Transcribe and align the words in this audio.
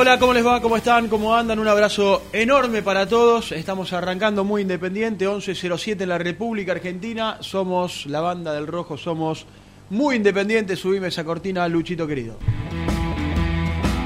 Hola, 0.00 0.18
¿cómo 0.18 0.32
les 0.32 0.46
va? 0.46 0.62
¿Cómo 0.62 0.78
están? 0.78 1.08
¿Cómo 1.08 1.34
andan? 1.34 1.58
Un 1.58 1.68
abrazo 1.68 2.22
enorme 2.32 2.80
para 2.80 3.06
todos. 3.06 3.52
Estamos 3.52 3.92
arrancando 3.92 4.44
muy 4.44 4.62
independiente, 4.62 5.26
1107 5.26 6.04
en 6.04 6.08
la 6.08 6.16
República 6.16 6.72
Argentina. 6.72 7.36
Somos 7.40 8.06
la 8.06 8.20
banda 8.22 8.54
del 8.54 8.66
Rojo, 8.66 8.96
somos 8.96 9.44
muy 9.90 10.16
independientes. 10.16 10.78
Subime 10.78 11.08
esa 11.08 11.22
cortina, 11.22 11.68
Luchito 11.68 12.06
querido. 12.06 12.36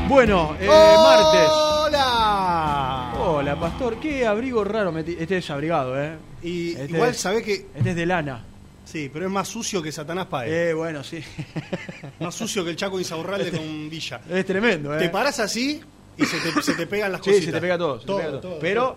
Bueno, 0.08 0.56
eh, 0.60 0.66
martes. 0.66 1.48
¡Hola! 1.52 3.12
Hola, 3.20 3.60
pastor. 3.60 4.00
Qué 4.00 4.26
abrigo 4.26 4.64
raro 4.64 4.90
metí. 4.90 5.16
Este 5.16 5.38
es 5.38 5.48
abrigado, 5.50 5.96
¿eh? 6.02 6.16
Y 6.42 6.72
Este 6.72 6.92
igual 6.92 7.10
es- 7.10 7.18
sabés 7.20 7.44
que. 7.44 7.66
Este 7.72 7.90
es 7.90 7.96
de 7.96 8.06
lana. 8.06 8.44
Sí, 8.84 9.10
pero 9.12 9.26
es 9.26 9.30
más 9.32 9.48
sucio 9.48 9.82
que 9.82 9.90
Satanás 9.90 10.26
Paez. 10.26 10.52
Eh, 10.52 10.74
bueno, 10.74 11.02
sí. 11.02 11.22
Más 12.20 12.34
sucio 12.34 12.62
que 12.64 12.70
el 12.70 12.76
Chaco 12.76 12.98
Insaurralde 12.98 13.50
con 13.50 13.88
Villa. 13.90 14.20
es 14.30 14.44
tremendo, 14.46 14.94
¿eh? 14.94 14.98
Te 14.98 15.08
parás 15.08 15.40
así 15.40 15.80
y 16.16 16.24
se 16.24 16.38
te, 16.38 16.62
se 16.62 16.74
te 16.74 16.86
pegan 16.86 17.10
las 17.10 17.20
Sí, 17.22 17.30
cositas. 17.30 17.46
se 17.46 17.52
te 17.52 17.60
pega 17.60 17.78
todo. 17.78 17.98
Todo, 18.00 18.16
pega 18.18 18.30
todo. 18.30 18.40
todo, 18.40 18.58
pero, 18.60 18.96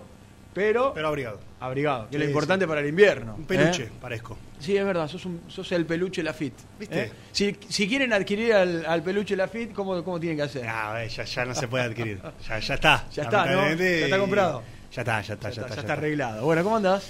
pero, 0.54 0.92
Pero 0.94 1.08
abrigado. 1.08 1.40
abrigado, 1.60 2.10
que 2.10 2.18
es 2.18 2.20
lo 2.20 2.26
Sí, 2.26 2.30
importante 2.32 2.66
sí. 2.66 2.70
para 2.70 2.82
el 2.82 2.88
invierno. 2.88 3.36
Un 3.36 3.46
peluche, 3.46 3.84
¿eh? 3.84 3.90
parezco. 4.02 4.38
Sí, 4.60 4.76
es 4.76 4.84
verdad, 4.86 5.08
sos, 5.08 5.26
un- 5.26 5.42
sos 5.48 5.72
el 5.72 5.86
peluche 5.86 6.22
Lafitte. 6.22 6.62
¿Viste? 6.80 7.04
¿eh? 7.06 7.12
Si, 7.32 7.56
si 7.70 7.88
quieren 7.88 8.12
adquirir 8.14 8.54
al, 8.54 8.86
al 8.86 9.02
peluche 9.04 9.36
Lafitte, 9.36 9.74
¿cómo, 9.74 10.04
¿cómo 10.04 10.20
tienen 10.20 10.38
que 10.38 10.44
hacer? 10.44 10.66
Ah, 10.68 11.04
eh, 11.04 11.10
ya, 11.10 11.24
ya 11.24 11.46
no 11.46 11.56
se 11.56 11.68
puede 11.68 11.86
adquirir. 11.86 12.20
Ya, 12.48 12.60
ya 12.60 12.74
está. 12.76 13.08
Ya 13.14 13.24
está, 13.24 13.46
¿no? 13.46 13.68
Ya 13.74 13.84
está 14.06 14.20
comprado. 14.20 14.64
Ya 14.94 15.02
está, 15.02 15.22
ya 15.22 15.34
está, 15.36 15.50
ya, 15.50 15.56
ya, 15.56 15.62
está. 15.62 15.70
ya 15.70 15.76
ya 15.76 15.82
está 15.82 15.94
arreglado. 15.94 16.44
Bueno, 16.46 16.64
¿cómo 16.64 16.76
andás? 16.78 17.08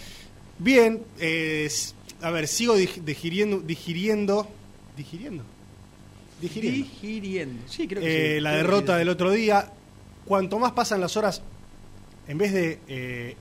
Bien, 0.59 1.03
eh, 1.19 1.69
a 2.21 2.31
ver, 2.31 2.47
sigo 2.47 2.75
dig- 2.77 3.01
digiriendo, 3.03 3.59
digiriendo, 3.59 4.47
digiriendo, 4.95 5.43
digiriendo. 6.41 6.87
Digiriendo. 7.01 7.63
Sí, 7.67 7.87
creo 7.87 8.01
que 8.01 8.07
Eh, 8.07 8.35
sí. 8.35 8.41
la 8.41 8.49
Creo 8.51 8.63
derrota 8.63 8.97
del 8.97 9.09
otro 9.09 9.31
día. 9.31 9.71
Cuanto 10.25 10.59
más 10.59 10.73
pasan 10.73 10.99
las 11.01 11.15
horas, 11.15 11.41
en 12.27 12.37
vez 12.37 12.51
de, 12.53 12.79
eh, 12.87 13.35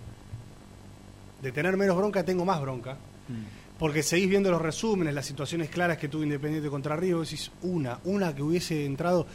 de 1.42 1.52
tener 1.52 1.76
menos 1.76 1.96
bronca, 1.96 2.24
tengo 2.24 2.44
más 2.44 2.60
bronca. 2.60 2.94
Mm. 3.28 3.78
Porque 3.78 4.02
seguís 4.02 4.28
viendo 4.28 4.50
los 4.50 4.62
resúmenes, 4.62 5.12
las 5.12 5.26
situaciones 5.26 5.68
claras 5.68 5.98
que 5.98 6.08
tuvo 6.08 6.22
Independiente 6.22 6.70
contra 6.70 6.96
Río. 6.96 7.20
Decís, 7.20 7.50
una, 7.62 7.98
una 8.04 8.34
que 8.34 8.42
hubiese 8.42 8.86
entrado. 8.86 9.26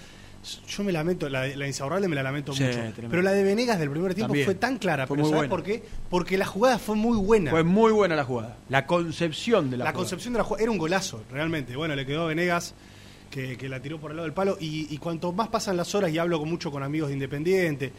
Yo 0.68 0.84
me 0.84 0.92
lamento, 0.92 1.30
la, 1.30 1.46
la 1.48 1.56
de 1.56 1.68
Insaurralde 1.68 2.08
me 2.08 2.16
la 2.16 2.24
lamento 2.24 2.52
Sí, 2.54 2.64
mucho. 2.64 2.74
tremendo. 2.76 3.08
Pero 3.10 3.22
la 3.22 3.32
de 3.32 3.44
Venegas 3.44 3.78
del 3.78 3.92
primer 3.92 4.16
tiempo 4.16 4.30
También. 4.30 4.46
fue 4.46 4.56
tan 4.56 4.78
clara. 4.80 5.06
Fue 5.06 5.16
pero 5.16 5.26
muy 5.28 5.32
¿sabés 5.36 5.50
buena. 5.50 5.50
por 5.50 5.64
qué? 5.64 5.84
Porque 6.10 6.38
la 6.38 6.46
jugada 6.46 6.80
fue 6.80 6.96
muy 6.96 7.18
buena. 7.18 7.52
Fue 7.52 7.64
muy 7.64 7.92
buena 7.92 8.16
la 8.16 8.24
jugada. 8.24 8.58
La 8.70 8.88
concepción 8.88 9.70
de 9.70 9.78
la, 9.78 9.84
La 9.86 9.92
jugada. 9.92 10.00
concepción 10.02 10.34
de 10.34 10.38
la 10.40 10.44
jugada 10.44 10.64
era 10.64 10.72
un 10.72 10.78
golazo, 10.80 11.24
realmente. 11.32 11.76
Bueno, 11.76 11.96
le 11.96 12.06
quedó 12.08 12.24
a 12.24 12.28
Venegas 12.28 12.74
que, 13.30 13.56
que 13.56 13.70
la 13.70 13.80
tiró 13.82 14.00
por 14.00 14.12
el 14.12 14.18
lado 14.18 14.26
del 14.26 14.34
palo. 14.34 14.58
Y, 14.60 14.88
y 14.94 14.98
cuanto 14.98 15.32
más 15.32 15.50
pasan 15.50 15.78
las 15.78 15.94
horas, 15.94 16.12
y 16.12 16.18
hablo 16.18 16.40
con 16.40 16.50
mucho 16.50 16.72
con 16.72 16.82
amigos 16.82 17.10
de 17.10 17.14
Independiente, 17.14 17.94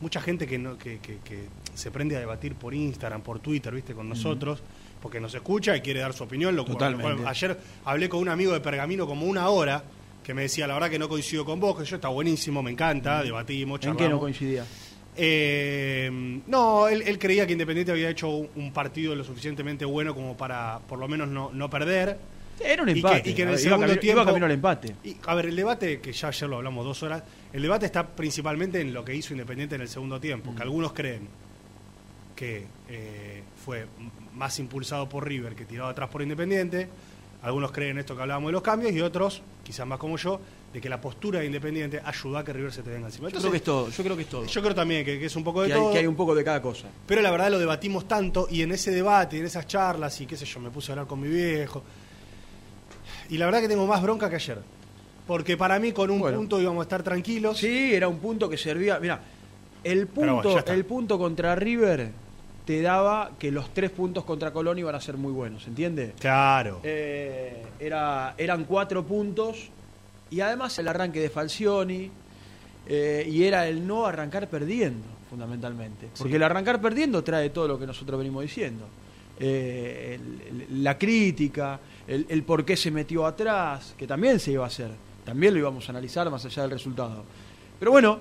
mucha 0.00 0.20
gente 0.20 0.46
que, 0.48 0.58
no, 0.58 0.76
que, 0.76 0.98
que- 0.98 1.18
que 1.18 1.44
se 1.74 1.90
prende 1.92 2.16
a 2.16 2.20
debatir 2.20 2.56
por 2.56 2.74
Instagram, 2.74 3.22
por 3.22 3.38
Twitter, 3.38 3.72
¿viste? 3.72 3.94
Con 3.94 4.08
nosotros, 4.08 4.60
porque 5.00 5.20
nos 5.20 5.32
escucha 5.34 5.76
y 5.76 5.80
quiere 5.80 6.00
dar 6.00 6.12
su 6.12 6.24
opinión. 6.24 6.56
Lo 6.56 6.64
Totalmente. 6.64 7.08
lo 7.08 7.16
cual- 7.18 7.28
ayer 7.28 7.56
hablé 7.84 8.08
con 8.08 8.18
un 8.20 8.28
amigo 8.30 8.52
de 8.52 8.60
Pergamino 8.60 9.06
como 9.06 9.26
una 9.26 9.48
hora 9.48 9.84
que 10.24 10.34
me 10.34 10.42
decía, 10.42 10.66
la 10.66 10.74
verdad 10.74 10.90
que 10.90 10.98
no 10.98 11.08
coincido 11.08 11.44
con 11.44 11.60
vos, 11.60 11.78
que 11.78 11.84
yo 11.84 11.96
está 11.96 12.08
buenísimo, 12.08 12.62
me 12.62 12.70
encanta, 12.72 13.22
debatimos, 13.22 13.76
¿En 13.76 13.80
qué 13.82 13.86
no 13.88 13.94
charlamos. 13.96 14.20
coincidía? 14.20 14.64
Eh, 15.16 16.40
no, 16.46 16.88
él, 16.88 17.02
él 17.06 17.18
creía 17.18 17.46
que 17.46 17.52
Independiente 17.52 17.92
había 17.92 18.10
hecho 18.10 18.28
un, 18.28 18.48
un 18.56 18.72
partido 18.72 19.14
lo 19.14 19.22
suficientemente 19.22 19.84
bueno 19.84 20.14
como 20.14 20.36
para 20.36 20.80
por 20.88 20.98
lo 20.98 21.06
menos 21.06 21.28
no, 21.28 21.50
no 21.52 21.70
perder. 21.70 22.18
Era 22.58 22.82
un 22.82 22.88
Y 22.88 22.94
que- 22.94 22.98
empate. 23.00 23.30
y 23.30 23.34
que 23.34 23.42
en 23.42 23.48
el 23.48 23.54
ver, 23.54 23.60
segundo 23.60 23.76
iba, 23.84 23.86
camino, 23.86 24.00
tiempo- 24.00 24.20
iba 24.22 24.26
camino 24.26 24.46
al 24.46 24.52
empate. 24.52 24.96
Y, 25.04 25.16
a 25.26 25.34
ver, 25.34 25.46
el 25.46 25.56
debate, 25.56 26.00
que 26.00 26.12
ya 26.12 26.28
ayer 26.28 26.48
lo 26.48 26.56
hablamos 26.56 26.84
dos 26.84 27.02
horas, 27.02 27.22
el 27.52 27.62
debate 27.62 27.86
está 27.86 28.06
principalmente 28.06 28.80
en 28.80 28.92
lo 28.94 29.04
que 29.04 29.14
hizo 29.14 29.32
Independiente 29.34 29.74
en 29.76 29.80
el 29.82 29.88
segundo 29.88 30.20
tiempo, 30.20 30.52
Mm. 30.52 30.56
que 30.56 30.62
algunos 30.62 30.92
creen 30.92 31.28
que 32.34 32.66
eh, 32.88 33.42
fue 33.64 33.86
más 34.34 34.58
impulsado 34.58 35.08
por 35.08 35.26
River 35.26 35.54
que 35.54 35.64
tirado 35.64 35.88
atrás 35.90 36.08
por 36.10 36.22
Independiente, 36.22 36.88
algunos 37.44 37.72
creen 37.72 37.98
esto 37.98 38.16
que 38.16 38.22
hablábamos 38.22 38.48
de 38.48 38.52
los 38.52 38.62
cambios 38.62 38.92
y 38.92 39.02
otros, 39.02 39.42
quizás 39.62 39.86
más 39.86 39.98
como 39.98 40.16
yo, 40.16 40.40
de 40.72 40.80
que 40.80 40.88
la 40.88 40.98
postura 40.98 41.40
de 41.40 41.46
Independiente 41.46 42.00
ayuda 42.02 42.40
a 42.40 42.44
que 42.44 42.54
River 42.54 42.72
se 42.72 42.82
te 42.82 42.88
venga 42.90 43.06
encima. 43.06 43.28
Yo 43.28 43.38
creo 43.38 43.50
que 43.50 43.56
es 43.58 43.62
todo. 43.62 43.90
Yo 43.90 44.02
creo 44.02 44.16
que 44.16 44.22
es 44.22 44.28
todo. 44.28 44.46
yo 44.46 44.62
creo 44.62 44.74
también 44.74 45.04
que, 45.04 45.18
que 45.18 45.26
es 45.26 45.36
un 45.36 45.44
poco 45.44 45.60
de 45.60 45.68
que, 45.68 45.74
hay, 45.74 45.78
todo. 45.78 45.92
que 45.92 45.98
hay 45.98 46.06
un 46.06 46.16
poco 46.16 46.34
de 46.34 46.42
cada 46.42 46.62
cosa. 46.62 46.88
Pero 47.06 47.20
la 47.20 47.30
verdad 47.30 47.50
lo 47.50 47.58
debatimos 47.58 48.08
tanto 48.08 48.48
y 48.50 48.62
en 48.62 48.72
ese 48.72 48.90
debate, 48.92 49.36
y 49.36 49.40
en 49.40 49.46
esas 49.46 49.66
charlas 49.66 50.18
y 50.22 50.26
qué 50.26 50.38
sé 50.38 50.46
yo, 50.46 50.58
me 50.58 50.70
puse 50.70 50.90
a 50.90 50.94
hablar 50.94 51.06
con 51.06 51.20
mi 51.20 51.28
viejo. 51.28 51.82
Y 53.28 53.36
la 53.36 53.44
verdad 53.44 53.60
que 53.60 53.68
tengo 53.68 53.86
más 53.86 54.00
bronca 54.00 54.30
que 54.30 54.36
ayer. 54.36 54.58
Porque 55.26 55.56
para 55.58 55.78
mí 55.78 55.92
con 55.92 56.10
un 56.10 56.20
Bueno. 56.20 56.38
punto 56.38 56.60
íbamos 56.60 56.80
a 56.80 56.84
estar 56.84 57.02
tranquilos. 57.02 57.58
Sí, 57.58 57.94
era 57.94 58.08
un 58.08 58.18
punto 58.18 58.48
que 58.48 58.56
servía. 58.56 58.98
Mira, 58.98 59.20
el 59.82 60.06
bueno, 60.06 60.42
el 60.66 60.84
punto 60.86 61.18
contra 61.18 61.54
River 61.54 62.23
te 62.64 62.80
daba 62.80 63.32
que 63.38 63.50
los 63.50 63.72
tres 63.74 63.90
puntos 63.90 64.24
contra 64.24 64.52
Colón 64.52 64.78
iban 64.78 64.94
a 64.94 65.00
ser 65.00 65.16
muy 65.16 65.32
buenos, 65.32 65.66
¿entiendes? 65.66 66.12
Claro. 66.18 66.80
Eh, 66.82 67.62
era, 67.78 68.34
eran 68.38 68.64
cuatro 68.64 69.04
puntos 69.04 69.68
y 70.30 70.40
además 70.40 70.78
el 70.78 70.88
arranque 70.88 71.20
de 71.20 71.28
Falcioni 71.30 72.10
eh, 72.86 73.28
y 73.30 73.44
era 73.44 73.66
el 73.68 73.86
no 73.86 74.06
arrancar 74.06 74.48
perdiendo. 74.48 75.06
fundamentalmente. 75.28 76.08
Porque 76.16 76.36
el 76.36 76.42
arrancar 76.42 76.80
perdiendo 76.80 77.22
trae 77.24 77.50
todo 77.50 77.66
lo 77.68 77.78
que 77.78 77.86
nosotros 77.86 78.18
venimos 78.18 78.42
diciendo. 78.42 78.86
Eh, 79.40 80.18
el- 80.20 80.62
el- 80.70 80.84
la 80.84 80.96
crítica, 80.96 81.80
el, 82.06 82.24
el 82.28 82.44
por 82.44 82.64
qué 82.64 82.76
se 82.76 82.90
metió 82.92 83.26
atrás, 83.26 83.94
que 83.98 84.06
también 84.06 84.38
se 84.38 84.52
iba 84.52 84.62
a 84.64 84.68
hacer. 84.68 84.90
También 85.24 85.52
lo 85.54 85.60
íbamos 85.60 85.88
a 85.88 85.92
analizar 85.92 86.30
más 86.30 86.44
allá 86.44 86.62
del 86.62 86.70
resultado. 86.70 87.24
Pero 87.80 87.90
bueno, 87.90 88.20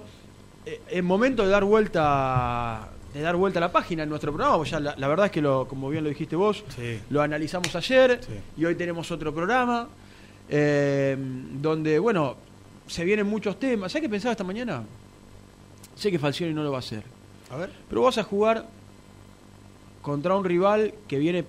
es 0.90 1.04
momento 1.04 1.44
de 1.44 1.50
dar 1.50 1.63
vuelta 1.66 2.90
de 3.13 3.21
dar 3.21 3.36
vuelta 3.36 3.60
a 3.60 3.62
la 3.62 3.71
página 3.71 4.04
en 4.04 4.10
nuestro 4.10 4.31
programa, 4.31 4.56
porque 4.57 4.71
ya 4.71 4.80
la, 4.80 4.95
la 4.98 5.07
verdad 5.07 5.27
es 5.27 5.31
que 5.31 5.42
lo, 5.42 5.68
como 5.68 5.89
bien 5.89 6.04
lo 6.04 6.10
dijiste 6.10 6.36
vos, 6.36 6.63
Sí. 6.75 7.00
lo 7.10 7.21
analizamos 7.21 7.75
ayer 7.75 8.19
Sí. 8.25 8.33
y 8.62 8.65
hoy 8.65 8.75
tenemos 8.75 9.12
otro 9.12 9.33
programa 9.33 9.88
eh, 10.50 11.15
donde, 11.62 12.00
bueno, 12.00 12.36
se 12.88 13.06
vienen 13.06 13.27
muchos 13.27 13.60
temas. 13.60 13.92
¿Sabes 13.92 14.06
qué 14.06 14.10
pensaba 14.10 14.31
esta 14.33 14.44
mañana? 14.44 14.83
Sé 15.95 16.12
que 16.12 16.19
Falcioni 16.19 16.54
no 16.54 16.63
lo 16.63 16.71
va 16.71 16.77
a 16.77 16.80
hacer, 16.80 17.04
A 17.51 17.57
ver. 17.57 17.69
pero 17.88 18.01
vas 18.01 18.18
a 18.18 18.24
jugar 18.24 18.65
contra 20.01 20.36
un 20.36 20.44
rival 20.44 20.94
que 21.07 21.18
viene 21.18 21.45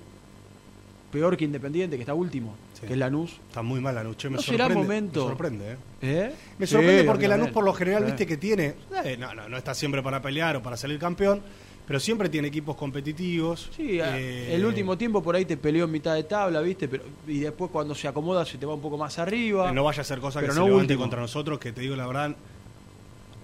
peor 1.10 1.36
que 1.36 1.44
Independiente, 1.44 1.96
que 1.96 2.02
está 2.02 2.14
último, 2.14 2.54
Sí. 2.84 2.88
que 2.88 2.92
es 2.94 2.98
Lanús. 2.98 3.40
Está 3.48 3.62
muy 3.62 3.80
mal 3.80 3.94
Lanús. 3.94 4.16
che, 4.16 4.28
me 4.30 4.36
¿No 4.36 4.42
será 4.42 4.64
sorprende, 4.66 4.82
momento? 4.82 5.20
Me 5.24 5.28
sorprende, 5.28 5.72
¿eh? 5.72 5.76
¿Eh? 6.02 6.34
Me 6.58 6.66
Sí, 6.66 6.72
sorprende 6.72 7.02
a 7.02 7.06
porque 7.06 7.28
Lanús 7.28 7.50
por 7.50 7.64
lo 7.64 7.74
general, 7.74 8.02
Sí. 8.02 8.06
viste 8.06 8.26
que 8.26 8.36
tiene, 8.36 8.74
eh, 9.04 9.16
no, 9.18 9.34
no, 9.34 9.48
no 9.48 9.56
está 9.56 9.74
siempre 9.74 10.02
para 10.02 10.22
pelear 10.22 10.56
o 10.56 10.62
para 10.62 10.76
salir 10.76 10.98
campeón, 10.98 11.42
pero 11.86 12.00
siempre 12.00 12.28
tiene 12.30 12.48
equipos 12.48 12.76
competitivos. 12.76 13.70
Sí, 13.76 14.00
a- 14.00 14.18
Eh, 14.18 14.54
el 14.54 14.64
último 14.64 14.96
tiempo 14.96 15.22
por 15.22 15.36
ahí 15.36 15.44
te 15.44 15.56
peleó 15.58 15.84
en 15.84 15.90
mitad 15.90 16.14
de 16.14 16.24
tabla, 16.24 16.60
¿viste? 16.62 16.88
Pero, 16.88 17.02
y 17.26 17.40
después 17.40 17.70
cuando 17.70 17.94
se 17.94 18.08
acomoda 18.08 18.44
se 18.46 18.56
te 18.58 18.64
va 18.66 18.74
un 18.74 18.80
poco 18.80 18.96
más 18.96 19.18
arriba. 19.18 19.70
No 19.72 19.84
vaya 19.84 20.00
a 20.00 20.04
ser 20.04 20.18
cosa 20.20 20.40
que 20.40 20.44
Pero 20.46 20.54
se 20.54 20.60
no 20.60 20.66
levante 20.66 20.84
último. 20.84 21.00
contra 21.00 21.20
nosotros, 21.20 21.58
que 21.58 21.72
te 21.72 21.82
digo 21.82 21.94
la 21.96 22.06
verdad, 22.06 22.34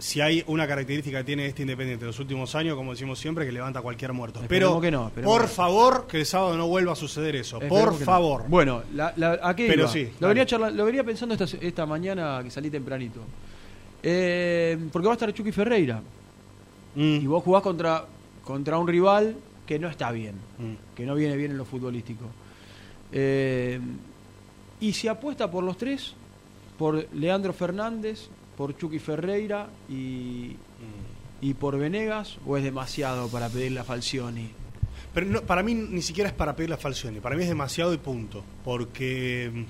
si 0.00 0.20
hay 0.20 0.43
una 0.49 0.67
característica 0.67 1.19
que 1.19 1.25
tiene 1.25 1.47
este 1.47 1.62
Independiente 1.62 2.05
en 2.05 2.08
los 2.08 2.19
últimos 2.19 2.55
años, 2.56 2.75
como 2.75 2.91
decimos 2.93 3.19
siempre, 3.19 3.47
que 3.47 3.52
levanta 3.52 3.81
cualquier 3.82 4.12
muerto. 4.12 4.41
Esperemos 4.41 4.70
Pero, 4.73 4.81
que 4.81 4.91
no, 4.91 5.06
esperemos 5.08 5.32
por 5.35 5.43
que 5.43 5.49
favor, 5.49 6.06
que 6.08 6.19
el 6.20 6.26
sábado 6.26 6.56
no 6.56 6.67
vuelva 6.67 6.93
a 6.94 6.97
suceder 6.97 7.37
eso. 7.37 7.61
Esperemos 7.61 7.91
por 7.91 8.00
no. 8.00 8.05
favor. 8.06 8.44
Bueno, 8.49 8.82
la, 8.94 9.12
la- 9.17 9.38
¿a 9.43 9.55
qué 9.55 9.67
Pero 9.69 9.82
iba? 9.82 9.93
sí, 9.93 10.08
lo, 10.19 10.29
venía 10.29 10.47
charla- 10.47 10.70
lo 10.70 10.85
venía 10.87 11.05
pensando 11.05 11.35
esta, 11.35 11.56
esta 11.61 11.87
mañana 11.87 12.41
que 12.43 12.50
salí 12.50 12.70
tempranito. 12.70 13.20
Eh, 14.02 14.79
porque 14.93 15.06
va 15.06 15.12
a 15.12 15.17
estar 15.17 15.32
Chucky 15.32 15.52
Ferreira. 15.52 16.00
Mm, 16.94 17.17
Y 17.23 17.26
vos 17.26 17.44
jugás 17.44 17.62
contra, 17.62 18.05
contra 18.44 18.79
un 18.79 18.88
rival 18.88 19.37
que 19.67 19.79
no 19.79 19.88
está 19.88 20.11
bien. 20.11 20.35
mm. 20.58 20.94
Que 20.97 21.05
no 21.05 21.14
viene 21.14 21.37
bien 21.37 21.50
en 21.52 21.58
lo 21.58 21.64
futbolístico. 21.64 22.25
Eh, 23.12 23.79
y 24.81 24.93
se 24.94 25.08
apuesta 25.08 25.50
por 25.50 25.62
los 25.62 25.76
tres. 25.76 26.14
Por 26.79 27.06
Leandro 27.14 27.52
Fernández, 27.52 28.29
por 28.60 28.76
Chucky 28.76 28.98
Ferreira 28.98 29.70
y, 29.88 30.54
y 31.40 31.54
por 31.54 31.78
Venegas. 31.78 32.36
¿O 32.46 32.58
es 32.58 32.62
demasiado 32.62 33.26
para 33.28 33.48
pedirle 33.48 33.80
a 33.80 33.84
Falcioni? 33.84 34.50
Pero 35.14 35.24
no, 35.24 35.40
para 35.40 35.62
mí 35.62 35.74
ni 35.74 36.02
siquiera 36.02 36.28
es 36.28 36.36
para 36.36 36.54
pedir 36.54 36.68
la 36.68 36.76
Falcioni, 36.76 37.20
para 37.20 37.36
mí 37.36 37.42
es 37.42 37.48
demasiado 37.48 37.94
y 37.94 37.96
punto. 37.96 38.44
Porque 38.62 39.50
mm, 39.50 39.62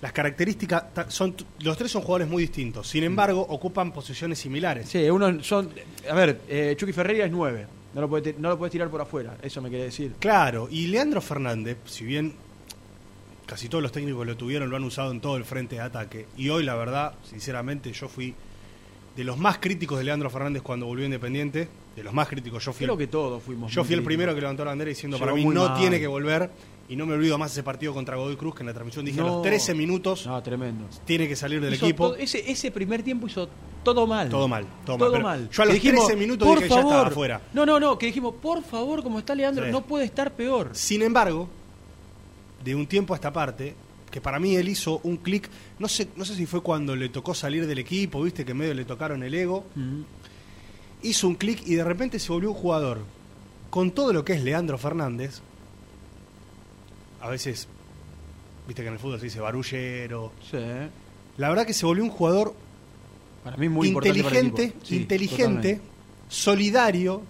las 0.00 0.12
características 0.12 0.84
son 1.08 1.34
los 1.58 1.76
tres 1.76 1.90
son 1.90 2.02
jugadores 2.02 2.28
muy 2.28 2.42
distintos. 2.42 2.86
Sin 2.86 3.02
embargo, 3.02 3.40
ocupan 3.40 3.90
posiciones 3.90 4.38
similares. 4.38 4.88
Sí, 4.88 5.10
uno 5.10 5.42
son. 5.42 5.68
A 6.08 6.14
ver, 6.14 6.42
eh, 6.46 6.76
Chucky 6.78 6.92
Ferreira 6.92 7.24
es 7.24 7.32
nueve. 7.32 7.66
No 7.92 8.00
lo, 8.00 8.08
puede, 8.08 8.36
no 8.38 8.50
lo 8.50 8.56
puedes 8.56 8.70
tirar 8.70 8.88
por 8.90 9.00
afuera, 9.00 9.38
eso 9.42 9.60
me 9.60 9.70
quiere 9.70 9.86
decir. 9.86 10.14
Claro, 10.20 10.68
y 10.70 10.86
Leandro 10.86 11.20
Fernández, 11.20 11.78
si 11.86 12.04
bien 12.04 12.32
casi 13.50 13.68
todos 13.68 13.82
los 13.82 13.90
técnicos 13.90 14.24
lo 14.24 14.36
tuvieron, 14.36 14.70
lo 14.70 14.76
han 14.76 14.84
usado 14.84 15.10
en 15.10 15.20
todo 15.20 15.36
el 15.36 15.44
frente 15.44 15.74
de 15.74 15.82
ataque. 15.82 16.26
Y 16.36 16.48
hoy, 16.50 16.62
la 16.62 16.76
verdad, 16.76 17.14
sinceramente, 17.28 17.92
yo 17.92 18.08
fui 18.08 18.32
de 19.16 19.24
los 19.24 19.36
más 19.38 19.58
críticos 19.58 19.98
de 19.98 20.04
Leandro 20.04 20.30
Fernández 20.30 20.62
cuando 20.62 20.86
volvió 20.86 21.04
Independiente. 21.04 21.68
De 21.96 22.04
los 22.04 22.14
más 22.14 22.28
críticos. 22.28 22.64
Yo 22.64 22.72
fui, 22.72 22.86
Creo 22.86 22.94
el, 22.94 22.98
que 23.00 23.06
todos 23.08 23.42
fuimos. 23.42 23.72
yo 23.72 23.82
fui 23.82 23.94
el 23.96 24.04
primero 24.04 24.32
que 24.32 24.40
levantó 24.40 24.64
la 24.64 24.70
bandera 24.70 24.88
diciendo 24.90 25.16
Llegó 25.16 25.26
para 25.26 25.36
mí 25.36 25.44
no 25.44 25.68
mal. 25.68 25.76
tiene 25.78 25.98
que 25.98 26.06
volver. 26.06 26.48
Y 26.88 26.94
no 26.96 27.04
me 27.06 27.14
olvido 27.14 27.36
más 27.38 27.50
ese 27.52 27.62
partido 27.64 27.92
contra 27.92 28.16
Godoy 28.16 28.36
Cruz, 28.36 28.54
que 28.54 28.62
en 28.62 28.66
la 28.68 28.72
transmisión 28.72 29.04
dije 29.04 29.20
a 29.20 29.24
los 29.24 29.42
13 29.42 29.74
minutos 29.74 30.26
No, 30.26 30.40
tremendo. 30.42 30.86
tiene 31.04 31.26
que 31.28 31.34
salir 31.36 31.60
del 31.60 31.74
Hizo 31.74 31.86
equipo. 31.86 32.08
todo- 32.10 32.16
ese, 32.16 32.48
ese 32.50 32.70
primer 32.70 33.02
tiempo 33.02 33.26
hizo 33.26 33.48
todo 33.84 34.06
mal. 34.06 34.28
Todo 34.28 34.46
mal, 34.48 34.64
todo, 34.86 34.96
Todo, 34.98 35.20
mal. 35.20 35.48
Yo 35.50 35.62
a 35.62 35.66
los 35.66 35.74
Que 35.74 35.80
dijimos, 35.80 36.06
13 36.06 36.18
minutos 36.20 36.46
por 36.48 36.58
dije 36.58 36.68
ya 36.68 36.74
estaba 36.76 36.92
favor. 36.94 37.06
afuera. 37.08 37.40
No, 37.52 37.66
no, 37.66 37.78
no, 37.80 37.98
que 37.98 38.06
dijimos, 38.06 38.34
por 38.40 38.62
favor, 38.62 39.02
como 39.02 39.18
está 39.18 39.34
Leandro, 39.34 39.66
Sí. 39.66 39.72
no 39.72 39.82
puede 39.82 40.04
estar 40.04 40.32
peor. 40.34 40.70
Sin 40.72 41.02
embargo, 41.02 41.48
de 42.64 42.74
un 42.74 42.86
tiempo 42.86 43.14
a 43.14 43.16
esta 43.16 43.32
parte, 43.32 43.74
que 44.10 44.20
para 44.20 44.38
mí 44.40 44.56
él 44.56 44.68
hizo 44.68 45.00
un 45.04 45.16
clic, 45.16 45.48
no 45.78 45.88
sé, 45.88 46.08
no 46.16 46.24
sé 46.24 46.34
si 46.34 46.46
fue 46.46 46.62
cuando 46.62 46.96
le 46.96 47.08
tocó 47.08 47.34
salir 47.34 47.66
del 47.66 47.78
equipo, 47.78 48.22
viste 48.22 48.44
que 48.44 48.54
medio 48.54 48.74
le 48.74 48.84
tocaron 48.84 49.22
el 49.22 49.34
ego, 49.34 49.64
hizo 51.02 51.28
un 51.28 51.36
clic 51.36 51.62
y 51.66 51.74
de 51.74 51.84
repente 51.84 52.18
se 52.18 52.32
volvió 52.32 52.50
un 52.50 52.56
jugador 52.56 52.98
con 53.70 53.92
todo 53.92 54.12
lo 54.12 54.24
que 54.24 54.34
es 54.34 54.42
Leandro 54.42 54.76
Fernández. 54.78 55.40
A 57.20 57.28
veces, 57.28 57.68
viste 58.66 58.82
que 58.82 58.88
en 58.88 58.94
el 58.94 59.00
fútbol 59.00 59.18
se 59.20 59.26
dice 59.26 59.40
barullero. 59.40 60.32
Sí. 60.50 60.58
La 61.36 61.48
verdad 61.48 61.66
que 61.66 61.72
se 61.72 61.86
volvió 61.86 62.02
un 62.04 62.10
jugador 62.10 62.54
Para 63.44 63.56
mí 63.56 63.68
muy 63.68 63.88
inteligente. 63.88 64.74
Sí, 64.82 64.96
inteligente, 64.96 65.74
totalmente. 65.74 65.80
solidario. 66.28 67.22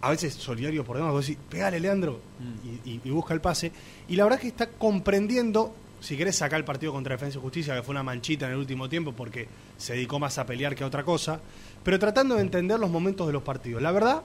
A 0.00 0.10
veces 0.10 0.34
solidario 0.34 0.84
por 0.84 0.96
demás, 0.96 1.12
vos 1.12 1.26
decís, 1.26 1.42
pegale 1.48 1.80
Leandro, 1.80 2.20
Mm. 2.38 2.68
y, 2.88 2.90
y- 2.90 3.00
y 3.04 3.10
busca 3.10 3.32
el 3.34 3.40
pase. 3.40 3.72
Y 4.08 4.16
la 4.16 4.24
verdad 4.24 4.38
que 4.38 4.48
está 4.48 4.68
comprendiendo, 4.68 5.74
si 6.00 6.16
querés 6.16 6.36
sacar 6.36 6.58
el 6.58 6.64
partido 6.64 6.92
contra 6.92 7.14
Defensa 7.16 7.38
y 7.38 7.40
Justicia, 7.40 7.74
que 7.74 7.82
fue 7.82 7.92
una 7.92 8.02
manchita 8.02 8.46
en 8.46 8.52
el 8.52 8.58
último 8.58 8.88
tiempo 8.88 9.12
porque 9.12 9.48
se 9.78 9.94
dedicó 9.94 10.18
más 10.18 10.36
a 10.38 10.44
pelear 10.46 10.74
que 10.74 10.84
a 10.84 10.86
otra 10.86 11.02
cosa, 11.04 11.40
pero 11.82 11.98
tratando 11.98 12.34
de 12.34 12.42
entender 12.42 12.78
los 12.78 12.90
momentos 12.90 13.26
de 13.26 13.32
los 13.32 13.42
partidos. 13.42 13.80
La 13.82 13.90
verdad, 13.92 14.22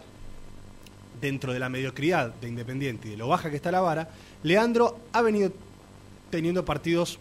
dentro 1.22 1.54
de 1.54 1.60
la 1.60 1.70
mediocridad 1.70 2.34
de 2.34 2.48
Independiente 2.50 3.08
y 3.08 3.12
de 3.12 3.18
lo 3.18 3.28
baja 3.28 3.50
que 3.50 3.56
está 3.56 3.72
la 3.72 3.82
vara, 3.82 4.10
Leandro 4.44 5.00
ha 5.14 5.22
venido 5.22 5.52
teniendo 6.30 6.66
partidos 6.66 7.20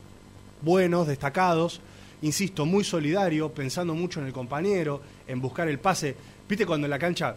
buenos, 0.62 1.06
destacados, 1.06 1.80
insisto, 2.22 2.66
muy 2.66 2.82
solidario, 2.84 3.50
pensando 3.52 3.94
mucho 3.94 4.20
en 4.20 4.26
el 4.26 4.32
compañero, 4.32 5.00
en 5.26 5.40
buscar 5.40 5.68
el 5.68 5.78
pase. 5.78 6.16
¿Viste 6.48 6.66
cuando 6.66 6.86
en 6.86 6.90
la 6.90 6.98
cancha, 6.98 7.36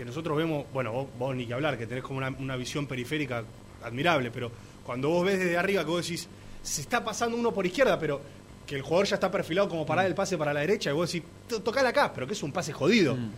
que 0.00 0.04
nosotros 0.06 0.34
vemos, 0.34 0.64
bueno, 0.72 0.92
vos, 0.92 1.06
vos 1.18 1.36
ni 1.36 1.44
que 1.44 1.52
hablar, 1.52 1.76
que 1.76 1.86
tenés 1.86 2.02
como 2.02 2.16
una, 2.16 2.30
una 2.30 2.56
visión 2.56 2.86
periférica 2.86 3.44
admirable, 3.84 4.30
pero 4.30 4.50
cuando 4.82 5.10
vos 5.10 5.26
ves 5.26 5.38
desde 5.38 5.58
arriba 5.58 5.84
que 5.84 5.90
vos 5.90 6.02
decís, 6.06 6.26
se 6.62 6.80
está 6.80 7.04
pasando 7.04 7.36
uno 7.36 7.52
por 7.52 7.66
izquierda, 7.66 7.98
pero 7.98 8.18
que 8.66 8.76
el 8.76 8.82
jugador 8.82 9.06
ya 9.06 9.16
está 9.16 9.30
perfilado 9.30 9.68
como 9.68 9.84
para 9.84 10.06
el 10.06 10.14
pase 10.14 10.38
para 10.38 10.54
la 10.54 10.60
derecha, 10.60 10.88
y 10.88 10.94
vos 10.94 11.12
decís, 11.12 11.28
"To- 11.48 11.60
tocale 11.60 11.88
acá, 11.88 12.10
pero 12.14 12.26
que 12.26 12.32
es 12.32 12.42
un 12.42 12.50
pase 12.50 12.72
jodido. 12.72 13.14
Mm. 13.14 13.30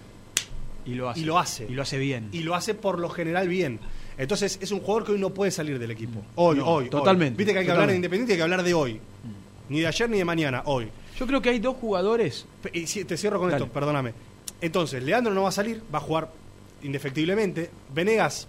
Y 0.86 0.94
lo 0.94 1.08
hace. 1.10 1.20
Y 1.20 1.24
lo 1.24 1.38
hace. 1.38 1.64
Y 1.68 1.72
lo 1.74 1.82
hace 1.82 1.98
bien. 1.98 2.28
Y 2.32 2.40
lo 2.44 2.54
hace 2.54 2.74
por 2.74 3.00
lo 3.00 3.08
general 3.08 3.48
bien. 3.48 3.80
Entonces 4.16 4.58
es 4.62 4.70
un 4.70 4.78
jugador 4.80 5.04
que 5.04 5.12
hoy 5.12 5.18
no 5.18 5.30
puede 5.30 5.50
salir 5.50 5.80
del 5.80 5.90
equipo. 5.90 6.22
Hoy, 6.36 6.58
No, 6.58 6.66
hoy. 6.66 6.90
totalmente, 6.90 7.34
hoy. 7.34 7.38
Viste 7.38 7.52
que 7.54 7.58
hay 7.60 7.64
que 7.64 7.70
hablar 7.72 7.88
de. 7.88 7.96
Independiente 7.96 8.32
y 8.32 8.34
hay 8.34 8.38
que 8.38 8.42
hablar 8.44 8.62
de 8.62 8.74
hoy. 8.74 9.00
Ni 9.68 9.80
de 9.80 9.86
ayer 9.88 10.08
ni 10.10 10.18
de 10.18 10.24
mañana, 10.24 10.62
hoy. 10.66 10.88
Yo 11.18 11.26
creo 11.26 11.40
que 11.42 11.48
hay 11.50 11.58
dos 11.58 11.76
jugadores. 11.76 12.46
Y 12.72 12.84
te 13.04 13.16
cierro 13.16 13.38
con 13.40 13.50
Dale. 13.50 13.64
esto, 13.64 13.72
perdóname. 13.72 14.12
Entonces, 14.60 15.02
Leandro 15.02 15.32
no 15.34 15.42
va 15.42 15.48
a 15.48 15.52
salir, 15.52 15.82
va 15.92 15.98
a 15.98 16.02
jugar 16.02 16.30
indefectiblemente. 16.82 17.70
Venegas, 17.94 18.48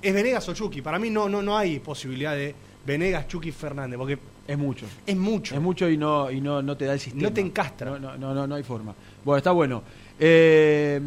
¿es 0.00 0.14
Venegas 0.14 0.48
o 0.48 0.54
Chucky? 0.54 0.82
Para 0.82 0.98
mí 0.98 1.10
no, 1.10 1.28
no, 1.28 1.42
no 1.42 1.56
hay 1.56 1.78
posibilidad 1.78 2.34
de 2.34 2.54
Venegas, 2.86 3.28
Chucky, 3.28 3.52
Fernández, 3.52 3.98
porque 3.98 4.18
Es 4.46 4.58
mucho. 4.58 4.86
es 5.06 5.16
mucho. 5.16 5.54
Es 5.54 5.60
mucho 5.60 5.88
y 5.88 5.96
no, 5.96 6.30
y 6.30 6.40
no, 6.40 6.62
no 6.62 6.76
te 6.76 6.84
da 6.84 6.94
el 6.94 7.00
sistema. 7.00 7.22
No 7.28 7.32
te 7.32 7.40
encastra. 7.40 7.90
No, 7.90 7.98
no, 7.98 8.16
no, 8.16 8.34
no, 8.34 8.46
no 8.46 8.54
hay 8.54 8.62
forma. 8.62 8.94
Bueno, 9.24 9.38
está 9.38 9.52
bueno. 9.52 9.82
Eh, 10.18 11.00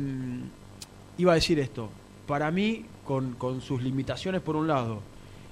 iba 1.17 1.31
a 1.31 1.35
decir 1.35 1.59
esto. 1.59 1.89
Para 2.27 2.49
mí, 2.51 2.85
con, 3.05 3.33
con 3.33 3.61
sus 3.61 3.81
limitaciones 3.83 4.41
por 4.41 4.55
un 4.55 4.67
lado 4.67 5.01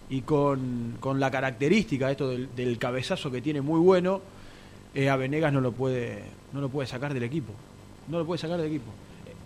y 0.10 0.22
con, 0.22 0.98
con 1.00 1.20
la 1.20 1.30
característica 1.32 2.10
esto 2.12 2.30
del, 2.30 2.54
del 2.56 2.78
cabezazo 2.78 3.32
que 3.32 3.42
tiene 3.42 3.62
muy 3.62 3.80
bueno, 3.80 4.22
eh, 4.96 5.10
a 5.10 5.16
Venegas 5.16 5.52
no 5.54 5.62
lo 5.62 5.72
puede 5.72 6.24
no 6.52 6.62
lo 6.62 6.70
puede 6.70 6.88
sacar 6.88 7.14
del 7.14 7.24
equipo. 7.24 7.54
No 8.08 8.20
lo 8.20 8.26
puede 8.26 8.38
sacar 8.40 8.58
del 8.58 8.68
equipo. 8.68 8.92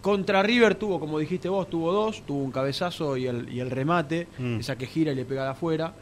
Contra 0.02 0.42
River 0.44 0.76
tuvo, 0.76 1.00
como 1.00 1.20
dijiste 1.20 1.50
vos, 1.50 1.70
tuvo 1.70 1.92
dos, 1.92 2.22
tuvo 2.26 2.44
un 2.44 2.52
cabezazo 2.52 3.18
y 3.18 3.28
el, 3.28 3.52
y 3.52 3.60
el 3.60 3.70
remate, 3.72 4.28
Mm. 4.38 4.60
esa 4.60 4.78
que 4.78 4.86
gira 4.86 5.12
y 5.12 5.16
le 5.16 5.26
pega 5.26 5.44
de 5.44 5.50
afuera. 5.50 5.94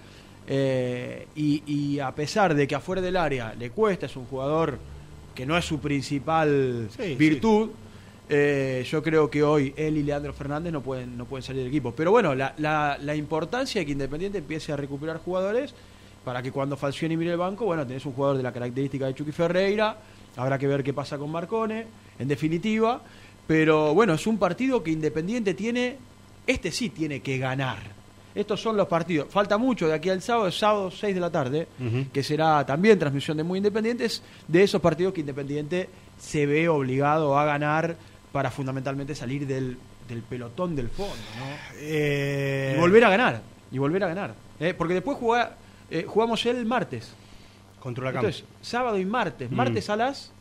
Eh, 0.48 1.28
y, 1.36 1.64
y 1.66 2.00
a 2.00 2.14
pesar 2.14 2.54
de 2.54 2.68
que 2.68 2.76
afuera 2.76 3.02
del 3.02 3.18
área 3.18 3.54
le 3.58 3.72
cuesta, 3.72 4.06
es 4.06 4.16
un 4.16 4.26
jugador 4.26 4.78
que 5.34 5.46
no 5.46 5.58
es 5.58 5.66
su 5.66 5.80
principal 5.80 6.88
Sí, 6.96 7.16
virtud, 7.16 7.70
eh, 8.30 8.86
yo 8.90 9.02
creo 9.02 9.30
que 9.30 9.44
hoy 9.44 9.74
él 9.76 9.98
y 9.98 10.04
Leandro 10.04 10.34
Fernández 10.34 10.72
no 10.72 10.82
pueden, 10.82 11.18
no 11.18 11.26
pueden 11.26 11.44
salir 11.44 11.62
del 11.64 11.70
equipo. 11.70 11.94
Pero 11.96 12.12
bueno, 12.12 12.36
la, 12.36 12.54
la, 12.58 12.98
la 13.02 13.16
importancia 13.16 13.80
de 13.82 13.86
que 13.86 13.92
Independiente 13.94 14.38
empiece 14.38 14.72
a 14.72 14.78
recuperar 14.78 15.18
jugadores 15.18 15.74
para 16.24 16.42
que 16.42 16.52
cuando 16.52 16.78
Falcioni 16.78 17.18
mire 17.18 17.32
el 17.32 17.38
banco, 17.38 17.66
bueno, 17.66 17.86
tenés 17.86 18.06
un 18.06 18.14
jugador 18.14 18.38
de 18.38 18.44
la 18.44 18.52
característica 18.52 19.06
de 19.08 19.14
Chucky 19.16 19.32
Ferreira, 19.32 19.98
habrá 20.36 20.58
que 20.58 20.68
ver 20.68 20.84
qué 20.84 20.94
pasa 20.94 21.18
con 21.18 21.32
Marcone, 21.32 21.86
en 22.20 22.28
definitiva. 22.28 23.02
Pero 23.48 23.94
bueno, 23.94 24.14
es 24.14 24.26
un 24.28 24.38
partido 24.38 24.82
que 24.84 24.92
Independiente 24.92 25.54
tiene, 25.54 25.98
este 26.48 26.72
sí 26.72 26.90
tiene 26.90 27.20
que 27.22 27.38
ganar. 27.38 27.78
Estos 28.34 28.60
son 28.62 28.76
los 28.76 28.88
partidos. 28.88 29.28
Falta 29.30 29.58
mucho 29.58 29.88
de 29.88 29.94
aquí 29.94 30.10
al 30.10 30.22
sábado, 30.22 30.52
sábado 30.52 30.92
6 30.92 31.16
de 31.16 31.22
la 31.22 31.30
tarde, 31.32 31.68
que 32.12 32.22
será 32.24 32.66
también 32.66 33.00
transmisión 33.00 33.38
de 33.38 33.44
Muy 33.44 33.58
Independientes, 33.58 34.22
de 34.48 34.64
esos 34.64 34.82
partidos 34.82 35.14
que 35.14 35.22
Independiente 35.22 35.90
se 36.20 36.46
ve 36.46 36.68
obligado 36.68 37.38
a 37.38 37.46
ganar 37.46 37.96
para 38.34 38.52
fundamentalmente 38.52 39.16
salir 39.16 39.48
del, 39.48 39.78
del 40.10 40.22
pelotón 40.24 40.76
del 40.76 40.90
fondo, 40.90 41.14
¿no? 41.40 41.46
Eh, 41.80 42.74
Y 42.76 42.80
volver 42.80 43.06
a 43.06 43.10
ganar, 43.10 43.42
y 43.72 43.78
volver 43.78 44.04
a 44.04 44.08
ganar. 44.10 44.34
¿eh? 44.60 44.74
Porque 44.78 44.96
después 44.96 45.18
juega- 45.18 45.56
eh, 45.90 46.04
jugamos 46.08 46.46
el 46.46 46.66
martes. 46.66 47.14
Contra 47.80 48.02
Huracán. 48.02 48.26
Entonces, 48.26 48.44
sábado 48.62 48.98
y 48.98 49.06
martes. 49.06 49.50
Mm. 49.50 49.56
Martes 49.56 49.90
a 49.90 49.96
las 49.96 50.32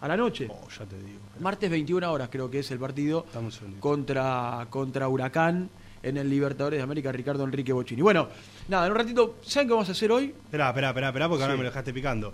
a 0.00 0.08
la 0.08 0.16
noche. 0.16 0.48
Oh, 0.50 0.68
ya 0.68 0.84
te 0.84 0.96
digo. 0.98 1.20
Martes 1.40 1.70
21 1.70 2.10
horas 2.10 2.28
creo 2.30 2.50
que 2.50 2.60
es 2.60 2.70
el 2.70 2.78
partido 2.78 3.26
segundito. 3.32 3.80
contra, 3.80 4.66
contra 4.70 5.08
Huracán 5.08 5.68
en 6.02 6.16
el 6.16 6.30
Libertadores 6.30 6.78
de 6.78 6.82
América 6.82 7.10
Ricardo 7.12 7.44
Enrique 7.44 7.72
Bochini. 7.72 8.02
Bueno, 8.02 8.28
nada, 8.68 8.86
en 8.86 8.92
un 8.92 8.98
ratito, 8.98 9.36
¿saben 9.42 9.68
qué 9.68 9.72
vamos 9.74 9.88
a 9.88 9.92
hacer 9.92 10.10
hoy? 10.12 10.34
Esperá, 10.44 10.68
esperá, 10.68 10.88
esperá, 10.88 11.08
esperá, 11.08 11.28
porque 11.28 11.42
ahora 11.42 11.56
me 11.56 11.62
lo 11.62 11.70
dejaste 11.70 11.92
picando. 11.92 12.32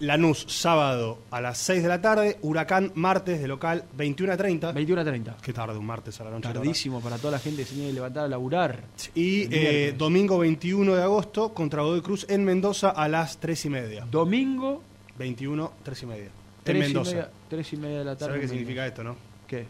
Lanús, 0.00 0.44
sábado 0.48 1.20
a 1.30 1.40
las 1.40 1.56
6 1.56 1.82
de 1.82 1.88
la 1.88 2.02
tarde. 2.02 2.36
Huracán, 2.42 2.92
martes, 2.96 3.40
de 3.40 3.48
local, 3.48 3.84
21 3.96 4.32
a 4.34 4.36
30. 4.36 4.72
21 4.72 5.00
a 5.00 5.04
30. 5.04 5.36
Qué 5.40 5.52
tarde, 5.54 5.78
un 5.78 5.86
martes 5.86 6.20
a 6.20 6.24
la 6.24 6.30
noche. 6.30 6.52
Tardísimo 6.52 7.00
para 7.00 7.16
toda 7.16 7.32
la 7.32 7.38
gente 7.38 7.62
que 7.62 7.68
se 7.68 7.74
tiene 7.74 7.88
que 7.88 7.94
levantar 7.94 8.24
a 8.24 8.28
laburar. 8.28 8.82
Y 9.14 9.48
eh, 9.50 9.94
domingo 9.96 10.38
21 10.38 10.94
de 10.94 11.02
agosto 11.02 11.54
contra 11.54 11.80
Godoy 11.82 12.02
Cruz 12.02 12.26
en 12.28 12.44
Mendoza 12.44 12.90
a 12.90 13.08
las 13.08 13.38
3 13.38 13.64
y 13.64 13.70
media. 13.70 14.06
Domingo, 14.10 14.82
21, 15.18 15.72
3 15.82 16.02
y 16.02 16.06
media. 16.06 16.30
En 16.72 16.78
3 16.78 16.90
y, 16.90 16.94
media, 16.94 17.30
tres 17.48 17.72
y 17.72 17.76
media 17.76 17.98
de 18.00 18.04
la 18.04 18.16
tarde. 18.16 18.32
¿Sabes 18.34 18.40
qué 18.42 18.48
significa 18.48 18.82
Mendoza. 18.82 18.86
esto, 18.88 19.04
no? 19.04 19.16
¿Qué? 19.46 19.66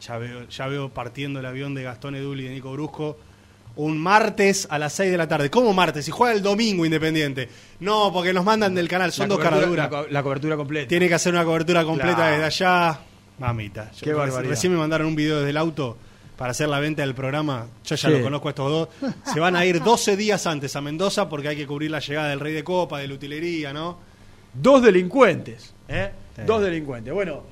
Ya 0.00 0.18
veo, 0.18 0.48
ya 0.48 0.66
veo 0.68 0.88
partiendo 0.90 1.40
el 1.40 1.46
avión 1.46 1.74
de 1.74 1.82
Gastón 1.82 2.14
Edul 2.14 2.40
y 2.40 2.44
de 2.44 2.50
Nico 2.50 2.72
Brusco 2.72 3.16
un 3.76 3.96
martes 3.96 4.66
a 4.70 4.78
las 4.78 4.92
6 4.94 5.10
de 5.12 5.16
la 5.18 5.28
tarde. 5.28 5.50
¿Cómo 5.50 5.72
martes? 5.72 6.04
Si 6.04 6.10
juega 6.10 6.34
el 6.34 6.42
domingo 6.42 6.84
Independiente. 6.84 7.48
No, 7.80 8.12
porque 8.12 8.32
nos 8.32 8.44
mandan 8.44 8.74
del 8.74 8.88
canal, 8.88 9.12
son 9.12 9.28
La 9.28 9.34
dos 9.36 9.44
caraduras. 9.44 9.90
La, 9.90 9.98
co- 10.02 10.06
la 10.10 10.22
cobertura 10.22 10.56
completa. 10.56 10.88
Tiene 10.88 11.06
que 11.08 11.14
hacer 11.14 11.32
una 11.32 11.44
cobertura 11.44 11.84
completa 11.84 12.16
Claro. 12.16 12.32
desde 12.32 12.44
allá. 12.44 13.00
Mamita. 13.38 13.90
Qué 14.00 14.10
Yo- 14.10 14.16
barbaridad. 14.18 14.50
Recién 14.50 14.72
me 14.72 14.78
mandaron 14.78 15.06
un 15.06 15.14
video 15.14 15.36
desde 15.38 15.50
el 15.50 15.56
auto 15.56 15.96
para 16.36 16.50
hacer 16.50 16.68
la 16.68 16.80
venta 16.80 17.02
del 17.02 17.14
programa. 17.14 17.66
Yo 17.84 17.94
ya 17.94 18.08
Sí. 18.08 18.16
lo 18.16 18.22
conozco 18.22 18.48
a 18.48 18.50
estos 18.50 18.70
dos. 18.70 19.12
Se 19.32 19.38
van 19.38 19.54
a 19.54 19.64
ir 19.64 19.80
12 19.84 20.16
días 20.16 20.44
antes 20.48 20.74
a 20.74 20.80
Mendoza 20.80 21.28
porque 21.28 21.46
hay 21.48 21.56
que 21.56 21.66
cubrir 21.66 21.90
la 21.92 22.00
llegada 22.00 22.30
del 22.30 22.40
Rey 22.40 22.54
de 22.54 22.64
Copa, 22.64 22.98
de 22.98 23.06
la 23.06 23.14
utilería, 23.14 23.72
¿no? 23.72 23.98
Dos 24.60 24.82
delincuentes. 24.82 25.74
¿eh? 25.88 26.10
Sí. 26.36 26.42
Dos 26.46 26.62
delincuentes. 26.62 27.12
Bueno. 27.12 27.42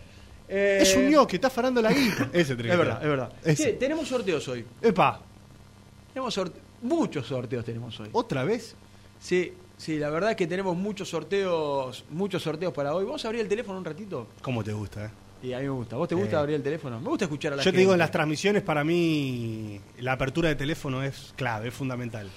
eh, 0.48 0.78
Es 0.82 0.94
un 0.96 1.08
ñoque, 1.10 1.36
está 1.36 1.50
farando 1.50 1.80
la 1.82 1.92
guita. 1.92 2.30
Ese 2.32 2.52
Es 2.58 2.58
verdad, 2.58 3.02
es 3.02 3.08
verdad. 3.08 3.32
Sí, 3.54 3.74
tenemos 3.78 4.08
sorteos 4.08 4.46
hoy. 4.48 4.64
Epa, 4.82 5.20
Tenemos 6.12 6.34
sorte- 6.34 6.60
muchos 6.82 7.26
sorteos 7.26 7.64
tenemos 7.64 7.98
hoy. 8.00 8.08
¿otra 8.12 8.44
vez? 8.44 8.74
Sí, 9.20 9.52
sí, 9.76 9.98
la 9.98 10.10
verdad 10.10 10.30
es 10.30 10.36
que 10.36 10.46
tenemos 10.46 10.76
muchos 10.76 11.08
sorteos, 11.08 12.04
muchos 12.10 12.42
sorteos 12.42 12.72
para 12.72 12.94
hoy. 12.94 13.04
Vamos 13.04 13.24
a 13.24 13.28
abrir 13.28 13.40
el 13.42 13.48
teléfono 13.48 13.78
un 13.78 13.84
ratito. 13.84 14.26
¿Cómo 14.42 14.62
te 14.64 14.72
gusta, 14.72 15.06
eh? 15.06 15.10
Y 15.42 15.52
a 15.52 15.58
mí 15.58 15.64
me 15.64 15.70
gusta. 15.70 15.96
¿Vos 15.96 16.08
te 16.08 16.14
gusta 16.14 16.36
Eh. 16.36 16.40
abrir 16.40 16.56
el 16.56 16.62
teléfono? 16.62 16.98
Me 17.00 17.08
gusta 17.08 17.26
escuchar 17.26 17.52
a 17.52 17.56
la 17.56 17.62
Yo 17.62 17.64
gente. 17.64 17.76
te 17.76 17.80
digo, 17.80 17.92
en 17.92 17.98
las 17.98 18.10
transmisiones 18.10 18.62
para 18.62 18.82
mí 18.84 19.80
la 19.98 20.12
apertura 20.12 20.48
de 20.48 20.54
teléfono 20.56 21.02
es 21.02 21.32
clave, 21.36 21.68
es 21.68 21.74
fundamental. 21.74 22.28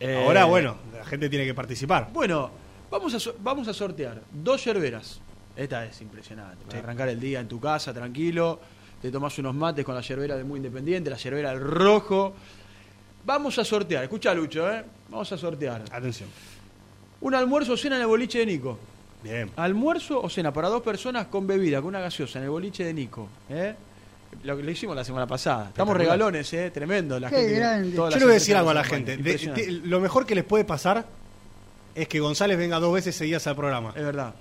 Eh, 0.00 0.22
Ahora, 0.24 0.44
bueno, 0.44 0.76
la 0.96 1.04
gente 1.04 1.28
tiene 1.28 1.44
que 1.44 1.54
participar. 1.54 2.10
Bueno, 2.12 2.50
vamos 2.90 3.14
a, 3.14 3.30
vamos 3.40 3.68
a 3.68 3.74
sortear 3.74 4.22
dos 4.32 4.64
yerberas. 4.64 5.20
Esta 5.56 5.84
es 5.86 6.00
impresionante. 6.00 6.64
Para 6.66 6.78
Sí. 6.78 6.84
arrancar 6.84 7.08
el 7.08 7.18
día 7.20 7.40
en 7.40 7.48
tu 7.48 7.58
casa, 7.60 7.92
tranquilo. 7.92 8.60
Te 9.02 9.10
tomás 9.10 9.38
unos 9.38 9.54
mates 9.54 9.84
con 9.84 9.94
la 9.94 10.00
yerbera 10.00 10.36
de 10.36 10.44
Muy 10.44 10.58
Independiente, 10.58 11.10
la 11.10 11.16
yerbera 11.16 11.50
del 11.50 11.60
Rojo. 11.60 12.34
Vamos 13.24 13.58
a 13.58 13.64
sortear. 13.64 14.04
Escucha, 14.04 14.32
Lucho, 14.34 14.70
¿eh? 14.72 14.84
Vamos 15.10 15.30
a 15.32 15.38
sortear. 15.38 15.82
Atención. 15.92 16.28
Un 17.20 17.34
almuerzo 17.34 17.72
o 17.72 17.76
cena 17.76 17.96
en 17.96 18.02
el 18.02 18.08
boliche 18.08 18.38
de 18.40 18.46
Nico. 18.46 18.78
Bien. 19.22 19.50
Almuerzo 19.56 20.20
o 20.22 20.28
cena 20.30 20.52
para 20.52 20.68
dos 20.68 20.82
personas 20.82 21.26
con 21.26 21.46
bebida, 21.46 21.78
con 21.80 21.88
una 21.88 22.00
gaseosa 22.00 22.38
en 22.38 22.44
el 22.44 22.50
boliche 22.50 22.84
de 22.84 22.94
Nico. 22.94 23.28
¿eh? 23.50 23.74
Lo 24.44 24.56
que 24.56 24.62
le 24.62 24.72
hicimos 24.72 24.94
la 24.94 25.02
semana 25.04 25.26
pasada. 25.26 25.68
Estamos 25.68 25.96
regalones, 25.96 26.52
¿eh? 26.52 26.70
Tremendo. 26.70 27.18
La 27.18 27.28
Qué 27.30 27.36
gente, 27.36 27.54
grande. 27.54 27.92
Yo 27.96 28.08
le 28.10 28.16
voy 28.20 28.30
a 28.30 28.34
decir 28.34 28.56
algo 28.56 28.70
a 28.70 28.74
la 28.74 28.84
gente. 28.84 29.16
De- 29.16 29.36
de- 29.36 29.72
lo 29.84 30.00
mejor 30.00 30.24
que 30.24 30.34
les 30.36 30.44
puede 30.44 30.64
pasar 30.64 31.04
es 31.94 32.08
que 32.08 32.20
González 32.20 32.56
venga 32.58 32.78
dos 32.78 32.92
veces 32.94 33.14
seguidas 33.16 33.46
al 33.46 33.56
programa. 33.56 33.92
Es 33.96 34.04
verdad. 34.04 34.34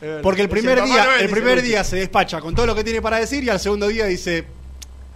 Es 0.00 0.08
verdad. 0.08 0.22
Porque 0.22 0.42
el 0.42 0.48
primer 0.48 0.82
día, 0.82 1.06
el 1.20 1.30
primer 1.30 1.56
Lucho. 1.56 1.66
día 1.68 1.84
se 1.84 1.96
despacha 1.96 2.40
con 2.40 2.54
todo 2.54 2.66
lo 2.66 2.74
que 2.74 2.82
tiene 2.84 3.00
para 3.02 3.18
decir 3.18 3.44
y 3.44 3.48
al 3.50 3.60
segundo 3.60 3.86
día 3.88 4.06
dice, 4.06 4.44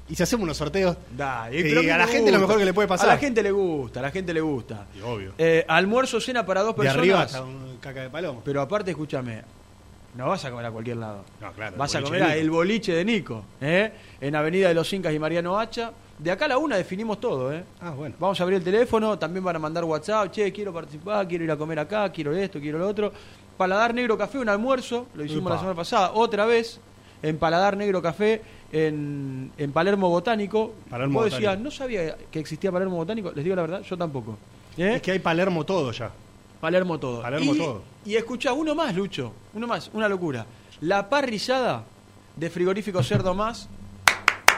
¿y 0.09 0.15
si 0.15 0.23
hacemos 0.23 0.45
unos 0.45 0.57
sorteos? 0.57 0.97
Da, 1.17 1.49
Y 1.53 1.63
pero 1.63 1.81
a 1.81 1.99
la 1.99 2.07
gente 2.07 2.23
gusta. 2.31 2.33
lo 2.33 2.41
mejor 2.41 2.59
que 2.59 2.65
le 2.65 2.75
puede 2.75 2.87
pasar. 2.89 3.09
A 3.11 3.13
la 3.15 3.19
gente 3.19 3.43
le 3.43 3.51
gusta, 3.51 4.01
a 4.01 4.03
la 4.05 4.11
gente 4.11 4.33
le 4.35 4.41
gusta. 4.41 4.87
Y 4.97 5.01
obvio. 5.01 5.33
Eh, 5.39 5.65
almuerzo, 5.67 6.21
cena 6.21 6.45
para 6.47 6.61
dos 6.63 6.77
De 6.77 6.83
personas. 6.83 6.99
arriba 7.01 7.23
hasta 7.23 7.43
un 7.43 7.79
caca 7.81 8.03
de 8.03 8.11
palomo. 8.11 8.43
Pero 8.45 8.61
aparte, 8.61 8.91
escúchame, 8.93 9.43
no 10.15 10.29
vas 10.29 10.45
a 10.45 10.51
comer 10.51 10.67
a 10.67 10.71
cualquier 10.71 10.99
lado. 10.99 11.25
No, 11.41 11.53
claro, 11.53 11.77
Vas 11.77 11.95
a 11.95 12.03
comer 12.03 12.21
de 12.21 12.25
a 12.25 12.29
Nico. 12.29 12.41
el 12.41 12.51
boliche 12.51 12.93
de 12.93 13.05
Nico, 13.05 13.45
¿eh? 13.61 13.93
en 14.21 14.37
Avenida 14.37 14.69
de 14.69 14.75
los 14.75 14.93
Incas 14.93 15.13
y 15.13 15.19
Mariano 15.19 15.59
Hacha. 15.59 15.91
De 16.19 16.31
acá 16.31 16.47
a 16.47 16.49
la 16.49 16.59
una 16.59 16.77
definimos 16.77 17.21
todo. 17.21 17.53
¿eh? 17.53 17.63
Ah, 17.81 17.91
bueno. 17.91 18.15
Vamos 18.19 18.41
a 18.41 18.43
abrir 18.43 18.59
el 18.59 18.65
teléfono, 18.65 19.19
también 19.19 19.45
van 19.45 19.57
a 19.57 19.59
mandar 19.59 19.85
WhatsApp, 19.85 20.31
che, 20.31 20.51
quiero 20.53 20.73
participar, 20.73 21.29
quiero 21.29 21.45
ir 21.45 21.51
a 21.51 21.57
comer 21.57 21.79
acá, 21.79 22.11
quiero 22.11 22.35
esto, 22.35 22.59
quiero 22.59 22.79
lo 22.79 22.89
otro. 22.89 23.13
Paladar 23.57 23.95
Negro 23.95 24.17
Café, 24.17 24.39
un 24.39 24.49
almuerzo, 24.49 25.07
lo 25.15 25.25
hicimos 25.25 25.45
Upa. 25.45 25.51
la 25.51 25.59
semana 25.59 25.77
pasada, 25.77 26.13
otra 26.13 26.47
vez, 26.47 26.81
en 27.23 27.39
Paladar 27.39 27.77
Negro 27.77 28.03
Café, 28.03 28.43
en, 28.73 29.51
en 29.57 29.73
Palermo 29.73 30.09
Botánico. 30.09 30.75
Palermo 30.91 31.21
Vos 31.21 31.25
decías, 31.27 31.53
Botánico. 31.53 31.65
no 31.65 31.71
sabía 31.71 32.17
que 32.31 32.39
existía 32.39 32.73
Palermo 32.73 32.97
Botánico, 32.97 33.33
les 33.35 33.45
digo 33.45 33.57
la 33.57 33.63
verdad, 33.63 33.83
yo 33.83 33.97
tampoco. 33.97 34.39
¿Eh? 34.77 34.95
Es 34.97 35.03
que 35.03 35.13
hay 35.13 35.19
Palermo 35.19 35.65
todo 35.65 35.93
ya. 35.93 36.11
Palermo 36.61 36.99
todo. 36.99 37.23
Palermo 37.23 37.55
y, 37.55 37.59
todo. 37.59 37.83
Y 38.05 38.15
escuchá, 38.17 38.53
uno 38.53 38.75
más, 38.75 38.95
Lucho, 38.95 39.33
uno 39.55 39.67
más, 39.67 39.91
una 39.93 40.09
locura. 40.09 40.47
La 40.81 41.09
parrillada 41.09 41.85
de 42.35 42.51
frigorífico 42.51 43.03
cerdo 43.03 43.35
más, 43.35 43.69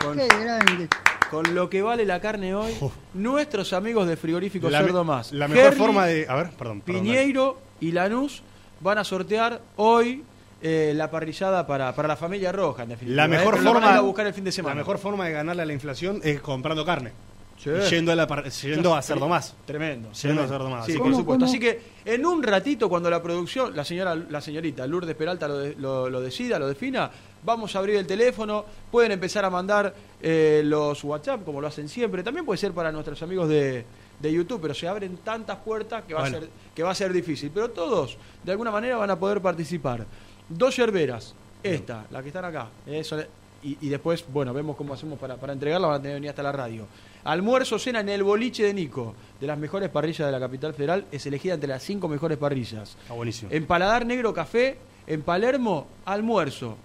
con, 0.03 0.17
Qué 0.17 0.27
grande. 0.27 0.89
Con 1.31 1.55
lo 1.55 1.69
que 1.69 1.83
vale 1.83 2.05
la 2.05 2.21
carne 2.21 2.55
hoy, 2.55 2.73
Uf. 2.81 2.93
nuestros 3.15 3.73
amigos 3.73 4.07
de 4.09 4.17
frigorífico 4.17 4.71
La, 4.71 4.81
cerdo 4.81 5.05
me- 5.05 5.09
más. 5.13 5.33
la 5.33 5.49
mejor 5.49 5.65
Herli, 5.67 5.79
forma 5.79 6.07
de... 6.07 6.27
A 6.29 6.35
ver, 6.37 6.51
perdón. 6.51 6.81
Piñeiro 6.81 7.59
y 7.81 7.93
Lanús 7.93 8.43
van 8.81 8.99
a 8.99 9.05
sortear 9.05 9.61
hoy 9.77 10.23
eh, 10.63 10.93
la 10.97 11.11
parrillada 11.11 11.67
para, 11.67 11.95
para 11.95 12.09
la 12.09 12.17
familia 12.17 12.51
roja, 12.53 12.83
en 12.85 12.91
definitiva. 12.91 13.17
La 13.17 13.25
¿eh? 13.27 13.39
mejor 13.39 13.59
forma 13.59 13.95
a 13.97 14.01
buscar 14.01 14.27
el 14.27 14.35
fin 14.35 14.45
de 14.45 14.53
semana. 14.53 14.75
La 14.75 14.81
mejor 14.81 14.99
forma 14.99 15.27
de 15.27 15.33
ganarle 15.33 15.63
a 15.63 15.67
la 15.67 15.73
inflación 15.73 16.21
es 16.25 16.41
comprando 16.41 16.85
carne. 16.85 17.13
Sí. 17.59 17.71
Yendo 17.91 18.13
a, 18.13 18.15
la 18.15 18.27
yendo 18.63 18.95
a 18.95 19.03
cerdo 19.03 19.27
más. 19.29 19.57
Tremendo. 19.67 20.13
Yendo 20.13 20.43
a 20.43 20.47
cerdo 20.47 20.71
más. 20.71 20.87
Sí, 20.87 20.97
por 20.97 21.13
supuesto. 21.13 21.45
Así 21.45 21.59
que 21.59 21.81
en 22.05 22.25
un 22.25 22.41
ratito, 22.41 22.89
cuando 22.89 23.11
la 23.11 23.21
producción, 23.21 23.75
la 23.75 23.85
señora, 23.85 24.15
la 24.15 24.41
señorita 24.41 24.87
Lourdes 24.87 25.17
Peralta 25.17 25.49
lo, 25.49 25.59
de- 25.59 25.75
lo- 25.75 26.09
lo 26.09 26.21
decida, 26.21 26.57
lo 26.61 26.69
defina, 26.69 27.11
vamos 27.45 27.75
a 27.75 27.79
abrir 27.79 27.97
el 27.97 28.07
teléfono. 28.07 28.65
Pueden 28.91 29.13
empezar 29.13 29.45
a 29.45 29.51
mandar 29.51 29.95
eh, 30.23 30.63
los 30.65 31.03
WhatsApp, 31.05 31.45
como 31.45 31.61
lo 31.61 31.67
hacen 31.69 31.89
siempre. 31.89 32.23
También 32.23 32.45
puede 32.47 32.59
ser 32.59 32.73
para 32.73 32.91
nuestros 32.93 33.21
amigos 33.23 33.49
de, 33.49 33.85
de 34.21 34.33
YouTube, 34.33 34.61
pero 34.63 34.75
se 34.75 34.89
abren 34.89 35.17
tantas 35.19 35.57
puertas 35.59 36.05
que 36.05 36.15
va, 36.15 36.21
Bueno. 36.21 36.37
a 36.39 36.41
ser, 36.41 36.49
que 36.75 36.83
va 36.83 36.91
a 36.91 36.95
ser 36.95 37.13
difícil. 37.13 37.51
Pero 37.53 37.71
todos, 37.71 38.17
de 38.45 38.53
alguna 38.53 38.71
manera, 38.71 38.97
van 38.97 39.11
a 39.11 39.19
poder 39.19 39.41
participar. 39.41 40.07
Dos 40.49 40.77
yerberas. 40.77 41.35
Esta, 41.63 42.07
la 42.11 42.23
que 42.23 42.29
están 42.29 42.45
acá. 42.45 42.69
eh, 42.87 43.03
son- 43.03 43.25
y, 43.61 43.77
y 43.81 43.89
después, 43.89 44.25
bueno, 44.33 44.55
vemos 44.55 44.77
cómo 44.77 44.95
hacemos 44.95 45.19
para, 45.19 45.37
para 45.37 45.53
entregarla. 45.53 45.89
Van 45.89 45.97
a 45.97 45.99
tener 45.99 46.13
que 46.13 46.21
venir 46.21 46.31
hasta 46.31 46.45
la 46.45 46.53
radio. 46.53 46.87
Almuerzo, 47.25 47.77
cena 47.81 47.99
en 48.01 48.09
el 48.09 48.23
boliche 48.23 48.63
de 48.63 48.73
Nico, 48.73 49.15
de 49.41 49.47
las 49.49 49.59
mejores 49.59 49.89
parrillas 49.89 50.27
de 50.29 50.33
la 50.33 50.39
capital 50.39 50.73
federal. 50.75 51.05
Es 51.11 51.27
elegida 51.27 51.55
entre 51.55 51.69
las 51.69 51.83
cinco 51.83 52.07
mejores 52.09 52.39
parrillas. 52.39 52.97
Está 53.03 53.15
buenísimo. 53.15 53.51
En 53.53 53.67
Paladar 53.67 54.07
Negro 54.07 54.33
Café, 54.33 54.79
en 55.09 55.23
Palermo, 55.23 55.89
almuerzo. 56.05 56.77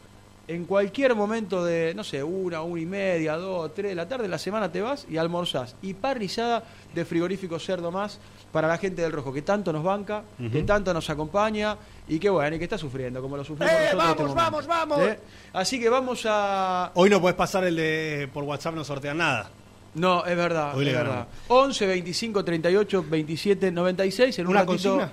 En 0.46 0.66
cualquier 0.66 1.16
momento 1.16 1.64
de, 1.64 1.94
no 1.96 2.04
sé, 2.04 2.22
una, 2.22 2.62
una 2.64 2.82
y 2.82 2.86
media, 2.86 3.38
dos, 3.38 3.74
tres 3.74 3.92
de 3.92 3.96
la 3.96 4.10
tarde, 4.10 4.28
la 4.28 4.38
semana 4.38 4.70
te 4.70 4.82
vas 4.82 5.06
y 5.10 5.16
almorzás. 5.16 5.76
Y 5.82 5.94
parrillada 5.94 6.64
de 6.94 7.06
frigorífico 7.06 7.58
cerdo 7.60 7.92
más 7.92 8.20
para 8.52 8.68
la 8.68 8.78
gente 8.78 9.02
del 9.02 9.14
rojo, 9.14 9.32
que 9.32 9.42
tanto 9.42 9.72
nos 9.72 9.84
banca, 9.86 10.24
que 10.52 10.64
tanto 10.64 10.94
nos 10.94 11.10
acompaña 11.10 11.78
y 12.10 12.20
que 12.20 12.30
bueno, 12.30 12.56
y 12.56 12.60
que 12.60 12.66
está 12.66 12.78
sufriendo, 12.78 13.22
como 13.22 13.38
lo 13.38 13.46
sufrimos 13.46 13.72
nosotros. 13.74 14.04
en 14.04 14.10
este 14.10 14.26
vamos, 14.36 14.68
vamos, 14.68 14.68
vamos! 14.68 15.00
¿Eh? 15.08 15.20
Así 15.54 15.80
que 15.80 15.88
vamos 15.88 16.26
a. 16.30 16.92
Hoy 16.96 17.10
no 17.10 17.22
puedes 17.22 17.38
pasar 17.38 17.64
el 17.64 17.78
de 17.78 18.30
por 18.34 18.44
WhatsApp, 18.44 18.76
no 18.76 18.84
sortean 18.84 19.18
nada. 19.20 19.50
No, 19.96 20.26
es 20.26 20.36
verdad, 20.36 20.76
Hoy 20.76 20.82
es 20.82 20.92
le 20.92 20.94
verdad. 20.98 21.10
ganamos. 21.12 21.34
11 21.48 21.88
25 21.88 22.44
38 22.44 23.06
27 23.10 23.72
96 23.72 24.40
en 24.40 24.46
un 24.48 24.52
¿Una 24.52 24.60
ratito- 24.66 24.90
consigna? 24.90 25.12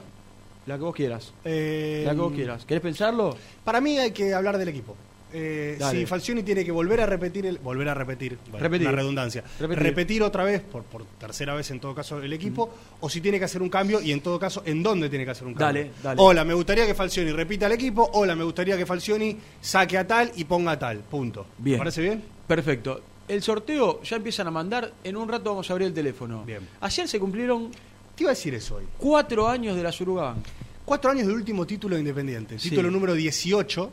La 0.67 0.77
que 0.77 0.83
vos 0.83 0.95
quieras. 0.95 1.33
Eh, 1.45 2.03
La 2.05 2.15
que 2.15 2.21
vos 2.21 2.33
quieras. 2.33 2.65
¿Querés 2.65 2.83
pensarlo? 2.83 3.37
Para 3.65 3.81
mí 3.81 3.97
hay 3.97 4.11
que 4.11 4.35
hablar 4.35 4.59
del 4.59 4.69
equipo. 4.69 4.97
Eh, 5.33 5.79
si 5.91 6.07
Falcioni 6.07 6.43
tiene 6.43 6.65
que 6.65 6.73
volver 6.73 7.01
a 7.01 7.07
repetir 7.07 7.47
el, 7.47 7.59
volver 7.59 7.89
a 7.89 7.95
repetir, 7.95 8.37
bueno, 8.51 8.59
Repetir. 8.65 8.89
una 8.89 8.97
redundancia, 8.97 9.45
Repetir. 9.61 9.83
repetir. 9.83 10.23
otra 10.23 10.45
vez 10.45 10.61
por, 10.61 10.83
por 10.85 11.05
tercera 11.19 11.55
vez 11.55 11.71
en 11.71 11.79
todo 11.81 11.95
caso 11.95 12.21
el 12.21 12.33
equipo, 12.33 12.69
o 13.01 13.09
si 13.09 13.21
tiene 13.21 13.39
que 13.39 13.45
hacer 13.45 13.63
un 13.63 13.69
cambio 13.69 14.01
y 14.01 14.13
en 14.13 14.21
todo 14.21 14.39
caso 14.39 14.63
en 14.67 14.83
dónde 14.83 15.09
tiene 15.09 15.25
que 15.25 15.31
hacer 15.31 15.47
un 15.47 15.55
cambio. 15.55 15.83
Dale, 15.85 15.93
dale. 16.03 16.21
Hola, 16.21 16.45
me 16.45 16.55
gustaría 16.55 16.87
que 16.87 16.95
Falcioni 16.95 17.31
repita 17.33 17.67
el 17.67 17.73
equipo, 17.73 18.11
hola, 18.15 18.35
me 18.35 18.45
gustaría 18.45 18.77
que 18.77 18.87
Falcioni 18.87 19.37
saque 19.61 19.97
a 19.99 20.07
tal 20.07 20.33
y 20.37 20.45
ponga 20.45 20.73
a 20.73 20.79
tal, 20.79 20.99
punto. 20.99 21.47
Bien. 21.59 21.77
¿Te 21.77 21.79
parece 21.79 22.03
bien? 22.03 22.23
Perfecto. 22.47 23.01
El 23.29 23.43
sorteo 23.43 24.03
ya 24.03 24.17
empiezan 24.17 24.49
a 24.49 24.51
mandar. 24.51 24.93
En 25.05 25.17
un 25.17 25.29
rato 25.29 25.51
vamos 25.51 25.71
a 25.71 25.73
abrir 25.73 25.87
el 25.87 25.95
teléfono. 25.95 26.43
Bien. 26.45 26.67
Ayer 26.81 27.07
se 27.07 27.21
cumplieron 27.21 27.71
Te 28.17 28.25
iba 28.25 28.31
a 28.33 28.35
decir 28.35 28.53
eso 28.55 28.75
hoy. 28.77 28.85
cuatro 28.99 29.47
años 29.49 29.77
de 29.77 29.83
la 29.85 29.93
Surugan. 29.93 30.43
Cuatro 30.85 31.13
años 31.13 31.29
del 31.29 31.37
último 31.37 31.65
título 31.65 31.95
de 31.95 32.01
Independiente, 32.01 32.59
Sí. 32.59 32.71
título 32.71 32.91
número 32.91 33.15
18, 33.15 33.93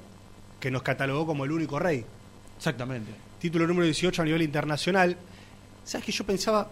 que 0.59 0.71
nos 0.71 0.81
catalogó 0.81 1.25
como 1.25 1.45
el 1.45 1.51
único 1.51 1.79
rey. 1.79 2.03
Exactamente. 2.57 3.11
Título 3.39 3.67
número 3.67 3.85
18 3.85 4.21
a 4.21 4.25
nivel 4.25 4.41
internacional. 4.41 5.15
¿Sabes 5.83 6.05
que 6.05 6.11
yo 6.11 6.25
pensaba? 6.25 6.69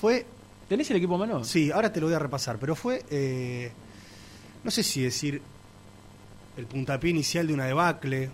Fue. 0.00 0.26
¿Tenés 0.68 0.90
el 0.90 0.96
equipo 0.96 1.18
mano? 1.18 1.44
Sí, 1.44 1.70
ahora 1.70 1.92
te 1.92 2.00
lo 2.00 2.06
voy 2.06 2.14
a 2.14 2.18
repasar, 2.18 2.58
pero 2.58 2.74
fue. 2.76 3.04
eh, 3.10 3.70
no 4.62 4.70
sé 4.70 4.82
si 4.82 5.02
decir 5.02 5.40
el 6.56 6.66
puntapié 6.66 7.10
inicial 7.10 7.46
de 7.46 7.54
una 7.54 7.64
debacle, 7.66 8.30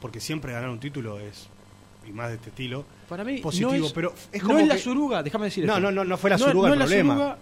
porque 0.00 0.20
siempre 0.20 0.52
ganar 0.52 0.70
un 0.70 0.80
título 0.80 1.18
es. 1.20 1.48
y 2.06 2.12
más 2.12 2.28
de 2.28 2.34
este 2.34 2.50
estilo. 2.50 2.84
Para 3.08 3.24
mí 3.24 3.38
positivo, 3.38 3.72
no 3.74 3.86
es, 3.86 3.92
pero 3.94 4.12
es 4.30 4.42
no 4.42 4.48
como 4.48 4.58
es 4.60 4.68
la 4.68 4.74
que- 4.74 4.80
suruga, 4.82 5.22
déjame 5.22 5.46
decir 5.46 5.64
No, 5.66 5.80
no, 5.80 5.90
no, 5.90 6.04
no 6.04 6.18
fue 6.18 6.28
la 6.30 6.36
No- 6.36 6.44
suruga 6.46 6.68
no 6.68 6.74
el 6.74 6.80
es 6.82 6.90
la 6.90 6.96
problema. 6.96 7.14
suruga, 7.14 7.38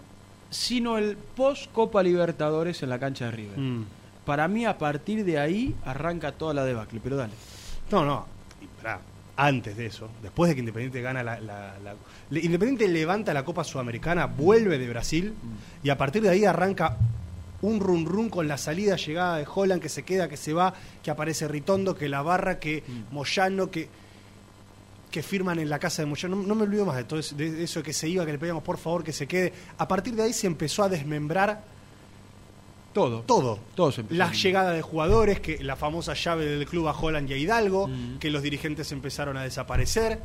sino 0.51 0.99
el 0.99 1.17
post 1.17 1.73
Copa 1.73 2.01
Libertadores 2.03 2.81
en 2.85 2.89
la 2.91 2.99
cancha 3.01 3.25
de 3.27 3.31
River. 3.33 3.59
Mm. 3.59 3.85
Para 4.25 4.47
mí 4.49 4.65
a 4.67 4.79
partir 4.79 5.25
de 5.25 5.39
ahí 5.39 5.75
arranca 5.85 6.33
toda 6.33 6.55
la 6.55 6.65
debacle, 6.65 7.01
pero 7.03 7.17
dale. 7.17 7.33
No, 7.91 8.05
no. 8.05 8.27
y 8.61 8.67
pará, 8.67 9.01
antes 9.37 9.77
de 9.77 9.87
eso, 9.87 10.09
después 10.23 10.49
de 10.49 10.55
que 10.55 10.61
Independiente 10.61 11.01
gana 11.03 11.23
la, 11.23 11.41
la- 11.41 11.79
la- 11.83 11.95
le- 12.31 12.41
Independiente 12.41 12.87
levanta 12.89 13.35
la 13.35 13.45
Copa 13.45 13.65
Sudamericana, 13.65 14.27
vuelve 14.27 14.79
de 14.79 14.89
Brasil 14.89 15.35
y 15.83 15.91
a 15.91 15.99
partir 15.99 16.23
de 16.23 16.29
ahí 16.31 16.45
arranca 16.45 16.97
un 17.63 17.81
run 17.81 18.07
run 18.07 18.29
con 18.29 18.47
la 18.49 18.59
salida, 18.59 18.97
llegada 18.97 19.37
de 19.39 19.47
Holland, 19.53 19.81
que 19.81 19.89
se 19.89 20.03
queda, 20.05 20.29
que 20.29 20.37
se 20.37 20.53
va, 20.53 20.75
que 21.03 21.11
aparece 21.11 21.47
Ritondo, 21.49 21.97
que 21.97 22.09
la 22.09 22.21
barra, 22.23 22.59
que 22.59 22.83
Moyano, 23.11 23.71
que 23.71 23.89
que 25.11 25.23
firman 25.23 25.59
en 25.59 25.69
la 25.69 25.79
casa 25.79 26.01
de 26.03 26.07
Moyano. 26.07 26.37
No, 26.37 26.43
no 26.45 26.55
me 26.55 26.63
olvido 26.63 26.87
más 26.87 26.97
de 26.97 27.05
todo 27.05 27.19
eso, 27.21 27.37
de 27.37 27.63
eso 27.63 27.83
que 27.83 27.93
se 27.93 28.09
iba, 28.09 28.25
que 28.25 28.33
le 28.33 28.39
pedíamos 28.39 28.63
por 28.63 28.79
favor 28.79 29.05
que 29.05 29.13
se 29.13 29.27
quede. 29.27 29.53
A 29.77 29.87
partir 29.87 30.15
de 30.15 30.23
ahí 30.23 30.33
se 30.33 30.47
empezó 30.47 30.83
a 30.85 30.89
desmembrar 30.89 31.63
Todo. 32.93 33.23
todo. 33.23 33.59
Todo 33.75 33.91
se 33.93 34.03
empezó 34.03 34.19
La 34.19 34.33
llegada 34.33 34.73
de 34.73 34.83
jugadores, 34.83 35.41
que 35.41 35.63
la 35.63 35.77
famosa 35.77 36.15
llave 36.15 36.45
del 36.47 36.67
club 36.67 36.89
a 36.89 36.93
Holland 36.93 37.29
y 37.31 37.35
a 37.35 37.37
Hidalgo, 37.37 37.89
Mm. 37.89 38.19
que 38.19 38.31
los 38.31 38.43
dirigentes 38.43 38.93
empezaron 38.93 39.37
a 39.37 39.43
desaparecer, 39.43 40.21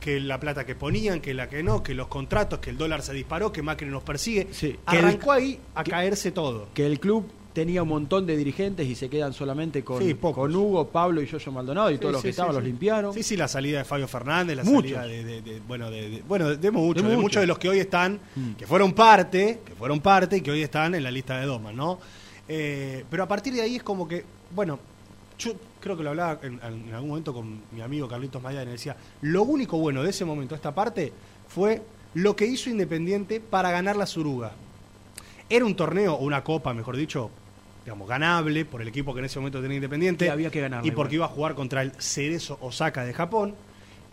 que 0.00 0.18
la 0.20 0.40
plata 0.40 0.64
que 0.64 0.74
ponían, 0.74 1.20
que 1.20 1.34
la 1.34 1.48
que 1.48 1.62
no, 1.62 1.82
que 1.82 1.92
los 1.94 2.06
contratos, 2.08 2.58
que 2.60 2.70
el 2.70 2.78
dólar 2.78 3.02
se 3.02 3.12
disparó, 3.12 3.52
que 3.52 3.62
Macri 3.62 3.86
nos 3.88 4.02
persigue. 4.02 4.48
Sí, 4.52 4.68
el- 4.68 4.98
Arrancó 4.98 5.32
ahí 5.32 5.58
a 5.74 5.84
que- 5.84 5.90
caerse 5.90 6.30
todo. 6.32 6.68
Que 6.72 6.86
el 6.86 6.98
club 7.00 7.30
tenía 7.52 7.82
un 7.82 7.88
montón 7.88 8.26
de 8.26 8.36
dirigentes 8.36 8.86
y 8.86 8.94
se 8.94 9.08
quedan 9.10 9.32
solamente 9.32 9.82
con, 9.82 10.00
Sí, 10.02 10.14
pocos. 10.14 10.42
con 10.44 10.54
Hugo, 10.54 10.86
Pablo 10.88 11.20
y 11.20 11.26
Yoyo 11.26 11.50
Maldonado 11.52 11.90
y 11.90 11.98
todos 11.98 12.12
los 12.12 12.20
sí, 12.22 12.26
que 12.26 12.30
estaban 12.30 12.54
los 12.54 12.62
limpiaron. 12.62 13.12
Sí, 13.12 13.22
sí, 13.22 13.36
la 13.36 13.48
salida 13.48 13.78
de 13.78 13.84
Fabio 13.84 14.06
Fernández, 14.06 14.56
la 14.56 14.64
Muchos. 14.64 14.92
salida 14.92 15.06
de, 15.06 15.24
de- 15.24 15.42
de- 15.42 15.60
bueno, 15.66 15.90
de, 15.90 16.22
bueno, 16.28 16.56
de, 16.56 16.70
muchos, 16.70 17.02
De 17.02 17.08
muchos. 17.08 17.22
muchos 17.22 17.40
de 17.40 17.46
los 17.48 17.58
que 17.58 17.68
hoy 17.68 17.78
están, 17.80 18.20
Mm. 18.36 18.52
que 18.52 18.66
fueron 18.66 18.92
parte, 18.92 19.60
que 19.64 19.74
fueron 19.74 20.00
parte 20.00 20.36
y 20.36 20.40
que 20.42 20.50
hoy 20.52 20.62
están 20.62 20.94
en 20.94 21.02
la 21.02 21.10
lista 21.10 21.38
de 21.40 21.46
Domas, 21.46 21.74
¿no? 21.74 21.98
Eh, 22.48 23.04
pero 23.10 23.22
a 23.24 23.28
partir 23.28 23.52
de 23.54 23.62
ahí 23.62 23.76
es 23.76 23.82
como 23.82 24.06
que, 24.06 24.24
bueno, 24.54 24.78
yo 25.38 25.52
creo 25.80 25.96
que 25.96 26.02
lo 26.02 26.10
hablaba 26.10 26.38
en, 26.42 26.60
en 26.62 26.94
algún 26.94 27.08
momento 27.10 27.32
con 27.32 27.60
mi 27.72 27.80
amigo 27.80 28.06
Carlitos 28.06 28.42
Mayán, 28.42 28.68
y 28.68 28.72
decía, 28.72 28.96
lo 29.22 29.42
único 29.42 29.78
bueno 29.78 30.02
de 30.02 30.10
ese 30.10 30.24
momento, 30.24 30.54
esta 30.54 30.74
parte, 30.74 31.12
fue 31.48 31.82
lo 32.14 32.36
que 32.36 32.46
hizo 32.46 32.70
Independiente 32.70 33.40
para 33.40 33.70
ganar 33.70 33.96
la 33.96 34.06
Suruga. 34.06 34.52
Era 35.50 35.64
un 35.64 35.74
torneo, 35.74 36.14
o 36.14 36.24
una 36.24 36.42
copa, 36.44 36.72
mejor 36.72 36.96
dicho, 36.96 37.30
digamos, 37.84 38.08
ganable 38.08 38.64
por 38.64 38.80
el 38.80 38.88
equipo 38.88 39.12
que 39.12 39.18
en 39.18 39.26
ese 39.26 39.38
momento 39.40 39.60
tenía 39.60 39.76
Independiente. 39.76 40.24
Que 40.26 40.30
había 40.30 40.50
que 40.50 40.60
ganarla 40.60 40.86
Y 40.86 40.92
porque 40.92 41.16
igual. 41.16 41.26
iba 41.28 41.32
a 41.32 41.36
jugar 41.36 41.54
contra 41.54 41.82
el 41.82 41.92
Cerezo 42.00 42.56
Osaka 42.62 43.04
de 43.04 43.12
Japón. 43.12 43.54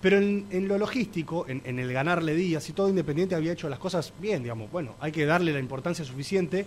Pero 0.02 0.18
en, 0.18 0.46
en 0.52 0.68
lo 0.68 0.78
logístico, 0.78 1.46
en, 1.48 1.62
en 1.66 1.80
el 1.80 1.92
ganarle 1.94 2.36
días 2.36 2.68
y 2.70 2.74
todo, 2.74 2.90
Independiente 2.90 3.36
había 3.36 3.52
hecho 3.54 3.70
las 3.70 3.80
cosas 3.80 4.14
bien, 4.20 4.44
digamos. 4.44 4.72
Bueno, 4.72 4.96
hay 5.00 5.12
que 5.12 5.26
darle 5.26 5.54
la 5.54 5.60
importancia 5.60 6.06
suficiente, 6.06 6.66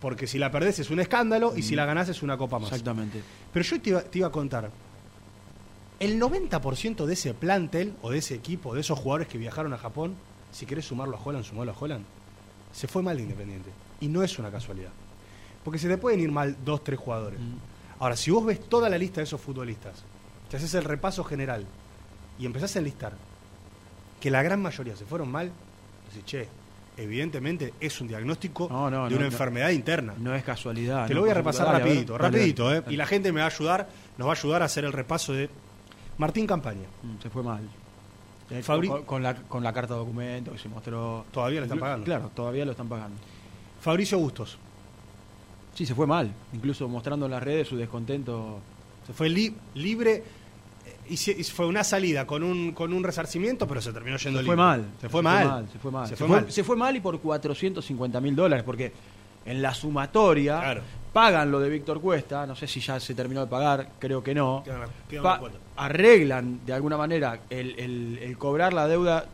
porque 0.00 0.26
si 0.26 0.38
la 0.38 0.50
perdés 0.50 0.78
es 0.78 0.90
un 0.90 1.00
escándalo 1.00 1.54
y 1.56 1.62
si 1.62 1.74
la 1.74 1.86
ganás 1.86 2.08
es 2.10 2.22
una 2.22 2.36
copa 2.36 2.58
más. 2.58 2.70
Exactamente. 2.70 3.22
Pero 3.52 3.64
yo 3.64 3.80
te 3.80 3.90
iba, 3.90 4.02
te 4.02 4.18
iba 4.18 4.28
a 4.28 4.32
contar, 4.32 4.70
el 6.00 6.20
90% 6.20 7.06
de 7.06 7.12
ese 7.14 7.32
plantel, 7.32 7.94
o 8.02 8.10
de 8.10 8.18
ese 8.18 8.34
equipo, 8.34 8.74
de 8.74 8.82
esos 8.82 8.98
jugadores 8.98 9.28
que 9.28 9.38
viajaron 9.38 9.72
a 9.72 9.78
Japón, 9.78 10.14
si 10.52 10.66
querés 10.66 10.84
sumarlo 10.84 11.16
a 11.16 11.20
Holland, 11.22 11.44
sumarlo 11.46 11.72
a 11.72 11.76
Holland, 11.78 12.04
se 12.72 12.86
fue 12.88 13.02
mal 13.02 13.16
de 13.16 13.22
Independiente. 13.22 13.70
Y 14.00 14.08
no 14.08 14.22
es 14.22 14.38
una 14.38 14.50
casualidad. 14.50 14.90
Porque 15.64 15.78
se 15.78 15.88
te 15.88 15.98
pueden 15.98 16.20
ir 16.20 16.30
mal 16.30 16.56
dos, 16.64 16.84
tres 16.84 16.98
jugadores. 16.98 17.40
Ahora, 17.98 18.16
si 18.16 18.30
vos 18.30 18.44
ves 18.44 18.60
toda 18.68 18.88
la 18.88 18.98
lista 18.98 19.20
de 19.20 19.24
esos 19.24 19.40
futbolistas, 19.40 20.04
te 20.50 20.56
haces 20.58 20.74
el 20.74 20.84
repaso 20.84 21.24
general 21.24 21.64
y 22.38 22.46
empezás 22.46 22.76
a 22.76 22.78
enlistar 22.78 23.14
que 24.20 24.30
la 24.30 24.42
gran 24.42 24.60
mayoría 24.62 24.94
se 24.96 25.04
fueron 25.04 25.30
mal, 25.30 25.50
decís, 26.08 26.24
che, 26.24 26.48
evidentemente 26.96 27.74
es 27.80 28.00
un 28.00 28.08
diagnóstico 28.08 28.68
No, 28.70 28.90
no, 28.90 29.08
de 29.08 29.14
una 29.14 29.24
no. 29.24 29.30
enfermedad 29.30 29.70
interna. 29.70 30.14
No 30.18 30.34
es 30.34 30.44
casualidad. 30.44 31.06
Te 31.08 31.14
lo 31.14 31.22
voy 31.22 31.30
a 31.30 31.34
repasar 31.34 31.68
a 31.68 31.72
ver, 31.72 31.82
rapidito, 31.82 32.12
dale, 32.14 32.24
rapidito, 32.38 32.64
dale, 32.68 32.78
¿eh? 32.78 32.82
Y 32.90 32.96
la 32.96 33.06
gente 33.06 33.32
me 33.32 33.40
va 33.40 33.46
a 33.46 33.50
ayudar, 33.50 33.88
nos 34.18 34.28
va 34.28 34.32
a 34.32 34.36
ayudar 34.36 34.62
a 34.62 34.66
hacer 34.66 34.84
el 34.84 34.92
repaso 34.92 35.32
de 35.32 35.50
Martín 36.18 36.46
Campaña. 36.46 36.86
Mm, 37.02 37.22
Se 37.22 37.30
fue 37.30 37.42
mal. 37.42 37.62
Fabri- 38.62 38.88
con, 38.88 39.02
con 39.04 39.22
la, 39.22 39.34
con 39.34 39.64
la 39.64 39.72
carta 39.72 39.94
de 39.94 40.00
documento 40.00 40.52
que 40.52 40.58
se 40.58 40.68
mostró. 40.68 41.24
Todavía 41.32 41.60
le 41.60 41.66
están 41.66 41.80
pagando. 41.80 42.04
Claro, 42.04 42.30
todavía 42.34 42.64
lo 42.64 42.70
están 42.70 42.88
pagando. 42.88 43.16
Fabricio 43.86 44.18
Bustos, 44.18 44.58
Sí, 45.74 45.84
se 45.86 45.94
fue 45.94 46.06
mal. 46.06 46.32
Incluso 46.54 46.88
mostrando 46.88 47.26
en 47.26 47.32
las 47.32 47.42
redes 47.42 47.68
su 47.68 47.76
descontento. 47.76 48.58
se 49.06 49.12
fue 49.12 49.28
li- 49.28 49.54
libre 49.74 50.14
eh, 50.86 50.96
y, 51.10 51.16
se- 51.16 51.30
y 51.38 51.44
fue 51.44 51.66
una 51.66 51.84
salida 51.84 52.26
con 52.26 52.42
un, 52.42 52.72
con 52.72 52.92
un 52.92 53.04
resarcimiento, 53.04 53.68
pero 53.68 53.80
se 53.80 53.92
terminó 53.92 54.16
yendo 54.16 54.40
Se 54.40 54.44
fue 54.46 54.54
libre. 54.54 54.56
mal. 54.56 54.84
Se 55.00 55.08
fue 55.08 55.22
mal. 55.22 55.68
Se 55.72 55.78
fue 55.78 55.90
mal. 55.92 56.08
Se 56.08 56.16
fue 56.16 56.26
fue, 56.26 56.36
mal. 56.40 56.52
se 56.52 56.64
fue 56.64 56.76
mal 56.76 56.96
y 56.96 57.00
por 57.00 57.20
450 57.20 58.20
mil 58.20 58.34
dólares, 58.34 58.64
porque 58.64 58.92
en 59.44 59.60
la 59.62 59.72
sumatoria 59.74 60.58
Claro. 60.60 60.82
pagan 61.12 61.50
lo 61.52 61.60
de 61.60 61.68
Víctor 61.68 62.00
Cuesta. 62.00 62.44
No 62.46 62.56
sé 62.56 62.66
si 62.66 62.80
ya 62.80 62.98
se 62.98 63.14
terminó 63.14 63.42
de 63.42 63.46
pagar, 63.46 63.90
creo 64.00 64.22
que 64.24 64.34
no. 64.34 64.62
Queda 64.64 64.76
una- 64.78 64.88
queda 65.08 65.22
Pa- 65.22 65.30
una 65.32 65.38
cuota. 65.40 65.58
arreglan 65.76 66.60
de 66.66 66.72
alguna 66.72 66.96
manera 66.96 67.38
el, 67.50 67.78
el- 67.78 68.18
el 68.22 68.38
cobrar 68.38 68.72
la 68.72 68.88
deuda 68.88 69.26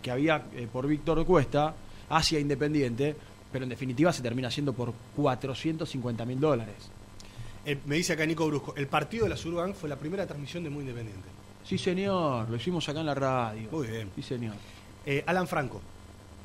que 0.00 0.10
había 0.10 0.44
eh, 0.54 0.68
por 0.72 0.86
Víctor 0.86 1.24
Cuesta 1.26 1.74
hacia 2.10 2.38
Independiente, 2.38 3.16
pero 3.52 3.64
en 3.64 3.68
definitiva 3.68 4.12
se 4.12 4.22
termina 4.22 4.50
siendo 4.50 4.72
por 4.72 4.92
450 5.16 6.24
mil 6.24 6.40
dólares. 6.40 6.74
Eh, 7.64 7.78
me 7.86 7.96
dice 7.96 8.14
acá 8.14 8.26
Nico 8.26 8.46
Brusco, 8.46 8.74
el 8.76 8.86
partido 8.88 9.24
de 9.24 9.30
la 9.30 9.36
Surban 9.36 9.74
fue 9.74 9.88
la 9.88 9.96
primera 9.96 10.26
transmisión 10.26 10.64
de 10.64 10.70
Muy 10.70 10.80
Independiente. 10.82 11.28
Sí, 11.64 11.78
señor, 11.78 12.48
lo 12.50 12.56
hicimos 12.56 12.88
acá 12.88 13.00
en 13.00 13.06
la 13.06 13.14
radio. 13.14 13.68
Muy 13.70 13.86
bien. 13.86 14.10
Sí, 14.16 14.22
señor. 14.22 14.54
Eh, 15.06 15.22
Alan 15.26 15.46
Franco. 15.46 15.80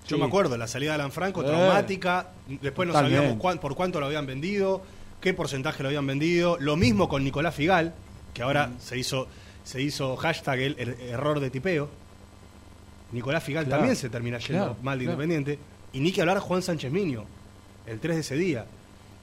Yo 0.07 0.15
Sí. 0.15 0.21
me 0.21 0.27
acuerdo, 0.27 0.55
la 0.57 0.67
salida 0.67 0.91
de 0.91 0.95
Alan 0.95 1.11
Franco, 1.11 1.41
Eh. 1.41 1.45
traumática. 1.47 2.29
Después 2.47 2.87
no 2.87 2.93
Totalmente. 2.93 3.17
sabíamos 3.17 3.41
cuán- 3.41 3.57
por 3.59 3.75
cuánto 3.75 3.99
lo 3.99 4.05
habían 4.05 4.25
vendido, 4.27 4.81
qué 5.19 5.33
porcentaje 5.33 5.81
lo 5.83 5.89
habían 5.89 6.05
vendido. 6.05 6.57
Lo 6.59 6.75
mismo 6.77 7.09
con 7.09 7.23
Nicolás 7.23 7.55
Figal, 7.55 7.93
que 8.33 8.43
ahora 8.43 8.67
Mm. 8.67 8.79
se 8.79 8.97
hizo 8.99 9.27
se 9.63 9.81
hizo 9.81 10.15
hashtag 10.15 10.59
el, 10.61 10.77
er- 10.77 10.97
error 11.09 11.41
de 11.41 11.49
tipeo. 11.49 11.89
Nicolás 13.11 13.43
Figal 13.43 13.65
Claro. 13.65 13.79
también 13.79 13.95
se 13.97 14.09
termina 14.09 14.37
yendo 14.37 14.63
Claro, 14.65 14.77
mal 14.81 14.97
de 14.99 15.05
claro. 15.05 15.21
Independiente. 15.23 15.59
Y 15.97 15.99
ni 15.99 16.11
que 16.11 16.21
hablar 16.21 16.37
Juan 16.37 16.61
Sánchez 16.61 16.91
Miño, 16.91 17.23
el 17.87 17.99
3 17.99 18.15
de 18.17 18.21
ese 18.21 18.35
día. 18.35 18.65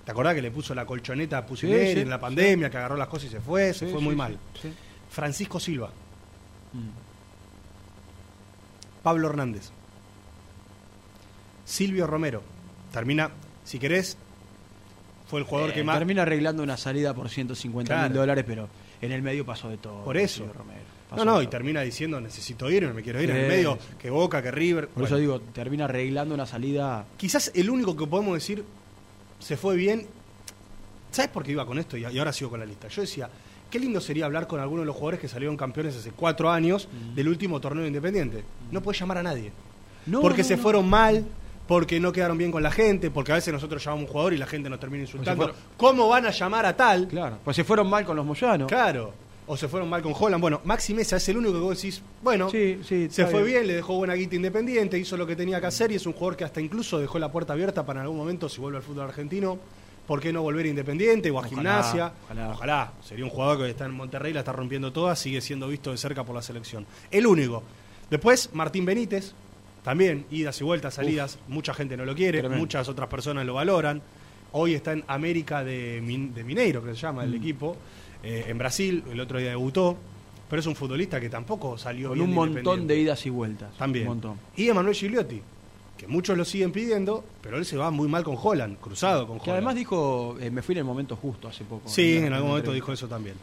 ¿Te 0.05 0.11
acordás 0.11 0.35
que 0.35 0.43
le 0.43 0.51
puso 0.51 0.75
la 0.75 0.85
colchoneta 0.85 1.39
a 1.39 1.47
Pusineri 1.47 1.93
sí, 1.95 2.01
en 2.01 2.11
la 2.11 2.19
pandemia, 2.19 2.69
que 2.69 2.77
agarró 2.79 2.97
las 2.97 3.07
cosas 3.07 3.29
y 3.29 3.31
se 3.31 3.41
fue? 3.41 3.73
Se 3.73 3.87
fue 3.87 4.01
muy 4.01 4.17
mal. 4.17 4.37
Francisco 5.09 5.61
Silva, 5.61 5.91
Mm. 6.73 6.89
Pablo 9.05 9.29
Hernández, 9.29 9.71
Silvio 11.65 12.09
Romero. 12.09 12.43
Termina, 12.93 13.31
si 13.65 13.79
querés, 13.79 14.17
fue 15.29 15.39
el 15.39 15.47
jugador 15.47 15.71
Eh, 15.71 15.75
que 15.75 15.85
más. 15.85 15.97
Termina 15.99 16.23
arreglando 16.23 16.65
una 16.65 16.77
salida 16.77 17.15
por 17.15 17.29
150 17.29 17.95
mil 17.95 18.01
Claro. 18.07 18.15
dólares, 18.21 18.45
pero 18.47 18.69
en 19.01 19.13
el 19.13 19.23
medio 19.23 19.47
pasó 19.47 19.69
de 19.69 19.77
todo. 19.77 20.03
Por 20.05 20.17
eso. 20.17 20.39
Silvio 20.39 20.53
Romero. 20.55 20.81
No, 21.17 21.25
no, 21.25 21.43
y 21.43 21.47
termina 21.47 21.81
diciendo 21.83 22.21
necesito 22.21 22.69
ir, 22.71 22.83
no 22.83 22.95
me 22.95 23.03
quiero 23.03 23.23
ir. 23.23 23.31
En 23.31 23.37
el 23.37 23.49
medio, 23.49 23.79
que 23.99 24.11
Boca, 24.11 24.43
que 24.43 24.51
River. 24.51 24.89
Por 24.89 24.95
Bueno, 25.03 25.07
eso 25.07 25.17
digo, 25.17 25.41
termina 25.53 25.85
arreglando 25.85 26.35
una 26.35 26.47
salida. 26.47 27.05
Quizás 27.17 27.53
el 27.55 27.71
único 27.71 27.97
que 27.97 28.07
podemos 28.07 28.35
decir 28.35 28.65
se 29.39 29.57
fue 29.57 29.77
bien. 29.77 30.07
¿Sabes 31.13 31.31
por 31.31 31.45
qué 31.45 31.53
iba 31.53 31.65
con 31.65 31.79
esto? 31.79 31.97
Y 31.97 32.05
y 32.07 32.19
ahora 32.19 32.33
sigo 32.33 32.51
con 32.51 32.59
la 32.61 32.67
lista. 32.67 32.89
Yo 32.89 33.03
decía, 33.03 33.29
qué 33.71 33.79
lindo 33.79 34.01
sería 34.01 34.25
hablar 34.25 34.47
con 34.49 34.59
alguno 34.61 34.81
de 34.83 34.87
los 34.87 34.95
jugadores 34.97 35.21
que 35.21 35.29
salieron 35.29 35.57
campeones 35.57 35.97
hace 35.97 36.11
cuatro 36.11 36.51
años 36.51 36.89
del 37.15 37.29
último 37.29 37.61
torneo 37.61 37.87
independiente. 37.87 38.43
No 38.73 38.81
puedes 38.83 38.99
llamar 39.01 39.19
a 39.19 39.23
nadie. 39.23 39.53
No, 40.07 40.21
porque 40.21 40.43
no, 40.43 40.49
se 40.49 40.57
no. 40.57 40.63
fueron 40.63 40.89
mal, 40.91 41.25
porque 41.69 42.01
no 42.01 42.13
quedaron 42.13 42.37
bien 42.37 42.51
con 42.51 42.63
la 42.63 42.73
gente, 42.73 43.11
porque 43.11 43.31
a 43.33 43.37
veces 43.37 43.55
nosotros 43.55 43.83
llamamos 43.85 44.03
a 44.03 44.07
un 44.07 44.13
jugador 44.13 44.33
y 44.35 44.39
la 44.39 44.47
gente 44.47 44.69
nos 44.69 44.81
termina 44.81 45.05
insultando. 45.05 45.45
fueron- 45.45 45.61
¿Cómo 45.77 46.09
van 46.09 46.27
a 46.27 46.31
llamar 46.31 46.67
a 46.67 46.77
tal? 46.77 47.07
Claro, 47.07 47.39
pues 47.45 47.55
se 47.57 47.63
fueron 47.65 47.89
mal 47.89 48.05
con 48.05 48.17
los 48.17 48.27
Moyanos. 48.27 48.67
Claro. 48.69 49.15
O 49.47 49.57
se 49.59 49.69
fueron 49.69 49.91
mal 49.91 50.01
con 50.01 50.15
Holland. 50.19 50.41
Bueno, 50.41 50.61
Maxi 50.65 50.95
Mesa 50.95 51.17
es 51.17 51.29
el 51.29 51.37
único 51.37 51.53
que 51.53 51.59
vos 51.61 51.77
decís, 51.77 52.01
bueno, 52.23 52.49
Sí, 52.51 52.81
sí, 52.83 53.09
se 53.11 53.27
fue 53.27 53.43
bien. 53.43 53.57
bien, 53.61 53.67
le 53.67 53.75
dejó 53.75 53.95
buena 53.97 54.15
guita 54.15 54.37
independiente, 54.37 54.99
hizo 54.99 55.17
lo 55.19 55.27
que 55.27 55.37
tenía 55.37 55.61
que 55.61 55.67
hacer 55.67 55.93
y 55.93 55.97
es 55.97 56.07
un 56.07 56.15
jugador 56.15 56.37
que 56.37 56.45
hasta 56.45 56.63
incluso 56.63 56.99
dejó 56.99 57.19
la 57.19 57.31
puerta 57.31 57.53
abierta 57.53 57.85
para 57.85 58.01
en 58.01 58.05
algún 58.05 58.17
momento, 58.19 58.49
si 58.49 58.61
vuelve 58.61 58.79
al 58.79 58.83
fútbol 58.83 59.05
argentino, 59.05 59.59
¿por 60.07 60.21
qué 60.21 60.33
no 60.33 60.41
volver 60.41 60.65
a 60.65 60.69
independiente 60.71 61.31
o 61.31 61.35
a 61.37 61.41
Ojalá, 61.41 61.49
gimnasia? 61.51 62.13
ojalá. 62.25 62.51
Ojalá. 62.53 62.93
Sería 63.05 63.25
un 63.25 63.31
jugador 63.31 63.59
que 63.59 63.69
está 63.71 63.85
en 63.85 63.93
Monterrey, 63.93 64.33
la 64.33 64.41
está 64.41 64.53
rompiendo 64.53 64.93
toda, 64.95 65.15
sigue 65.15 65.43
siendo 65.43 65.69
visto 65.69 65.91
de 65.91 65.99
cerca 65.99 66.25
por 66.25 66.35
la 66.35 66.41
selección. 66.43 66.87
El 67.11 67.27
único. 67.27 67.63
Después, 68.11 68.49
Martín 68.55 68.87
Benítez, 68.87 69.35
también, 69.83 70.25
idas 70.31 70.59
y 70.59 70.65
vueltas, 70.65 70.95
salidas, 70.95 71.39
mucha 71.49 71.75
gente 71.75 71.99
no 71.99 72.07
lo 72.07 72.15
quiere, 72.15 72.39
Tremendo. 72.39 72.63
muchas 72.63 72.89
otras 72.89 73.09
personas 73.11 73.45
lo 73.45 73.53
valoran. 73.53 74.01
Hoy 74.53 74.73
está 74.75 74.93
en 74.93 75.05
América 75.09 75.63
de, 75.65 76.01
Min- 76.03 76.33
de 76.33 76.45
Mineiro, 76.45 76.83
que 76.83 76.95
se 76.95 77.01
llama 77.03 77.25
el 77.25 77.33
Mm. 77.33 77.35
equipo. 77.37 77.77
Eh, 78.25 78.47
en 78.49 78.59
Brasil, 78.59 79.05
el 79.13 79.21
otro 79.21 79.39
día 79.39 79.51
debutó, 79.51 79.97
pero 80.49 80.61
es 80.61 80.67
un 80.67 80.75
futbolista 80.77 81.21
que 81.21 81.29
tampoco 81.29 81.77
salió 81.79 82.09
Con 82.09 82.19
bien 82.19 82.29
un 82.31 82.35
montón 82.35 82.87
de 82.87 82.99
idas 82.99 83.25
y 83.27 83.31
vueltas. 83.31 83.77
También. 83.77 84.05
Un 84.07 84.15
montón. 84.15 84.39
Y 84.57 84.69
Emanuel 84.69 84.95
Gigliotti, 84.95 85.41
que 85.97 86.07
muchos 86.07 86.37
lo 86.37 86.45
siguen 86.45 86.73
pidiendo, 86.73 87.25
pero 87.41 87.57
él 87.59 87.65
se 87.65 87.77
va 87.77 87.91
muy 87.91 88.09
mal 88.09 88.25
con 88.25 88.37
Holland, 88.41 88.79
cruzado 88.81 89.27
con 89.27 89.37
Que 89.39 89.45
Holland. 89.45 89.57
además 89.59 89.75
dijo, 89.77 90.37
eh, 90.41 90.51
me 90.51 90.63
fui 90.63 90.73
en 90.75 90.79
el 90.81 90.85
momento 90.85 91.17
justo 91.17 91.49
hace 91.49 91.65
poco. 91.65 91.89
sí, 91.89 92.17
en 92.17 92.33
algún 92.33 92.51
momento 92.51 92.73
dijo 92.73 92.93
eso 92.93 93.07
también. 93.09 93.37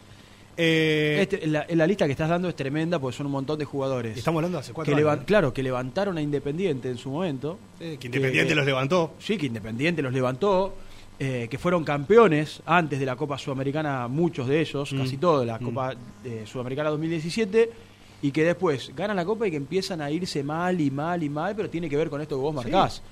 Eh, 0.57 1.19
Este, 1.21 1.47
la, 1.47 1.65
la 1.69 1.87
lista 1.87 2.05
que 2.05 2.11
estás 2.11 2.29
dando 2.29 2.49
es 2.49 2.55
tremenda 2.55 2.99
porque 2.99 3.15
son 3.15 3.25
un 3.27 3.31
montón 3.31 3.57
de 3.57 3.65
jugadores. 3.65 4.17
estamos 4.17 4.39
hablando 4.39 4.57
de 4.57 4.59
hace 4.61 4.73
cuatro 4.73 4.93
que 4.95 5.01
años. 5.01 5.23
Claro, 5.25 5.53
que 5.53 5.63
levantaron 5.63 6.17
a 6.17 6.21
Independiente 6.21 6.89
en 6.89 6.97
su 6.97 7.09
momento. 7.09 7.57
que 7.79 7.93
Independiente 7.93 8.49
que- 8.49 8.55
los 8.55 8.65
levantó. 8.65 9.13
Sí, 9.19 9.37
que 9.37 9.45
Independiente 9.47 10.01
los 10.01 10.13
levantó. 10.13 10.75
Eh, 11.23 11.47
que 11.51 11.59
fueron 11.59 11.83
campeones 11.83 12.63
antes 12.65 12.99
de 12.99 13.05
la 13.05 13.15
Copa 13.15 13.37
Sudamericana, 13.37 14.07
muchos 14.07 14.47
de 14.47 14.59
ellos, 14.59 14.91
Mm. 14.91 14.97
casi 14.97 15.17
todos, 15.17 15.45
la 15.45 15.59
Mm. 15.59 15.63
Copa 15.65 15.93
eh, 16.25 16.43
Sudamericana 16.47 16.89
2017, 16.89 17.69
y 18.23 18.31
que 18.31 18.43
después 18.43 18.91
ganan 18.95 19.17
la 19.17 19.23
Copa 19.25 19.47
y 19.47 19.51
que 19.51 19.57
empiezan 19.57 20.01
a 20.01 20.09
irse 20.09 20.43
mal 20.43 20.81
y 20.81 20.89
mal 20.89 21.21
y 21.21 21.29
mal, 21.29 21.55
pero 21.55 21.69
tiene 21.69 21.87
que 21.89 21.95
ver 21.95 22.09
con 22.09 22.21
esto 22.21 22.37
que 22.37 22.41
vos 22.41 22.55
marcás, 22.55 23.03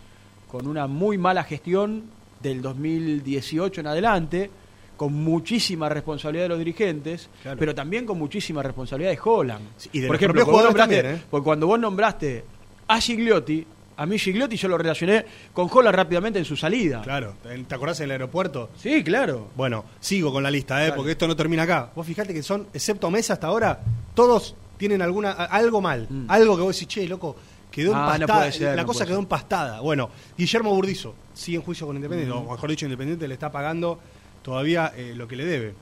con 0.48 0.66
una 0.66 0.88
muy 0.88 1.20
mala 1.20 1.44
gestión 1.44 2.06
del 2.42 2.64
2018 2.64 3.82
en 3.82 3.88
adelante, 3.88 4.50
con 4.98 5.14
muchísima 5.14 5.88
responsabilidad 5.88 6.46
de 6.46 6.50
los 6.50 6.58
dirigentes, 6.60 7.30
Claro. 7.44 7.60
pero 7.60 7.76
también 7.76 8.06
con 8.08 8.18
muchísima 8.18 8.64
responsabilidad 8.64 9.12
de 9.12 9.20
Holland. 9.24 9.66
Sí, 9.78 9.90
y 9.94 10.00
de 10.00 10.08
Por 10.08 10.16
ejemplo, 10.16 10.46
cuando 10.46 10.72
nombraste- 10.72 10.78
también, 10.78 11.06
¿eh? 11.06 11.22
porque 11.30 11.46
cuando 11.46 11.68
vos 11.68 11.80
nombraste 11.80 12.44
a 12.88 13.00
Gigliotti, 13.00 13.66
a 14.00 14.06
mí 14.06 14.18
Gigliotti 14.18 14.56
yo 14.56 14.70
lo 14.70 14.78
relacioné 14.78 15.26
con 15.52 15.68
Holland 15.70 15.94
rápidamente 15.94 16.40
en 16.40 16.46
su 16.46 16.56
salida. 16.56 17.02
Claro, 17.02 17.36
¿te 17.44 17.76
acordás 17.76 18.00
en 18.00 18.06
el 18.06 18.12
aeropuerto? 18.12 18.70
Sí, 18.78 19.04
claro. 19.04 19.50
Bueno, 19.58 19.84
sigo 20.00 20.32
con 20.32 20.42
la 20.42 20.50
lista, 20.50 20.88
¿eh? 20.88 20.94
Porque 20.96 21.12
esto 21.12 21.28
no 21.28 21.36
termina 21.36 21.64
acá. 21.64 21.92
Vos 21.94 22.08
fijate 22.08 22.34
que 22.34 22.42
son, 22.42 22.68
excepto 22.74 23.12
Mesa 23.12 23.34
hasta 23.34 23.48
ahora, 23.48 23.82
todos 24.14 24.56
tienen 24.78 25.02
alguna 25.02 25.32
algo 25.32 25.82
mal. 25.82 26.08
Mm. 26.10 26.26
Algo 26.30 26.56
que 26.56 26.62
vos 26.64 26.74
decís, 26.74 26.88
che, 26.88 27.08
loco, 27.10 27.36
quedó 27.70 27.94
Ah, 27.94 28.16
empastada. 28.16 28.52
ser, 28.54 28.76
la 28.78 28.84
no 28.84 28.88
cosa 28.88 29.06
quedó 29.06 29.20
empastada. 29.20 29.82
Bueno, 29.82 30.10
Guillermo 30.38 30.74
Burdizo 30.74 31.14
sigue 31.34 31.58
en 31.58 31.64
juicio 31.64 31.86
con 31.86 31.98
Independiente, 31.98 32.34
o 32.34 32.50
mejor 32.50 32.70
dicho, 32.70 32.86
Independiente 32.86 33.28
le 33.28 33.34
está 33.34 33.52
pagando 33.52 34.00
todavía 34.42 34.94
eh, 34.96 35.14
lo 35.14 35.28
que 35.28 35.36
le 35.36 35.44
debe. 35.46 35.74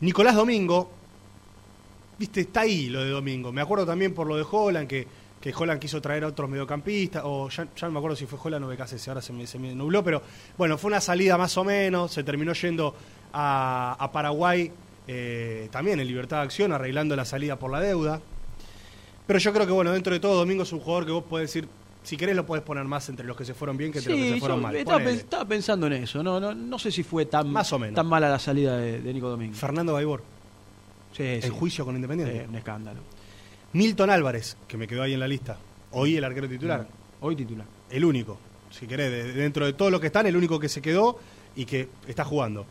Nicolás 0.00 0.36
Domingo, 0.36 0.92
viste, 2.18 2.42
está 2.42 2.60
ahí 2.60 2.88
lo 2.88 3.02
de 3.02 3.10
Domingo. 3.10 3.50
Me 3.50 3.60
acuerdo 3.62 3.84
también 3.84 4.14
por 4.14 4.28
lo 4.28 4.36
de 4.36 4.44
Holland, 4.48 4.86
que, 4.86 5.25
que 5.40 5.52
Holland 5.56 5.80
quiso 5.80 6.00
traer 6.00 6.24
a 6.24 6.28
otros 6.28 6.48
mediocampistas, 6.50 7.22
o 7.24 7.48
ya, 7.48 7.66
ya 7.76 7.86
no 7.86 7.92
me 7.92 7.98
acuerdo 7.98 8.16
si 8.16 8.26
fue 8.26 8.38
Holland 8.42 8.64
o 8.64 8.68
BKC, 8.68 9.08
ahora 9.08 9.22
se 9.22 9.32
me, 9.32 9.46
se 9.46 9.58
me 9.58 9.74
nubló, 9.74 10.02
pero 10.02 10.22
bueno, 10.58 10.76
fue 10.78 10.88
una 10.88 11.00
salida 11.00 11.36
más 11.38 11.56
o 11.56 11.64
menos, 11.64 12.10
se 12.12 12.24
terminó 12.24 12.52
yendo 12.54 12.94
a, 13.32 13.96
a 13.98 14.10
Paraguay 14.12 14.72
eh, 15.06 15.68
también 15.70 16.00
en 16.00 16.06
libertad 16.08 16.38
de 16.38 16.42
acción, 16.44 16.72
arreglando 16.72 17.14
la 17.14 17.24
salida 17.24 17.58
por 17.58 17.70
la 17.70 17.80
deuda. 17.80 18.20
Pero 19.26 19.38
yo 19.38 19.52
creo 19.52 19.66
que, 19.66 19.72
bueno, 19.72 19.92
dentro 19.92 20.12
de 20.12 20.20
todo, 20.20 20.34
Domingo 20.36 20.62
es 20.62 20.72
un 20.72 20.80
jugador 20.80 21.04
que 21.06 21.12
vos 21.12 21.24
podés 21.24 21.48
decir, 21.52 21.68
si 22.02 22.16
querés 22.16 22.34
lo 22.36 22.46
podés 22.46 22.62
poner 22.64 22.84
más 22.84 23.08
entre 23.08 23.26
los 23.26 23.36
que 23.36 23.44
se 23.44 23.54
fueron 23.54 23.76
bien 23.76 23.90
que 23.92 23.98
entre 23.98 24.12
los 24.12 24.20
que 24.20 24.28
Sí, 24.28 24.34
se 24.34 24.40
fueron 24.40 24.58
yo 24.58 24.62
mal. 24.62 24.76
estaba, 24.76 25.44
pensando 25.44 25.86
en 25.88 25.94
eso. 25.94 26.22
No, 26.22 26.38
no, 26.40 26.54
no 26.54 26.78
sé 26.78 26.90
si 26.92 27.02
fue 27.02 27.26
tan, 27.26 27.50
Más 27.52 27.72
o 27.72 27.78
menos. 27.78 27.94
tan 27.96 28.06
mala 28.06 28.28
la 28.30 28.38
salida 28.38 28.76
de, 28.78 29.00
de 29.00 29.12
Nico 29.12 29.28
Domínguez. 29.28 29.58
Fernando 29.58 29.94
Gaibor, 29.94 30.22
Sí, 31.12 31.40
sí. 31.42 31.48
juicio 31.48 31.84
con 31.84 31.96
Independiente. 31.96 32.40
Sí, 32.42 32.46
un 32.48 32.54
escándalo. 32.56 33.00
Milton 33.76 34.08
Álvarez, 34.08 34.56
que 34.66 34.76
me 34.78 34.88
quedó 34.88 35.02
ahí 35.02 35.12
en 35.12 35.20
la 35.20 35.28
lista. 35.28 35.58
Hoy 35.92 36.16
el 36.16 36.24
arquero 36.24 36.48
titular. 36.48 36.86
Hoy 37.20 37.36
titular. 37.36 37.66
El 37.90 38.04
único, 38.06 38.38
si 38.70 38.86
querés, 38.86 39.10
de- 39.10 39.32
dentro 39.34 39.66
de 39.66 39.74
todos 39.74 39.92
los 39.92 40.00
que 40.00 40.06
están, 40.06 40.26
el 40.26 40.34
único 40.36 40.58
que 40.58 40.68
se 40.70 40.80
quedó 40.80 41.18
y 41.54 41.66
que 41.66 41.88
está 42.08 42.24
jugando. 42.24 42.64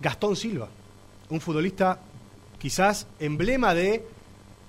Gastón 0.00 0.34
Silva, 0.34 0.68
un 1.28 1.40
futbolista 1.40 2.00
quizás 2.58 3.06
emblema 3.20 3.72
de 3.72 4.04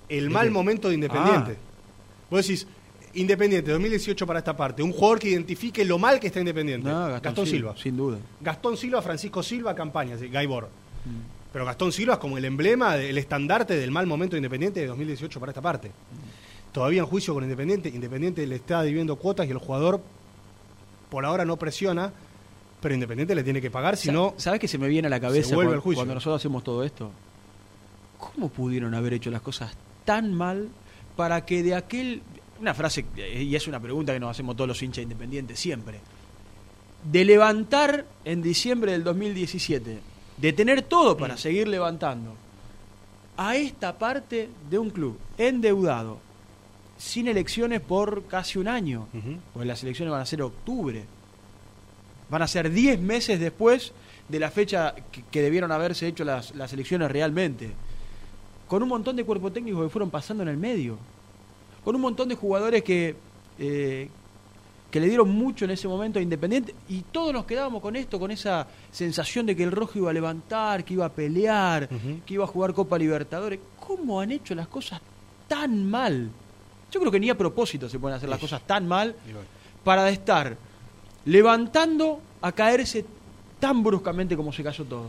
el 0.09 0.29
mal 0.29 0.51
momento 0.51 0.89
de 0.89 0.95
Independiente. 0.95 1.53
Ah. 1.53 2.27
Vos 2.29 2.45
decís, 2.47 2.67
Independiente, 3.15 3.71
2018 3.71 4.27
para 4.27 4.39
esta 4.39 4.55
parte, 4.55 4.83
un 4.83 4.91
jugador 4.91 5.17
que 5.19 5.29
identifique 5.29 5.83
lo 5.85 5.97
mal 5.97 6.19
que 6.19 6.27
está 6.27 6.39
Independiente. 6.39 6.87
No, 6.87 7.07
Gastón, 7.19 7.47
Silva. 7.47 7.75
Sin 7.77 7.97
duda. 7.97 8.17
Gastón 8.41 8.77
Silva, 8.77 9.01
Francisco 9.01 9.41
Silva, 9.41 9.73
campaña, 9.73 10.17
Gaibor. 10.17 10.69
Pero 11.53 11.65
Gastón 11.65 11.91
Silva 11.91 12.15
es 12.15 12.19
como 12.19 12.37
el 12.37 12.45
emblema, 12.45 12.97
el 12.97 13.17
estandarte 13.17 13.77
del 13.77 13.91
mal 13.91 14.07
momento 14.07 14.35
de 14.35 14.39
Independiente 14.39 14.81
de 14.81 14.87
2018 14.87 15.39
para 15.39 15.51
esta 15.51 15.61
parte. 15.61 15.91
Todavía 16.71 17.01
en 17.01 17.05
juicio 17.05 17.33
con 17.33 17.43
Independiente, 17.43 17.89
Independiente 17.89 18.45
le 18.47 18.55
está 18.55 18.81
debiendo 18.81 19.15
cuotas 19.15 19.47
y 19.47 19.51
el 19.51 19.59
jugador 19.59 20.01
por 21.09 21.23
ahora 21.23 21.45
no 21.45 21.57
presiona, 21.57 22.11
pero 22.81 22.95
Independiente 22.95 23.35
le 23.35 23.43
tiene 23.43 23.61
que 23.61 23.69
pagar, 23.69 23.95
si 23.95 24.11
no... 24.11 24.33
¿Sabes 24.37 24.59
qué 24.59 24.67
se 24.67 24.79
me 24.79 24.87
viene 24.87 25.05
a 25.05 25.09
la 25.09 25.19
cabeza 25.19 25.55
cuando, 25.55 25.79
cuando 25.81 26.15
nosotros 26.15 26.41
hacemos 26.41 26.63
todo 26.63 26.83
esto? 26.83 27.11
¿Cómo 28.17 28.49
pudieron 28.49 28.95
haber 28.95 29.13
hecho 29.13 29.29
las 29.29 29.41
cosas 29.41 29.77
tan 30.05 30.33
mal 30.33 30.69
para 31.15 31.45
que 31.45 31.63
de 31.63 31.75
aquel. 31.75 32.21
Una 32.59 32.73
frase, 32.73 33.05
eh, 33.17 33.43
y 33.43 33.55
es 33.55 33.67
una 33.67 33.79
pregunta 33.79 34.13
que 34.13 34.19
nos 34.19 34.31
hacemos 34.31 34.55
todos 34.55 34.67
los 34.67 34.81
hinchas 34.81 35.03
independientes 35.03 35.59
siempre. 35.59 35.99
De 37.03 37.25
levantar 37.25 38.05
en 38.23 38.41
diciembre 38.41 38.93
del 38.93 39.03
2017, 39.03 39.99
de 40.37 40.53
tener 40.53 40.81
todo 40.83 41.15
para 41.17 41.37
seguir 41.37 41.67
levantando, 41.67 42.33
a 43.37 43.55
esta 43.55 43.97
parte 43.97 44.49
de 44.69 44.77
un 44.79 44.89
club 44.89 45.17
endeudado, 45.37 46.19
sin 46.97 47.27
elecciones 47.27 47.81
por 47.81 48.25
casi 48.25 48.59
un 48.59 48.67
año, 48.67 49.07
Ujú. 49.13 49.37
porque 49.53 49.67
las 49.67 49.81
elecciones 49.83 50.11
van 50.11 50.21
a 50.21 50.25
ser 50.25 50.41
octubre. 50.41 51.03
Van 52.29 52.41
a 52.41 52.47
ser 52.47 52.71
10 52.71 52.99
meses 52.99 53.39
después 53.39 53.91
de 54.29 54.39
la 54.39 54.49
fecha 54.49 54.95
que, 55.11 55.23
que 55.23 55.41
debieron 55.41 55.71
haberse 55.71 56.07
hecho 56.07 56.23
las, 56.23 56.55
las 56.55 56.71
elecciones 56.73 57.11
realmente. 57.11 57.71
Con 58.67 58.81
un 58.81 58.89
montón 58.89 59.15
de 59.15 59.23
cuerpo 59.25 59.51
técnico 59.51 59.83
que 59.83 59.89
fueron 59.89 60.09
pasando 60.09 60.43
en 60.43 60.49
el 60.49 60.57
medio. 60.57 60.97
Con 61.83 61.95
un 61.95 62.01
montón 62.01 62.29
de 62.29 62.35
jugadores 62.35 62.83
que, 62.83 63.15
eh, 63.59 64.09
que 64.93 64.99
le 64.99 65.07
dieron 65.07 65.31
mucho 65.31 65.65
en 65.65 65.71
ese 65.71 65.87
momento 65.87 66.19
a 66.19 66.21
Independiente. 66.21 66.75
Y 66.87 67.01
todos 67.01 67.33
nos 67.33 67.45
quedábamos 67.45 67.81
con 67.81 67.95
esto, 67.95 68.19
con 68.19 68.29
esa 68.29 68.67
sensación 68.91 69.47
de 69.47 69.55
que 69.55 69.63
el 69.63 69.71
rojo 69.71 69.97
iba 69.97 70.11
a 70.11 70.13
levantar, 70.13 70.85
que 70.85 70.93
iba 70.93 71.03
a 71.03 71.09
pelear, 71.09 71.89
que 72.23 72.35
iba 72.35 72.43
a 72.43 72.47
jugar 72.47 72.75
Copa 72.75 72.99
Libertadores. 72.99 73.59
¿Cómo 73.79 74.21
han 74.21 74.31
hecho 74.31 74.53
las 74.53 74.67
cosas 74.67 75.01
tan 75.47 75.89
mal? 75.89 76.29
Yo 76.91 76.99
creo 76.99 77.11
que 77.11 77.19
ni 77.19 77.31
a 77.31 77.35
propósito 77.35 77.89
se 77.89 77.97
pueden 77.97 78.17
hacer 78.17 78.29
las 78.29 78.37
cosas 78.37 78.61
tan 78.67 78.87
mal 78.87 79.15
para 79.83 80.07
estar 80.11 80.55
levantando 81.25 82.21
a 82.43 82.51
caerse 82.51 83.03
tan 83.59 83.81
bruscamente 83.81 84.37
como 84.37 84.53
se 84.53 84.63
cayó 84.63 84.85
todo. 84.85 85.07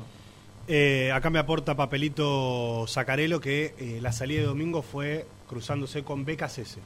Eh, 0.67 1.13
acá 1.13 1.29
me 1.29 1.39
aporta 1.39 1.77
papelito 1.77 2.87
Sacarelo 2.87 3.39
que 3.39 3.75
eh, 3.79 3.99
la 4.01 4.13
salida 4.13 4.41
de 4.41 4.47
domingo 4.47 4.81
fue 4.81 5.27
cruzándose 5.47 6.03
con 6.05 6.25
BKCS. 6.25 6.79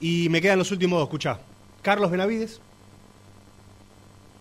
Y 0.00 0.30
me 0.30 0.40
quedan 0.40 0.56
los 0.56 0.70
últimos 0.70 0.98
dos, 0.98 1.08
escuchá. 1.08 1.38
Carlos 1.82 2.10
Benavides, 2.10 2.60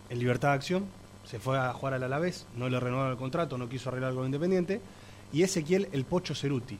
en 0.09 0.19
libertad 0.19 0.49
de 0.49 0.55
acción, 0.55 0.85
se 1.25 1.39
fue 1.39 1.57
a 1.57 1.73
jugar 1.73 1.93
al 1.95 2.03
Alavés, 2.03 2.45
no 2.55 2.69
le 2.69 2.79
renovaron 2.79 3.11
el 3.11 3.17
contrato, 3.17 3.57
no 3.57 3.67
quiso 3.69 3.89
arreglar 3.89 4.13
con 4.13 4.25
Independiente. 4.25 4.81
Y 5.33 5.43
Ezequiel 5.43 5.89
El 5.91 6.05
Pocho 6.05 6.33
Ceruti. 6.33 6.77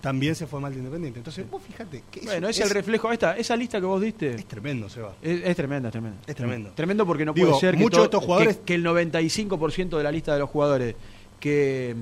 También 0.00 0.34
se 0.34 0.46
fue 0.46 0.60
mal 0.60 0.72
de 0.72 0.78
Independiente. 0.78 1.20
Entonces, 1.20 1.48
vos 1.48 1.62
fíjate 1.62 2.02
que 2.10 2.22
Bueno, 2.22 2.48
es, 2.48 2.58
el 2.58 2.70
reflejo. 2.70 3.12
Esta, 3.12 3.36
esa 3.36 3.54
lista 3.54 3.78
que 3.78 3.86
vos 3.86 4.00
diste 4.00 4.34
es 4.34 4.46
tremendo, 4.46 4.88
Seba. 4.88 5.12
es, 5.22 5.42
es 5.44 5.54
tremenda, 5.56 5.88
es 5.88 5.92
tremenda. 5.92 6.18
Es 6.26 6.34
tremendo. 6.34 6.70
Tremendo 6.74 7.06
porque 7.06 7.24
no 7.24 7.32
Digo, 7.32 7.48
puede 7.50 7.60
ser 7.60 7.76
que, 7.76 7.84
de 7.96 8.02
estos 8.02 8.24
jugadores- 8.24 8.56
que, 8.56 8.62
que 8.64 8.74
el 8.74 8.84
95% 8.84 9.96
de 9.98 10.02
la 10.02 10.10
lista 10.10 10.32
de 10.32 10.38
los 10.40 10.50
jugadores 10.50 10.96
que. 11.38 11.94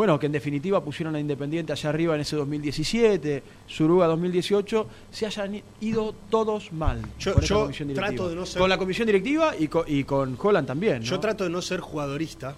Bueno, 0.00 0.18
que 0.18 0.24
en 0.24 0.32
definitiva 0.32 0.82
pusieron 0.82 1.14
a 1.14 1.20
Independiente 1.20 1.74
allá 1.74 1.90
arriba 1.90 2.14
en 2.14 2.22
ese 2.22 2.34
2017, 2.34 3.42
Suruga 3.66 4.06
2018, 4.06 4.86
se 5.10 5.26
hayan 5.26 5.60
ido 5.82 6.14
todos 6.30 6.72
mal. 6.72 7.02
Yo- 7.18 7.34
con 7.34 7.42
yo 7.42 7.60
comisión 7.64 7.88
directiva. 7.88 8.08
trato 8.16 8.28
de 8.30 8.34
no 8.34 8.46
ser- 8.46 8.60
Con 8.62 8.70
la 8.70 8.78
comisión 8.78 9.04
directiva 9.04 9.54
y 9.58 9.68
con, 9.68 9.84
y 9.86 10.04
con 10.04 10.38
Holland 10.40 10.66
también. 10.66 11.00
¿no? 11.00 11.04
Yo 11.04 11.20
trato 11.20 11.44
de 11.44 11.50
no 11.50 11.60
ser 11.60 11.80
jugadorista, 11.80 12.56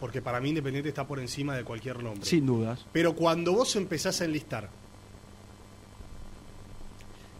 porque 0.00 0.20
para 0.20 0.40
mí 0.40 0.48
Independiente 0.48 0.88
está 0.88 1.06
por 1.06 1.20
encima 1.20 1.54
de 1.56 1.62
cualquier 1.62 2.02
nombre. 2.02 2.24
Sin 2.26 2.44
dudas. 2.44 2.84
Pero 2.90 3.12
cuando 3.14 3.52
vos 3.52 3.76
empezás 3.76 4.20
a 4.20 4.24
enlistar 4.24 4.68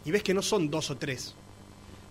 y 0.05 0.11
ves 0.11 0.23
que 0.23 0.33
no 0.33 0.41
son 0.41 0.69
dos 0.69 0.91
o 0.91 0.95
tres, 0.95 1.35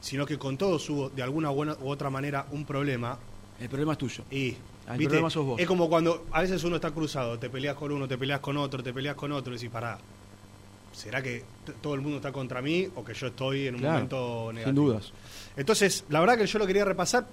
sino 0.03 0.27
que 0.27 0.37
con 0.37 0.59
todos 0.59 0.91
hubo 0.91 1.09
de 1.09 1.23
alguna 1.23 1.51
u 1.53 1.89
otra 1.89 2.11
manera 2.11 2.47
un 2.53 2.67
problema, 2.67 3.19
El 3.59 3.71
problema 3.71 3.93
es 3.93 3.99
tuyo. 3.99 4.25
y 4.31 4.57
el 4.93 4.99
¿viste? 4.99 5.09
problema 5.11 5.31
sos 5.31 5.45
vos. 5.45 5.61
es 5.61 5.67
como 5.67 5.89
cuando 5.89 6.27
a 6.33 6.43
veces 6.43 6.63
uno 6.65 6.77
está 6.77 6.91
cruzado, 6.91 7.39
te 7.39 7.51
peleas 7.51 7.77
con 7.77 7.93
uno, 7.93 8.07
te 8.09 8.17
peleas 8.19 8.41
con 8.41 8.57
otro, 8.57 8.83
te 8.83 8.93
peleas 8.93 9.15
con 9.17 9.33
otro, 9.33 9.53
y 9.53 9.57
decís, 9.57 9.71
pará, 9.71 9.99
¿será 10.93 11.23
que 11.23 11.45
todo 11.81 11.95
el 11.95 12.01
mundo 12.01 12.17
está 12.17 12.33
contra 12.33 12.61
mí 12.63 12.89
o 12.95 13.05
que 13.05 13.15
yo 13.15 13.29
estoy 13.29 13.67
en 13.69 13.75
un 13.75 13.81
Claro, 13.81 13.95
momento 13.95 14.51
negativo? 14.53 14.67
Sin 14.67 14.75
dudas. 14.75 15.13
Entonces, 15.57 16.05
la 16.09 16.21
verdad 16.21 16.37
que 16.39 16.47
yo 16.47 16.59
lo 16.59 16.67
quería 16.67 16.85
repasar. 16.85 17.27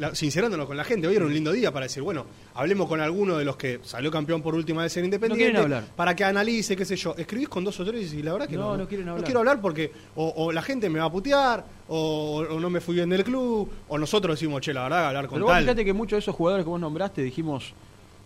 La- 0.00 0.14
sincerándonos 0.14 0.66
con 0.66 0.76
la 0.76 0.82
gente. 0.84 1.06
Hoy 1.06 1.14
era 1.14 1.24
un 1.24 1.32
lindo 1.32 1.52
día 1.52 1.70
para 1.72 1.84
decir, 1.86 2.02
bueno, 2.02 2.26
hablemos 2.54 2.88
con 2.88 3.00
alguno 3.00 3.36
de 3.36 3.44
los 3.44 3.54
que 3.56 3.78
salió 3.84 4.10
campeón 4.10 4.42
por 4.42 4.54
última 4.54 4.82
vez 4.82 4.96
en 4.96 5.04
Independiente. 5.04 5.44
quieren 5.44 5.62
hablar. 5.62 5.84
Para 5.94 6.16
que 6.16 6.24
analice, 6.24 6.74
qué 6.74 6.84
sé 6.84 6.96
yo. 6.96 7.14
Escribís 7.16 7.48
con 7.48 7.62
dos 7.62 7.78
o 7.78 7.84
tres 7.84 8.12
y 8.14 8.22
la 8.22 8.32
verdad 8.32 8.48
que 8.48 8.56
No, 8.56 8.72
no. 8.72 8.78
no 8.78 8.88
quieren 8.88 9.08
hablar. 9.08 9.24
quiero 9.24 9.38
hablar 9.40 9.60
porque 9.60 9.92
o, 10.16 10.32
o 10.36 10.50
la 10.52 10.62
gente 10.62 10.88
me 10.90 10.98
va 10.98 11.04
a 11.04 11.12
putear, 11.12 11.64
o, 11.88 12.38
o 12.50 12.58
no 12.58 12.70
me 12.70 12.80
fui 12.80 12.94
bien 12.96 13.08
del 13.10 13.22
club, 13.22 13.68
o 13.88 13.98
nosotros 13.98 14.36
decimos, 14.40 14.60
che, 14.60 14.72
la 14.74 14.82
verdad, 14.84 15.06
hablar 15.08 15.26
con 15.28 15.36
Pero 15.36 15.46
vos 15.46 15.54
tal. 15.54 15.62
fíjate 15.64 15.84
que 15.84 15.92
muchos 15.92 16.16
de 16.16 16.18
esos 16.20 16.34
jugadores 16.34 16.64
que 16.64 16.70
vos 16.70 16.80
nombraste 16.80 17.22
dijimos 17.22 17.72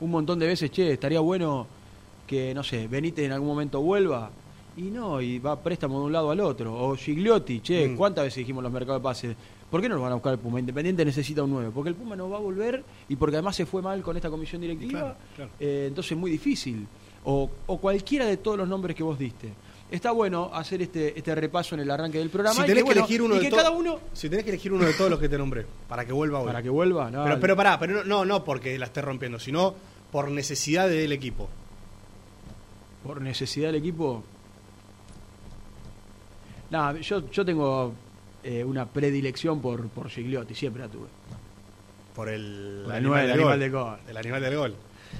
un 0.00 0.10
montón 0.10 0.38
de 0.38 0.46
veces, 0.46 0.70
che, 0.70 0.92
estaría 0.92 1.20
bueno 1.20 1.66
que, 2.26 2.54
no 2.54 2.62
sé, 2.62 2.88
Benítez 2.88 3.26
en 3.26 3.32
algún 3.32 3.48
momento 3.48 3.80
vuelva. 3.80 4.30
Y 4.76 4.82
no, 4.90 5.20
y 5.20 5.38
va 5.38 5.60
préstamo 5.62 6.00
de 6.00 6.06
un 6.06 6.12
lado 6.12 6.32
al 6.32 6.40
otro. 6.40 6.74
O 6.74 6.96
Gigliotti, 6.96 7.60
che, 7.60 7.86
Mm. 7.88 7.96
¿cuántas 7.96 8.24
veces 8.24 8.38
dijimos 8.38 8.60
los 8.62 8.72
mercados 8.72 9.00
de 9.00 9.04
pases? 9.04 9.36
¿Por 9.74 9.82
qué 9.82 9.88
no 9.88 9.96
lo 9.96 10.02
van 10.02 10.12
a 10.12 10.14
buscar 10.14 10.32
el 10.34 10.38
Puma? 10.38 10.60
Independiente 10.60 11.04
necesita 11.04 11.42
un 11.42 11.50
9. 11.50 11.72
Porque 11.74 11.88
el 11.88 11.96
Puma 11.96 12.14
no 12.14 12.30
va 12.30 12.36
a 12.36 12.40
volver 12.40 12.84
y 13.08 13.16
porque 13.16 13.34
además 13.34 13.56
se 13.56 13.66
fue 13.66 13.82
mal 13.82 14.02
con 14.02 14.14
esta 14.16 14.30
comisión 14.30 14.62
directiva. 14.62 15.00
Claro, 15.00 15.16
claro. 15.34 15.50
eh, 15.58 15.86
entonces 15.88 16.12
es 16.12 16.16
muy 16.16 16.30
difícil. 16.30 16.86
O, 17.24 17.50
o 17.66 17.78
cualquiera 17.78 18.24
de 18.24 18.36
todos 18.36 18.56
los 18.56 18.68
nombres 18.68 18.94
que 18.94 19.02
vos 19.02 19.18
diste. 19.18 19.52
Está 19.90 20.12
bueno 20.12 20.48
hacer 20.54 20.80
este, 20.82 21.18
este 21.18 21.34
repaso 21.34 21.74
en 21.74 21.80
el 21.80 21.90
arranque 21.90 22.18
del 22.18 22.30
programa. 22.30 22.54
Si 22.54 22.62
y 22.62 22.66
tenés 22.66 22.84
que, 22.84 22.86
bueno, 22.86 23.00
elegir 23.00 23.20
uno 23.20 23.34
y 23.34 23.38
de 23.38 23.44
que 23.46 23.56
cada 23.56 23.70
uno, 23.72 23.98
Si 24.12 24.30
tenés 24.30 24.44
que 24.44 24.50
elegir 24.52 24.72
uno 24.72 24.84
de 24.84 24.92
todos 24.92 25.10
los 25.10 25.18
que 25.18 25.28
te 25.28 25.36
nombré, 25.36 25.66
para 25.88 26.04
que 26.04 26.12
vuelva 26.12 26.38
hoy. 26.38 26.46
para 26.46 26.62
que 26.62 26.70
vuelva, 26.70 27.10
no, 27.10 27.24
Pero, 27.24 27.40
pero 27.40 27.56
pará, 27.56 27.76
pero 27.76 28.04
no, 28.04 28.24
no, 28.24 28.44
porque 28.44 28.78
la 28.78 28.86
esté 28.86 29.02
rompiendo, 29.02 29.40
sino 29.40 29.74
por 30.12 30.30
necesidad 30.30 30.88
del 30.88 31.10
equipo. 31.10 31.48
por 33.02 33.20
necesidad 33.20 33.72
del 33.72 33.76
equipo. 33.80 34.22
Nada, 36.70 37.00
yo, 37.00 37.28
yo 37.28 37.44
tengo 37.44 37.92
eh, 38.44 38.62
una 38.64 38.86
predilección 38.86 39.60
por, 39.60 39.88
por 39.88 40.08
Gigliotti, 40.10 40.54
siempre 40.54 40.82
la 40.82 40.88
tuve. 40.88 41.06
Por 42.14 42.28
el, 42.28 42.82
Por 42.84 42.94
el 42.94 43.02
nueve, 43.02 43.24
el 43.24 43.32
animal 43.32 43.58
del 43.58 43.70
gol. 43.72 43.98
El 44.08 44.16
animal 44.16 44.40
del 44.42 44.56
gol. 44.56 44.74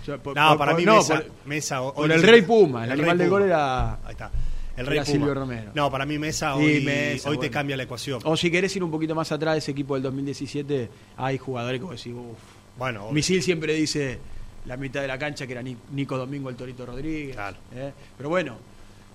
Yo, 0.06 0.18
por- 0.18 0.36
no, 0.36 0.48
por- 0.50 0.58
para 0.58 0.74
mí 0.74 0.84
no, 0.84 0.96
Mesa, 0.96 1.14
por- 1.16 1.30
Mesa 1.46 1.82
o- 1.82 1.94
por 1.94 2.10
el 2.12 2.22
Rey 2.22 2.42
Puma, 2.42 2.84
el, 2.84 2.92
animal 2.92 3.18
del 3.18 3.28
Puma. 3.28 3.38
gol 3.40 3.48
era, 3.48 3.94
Ahí 3.94 4.12
está. 4.12 4.30
El 4.76 4.86
Rey 4.86 4.98
Puma. 5.00 5.06
Silvio 5.06 5.34
Romero. 5.34 5.70
No, 5.74 5.90
para 5.90 6.04
mí 6.06 6.18
Mesa 6.18 6.54
Sí, 6.56 6.62
hoy, 6.64 6.84
Mesa, 6.84 7.30
hoy 7.30 7.38
te 7.38 7.50
cambia 7.50 7.76
la 7.76 7.82
ecuación. 7.84 8.20
O 8.24 8.36
si 8.36 8.50
querés 8.50 8.74
ir 8.76 8.84
un 8.84 8.90
poquito 8.90 9.14
más 9.14 9.30
atrás 9.32 9.54
de 9.54 9.58
ese 9.58 9.70
equipo 9.72 9.94
del 9.94 10.02
2017, 10.04 10.88
hay 11.16 11.38
jugadores 11.38 11.80
que 11.80 11.84
vos 11.86 11.96
decís, 11.96 12.12
uff. 12.14 12.38
Bueno. 12.78 13.10
Misil 13.12 13.42
siempre 13.42 13.72
dice 13.74 14.18
la 14.66 14.76
mitad 14.76 15.00
de 15.00 15.08
la 15.08 15.18
cancha 15.18 15.46
que 15.46 15.52
era 15.52 15.62
Ni- 15.62 15.76
Nico 15.92 16.16
Domingo 16.18 16.48
el 16.50 16.56
Torito 16.56 16.84
Rodríguez. 16.86 17.34
Claro. 17.36 17.56
¿eh? 17.74 17.92
Pero 18.16 18.28
bueno, 18.28 18.56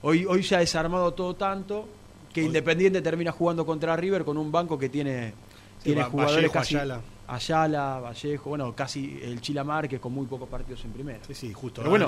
hoy, 0.01 0.25
hoy 0.25 0.43
se 0.43 0.55
ha 0.55 0.59
desarmado 0.59 1.13
todo 1.13 1.35
tanto 1.35 1.87
que 2.33 2.41
Independiente 2.43 3.01
termina 3.01 3.31
jugando 3.31 3.65
contra 3.65 3.95
River 3.95 4.23
con 4.23 4.37
un 4.37 4.51
banco 4.51 4.77
que 4.77 4.89
tiene, 4.89 5.33
tiene 5.83 6.01
Va- 6.01 6.09
jugadores 6.09 6.37
Vallejo, 6.37 6.53
casi. 6.53 6.75
Ayala. 6.75 7.01
Ayala, 7.27 7.99
Vallejo, 7.99 8.49
bueno, 8.49 8.73
casi 8.75 9.19
el 9.21 9.39
Chila 9.41 9.63
Márquez 9.63 9.99
con 9.99 10.13
muy 10.13 10.25
pocos 10.25 10.49
partidos 10.49 10.83
en 10.85 10.91
primera. 10.91 11.19
Sí, 11.27 11.33
sí, 11.35 11.53
justo. 11.53 11.81
Pero 11.81 11.89
bueno, 11.91 12.07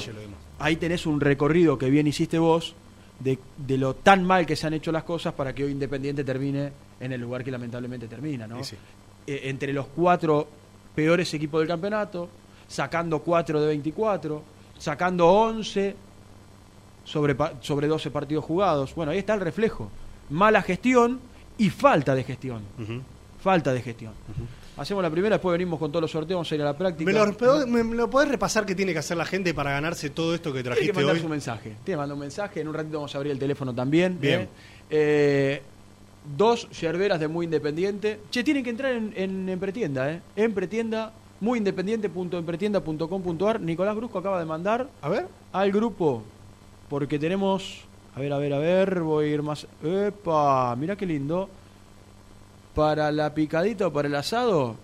ahí 0.60 0.76
tenés 0.78 1.06
un 1.06 1.20
recorrido 1.22 1.78
que 1.78 1.90
bien 1.90 2.08
hiciste 2.08 2.40
vos 2.40 2.74
de, 3.20 3.38
de 3.58 3.78
lo 3.78 3.94
tan 3.96 4.24
mal 4.24 4.46
que 4.48 4.56
se 4.56 4.66
han 4.68 4.74
hecho 4.74 4.92
las 4.92 5.04
cosas 5.04 5.34
para 5.34 5.54
que 5.54 5.64
hoy 5.64 5.72
Independiente 5.72 6.24
termine 6.24 6.72
en 7.00 7.12
el 7.12 7.22
lugar 7.22 7.44
que 7.44 7.52
lamentablemente 7.52 8.08
termina, 8.08 8.48
¿no? 8.48 8.64
Sí, 8.64 8.76
sí. 8.76 8.82
Eh, 9.28 9.42
entre 9.46 9.74
los 9.74 9.86
cuatro 9.88 10.48
peores 10.96 11.32
equipos 11.36 11.60
del 11.62 11.68
campeonato, 11.68 12.28
sacando 12.68 13.20
4 13.20 13.62
de 13.62 13.68
24, 13.68 14.44
sacando 14.80 15.28
11 15.28 15.96
sobre, 17.04 17.36
sobre 17.62 17.88
12 17.88 18.10
partidos 18.12 18.44
jugados. 18.46 18.94
Bueno, 18.96 19.12
ahí 19.12 19.20
está 19.20 19.34
el 19.36 19.42
reflejo. 19.42 19.90
Mala 20.32 20.62
gestión 20.64 21.20
y 21.58 21.70
falta 21.70 22.16
de 22.16 22.24
gestión. 22.24 22.62
Falta 23.44 23.74
de 23.74 23.82
gestión. 23.82 24.14
Hacemos 24.78 25.04
la 25.04 25.10
primera, 25.10 25.36
después 25.36 25.52
venimos 25.52 25.78
con 25.78 25.92
todos 25.92 26.02
los 26.02 26.12
sorteos, 26.12 26.38
vamos 26.38 26.50
a 26.52 26.56
ir 26.56 26.62
a 26.62 26.66
la 26.66 26.78
práctica. 26.78 27.12
¿Me 27.12 27.18
lo, 27.18 27.26
podés- 27.38 27.68
me- 27.68 27.84
me 27.84 27.96
lo 27.96 28.10
podés 28.10 28.30
repasar 28.30 28.66
qué 28.66 28.74
tiene 28.74 28.94
que 28.94 29.00
hacer 29.00 29.18
la 29.18 29.26
gente 29.26 29.54
para 29.54 29.72
ganarse 29.72 30.10
todo 30.10 30.34
esto 30.34 30.52
que 30.54 30.64
Tiene 30.64 30.76
que 30.76 30.76
trajiste 30.76 30.94
mandar 31.00 31.16
hoy? 31.16 31.22
su 31.22 31.28
mensaje. 31.30 31.64
Tiene 31.70 31.84
que 31.84 31.98
mandar 31.98 32.14
un 32.16 32.20
mensaje. 32.22 32.62
En 32.62 32.68
un 32.70 32.74
ratito 32.74 32.98
vamos 32.98 33.14
a 33.14 33.18
abrir 33.18 33.34
el 33.34 33.40
teléfono 33.40 33.76
también. 33.76 34.18
Bien. 34.20 34.42
¿eh? 34.42 34.48
Eh, 34.90 35.62
dos 36.38 36.68
yerberas 36.80 37.20
de 37.20 37.28
Muy 37.28 37.44
Independiente. 37.46 38.22
Che, 38.32 38.44
tienen 38.44 38.64
que 38.64 38.70
entrar 38.72 38.94
en, 38.94 39.14
en, 39.16 39.50
en 39.50 39.60
pretienda, 39.60 40.12
¿eh? 40.12 40.22
En 40.38 40.54
pretienda, 40.54 41.12
muyindependiente.empretienda.com.ar. 41.42 43.60
Nicolás 43.62 43.96
Brusco 43.96 44.20
acaba 44.20 44.40
de 44.40 44.46
mandar 44.46 44.88
A 45.02 45.10
ver. 45.10 45.28
al 45.52 45.72
grupo, 45.72 46.24
porque 46.90 47.20
tenemos. 47.20 47.82
A 48.16 48.20
ver, 48.20 48.34
a 48.34 48.38
ver, 48.38 48.54
a 48.54 48.60
ver. 48.60 49.02
Voy 49.02 49.26
a 49.26 49.28
ir 49.30 49.42
más. 49.42 49.66
¡Epa! 49.84 50.76
Mirá 50.76 50.96
qué 50.96 51.06
lindo. 51.06 51.50
Para 52.76 53.12
la 53.12 53.34
picadita 53.34 53.88
o 53.88 53.94
para 53.94 54.08
el 54.08 54.16
asado. 54.16 54.76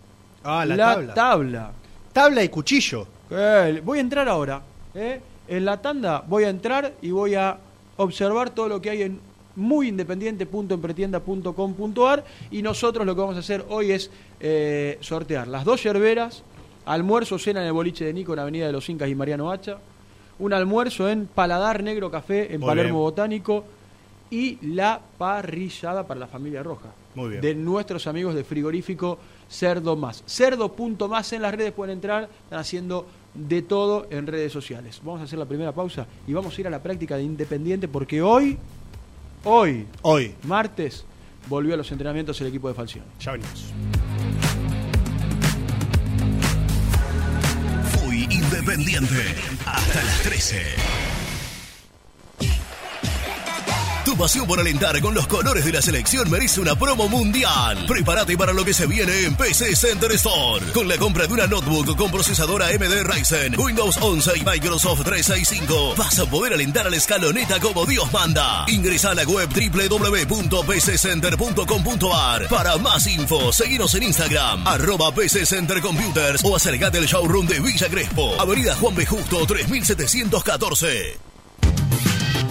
Ah, 0.44 0.66
la, 0.66 0.78
tabla. 0.78 1.14
tabla. 1.14 1.72
tabla 2.14 2.44
y 2.44 2.50
cuchillo. 2.50 3.08
Eh, 3.30 3.82
voy 3.84 3.98
a 3.98 4.02
entrar 4.02 4.30
ahora. 4.30 4.62
¿eh? 4.94 5.20
En 5.48 5.66
la 5.66 5.82
tanda 5.82 6.24
voy 6.28 6.44
a 6.44 6.50
entrar 6.50 6.94
y 7.02 7.10
voy 7.12 7.36
a 7.36 7.58
observar 7.98 8.50
todo 8.52 8.68
lo 8.68 8.82
que 8.82 8.90
hay 8.90 9.04
en 9.04 9.20
muyindependiente.empretienda.com.ar 9.56 12.24
y 12.52 12.62
nosotros 12.62 13.06
lo 13.06 13.16
que 13.16 13.22
vamos 13.22 13.36
a 13.36 13.40
hacer 13.40 13.66
hoy 13.70 13.92
es 13.92 14.12
eh, 14.40 14.98
sortear 15.02 15.48
las 15.48 15.66
dos 15.66 15.84
yerberas, 15.84 16.44
almuerzo, 16.86 17.40
cena 17.40 17.62
en 17.62 17.68
el 17.68 17.74
boliche 17.74 18.06
de 18.06 18.14
Nico 18.14 18.34
en 18.34 18.40
Avenida 18.40 18.68
de 18.68 18.72
los 18.72 18.88
Incas 18.90 19.10
y 19.10 19.16
Mariano 19.16 19.52
Hacha, 19.52 19.78
un 20.40 20.54
almuerzo 20.54 21.10
en 21.10 21.26
Paladar 21.28 21.84
Negro 21.84 22.12
Café 22.12 22.54
en 22.54 22.60
Muy 22.62 22.68
Palermo 22.68 23.00
bien. 23.00 23.04
Botánico 23.04 23.64
y 24.30 24.58
la 24.76 25.00
parrillada 25.18 26.06
para 26.06 26.20
la 26.20 26.28
familia 26.28 26.62
Roja 26.62 26.90
Muy 27.16 27.30
bien. 27.30 27.42
de 27.42 27.56
nuestros 27.56 28.08
amigos 28.08 28.36
de 28.36 28.44
frigorífico 28.44 29.18
Cerdo 29.50 29.96
Más. 29.96 30.24
Cerdo.más 30.28 31.32
en 31.34 31.42
las 31.42 31.56
redes 31.56 31.72
pueden 31.72 31.94
entrar, 31.94 32.30
están 32.44 32.60
haciendo 32.60 33.08
de 33.34 33.62
todo 33.62 34.08
en 34.10 34.28
redes 34.28 34.52
sociales. 34.52 35.00
Vamos 35.04 35.22
a 35.22 35.24
hacer 35.24 35.40
la 35.40 35.46
primera 35.46 35.72
pausa 35.72 36.06
y 36.28 36.34
vamos 36.34 36.58
a 36.58 36.62
ir 36.62 36.68
a 36.68 36.70
la 36.70 36.84
práctica 36.84 37.16
de 37.16 37.24
Independiente 37.24 37.88
porque 37.88 38.22
hoy, 38.22 38.58
hoy, 39.46 39.86
Hoy. 40.02 40.36
martes, 40.44 41.06
volvió 41.48 41.74
a 41.74 41.78
los 41.78 41.90
entrenamientos 41.92 42.40
el 42.42 42.48
equipo 42.48 42.68
de 42.68 42.74
Falción. 42.74 43.06
Ya 43.22 43.32
venimos. 43.32 43.72
Independiente 48.30 49.36
hasta 49.66 50.04
las 50.04 50.22
13. 50.24 51.07
Tu 54.08 54.16
pasión 54.16 54.48
por 54.48 54.58
alentar 54.58 54.98
con 55.02 55.14
los 55.14 55.28
colores 55.28 55.66
de 55.66 55.74
la 55.74 55.82
selección 55.82 56.30
merece 56.30 56.62
una 56.62 56.80
promo 56.80 57.10
mundial. 57.10 57.86
Prepárate 57.86 58.38
para 58.38 58.54
lo 58.54 58.64
que 58.64 58.74
se 58.74 58.88
viene 58.88 59.26
en 59.26 59.36
PC 59.36 59.76
Center 59.76 60.10
Store. 60.14 60.66
Con 60.72 60.88
la 60.88 60.98
compra 60.98 61.28
de 61.28 61.34
una 61.34 61.46
notebook 61.46 61.98
con 61.98 62.10
procesadora 62.10 62.68
AMD 62.68 63.04
Ryzen, 63.04 63.60
Windows 63.60 63.98
11 64.00 64.32
y 64.38 64.46
Microsoft 64.46 65.04
365, 65.04 65.96
vas 65.98 66.18
a 66.20 66.26
poder 66.26 66.54
alentar 66.54 66.88
a 66.88 66.90
la 66.90 66.96
escaloneta 66.96 67.60
como 67.60 67.86
Dios 67.86 68.10
manda. 68.14 68.64
Ingresa 68.70 69.12
a 69.12 69.16
la 69.16 69.24
web 69.24 69.50
www.pccenter.com.ar. 69.50 72.48
Para 72.48 72.78
más 72.78 73.06
info, 73.08 73.52
seguinos 73.52 73.94
en 73.96 74.04
Instagram, 74.04 74.66
arroba 74.66 75.14
PC 75.14 75.46
Center 75.46 75.82
Computers 75.82 76.46
o 76.46 76.56
acercate 76.56 77.00
al 77.00 77.08
showroom 77.08 77.46
de 77.46 77.60
Villa 77.60 77.90
Crespo, 77.90 78.40
Avenida 78.40 78.74
Juan 78.78 78.96
B. 78.96 79.06
Justo 79.06 79.46
3714. 79.46 81.27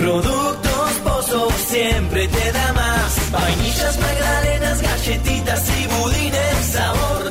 Productos 0.00 0.92
Pozo 1.04 1.48
siempre 1.68 2.26
te 2.26 2.52
da 2.52 2.72
más. 2.72 3.30
Vainillas, 3.30 3.98
magdalenas, 3.98 4.80
galletitas 4.80 5.62
y 5.78 5.86
budines. 5.88 6.66
Sabor, 6.72 7.30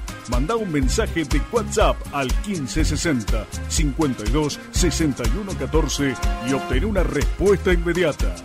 Manda 0.29 0.55
un 0.55 0.71
mensaje 0.71 1.23
de 1.23 1.41
WhatsApp 1.51 1.95
al 2.13 2.27
1560 2.45 3.45
52 3.67 4.59
61 4.71 5.51
14 5.57 6.15
y 6.47 6.53
obtén 6.53 6.85
una 6.85 7.03
respuesta 7.03 7.73
inmediata. 7.73 8.35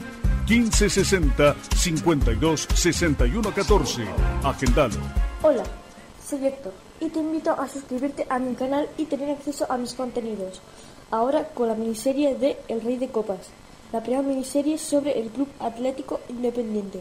1560 0.48 1.56
52 1.76 2.68
61 2.74 3.54
14. 3.54 4.04
Agendalo. 4.42 4.96
Hola, 5.42 5.64
soy 6.24 6.46
Héctor 6.46 6.72
y 7.00 7.08
te 7.08 7.18
invito 7.18 7.50
a 7.50 7.68
suscribirte 7.68 8.26
a 8.28 8.38
mi 8.38 8.54
canal 8.54 8.88
y 8.96 9.04
tener 9.04 9.30
acceso 9.30 9.70
a 9.70 9.76
mis 9.76 9.94
contenidos. 9.94 10.60
Ahora 11.10 11.48
con 11.48 11.68
la 11.68 11.74
miniserie 11.74 12.34
de 12.34 12.56
El 12.68 12.80
Rey 12.80 12.96
de 12.96 13.08
Copas, 13.08 13.48
la 13.92 14.02
primera 14.02 14.22
miniserie 14.22 14.78
sobre 14.78 15.20
el 15.20 15.28
Club 15.28 15.48
Atlético 15.60 16.20
Independiente. 16.28 17.00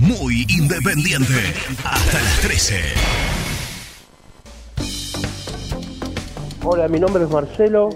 Muy 0.00 0.44
independiente. 0.50 1.32
Hasta 1.82 2.18
las 2.18 2.40
13. 2.42 2.74
Hola, 6.64 6.86
mi 6.88 7.00
nombre 7.00 7.24
es 7.24 7.30
Marcelo. 7.30 7.88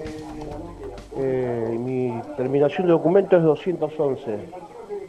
Eh, 1.18 1.76
mi 1.78 2.18
terminación 2.38 2.86
de 2.86 2.92
documento 2.92 3.36
es 3.36 3.42
211. 3.42 4.48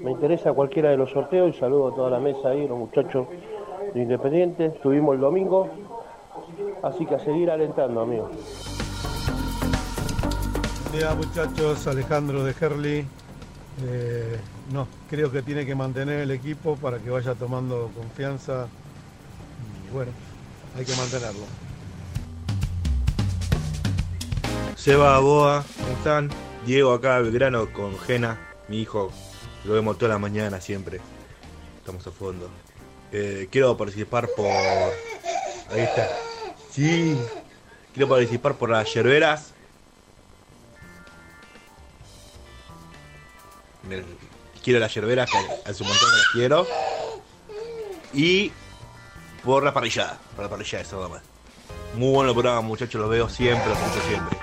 Me 0.01 0.11
interesa 0.11 0.51
cualquiera 0.51 0.89
de 0.89 0.97
los 0.97 1.11
sorteos 1.11 1.55
y 1.55 1.59
saludo 1.59 1.93
a 1.93 1.95
toda 1.95 2.09
la 2.09 2.19
mesa 2.19 2.49
ahí, 2.49 2.67
los 2.67 2.77
muchachos 2.77 3.25
de 3.93 4.01
Independiente. 4.01 4.65
Estuvimos 4.65 5.15
el 5.15 5.21
domingo, 5.21 5.69
así 6.83 7.05
que 7.05 7.15
a 7.15 7.19
seguir 7.19 7.51
alentando, 7.51 8.01
amigos. 8.01 8.31
Buen 10.89 10.99
día 10.99 11.15
muchachos, 11.15 11.87
Alejandro 11.87 12.43
de 12.43 12.53
Herli. 12.59 13.05
Eh, 13.85 14.37
no, 14.71 14.87
creo 15.09 15.31
que 15.31 15.41
tiene 15.41 15.65
que 15.65 15.75
mantener 15.75 16.19
el 16.21 16.31
equipo 16.31 16.75
para 16.77 16.97
que 16.99 17.09
vaya 17.09 17.35
tomando 17.35 17.91
confianza. 17.95 18.67
Y 19.87 19.93
bueno, 19.93 20.11
hay 20.77 20.85
que 20.85 20.95
mantenerlo. 20.95 21.45
Seba, 24.75 25.19
Boa, 25.19 25.63
¿cómo 25.79 25.91
están? 25.97 26.29
Diego 26.65 26.93
acá, 26.93 27.19
Belgrano, 27.19 27.71
con 27.71 27.97
Jena, 27.99 28.39
mi 28.67 28.79
hijo. 28.81 29.11
Lo 29.65 29.73
vemos 29.73 29.97
toda 29.97 30.09
la 30.13 30.17
mañana 30.19 30.59
siempre. 30.59 30.99
Estamos 31.77 32.05
a 32.07 32.11
fondo. 32.11 32.49
Eh, 33.11 33.47
quiero 33.51 33.75
participar 33.77 34.27
por... 34.35 34.45
Ahí 34.47 35.81
está. 35.81 36.09
Sí. 36.71 37.17
Quiero 37.93 38.07
participar 38.09 38.55
por 38.55 38.69
las 38.69 38.91
yerberas. 38.93 39.53
El- 43.89 44.05
Quiero 44.63 44.79
las 44.79 44.93
yerberas, 44.93 45.29
que 45.29 45.69
a 45.69 45.73
su 45.73 45.83
montón 45.83 46.09
las 46.11 46.27
quiero. 46.33 46.67
Y 48.13 48.51
por 49.43 49.63
la 49.63 49.73
parrillada. 49.73 50.19
Por 50.35 50.45
la 50.45 50.49
parrillada, 50.49 50.83
eso 50.83 50.97
nada 50.97 51.09
más. 51.09 51.21
Muy 51.95 52.13
bueno 52.13 52.29
el 52.29 52.35
programa, 52.35 52.61
muchachos. 52.61 53.01
Los 53.01 53.09
veo 53.09 53.27
siempre, 53.27 53.67
los 53.67 53.77
escucho 53.77 54.07
siempre. 54.07 54.37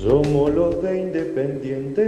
Somos 0.00 0.54
los 0.54 0.82
de 0.82 0.98
Independiente, 0.98 2.02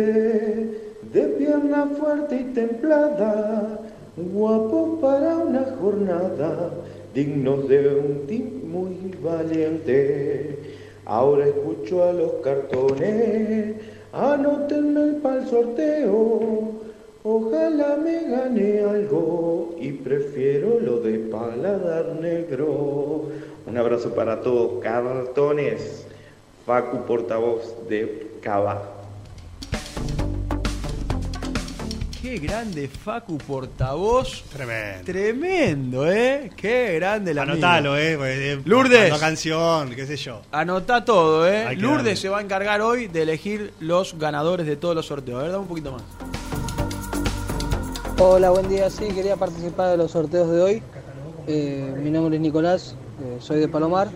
de 1.03 1.23
pierna 1.39 1.87
fuerte 2.01 2.37
y 2.37 2.45
templada, 2.55 3.81
guapos 4.17 4.99
para 5.01 5.37
una 5.37 5.65
jornada, 5.79 6.71
dignos 7.13 7.69
de 7.69 7.89
un 7.89 8.27
team 8.27 8.63
muy 8.65 9.15
valiente. 9.23 10.59
Ahora 11.05 11.47
escucho 11.47 12.09
a 12.09 12.15
los 12.15 12.33
cartones, 12.43 13.77
anótenme 14.13 15.21
para 15.23 15.43
el 15.43 15.49
sorteo, 15.49 16.73
ojalá 17.25 17.97
me 17.97 18.29
gane 18.29 18.81
algo 18.81 19.75
y 19.81 19.93
prefiero 19.93 20.79
lo 20.81 21.01
de 21.01 21.19
paladar 21.19 22.17
negro. 22.21 23.25
Un 23.67 23.79
abrazo 23.79 24.15
para 24.15 24.41
todos, 24.41 24.83
cartones. 24.83 26.07
Facu, 26.67 26.99
portavoz 27.07 27.89
de 27.89 28.31
Cava. 28.41 28.92
Qué 32.23 32.39
grande 32.39 32.87
Facu 32.87 33.37
portavoz. 33.37 34.45
Tremendo. 34.53 35.05
Tremendo, 35.05 36.09
¿eh? 36.09 36.53
Qué 36.57 36.95
grande 36.95 37.35
la 37.35 37.43
Anotalo, 37.43 37.99
eh. 37.99 38.15
porque, 38.17 38.53
eh, 38.53 38.63
Lourdes. 38.65 39.11
La 39.11 39.19
canción, 39.19 39.91
qué 39.91 40.07
sé 40.07 40.17
yo. 40.17 40.41
Anotá 40.53 41.05
todo, 41.05 41.49
¿eh? 41.49 41.75
Lourdes 41.75 42.05
darle. 42.05 42.17
se 42.17 42.29
va 42.29 42.39
a 42.39 42.43
encargar 42.43 42.81
hoy 42.81 43.09
de 43.09 43.23
elegir 43.23 43.75
los 43.81 44.17
ganadores 44.17 44.67
de 44.67 44.77
todos 44.77 44.95
los 44.95 45.07
sorteos. 45.07 45.41
A 45.41 45.43
ver, 45.43 45.51
dame 45.51 45.63
un 45.63 45.69
poquito 45.69 45.91
más. 45.91 46.03
Hola, 48.21 48.51
buen 48.51 48.69
día. 48.69 48.89
Sí, 48.89 49.09
quería 49.09 49.35
participar 49.35 49.91
de 49.91 49.97
los 49.97 50.13
sorteos 50.13 50.49
de 50.49 50.61
hoy. 50.61 50.83
Eh, 51.49 51.93
mi 52.05 52.11
nombre 52.13 52.37
es 52.37 52.41
Nicolás, 52.41 52.95
eh, 53.21 53.39
soy 53.41 53.59
de 53.59 53.67
Palomar. 53.67 54.11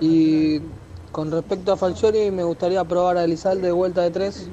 Y 0.00 0.62
con 1.10 1.30
respecto 1.30 1.70
a 1.70 1.76
Falcioni, 1.76 2.30
me 2.30 2.44
gustaría 2.44 2.82
probar 2.84 3.18
a 3.18 3.24
Elizalde 3.24 3.66
de 3.66 3.72
vuelta 3.72 4.00
de 4.00 4.10
tres. 4.10 4.48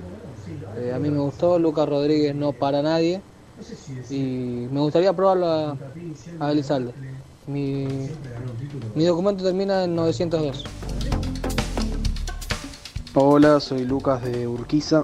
Eh, 0.77 0.91
a 0.93 0.99
mí 0.99 1.09
me 1.09 1.19
gustó, 1.19 1.59
Lucas 1.59 1.87
Rodríguez 1.87 2.35
no 2.35 2.53
para 2.53 2.81
nadie. 2.81 3.21
Y 4.09 4.67
me 4.71 4.79
gustaría 4.79 5.11
probarlo 5.13 5.47
a, 5.47 5.77
a 6.39 6.51
Elizalde. 6.51 6.93
Mi, 7.47 7.87
mi 8.95 9.05
documento 9.05 9.43
termina 9.43 9.83
en 9.83 9.95
902. 9.95 10.63
Hola, 13.15 13.59
soy 13.59 13.85
Lucas 13.85 14.23
de 14.23 14.47
Urquiza. 14.47 15.03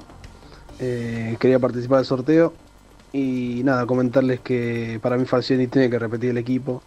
Eh, 0.80 1.38
quería 1.40 1.60
participar 1.60 1.98
del 1.98 2.06
sorteo 2.06 2.54
y 3.12 3.62
nada, 3.64 3.86
comentarles 3.86 4.42
que 4.42 5.00
para 5.02 5.18
mí 5.18 5.26
Falcioni 5.26 5.68
tiene 5.68 5.90
que 5.90 5.98
repetir 5.98 6.30
el 6.32 6.38
equipo. 6.38 6.82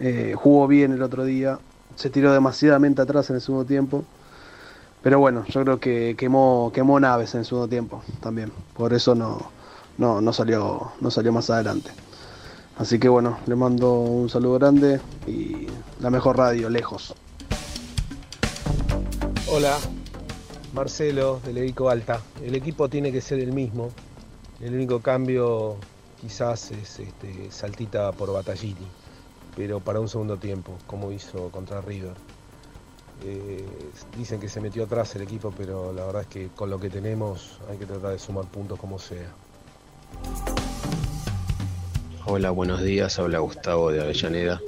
Eh, 0.00 0.34
jugó 0.36 0.66
bien 0.66 0.92
el 0.92 1.02
otro 1.02 1.24
día, 1.24 1.58
se 1.96 2.10
tiró 2.10 2.32
demasiadamente 2.32 3.02
atrás 3.02 3.28
en 3.30 3.36
el 3.36 3.42
segundo 3.42 3.64
tiempo. 3.64 4.04
Pero 5.04 5.18
bueno, 5.18 5.44
yo 5.48 5.62
creo 5.62 5.78
que 5.78 6.14
quemó, 6.16 6.72
quemó 6.74 6.98
naves 6.98 7.34
en 7.34 7.40
el 7.40 7.46
segundo 7.46 7.68
tiempo 7.68 8.02
también. 8.20 8.50
Por 8.72 8.94
eso 8.94 9.14
no, 9.14 9.50
no, 9.98 10.22
no, 10.22 10.32
salió, 10.32 10.92
no 10.98 11.10
salió 11.10 11.30
más 11.30 11.50
adelante. 11.50 11.90
Así 12.78 12.98
que 12.98 13.10
bueno, 13.10 13.38
le 13.44 13.54
mando 13.54 13.92
un 13.92 14.30
saludo 14.30 14.58
grande 14.58 15.02
y 15.26 15.66
la 16.00 16.08
mejor 16.08 16.38
radio, 16.38 16.70
lejos. 16.70 17.14
Hola, 19.46 19.76
Marcelo 20.72 21.38
del 21.44 21.58
Evico 21.58 21.90
Alta. 21.90 22.22
El 22.42 22.54
equipo 22.54 22.88
tiene 22.88 23.12
que 23.12 23.20
ser 23.20 23.40
el 23.40 23.52
mismo. 23.52 23.90
El 24.58 24.72
único 24.72 25.00
cambio 25.00 25.76
quizás 26.18 26.70
es 26.70 26.98
este, 26.98 27.50
Saltita 27.50 28.10
por 28.12 28.32
Battaglini, 28.32 28.88
pero 29.54 29.80
para 29.80 30.00
un 30.00 30.08
segundo 30.08 30.38
tiempo, 30.38 30.72
como 30.86 31.12
hizo 31.12 31.50
contra 31.50 31.82
River. 31.82 32.14
Eh, 33.26 33.64
dicen 34.18 34.38
que 34.38 34.50
se 34.50 34.60
metió 34.60 34.84
atrás 34.84 35.16
el 35.16 35.22
equipo, 35.22 35.50
pero 35.56 35.94
la 35.94 36.04
verdad 36.04 36.22
es 36.22 36.28
que 36.28 36.48
con 36.48 36.68
lo 36.68 36.78
que 36.78 36.90
tenemos 36.90 37.58
hay 37.70 37.78
que 37.78 37.86
tratar 37.86 38.12
de 38.12 38.18
sumar 38.18 38.44
puntos 38.46 38.78
como 38.78 38.98
sea. 38.98 39.32
Hola, 42.26 42.50
buenos 42.50 42.82
días. 42.82 43.18
Habla 43.18 43.38
Gustavo 43.38 43.90
de 43.90 44.02
Avellaneda. 44.02 44.60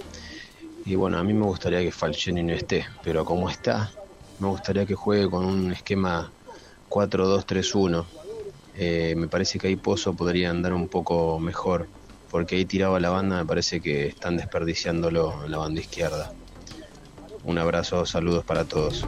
Y 0.87 0.95
bueno, 0.95 1.19
a 1.19 1.25
mí 1.25 1.35
me 1.35 1.45
gustaría 1.45 1.81
que 1.81 1.93
Falcioni 1.93 2.43
no 2.43 2.55
esté, 2.55 2.87
pero 3.03 3.27
como 3.27 3.51
está, 3.51 3.91
me 4.39 4.49
gustaría 4.49 4.87
que 4.87 4.95
juegue 4.95 5.29
con 5.29 5.45
un 5.45 5.73
esquema 5.73 6.31
4-2-3-1. 6.89 8.07
Eh, 8.79 9.15
me 9.17 9.29
parece 9.29 9.59
que 9.59 9.67
ahí 9.67 9.77
Pozo 9.77 10.15
podría 10.15 10.49
andar 10.49 10.73
un 10.73 10.89
poco 10.89 11.39
mejor, 11.41 11.89
porque 12.31 12.57
ahí 12.57 12.65
tiraba 12.65 13.01
la 13.01 13.11
banda, 13.11 13.39
me 13.39 13.45
parece 13.45 13.81
que 13.81 14.07
están 14.07 14.37
desperdiciándolo 14.37 15.45
en 15.45 15.51
la 15.51 15.59
banda 15.59 15.81
izquierda. 15.81 16.33
Un 17.47 17.59
abrazo, 17.59 18.05
saludos 18.07 18.45
para 18.45 18.65
todos. 18.65 19.07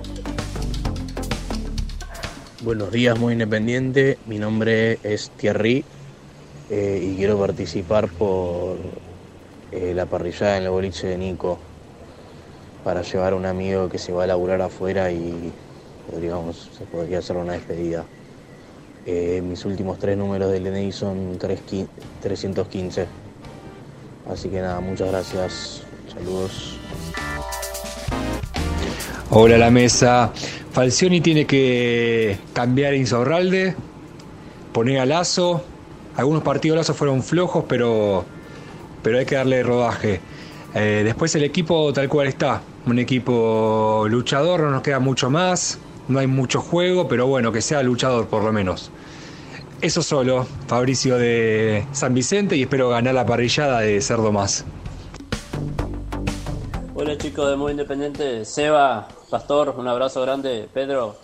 Buenos 2.62 2.92
días, 2.92 3.18
muy 3.18 3.32
independiente. 3.32 4.16
Mi 4.26 4.38
nombre 4.38 5.00
es 5.02 5.30
Thierry 5.30 5.84
eh, 6.70 7.00
y 7.02 7.16
quiero 7.16 7.36
participar 7.36 8.08
por 8.08 8.76
eh, 9.72 9.92
la 9.92 10.06
parrillada 10.06 10.56
en 10.56 10.62
el 10.62 10.70
boliche 10.70 11.08
de 11.08 11.18
Nico 11.18 11.58
para 12.84 13.02
llevar 13.02 13.32
a 13.32 13.36
un 13.36 13.44
amigo 13.44 13.88
que 13.88 13.98
se 13.98 14.12
va 14.12 14.22
a 14.22 14.26
laburar 14.28 14.62
afuera 14.62 15.10
y 15.10 15.52
podríamos, 16.08 16.70
se 16.78 16.84
podría 16.84 17.18
hacer 17.18 17.36
una 17.36 17.54
despedida. 17.54 18.04
Eh, 19.04 19.42
mis 19.42 19.64
últimos 19.64 19.98
tres 19.98 20.16
números 20.16 20.52
del 20.52 20.62
DNI 20.62 20.92
son 20.92 21.38
3qui- 21.40 21.88
315. 22.22 23.06
Así 24.30 24.48
que 24.48 24.60
nada, 24.60 24.78
muchas 24.78 25.08
gracias. 25.08 25.82
Saludos. 26.12 26.78
Hola 29.30 29.58
la 29.58 29.70
mesa. 29.70 30.32
Falcioni 30.72 31.20
tiene 31.20 31.44
que 31.46 32.38
cambiar 32.52 32.92
a 32.92 32.96
Insaurralde, 32.96 33.74
poner 34.72 35.00
a 35.00 35.06
Lazo. 35.06 35.62
Algunos 36.16 36.42
partidos 36.42 36.78
Lazo 36.78 36.94
fueron 36.94 37.22
flojos, 37.22 37.64
pero, 37.68 38.24
pero 39.02 39.18
hay 39.18 39.26
que 39.26 39.34
darle 39.34 39.62
rodaje. 39.62 40.20
Eh, 40.74 41.02
después 41.04 41.34
el 41.34 41.44
equipo 41.44 41.92
tal 41.92 42.08
cual 42.08 42.26
está. 42.28 42.62
Un 42.86 42.98
equipo 42.98 44.06
luchador, 44.08 44.60
no 44.60 44.70
nos 44.70 44.82
queda 44.82 44.98
mucho 44.98 45.30
más. 45.30 45.78
No 46.08 46.20
hay 46.20 46.26
mucho 46.26 46.60
juego, 46.60 47.06
pero 47.06 47.26
bueno, 47.26 47.52
que 47.52 47.60
sea 47.60 47.82
luchador 47.82 48.28
por 48.28 48.42
lo 48.42 48.52
menos. 48.52 48.90
Eso 49.80 50.02
solo, 50.02 50.46
Fabricio 50.66 51.18
de 51.18 51.86
San 51.92 52.14
Vicente 52.14 52.56
y 52.56 52.62
espero 52.62 52.88
ganar 52.88 53.14
la 53.14 53.26
parrillada 53.26 53.80
de 53.80 54.00
Cerdo 54.00 54.32
Más. 54.32 54.64
Hola 57.00 57.16
chicos 57.16 57.48
de 57.48 57.54
Muy 57.54 57.70
Independiente, 57.70 58.44
Seba, 58.44 59.06
Pastor, 59.30 59.72
un 59.78 59.86
abrazo 59.86 60.20
grande, 60.20 60.68
Pedro. 60.74 61.14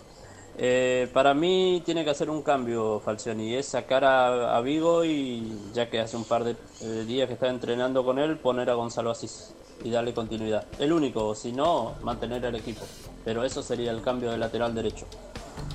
eh, 0.57 1.09
para 1.13 1.33
mí 1.33 1.83
tiene 1.83 2.05
que 2.05 2.11
hacer 2.11 2.29
un 2.29 2.43
cambio 2.43 3.01
Falcioni, 3.01 3.53
es 3.55 3.65
sacar 3.65 4.05
a, 4.05 4.55
a 4.55 4.61
Vigo 4.61 5.03
y 5.03 5.51
ya 5.73 5.89
que 5.89 5.99
hace 5.99 6.15
un 6.15 6.23
par 6.23 6.45
de 6.45 6.55
días 7.03 7.27
que 7.27 7.33
está 7.33 7.49
entrenando 7.49 8.05
con 8.05 8.19
él, 8.19 8.37
poner 8.37 8.69
a 8.69 8.75
Gonzalo 8.75 9.11
Asís 9.11 9.53
y 9.83 9.89
darle 9.89 10.13
continuidad. 10.13 10.65
El 10.79 10.93
único, 10.93 11.35
si 11.35 11.51
no, 11.51 11.95
mantener 12.03 12.45
el 12.45 12.55
equipo. 12.55 12.85
Pero 13.25 13.43
eso 13.43 13.61
sería 13.61 13.91
el 13.91 14.01
cambio 14.01 14.31
de 14.31 14.37
lateral 14.37 14.73
derecho. 14.73 15.07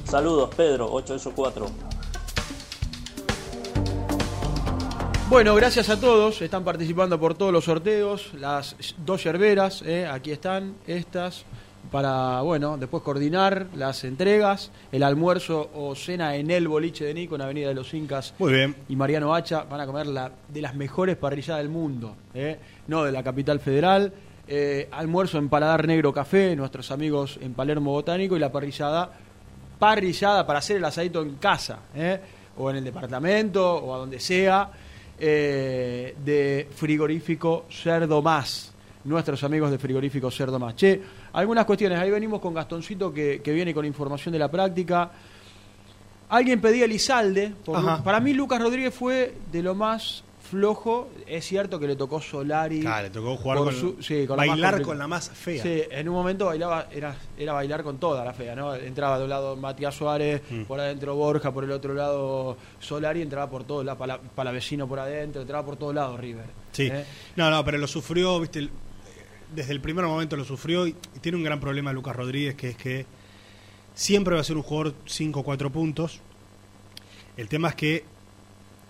Saludos, 0.05 0.48
Pedro, 0.57 0.90
884. 0.90 1.89
Bueno, 5.30 5.54
gracias 5.54 5.88
a 5.90 6.00
todos. 6.00 6.42
Están 6.42 6.64
participando 6.64 7.20
por 7.20 7.34
todos 7.34 7.52
los 7.52 7.64
sorteos. 7.64 8.34
Las 8.34 8.74
dos 9.06 9.22
yerberas, 9.22 9.80
eh, 9.86 10.04
aquí 10.04 10.32
están, 10.32 10.74
estas, 10.88 11.44
para, 11.92 12.40
bueno, 12.40 12.76
después 12.76 13.04
coordinar 13.04 13.68
las 13.76 14.02
entregas, 14.02 14.72
el 14.90 15.04
almuerzo 15.04 15.70
o 15.72 15.94
cena 15.94 16.34
en 16.34 16.50
el 16.50 16.66
boliche 16.66 17.04
de 17.04 17.14
Nico, 17.14 17.36
en 17.36 17.42
Avenida 17.42 17.68
de 17.68 17.74
los 17.74 17.94
Incas. 17.94 18.34
Muy 18.40 18.54
bien. 18.54 18.74
Y 18.88 18.96
Mariano 18.96 19.32
Hacha 19.32 19.62
van 19.62 19.80
a 19.80 19.86
comer 19.86 20.08
la, 20.08 20.32
de 20.48 20.62
las 20.62 20.74
mejores 20.74 21.16
parrilladas 21.16 21.62
del 21.62 21.70
mundo, 21.70 22.16
eh, 22.34 22.58
no 22.88 23.04
de 23.04 23.12
la 23.12 23.22
capital 23.22 23.60
federal. 23.60 24.12
Eh, 24.48 24.88
almuerzo 24.90 25.38
en 25.38 25.48
Paladar 25.48 25.86
Negro 25.86 26.12
Café, 26.12 26.56
nuestros 26.56 26.90
amigos 26.90 27.38
en 27.40 27.54
Palermo 27.54 27.92
Botánico, 27.92 28.36
y 28.36 28.40
la 28.40 28.50
parrillada, 28.50 29.12
parrillada 29.78 30.44
para 30.44 30.58
hacer 30.58 30.78
el 30.78 30.84
asadito 30.84 31.22
en 31.22 31.36
casa, 31.36 31.78
eh, 31.94 32.20
o 32.56 32.68
en 32.68 32.78
el 32.78 32.84
departamento, 32.84 33.76
o 33.76 33.94
a 33.94 33.98
donde 33.98 34.18
sea 34.18 34.72
eh, 35.20 36.14
de 36.24 36.68
Frigorífico 36.74 37.66
Cerdo 37.70 38.22
Más. 38.22 38.72
Nuestros 39.04 39.42
amigos 39.44 39.70
de 39.70 39.78
Frigorífico 39.78 40.30
Cerdo 40.30 40.58
Más. 40.58 40.74
Che, 40.74 41.00
algunas 41.32 41.64
cuestiones. 41.64 41.98
Ahí 41.98 42.10
venimos 42.10 42.40
con 42.40 42.54
Gastoncito 42.54 43.12
que, 43.12 43.40
que 43.42 43.52
viene 43.52 43.72
con 43.74 43.84
información 43.84 44.32
de 44.32 44.38
la 44.38 44.50
práctica. 44.50 45.10
Alguien 46.30 46.60
pedía 46.60 46.84
Elizalde. 46.84 47.52
para 48.04 48.20
mí 48.20 48.32
Lucas 48.32 48.60
Rodríguez 48.60 48.94
fue 48.94 49.34
de 49.50 49.62
lo 49.62 49.74
más 49.74 50.22
flojo. 50.51 51.09
Es 51.26 51.44
cierto 51.46 51.78
que 51.78 51.86
le 51.86 51.96
tocó 51.96 52.20
Solari. 52.20 52.80
Claro, 52.80 53.05
le 53.05 53.11
tocó 53.11 53.36
jugar 53.36 53.59
con- 53.59 53.72
su- 53.74 54.03
sí, 54.03 54.26
con 54.26 54.36
la 54.36 54.42
más 54.44 54.48
bailar 54.61 54.82
con 54.82 54.98
la 54.98 55.07
más 55.07 55.30
fea. 55.30 55.62
Sí, 55.62 55.82
en 55.90 56.09
un 56.09 56.14
momento 56.14 56.46
bailaba, 56.46 56.88
era, 56.92 57.16
era 57.38 57.53
bailar 57.53 57.82
con 57.82 57.98
toda 57.98 58.24
la 58.24 58.32
fea, 58.32 58.55
¿no? 58.57 58.74
Entraba 58.74 59.18
de 59.18 59.24
un 59.24 59.30
lado 59.30 59.57
Matías 59.57 59.94
Suárez, 59.94 60.42
Mm. 60.51 60.62
por 60.64 60.80
adentro 60.80 61.14
Borja, 61.14 61.53
por 61.53 61.64
el 61.64 61.70
otro 61.72 61.94
lado 61.94 62.57
Solari, 62.80 63.22
entraba 63.22 63.48
por 63.48 63.64
todos 63.64 63.84
lados, 63.84 63.98
para, 63.98 64.18
para 64.20 64.51
vecino 64.53 64.86
por 64.88 64.98
adentro, 64.98 65.40
entraba 65.42 65.64
por 65.64 65.76
todos 65.76 65.94
lados 65.94 66.18
River. 66.20 66.46
Sí. 66.72 66.88
¿eh? 66.92 67.05
No, 67.36 67.51
no, 67.51 67.64
pero 67.64 67.78
lo 67.78 67.86
sufrió, 67.86 68.38
viste, 68.40 68.68
desde 69.55 69.72
el 69.72 69.80
primer 69.80 70.05
momento 70.05 70.36
lo 70.36 70.44
sufrió 70.44 70.86
y, 70.86 70.90
y 71.16 71.18
tiene 71.20 71.36
un 71.38 71.44
gran 71.44 71.61
problema 71.61 71.92
Lucas 71.92 72.14
Rodríguez, 72.16 72.55
que 72.55 72.70
es 72.70 72.76
que 72.76 73.07
siempre 73.94 74.34
va 74.34 74.40
a 74.40 74.44
ser 74.44 74.57
un 74.57 74.62
jugador 74.62 74.94
5 75.07 75.40
o 75.40 75.42
4 75.42 75.70
puntos. 75.70 76.20
El 77.36 77.48
tema 77.48 77.68
es 77.70 77.74
que 77.74 78.05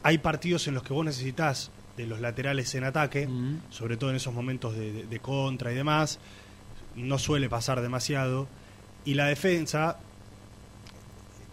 hay 0.03 0.19
partidos 0.19 0.67
en 0.69 0.75
los 0.75 0.83
que 0.83 0.93
vos 0.93 1.05
necesitas 1.05 1.71
de 1.97 2.07
los 2.07 2.21
laterales 2.21 2.75
en 2.75 2.85
ataque, 2.85 3.29
sobre 3.71 3.97
todo 3.97 4.11
en 4.11 4.17
esos 4.17 4.33
momentos 4.33 4.75
de, 4.77 4.93
de- 4.93 5.07
de 5.07 5.19
contra 5.21 5.71
y 5.73 5.75
demás. 5.75 6.19
No 6.97 7.19
suele 7.19 7.49
pasar 7.49 7.81
demasiado. 7.83 8.49
Y 9.05 9.15
la 9.15 9.27
defensa, 9.27 9.99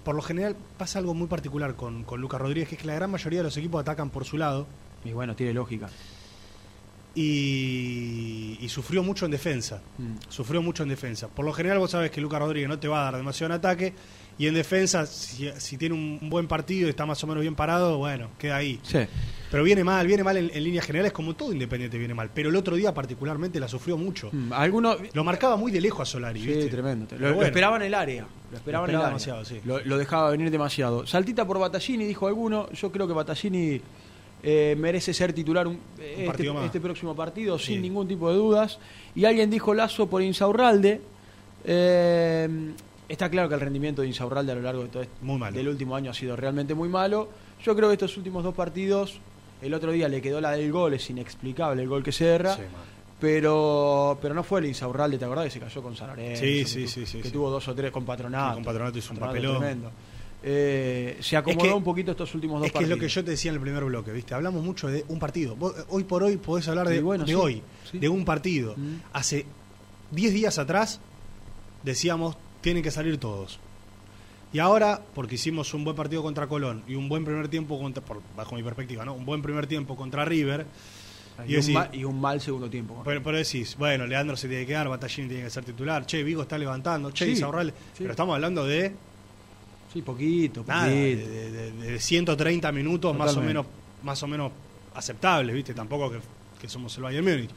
por 0.04 0.16
lo 0.16 0.22
general, 0.22 0.56
pasa 0.78 1.00
algo 1.00 1.14
muy 1.14 1.28
particular 1.28 1.76
con, 1.76 2.04
con 2.04 2.22
Lucas 2.22 2.40
Rodríguez, 2.42 2.70
que 2.70 2.76
es 2.76 2.82
que 2.82 2.88
la 2.88 2.96
gran 2.96 3.12
mayoría 3.12 3.40
de 3.40 3.44
los 3.44 3.58
equipos 3.58 3.82
atacan 3.82 4.10
por 4.10 4.26
su 4.26 4.38
lado. 4.38 4.68
Y 5.06 5.12
bueno, 5.12 5.36
tiene 5.36 5.54
lógica. 5.54 5.90
Y, 7.16 8.58
y 8.62 8.70
sufrió 8.70 9.04
mucho 9.04 9.26
en 9.26 9.32
defensa. 9.32 9.82
Mm. 9.98 10.14
Sufrió 10.30 10.62
mucho 10.62 10.84
en 10.84 10.90
defensa. 10.90 11.28
Por 11.28 11.46
lo 11.46 11.54
general 11.54 11.80
vos 11.80 11.92
sabes 11.92 12.12
que 12.12 12.22
Lucas 12.22 12.40
Rodríguez 12.40 12.70
no 12.70 12.80
te 12.80 12.88
va 12.88 13.02
a 13.02 13.04
dar 13.06 13.18
demasiado 13.18 13.54
en 13.54 13.58
ataque. 13.60 13.94
Y 14.40 14.46
en 14.48 14.54
defensa, 14.54 15.06
si, 15.08 15.50
si 15.58 15.78
tiene 15.78 15.96
un, 15.96 16.30
buen 16.30 16.48
partido 16.48 16.88
y 16.88 16.90
está 16.92 17.06
más 17.06 17.24
o 17.24 17.28
menos 17.28 17.42
bien 17.42 17.56
parado, 17.56 17.98
bueno, 17.98 18.30
queda 18.38 18.58
ahí. 18.58 18.80
Sí. 18.84 19.00
Pero 19.50 19.64
viene 19.64 19.84
mal, 19.84 20.06
viene 20.06 20.24
mal 20.24 20.38
en, 20.38 20.52
en 20.54 20.64
líneas 20.64 20.86
generales, 20.86 21.12
como 21.14 21.34
todo 21.36 21.52
Independiente 21.54 21.98
viene 21.98 22.14
mal. 22.14 22.30
Pero 22.34 22.50
el 22.50 22.56
otro 22.56 22.76
día 22.76 22.94
particularmente 22.94 23.60
la 23.60 23.68
sufrió 23.68 23.98
mucho. 23.98 24.30
Mm, 24.32 24.54
Algunos, 24.54 24.98
Lo 25.14 25.24
marcaba 25.24 25.56
muy 25.58 25.72
de 25.72 25.82
lejos 25.82 26.02
a 26.08 26.12
Solari, 26.12 26.42
Sí, 26.42 26.48
¿viste? 26.48 26.68
tremendo. 26.68 27.08
Lo, 27.18 27.42
esperaba 27.42 27.78
en 27.78 27.84
el 27.84 27.94
área. 27.94 28.28
Lo 28.52 28.58
esperaba 28.58 28.86
en 28.86 28.90
el 28.92 28.96
área. 28.98 29.08
demasiado, 29.08 29.44
sí. 29.46 29.60
Lo, 29.66 29.80
lo 29.84 29.98
dejaba 29.98 30.30
venir 30.32 30.52
demasiado. 30.52 31.08
Saltita 31.08 31.48
por 31.48 31.58
Battaglini, 31.60 32.06
dijo 32.06 32.28
alguno. 32.28 32.70
Yo 32.74 32.92
creo 32.92 33.08
que 33.08 33.14
Battaglini 33.14 33.82
eh, 34.44 34.76
merece 34.78 35.14
ser 35.14 35.34
titular 35.34 35.66
un- 35.66 35.80
este, 35.98 36.52
este 36.66 36.80
próximo 36.82 37.16
partido, 37.16 37.58
Sí. 37.58 37.74
sin 37.74 37.82
ningún 37.82 38.08
tipo 38.08 38.30
de 38.30 38.36
dudas. 38.36 38.78
Y 39.16 39.26
alguien 39.26 39.50
dijo 39.50 39.74
Lazo 39.74 40.08
por 40.08 40.22
Insaurralde. 40.22 41.02
Eh, 41.66 42.48
está 43.10 43.30
claro 43.30 43.48
que 43.50 43.56
el 43.56 43.62
rendimiento 43.62 44.02
de 44.02 44.08
Insaurralde 44.10 44.52
a 44.52 44.56
lo 44.56 44.62
largo 44.62 44.84
de 44.84 44.90
todo 44.90 45.04
este- 45.04 45.52
del 45.58 45.68
último 45.68 45.96
año 45.96 46.12
ha 46.12 46.14
sido 46.14 46.36
realmente 46.36 46.74
muy 46.74 46.90
malo. 46.90 47.30
Yo 47.64 47.76
creo 47.76 47.88
que 47.90 47.94
estos 47.94 48.16
últimos 48.18 48.44
dos 48.44 48.54
partidos, 48.56 49.20
el 49.62 49.74
otro 49.74 49.92
día 49.92 50.08
le 50.10 50.22
quedó 50.22 50.40
la 50.42 50.52
del 50.52 50.72
gol, 50.72 50.94
es 50.94 51.10
inexplicable 51.10 51.82
el 51.84 51.88
gol 51.90 52.04
que 52.04 52.12
se 52.12 52.28
erra. 52.28 52.56
Sí, 52.56 52.62
pero, 53.20 54.18
pero 54.22 54.34
no 54.36 54.44
fue 54.44 54.60
el 54.60 54.68
Insaurralde, 54.68 55.18
¿te 55.18 55.26
acordás 55.26 55.46
que 55.46 55.52
se 55.52 55.60
cayó 55.60 55.82
con 55.82 55.96
San 55.96 56.08
Lorenzo? 56.10 56.42
Sí, 56.44 56.66
sí, 56.66 56.88
sí, 56.88 57.06
sí, 57.06 57.18
Que 57.20 57.26
sí. 57.30 57.32
tuvo 57.34 57.50
dos 57.50 57.68
o 57.68 57.74
tres 57.76 57.92
con 57.92 58.06
Patronato. 58.06 58.56
Con 58.56 58.64
Patronato 58.64 58.98
hizo 59.00 59.14
un 59.14 59.20
papelón. 59.20 59.58
tremendo. 59.58 59.92
Eh, 60.44 61.18
se 61.20 61.36
acomodó 61.36 61.64
Es 61.66 61.70
que- 61.72 61.76
un 61.78 61.84
poquito 61.84 62.12
estos 62.12 62.34
últimos 62.36 62.60
dos 62.60 62.68
Es 62.68 62.72
que 62.72 62.78
es 62.78 62.82
partidos. 62.84 62.98
lo 63.00 63.02
que 63.02 63.10
yo 63.10 63.24
te 63.26 63.32
decía 63.32 63.50
en 63.50 63.56
el 63.56 63.62
primer 63.62 63.84
bloque, 63.86 64.12
¿viste? 64.12 64.36
Hablamos 64.36 64.64
mucho 64.64 64.88
de 64.88 65.04
un 65.08 65.18
partido. 65.18 65.56
Vos, 65.56 65.74
eh, 65.78 65.84
hoy 65.90 66.04
por 66.04 66.22
hoy 66.24 66.38
podés 66.38 66.68
hablar 66.68 66.88
de, 66.88 66.98
Y 66.98 67.02
bueno, 67.02 67.24
de 67.26 67.32
sí, 67.32 67.36
hoy, 67.36 67.62
sí. 67.92 67.98
de 67.98 68.08
un 68.08 68.24
partido. 68.24 68.76
Mm. 68.78 68.98
Hace 69.14 69.46
10 70.12 70.32
días 70.34 70.60
atrás 70.60 71.00
decíamos, 71.84 72.38
tienen 72.62 72.84
que 72.84 72.92
salir 72.92 73.18
todos. 73.20 73.60
Y 74.54 74.60
ahora, 74.60 75.02
porque 75.14 75.36
hicimos 75.36 75.74
un 75.74 75.84
buen 75.84 75.96
partido 75.96 76.24
contra 76.24 76.48
Colón 76.48 76.82
y 76.88 76.96
un 76.96 77.10
buen 77.10 77.26
primer 77.26 77.48
tiempo 77.50 77.78
contra, 77.80 78.04
por- 78.04 78.22
bajo 78.36 78.56
mi 78.56 78.64
perspectiva, 78.64 79.04
¿no? 79.04 79.14
Un 79.14 79.26
buen 79.26 79.42
primer 79.42 79.68
tiempo 79.68 79.96
contra 79.96 80.24
River. 80.26 80.66
y, 81.46 81.54
decís- 81.54 81.68
un 81.68 81.74
mal, 81.76 81.90
y 81.94 82.04
un 82.04 82.20
mal 82.20 82.42
segundo 82.42 82.68
tiempo. 82.68 83.00
pero, 83.06 83.22
pero 83.22 83.38
decís, 83.38 83.76
bueno, 83.78 84.08
Leandro 84.08 84.36
se 84.36 84.48
tiene 84.48 84.64
que 84.64 84.70
quedar, 84.70 84.90
Batallini 84.90 85.28
tiene 85.28 85.44
que 85.44 85.50
ser 85.52 85.64
titular, 85.64 86.04
che, 86.08 86.24
Vigo 86.24 86.42
está 86.42 86.58
levantando, 86.58 87.12
che, 87.12 87.36
Sí. 87.36 87.44
Pero 88.00 88.10
estamos 88.12 88.34
hablando 88.34 88.66
de 88.66 88.92
Sí, 89.94 90.02
poquito, 90.02 90.62
poquito. 90.62 90.64
nada, 90.74 90.88
de, 90.88 91.16
de- 91.16 91.52
de- 91.52 91.72
de 91.92 92.00
130 92.00 92.72
minutos 92.72 93.16
más 93.16 93.36
o 93.38 93.42
menos 93.42 93.66
más 94.02 94.24
o 94.24 94.28
menos 94.28 94.52
aceptables, 94.96 95.56
¿viste? 95.56 95.74
Tampoco 95.76 96.10
que, 96.12 96.20
que 96.60 96.68
somos 96.70 96.96
el 96.98 97.04
Bayern 97.04 97.24
Múnich. 97.26 97.52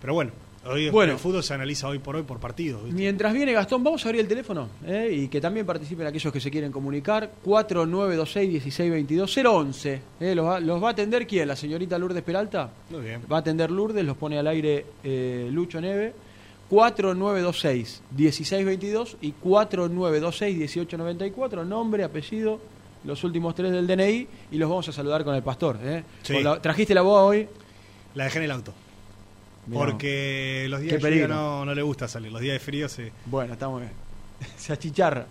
Pero 0.00 0.12
bueno, 0.12 0.30
hoy 0.64 0.90
Bueno. 0.90 1.12
el 1.14 1.18
fútbol 1.18 1.42
se 1.42 1.54
analiza 1.54 1.88
hoy 1.88 1.98
por 1.98 2.14
hoy 2.16 2.22
por 2.22 2.38
partido. 2.40 2.80
¿viste? 2.82 2.98
Mientras 2.98 3.32
viene 3.32 3.52
Gastón, 3.52 3.82
vamos 3.84 4.04
a 4.04 4.08
abrir 4.08 4.20
el 4.22 4.28
teléfono 4.28 4.68
¿eh? 4.86 5.08
y 5.12 5.28
que 5.28 5.40
también 5.40 5.64
participen 5.66 6.06
aquellos 6.06 6.32
que 6.32 6.40
se 6.40 6.50
quieren 6.50 6.72
comunicar. 6.72 7.30
4926-1622-011. 7.44 10.00
¿eh? 10.20 10.34
¿Los, 10.34 10.46
va, 10.46 10.60
los 10.60 10.82
va 10.82 10.88
a 10.88 10.92
atender 10.92 11.26
quién? 11.26 11.48
¿La 11.48 11.56
señorita 11.56 11.98
Lourdes 11.98 12.22
Peralta? 12.22 12.70
Muy 12.90 13.00
bien. 13.02 13.20
Va 13.30 13.36
a 13.36 13.40
atender 13.40 13.70
Lourdes, 13.70 14.02
los 14.04 14.16
pone 14.16 14.38
al 14.38 14.46
aire 14.46 14.86
eh, 15.04 15.48
Lucho 15.52 15.78
Neve. 15.80 16.14
4926-1622 16.70 19.16
y 19.20 19.34
4926-1894. 19.44 21.66
Nombre, 21.66 22.02
apellido, 22.04 22.60
los 23.04 23.22
últimos 23.24 23.54
tres 23.54 23.72
del 23.72 23.86
DNI 23.86 24.26
y 24.52 24.56
los 24.58 24.70
vamos 24.70 24.88
a 24.88 24.92
saludar 24.92 25.22
con 25.24 25.34
el 25.34 25.42
pastor. 25.42 25.78
¿eh? 25.82 26.02
Sí. 26.22 26.40
La- 26.42 26.62
¿Trajiste 26.62 26.94
la 26.94 27.02
boa 27.02 27.24
hoy? 27.24 27.46
La 28.14 28.24
dejé 28.24 28.38
en 28.38 28.44
el 28.44 28.50
auto. 28.52 28.72
Mirá. 29.66 29.80
Porque 29.80 30.66
los 30.68 30.80
días 30.80 30.94
de 30.94 30.98
peligro. 31.00 31.28
no, 31.28 31.64
no 31.64 31.74
le 31.74 31.82
gusta 31.82 32.08
salir. 32.08 32.32
Los 32.32 32.40
días 32.40 32.54
de 32.54 32.60
frío 32.60 32.88
se. 32.88 33.12
Bueno, 33.26 33.52
está 33.52 33.68
muy 33.68 33.82
bien. 33.82 33.92
Se 34.56 34.72
achicharra. 34.72 35.24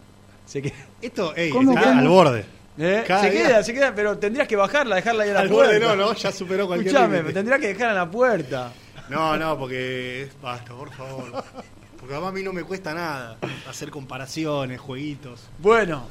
Se 0.46 0.62
queda. 0.62 0.74
Esto, 1.02 1.36
ey, 1.36 1.50
¿Cómo 1.50 1.74
está 1.74 1.98
al 2.00 2.08
borde. 2.08 2.46
¿Eh? 2.78 3.04
Se 3.06 3.14
día- 3.14 3.32
queda, 3.32 3.64
se 3.64 3.74
queda, 3.74 3.94
pero 3.94 4.18
tendrías 4.18 4.48
que 4.48 4.56
bajarla, 4.56 4.96
dejarla 4.96 5.24
ahí 5.24 5.30
a 5.30 5.34
la 5.34 5.40
Al 5.42 5.50
puerta. 5.50 5.74
borde 5.74 5.86
no, 5.86 5.96
no, 5.96 6.14
ya 6.14 6.32
superó 6.32 6.66
cualquier 6.68 6.88
Escuchame, 6.94 7.18
límite. 7.18 7.34
tendría 7.34 7.60
que 7.60 7.68
dejarla 7.68 7.90
en 7.90 7.96
la 7.98 8.10
puerta. 8.12 8.74
No, 9.10 9.36
no, 9.38 9.58
porque. 9.60 10.30
Basta, 10.42 10.74
por 10.74 10.90
favor. 10.94 11.44
Porque 12.02 12.16
además 12.16 12.32
a 12.32 12.34
mí 12.34 12.42
no 12.42 12.52
me 12.52 12.64
cuesta 12.64 12.96
nada 12.96 13.38
hacer 13.70 13.92
comparaciones, 13.92 14.82
jueguitos. 14.82 15.40
Bueno, 15.60 16.08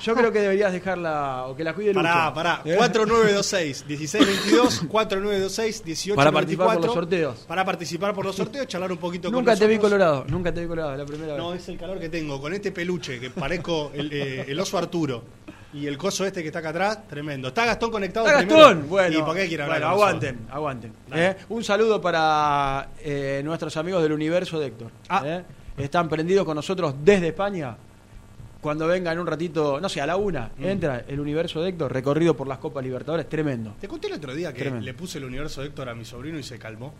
yo 0.00 0.14
creo 0.14 0.30
que 0.30 0.38
deberías 0.38 0.72
dejarla 0.72 1.46
o 1.48 1.56
que 1.56 1.64
la 1.64 1.74
cuide 1.74 1.92
Lucho. 1.92 2.06
Pará, 2.06 2.32
pará. 2.32 2.62
¿Eh? 2.64 2.78
4926-1622, 2.78 4.88
4926-1894. 4.88 6.14
Para 6.14 6.30
participar 6.30 6.76
por 6.76 6.84
los 6.84 6.94
sorteos. 6.94 7.38
Para 7.40 7.64
participar 7.64 8.14
por 8.14 8.24
los 8.24 8.36
sorteos, 8.36 8.68
charlar 8.68 8.92
un 8.92 8.98
poquito 8.98 9.28
con 9.28 9.40
Nunca 9.40 9.56
te 9.56 9.66
vi 9.66 9.78
colorado, 9.78 10.24
nunca 10.28 10.54
te 10.54 10.60
vi 10.60 10.68
colorado, 10.68 10.96
la 10.96 11.04
primera 11.04 11.32
vez. 11.34 11.42
No, 11.42 11.54
es 11.54 11.68
el 11.68 11.76
calor 11.76 11.98
que 11.98 12.08
tengo. 12.08 12.40
Con 12.40 12.54
este 12.54 12.70
peluche 12.70 13.18
que 13.18 13.30
parezco 13.30 13.90
el, 13.94 14.12
eh, 14.12 14.44
el 14.46 14.60
oso 14.60 14.78
Arturo. 14.78 15.24
Y 15.76 15.86
el 15.86 15.98
coso 15.98 16.24
este 16.24 16.40
que 16.42 16.48
está 16.48 16.60
acá 16.60 16.70
atrás, 16.70 17.06
tremendo. 17.08 17.48
¿Está 17.48 17.66
Gastón 17.66 17.90
conectado 17.90 18.26
¡Está 18.26 18.38
primero? 18.38 18.58
Gastón! 18.60 18.88
Bueno, 18.88 19.18
¿Y 19.18 19.22
por 19.22 19.36
qué 19.36 19.46
quiere 19.48 19.62
hablar 19.64 19.80
bueno, 19.80 19.94
nosotros? 19.94 20.08
aguanten, 20.24 20.46
aguanten. 20.50 20.92
¿eh? 21.12 21.36
Un 21.50 21.62
saludo 21.64 22.00
para 22.00 22.88
eh, 23.00 23.42
nuestros 23.44 23.76
amigos 23.76 24.02
del 24.02 24.12
universo 24.12 24.58
de 24.58 24.66
Héctor. 24.66 24.90
Ah. 25.08 25.22
¿eh? 25.26 25.44
Están 25.76 26.08
prendidos 26.08 26.44
con 26.46 26.54
nosotros 26.54 26.94
desde 27.04 27.28
España. 27.28 27.76
Cuando 28.60 28.86
venga 28.86 29.12
en 29.12 29.18
un 29.18 29.26
ratito, 29.26 29.78
no 29.80 29.88
sé, 29.88 30.00
a 30.00 30.06
la 30.06 30.16
una, 30.16 30.50
Mm. 30.56 30.64
entra 30.64 31.04
el 31.06 31.20
universo 31.20 31.60
de 31.60 31.68
Héctor, 31.68 31.92
recorrido 31.92 32.34
por 32.36 32.48
las 32.48 32.58
Copas 32.58 32.82
Libertadores, 32.82 33.28
tremendo. 33.28 33.74
Te 33.78 33.86
conté 33.86 34.06
el 34.08 34.14
otro 34.14 34.34
día 34.34 34.52
que 34.52 34.60
Tremendo. 34.60 34.84
le 34.84 34.94
puse 34.94 35.18
el 35.18 35.24
universo 35.26 35.60
de 35.60 35.68
Héctor 35.68 35.88
a 35.90 35.94
mi 35.94 36.04
sobrino 36.04 36.38
y 36.38 36.42
se 36.42 36.58
calmó. 36.58 36.92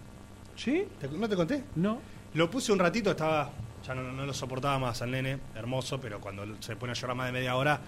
¿Sí? 0.55 0.87
¿Te- 1.01 1.09
¿No 1.09 1.29
te 1.29 1.35
conté? 1.35 1.65
No. 1.77 1.99
Lo 2.35 2.51
puse 2.51 2.73
un 2.73 2.79
ratito, 2.79 3.11
estaba. 3.11 3.51
Ya 3.87 3.95
no, 3.95 4.03
no 4.13 4.27
lo 4.27 4.35
soportaba 4.35 4.79
más 4.79 5.01
al 5.03 5.11
nene, 5.13 5.39
hermoso, 5.55 5.99
pero 6.01 6.21
cuando 6.21 6.45
se 6.61 6.77
pone 6.77 6.93
a 6.93 6.95
llorar 6.95 7.17
más 7.17 7.27
de 7.27 7.33
media 7.33 7.57
hora. 7.57 7.81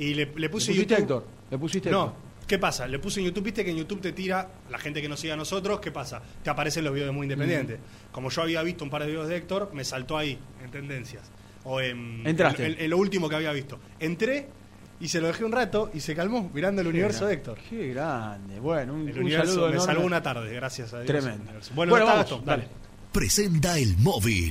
Y 0.00 0.14
le, 0.14 0.24
le 0.24 0.26
puse 0.26 0.40
¿Le 0.40 0.48
pusiste 0.48 0.76
YouTube. 0.82 0.98
Héctor? 0.98 1.26
¿Le 1.50 1.58
pusiste 1.58 1.90
No. 1.90 2.30
¿Qué 2.46 2.58
pasa? 2.58 2.88
Le 2.88 2.98
puse 2.98 3.20
en 3.20 3.26
YouTube, 3.26 3.44
viste 3.44 3.64
que 3.64 3.70
en 3.70 3.76
YouTube 3.76 4.00
te 4.00 4.10
tira, 4.12 4.48
la 4.70 4.78
gente 4.78 5.00
que 5.00 5.08
nos 5.08 5.20
sigue 5.20 5.32
a 5.32 5.36
nosotros, 5.36 5.78
¿qué 5.78 5.92
pasa? 5.92 6.20
Te 6.42 6.50
aparecen 6.50 6.82
los 6.82 6.92
videos 6.92 7.08
de 7.08 7.12
Muy 7.12 7.26
Independiente. 7.26 7.78
Como 8.10 8.28
yo 8.30 8.42
había 8.42 8.60
visto 8.62 8.82
un 8.82 8.90
par 8.90 9.02
de 9.02 9.08
videos 9.08 9.28
de 9.28 9.36
Héctor, 9.36 9.70
me 9.72 9.84
saltó 9.84 10.18
ahí, 10.18 10.36
en 10.64 10.70
tendencias. 10.72 11.30
O 11.62 11.80
en, 11.80 12.26
Entraste. 12.26 12.66
en- 12.66 12.72
en- 12.72 12.80
en 12.80 12.90
lo 12.90 12.98
último 12.98 13.28
que 13.28 13.36
había 13.36 13.52
visto. 13.52 13.78
Entré 14.00 14.48
y 14.98 15.06
se 15.08 15.20
lo 15.20 15.28
dejé 15.28 15.44
un 15.44 15.52
rato 15.52 15.90
y 15.94 16.00
se 16.00 16.16
calmó, 16.16 16.50
mirando 16.52 16.80
el 16.80 16.86
Qué 16.88 16.90
universo 16.90 17.26
de 17.26 17.34
Héctor. 17.34 17.58
Qué 17.68 17.88
grande. 17.94 18.58
Bueno, 18.58 18.94
un, 18.94 19.08
El 19.08 19.14
un 19.18 19.20
universo 19.26 19.46
saludo 19.52 19.66
me 19.68 19.72
enorme. 19.74 19.92
salvó 19.92 20.06
una 20.06 20.22
tarde, 20.22 20.52
gracias 20.54 20.92
a 20.92 21.02
Dios. 21.02 21.06
Tremendo. 21.06 21.44
Bueno, 21.74 21.90
Bueno, 21.90 21.94
está 21.96 22.04
vamos, 22.04 22.16
Gastón, 22.30 22.44
dale. 22.46 22.62
dale. 22.64 22.74
Presenta 23.12 23.78
el 23.78 23.96
móvil. 23.98 24.50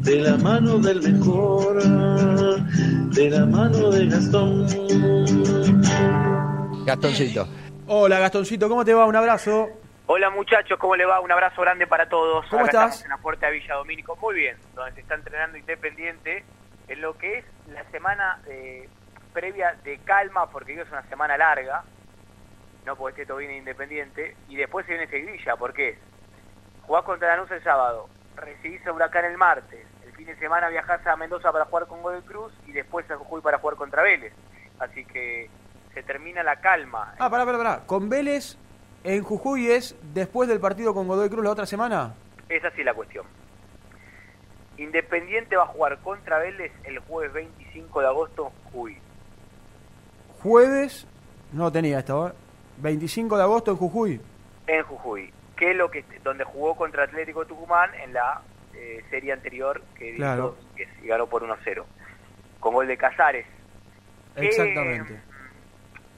de 0.00 0.16
la 0.20 0.36
mano 0.38 0.78
del 0.78 1.02
mejor, 1.02 1.82
de 1.82 3.30
la 3.30 3.46
mano 3.46 3.90
de 3.90 4.06
Gastón. 4.06 4.66
Gastoncito. 6.84 7.46
Hola 7.86 8.18
Gastoncito, 8.18 8.68
¿cómo 8.68 8.84
te 8.84 8.94
va? 8.94 9.06
Un 9.06 9.16
abrazo. 9.16 9.68
Hola 10.06 10.30
muchachos, 10.30 10.78
¿cómo 10.78 10.96
le 10.96 11.04
va? 11.04 11.20
Un 11.20 11.30
abrazo 11.30 11.60
grande 11.62 11.86
para 11.86 12.08
todos. 12.08 12.46
¿Cómo 12.48 12.62
Acá 12.62 12.70
estás? 12.70 12.94
estamos 12.96 13.04
en 13.04 13.10
la 13.10 13.16
puerta 13.18 13.46
de 13.46 13.52
Villa 13.52 13.74
Domínico. 13.74 14.16
Muy 14.16 14.34
bien, 14.34 14.56
donde 14.74 14.92
se 14.94 15.00
está 15.02 15.14
entrenando 15.14 15.56
Independiente 15.58 16.44
en 16.88 17.00
lo 17.00 17.16
que 17.16 17.38
es 17.38 17.44
la 17.72 17.84
semana 17.90 18.40
eh, 18.48 18.88
previa 19.32 19.76
de 19.84 19.98
calma, 19.98 20.50
porque 20.50 20.80
es 20.80 20.90
una 20.90 21.02
semana 21.08 21.36
larga, 21.36 21.84
no 22.86 22.96
porque 22.96 23.22
esté 23.22 23.26
todo 23.28 23.38
bien 23.38 23.52
Independiente, 23.52 24.36
y 24.48 24.56
después 24.56 24.86
se 24.86 24.92
viene 24.92 25.08
Sevilla, 25.08 25.54
porque 25.56 25.98
jugás 26.82 27.04
contra 27.04 27.36
Lanús 27.36 27.50
el 27.52 27.62
sábado, 27.62 28.08
recibís 28.34 28.84
a 28.86 28.92
Huracán 28.92 29.26
el 29.26 29.36
martes, 29.38 29.86
fin 30.20 30.26
de 30.26 30.36
semana 30.36 30.68
viajás 30.68 31.06
a 31.06 31.16
Mendoza 31.16 31.50
para 31.50 31.64
jugar 31.64 31.86
con 31.86 32.02
Godoy 32.02 32.20
Cruz 32.20 32.52
y 32.66 32.72
después 32.72 33.10
a 33.10 33.16
Jujuy 33.16 33.40
para 33.40 33.56
jugar 33.56 33.76
contra 33.76 34.02
Vélez. 34.02 34.34
Así 34.78 35.02
que 35.06 35.48
se 35.94 36.02
termina 36.02 36.42
la 36.42 36.60
calma. 36.60 37.14
Ah, 37.18 37.30
pará, 37.30 37.46
pará, 37.46 37.56
pará. 37.56 37.82
Con 37.86 38.10
Vélez 38.10 38.58
en 39.02 39.22
Jujuy 39.22 39.70
es 39.70 39.96
después 40.12 40.46
del 40.46 40.60
partido 40.60 40.92
con 40.92 41.08
Godoy 41.08 41.30
Cruz 41.30 41.42
la 41.42 41.52
otra 41.52 41.64
semana. 41.64 42.14
Es 42.50 42.62
así 42.62 42.84
la 42.84 42.92
cuestión. 42.92 43.24
Independiente 44.76 45.56
va 45.56 45.62
a 45.62 45.68
jugar 45.68 45.98
contra 46.00 46.38
Vélez 46.38 46.72
el 46.84 46.98
jueves 46.98 47.32
25 47.32 48.00
de 48.02 48.06
agosto 48.06 48.48
en 48.48 48.64
Jujuy. 48.64 48.98
Jueves, 50.42 51.06
no 51.52 51.72
tenía 51.72 52.00
esto, 52.00 52.28
¿eh? 52.28 52.32
25 52.76 53.38
de 53.38 53.42
agosto 53.42 53.70
en 53.70 53.76
Jujuy. 53.78 54.20
En 54.66 54.82
Jujuy, 54.82 55.32
que 55.56 55.70
es 55.70 55.76
lo 55.78 55.90
que 55.90 56.04
donde 56.22 56.44
jugó 56.44 56.76
contra 56.76 57.04
Atlético 57.04 57.46
Tucumán 57.46 57.94
en 57.94 58.12
la 58.12 58.42
eh, 58.80 59.04
serie 59.10 59.32
anterior 59.32 59.82
que 59.96 60.14
Claro. 60.14 60.56
hizo 60.76 60.90
y 61.04 61.06
ganó 61.08 61.26
por 61.26 61.42
1-0. 61.42 61.84
Con 62.60 62.72
gol 62.74 62.86
de 62.86 62.96
Casares. 62.96 63.46
¿Qué- 64.36 64.46
Exactamente. 64.46 65.20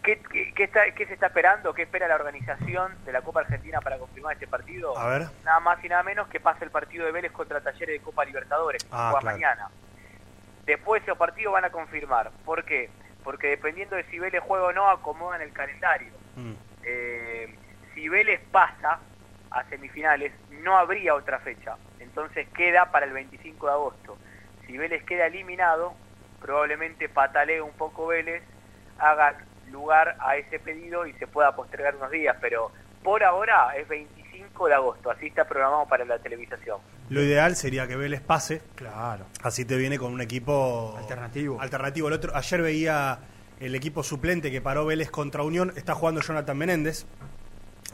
¿Qué, 0.02 0.20
qué- 0.32 0.52
qué 0.54 0.64
está, 0.64 0.90
qué 0.94 1.06
se 1.06 1.14
está 1.14 1.26
esperando? 1.26 1.72
¿Qué 1.74 1.82
espera 1.82 2.08
la 2.08 2.16
organización 2.16 2.92
de 3.04 3.12
la 3.12 3.22
Copa 3.22 3.40
Argentina 3.40 3.80
para 3.80 3.98
confirmar 3.98 4.34
este 4.34 4.46
partido? 4.48 4.96
A 4.98 5.06
ver. 5.08 5.22
Nada 5.44 5.60
más 5.60 5.82
y 5.84 5.88
nada 5.88 6.02
menos 6.02 6.28
que 6.28 6.40
pase 6.40 6.64
el 6.64 6.70
partido 6.70 7.04
de 7.06 7.12
Vélez 7.12 7.30
contra 7.32 7.60
Talleres 7.60 7.98
de 8.00 8.04
Copa 8.04 8.24
Libertadores, 8.24 8.82
que 8.82 8.90
Ah, 8.92 9.10
juega 9.12 9.20
claro. 9.20 9.36
mañana. 9.36 9.68
Después 10.66 11.02
esos 11.02 11.16
partidos 11.18 11.52
van 11.52 11.64
a 11.64 11.70
confirmar. 11.70 12.30
¿Por 12.44 12.64
qué? 12.64 12.90
Porque 13.24 13.48
dependiendo 13.48 13.94
de 13.96 14.04
si 14.04 14.18
Vélez 14.18 14.42
juega 14.44 14.66
o 14.66 14.72
no, 14.72 14.88
acomodan 14.88 15.40
el 15.42 15.52
calendario. 15.52 16.12
Mm. 16.36 16.52
Eh, 16.84 17.54
si 17.94 18.08
Vélez 18.08 18.40
pasa 18.50 18.98
a 19.52 19.64
semifinales, 19.64 20.32
no 20.50 20.76
habría 20.78 21.14
otra 21.14 21.38
fecha. 21.40 21.76
Entonces 22.12 22.46
queda 22.54 22.90
para 22.90 23.06
el 23.06 23.12
25 23.12 23.66
de 23.66 23.72
agosto. 23.72 24.18
Si 24.66 24.76
Vélez 24.76 25.02
queda 25.04 25.26
eliminado, 25.26 25.94
probablemente 26.42 27.08
patalee 27.08 27.62
un 27.62 27.72
poco 27.72 28.08
Vélez, 28.08 28.42
haga 28.98 29.38
lugar 29.70 30.16
a 30.20 30.36
ese 30.36 30.58
pedido 30.58 31.06
y 31.06 31.14
se 31.14 31.26
pueda 31.26 31.56
postergar 31.56 31.96
unos 31.96 32.10
días. 32.10 32.36
Pero 32.38 32.70
por 33.02 33.24
ahora 33.24 33.74
es 33.78 33.88
25 33.88 34.68
de 34.68 34.74
agosto, 34.74 35.10
así 35.10 35.28
está 35.28 35.46
programado 35.46 35.86
para 35.86 36.04
la 36.04 36.18
televisación. 36.18 36.80
Lo 37.08 37.22
ideal 37.22 37.56
sería 37.56 37.88
que 37.88 37.96
Vélez 37.96 38.20
pase. 38.20 38.60
Claro. 38.74 39.24
Así 39.42 39.64
te 39.64 39.76
viene 39.78 39.98
con 39.98 40.12
un 40.12 40.20
equipo 40.20 40.94
alternativo. 40.98 41.62
Alternativo. 41.62 42.08
El 42.08 42.14
otro, 42.14 42.36
ayer 42.36 42.60
veía 42.60 43.20
el 43.58 43.74
equipo 43.74 44.02
suplente 44.02 44.50
que 44.50 44.60
paró 44.60 44.84
Vélez 44.84 45.10
contra 45.10 45.44
Unión. 45.44 45.72
Está 45.76 45.94
jugando 45.94 46.20
Jonathan 46.20 46.58
Menéndez, 46.58 47.06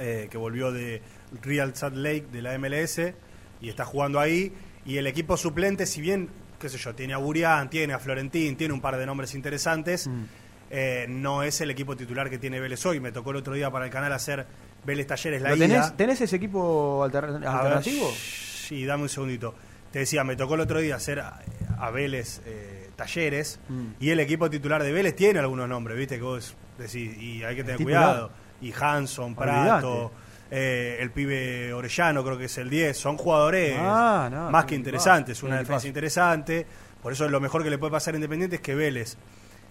eh, 0.00 0.26
que 0.28 0.38
volvió 0.38 0.72
de 0.72 1.02
Real 1.40 1.76
Salt 1.76 1.94
Lake 1.94 2.26
de 2.32 2.42
la 2.42 2.58
MLS 2.58 3.14
y 3.60 3.68
está 3.68 3.84
jugando 3.84 4.20
ahí. 4.20 4.52
Y 4.84 4.96
el 4.98 5.06
equipo 5.06 5.36
suplente, 5.36 5.86
si 5.86 6.00
bien, 6.00 6.28
qué 6.58 6.68
sé 6.68 6.78
yo, 6.78 6.94
tiene 6.94 7.14
a 7.14 7.18
Burián, 7.18 7.68
tiene 7.70 7.92
a 7.94 7.98
Florentín, 7.98 8.56
tiene 8.56 8.72
un 8.74 8.80
par 8.80 8.96
de 8.96 9.06
nombres 9.06 9.34
interesantes, 9.34 10.06
Mm. 10.06 10.22
eh, 10.70 11.06
no 11.08 11.42
es 11.42 11.60
el 11.60 11.70
equipo 11.70 11.96
titular 11.96 12.28
que 12.30 12.38
tiene 12.38 12.60
Vélez 12.60 12.84
hoy. 12.86 13.00
Me 13.00 13.12
tocó 13.12 13.30
el 13.30 13.36
otro 13.36 13.54
día 13.54 13.70
para 13.70 13.84
el 13.86 13.90
canal 13.90 14.12
hacer 14.12 14.46
Vélez 14.84 15.06
Talleres 15.06 15.42
la 15.42 15.50
¿Lo 15.50 15.56
ida. 15.56 15.66
tenés, 15.66 15.96
¿Tenés 15.96 16.20
ese 16.20 16.36
equipo 16.36 17.02
alter- 17.04 17.24
A 17.24 17.30
ver, 17.38 17.46
alternativo? 17.46 18.10
sí, 18.12 18.84
dame 18.84 19.04
un 19.04 19.08
segundito. 19.08 19.54
Te 19.92 20.00
decía, 20.00 20.22
me 20.24 20.36
tocó 20.36 20.54
el 20.54 20.60
otro 20.60 20.78
día 20.80 20.96
hacer 20.96 21.20
a, 21.20 21.40
a 21.78 21.90
Vélez 21.90 22.40
eh, 22.46 22.90
Talleres 22.96 23.58
Mm. 23.68 23.86
y 24.00 24.10
el 24.10 24.20
equipo 24.20 24.50
titular 24.50 24.82
de 24.82 24.92
Vélez 24.92 25.14
tiene 25.16 25.38
algunos 25.38 25.68
nombres, 25.68 25.96
¿viste? 25.96 26.16
Que 26.16 26.22
vos 26.22 26.54
decís, 26.78 27.16
y 27.20 27.42
hay 27.44 27.56
que 27.56 27.64
tener 27.64 27.82
cuidado. 27.82 28.30
Y 28.60 28.72
Hanson, 28.78 29.34
Prato, 29.34 30.12
Eh, 30.50 30.96
el 31.00 31.10
pibe 31.10 31.72
Orellano 31.74 32.24
creo 32.24 32.38
que 32.38 32.46
es 32.46 32.58
el 32.58 32.70
10. 32.70 32.96
Son 32.96 33.16
jugadores 33.16 33.76
Ah, 33.78 34.28
no, 34.30 34.50
más 34.50 34.64
que 34.64 34.74
interesantes. 34.74 35.42
Una 35.42 35.58
defensa 35.58 35.86
interesante. 35.86 36.66
Por 37.02 37.12
eso 37.12 37.28
lo 37.28 37.40
mejor 37.40 37.62
que 37.62 37.70
le 37.70 37.78
puede 37.78 37.92
pasar 37.92 38.14
a 38.14 38.16
Independiente 38.16 38.56
es 38.56 38.62
que 38.62 38.74
Vélez 38.74 39.16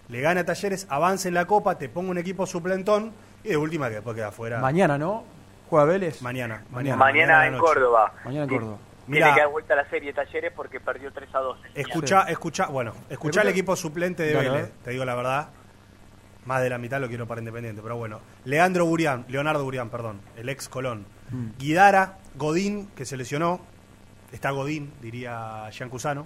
le 0.09 0.21
gana 0.21 0.41
a 0.41 0.45
Talleres, 0.45 0.87
avance 0.89 1.27
en 1.27 1.33
la 1.33 1.45
Copa, 1.45 1.77
te 1.77 1.89
ponga 1.89 2.11
un 2.11 2.17
equipo 2.17 2.45
suplentón 2.45 3.11
y 3.43 3.49
de 3.49 3.57
última 3.57 3.89
que 3.89 3.95
después 3.95 4.15
queda 4.15 4.31
fuera. 4.31 4.59
Mañana, 4.59 4.97
¿no? 4.97 5.23
¿Juega 5.69 5.85
Vélez? 5.85 6.21
Mañana. 6.21 6.63
Mañana. 6.69 7.45
En 7.47 7.53
noche. 7.53 7.65
Córdoba. 7.65 8.13
Mañana 8.23 8.43
en. 8.45 8.49
Córdoba. 8.49 8.77
Tiene 9.05 9.33
que 9.33 9.39
dar 9.39 9.49
vuelta 9.49 9.73
a 9.73 9.77
la 9.77 9.89
serie 9.89 10.13
de 10.13 10.21
Talleres 10.21 10.51
porque 10.55 10.79
perdió 10.79 11.11
3 11.11 11.29
a 11.33 11.39
2. 11.39 11.57
Escucha, 11.75 12.21
escucha, 12.23 12.65
bueno, 12.67 12.93
escucha 13.09 13.41
el 13.41 13.47
equipo 13.47 13.75
suplente 13.75 14.23
de 14.23 14.33
Dale, 14.33 14.49
Vélez, 14.49 14.71
te 14.83 14.91
digo 14.91 15.05
la 15.05 15.15
verdad. 15.15 15.49
Más 16.47 16.61
de 16.63 16.69
la 16.69 16.77
mitad 16.77 17.01
lo 17.01 17.09
quiero 17.09 17.27
para 17.27 17.41
Independiente, 17.41 17.81
pero 17.81 17.97
bueno. 17.97 18.21
Leandro 18.45 18.85
Burián, 18.85 19.25
Leonardo 19.27 19.65
Burián, 19.65 19.89
perdón, 19.89 20.21
el 20.37 20.47
ex 20.47 20.69
Colón. 20.69 21.05
Mm. 21.29 21.59
Guidara, 21.59 22.19
Godín, 22.35 22.87
que 22.95 23.05
se 23.05 23.17
lesionó. 23.17 23.59
Está 24.31 24.51
Godín, 24.51 24.93
diría 25.01 25.69
Jean 25.71 25.89
Cusano. 25.89 26.25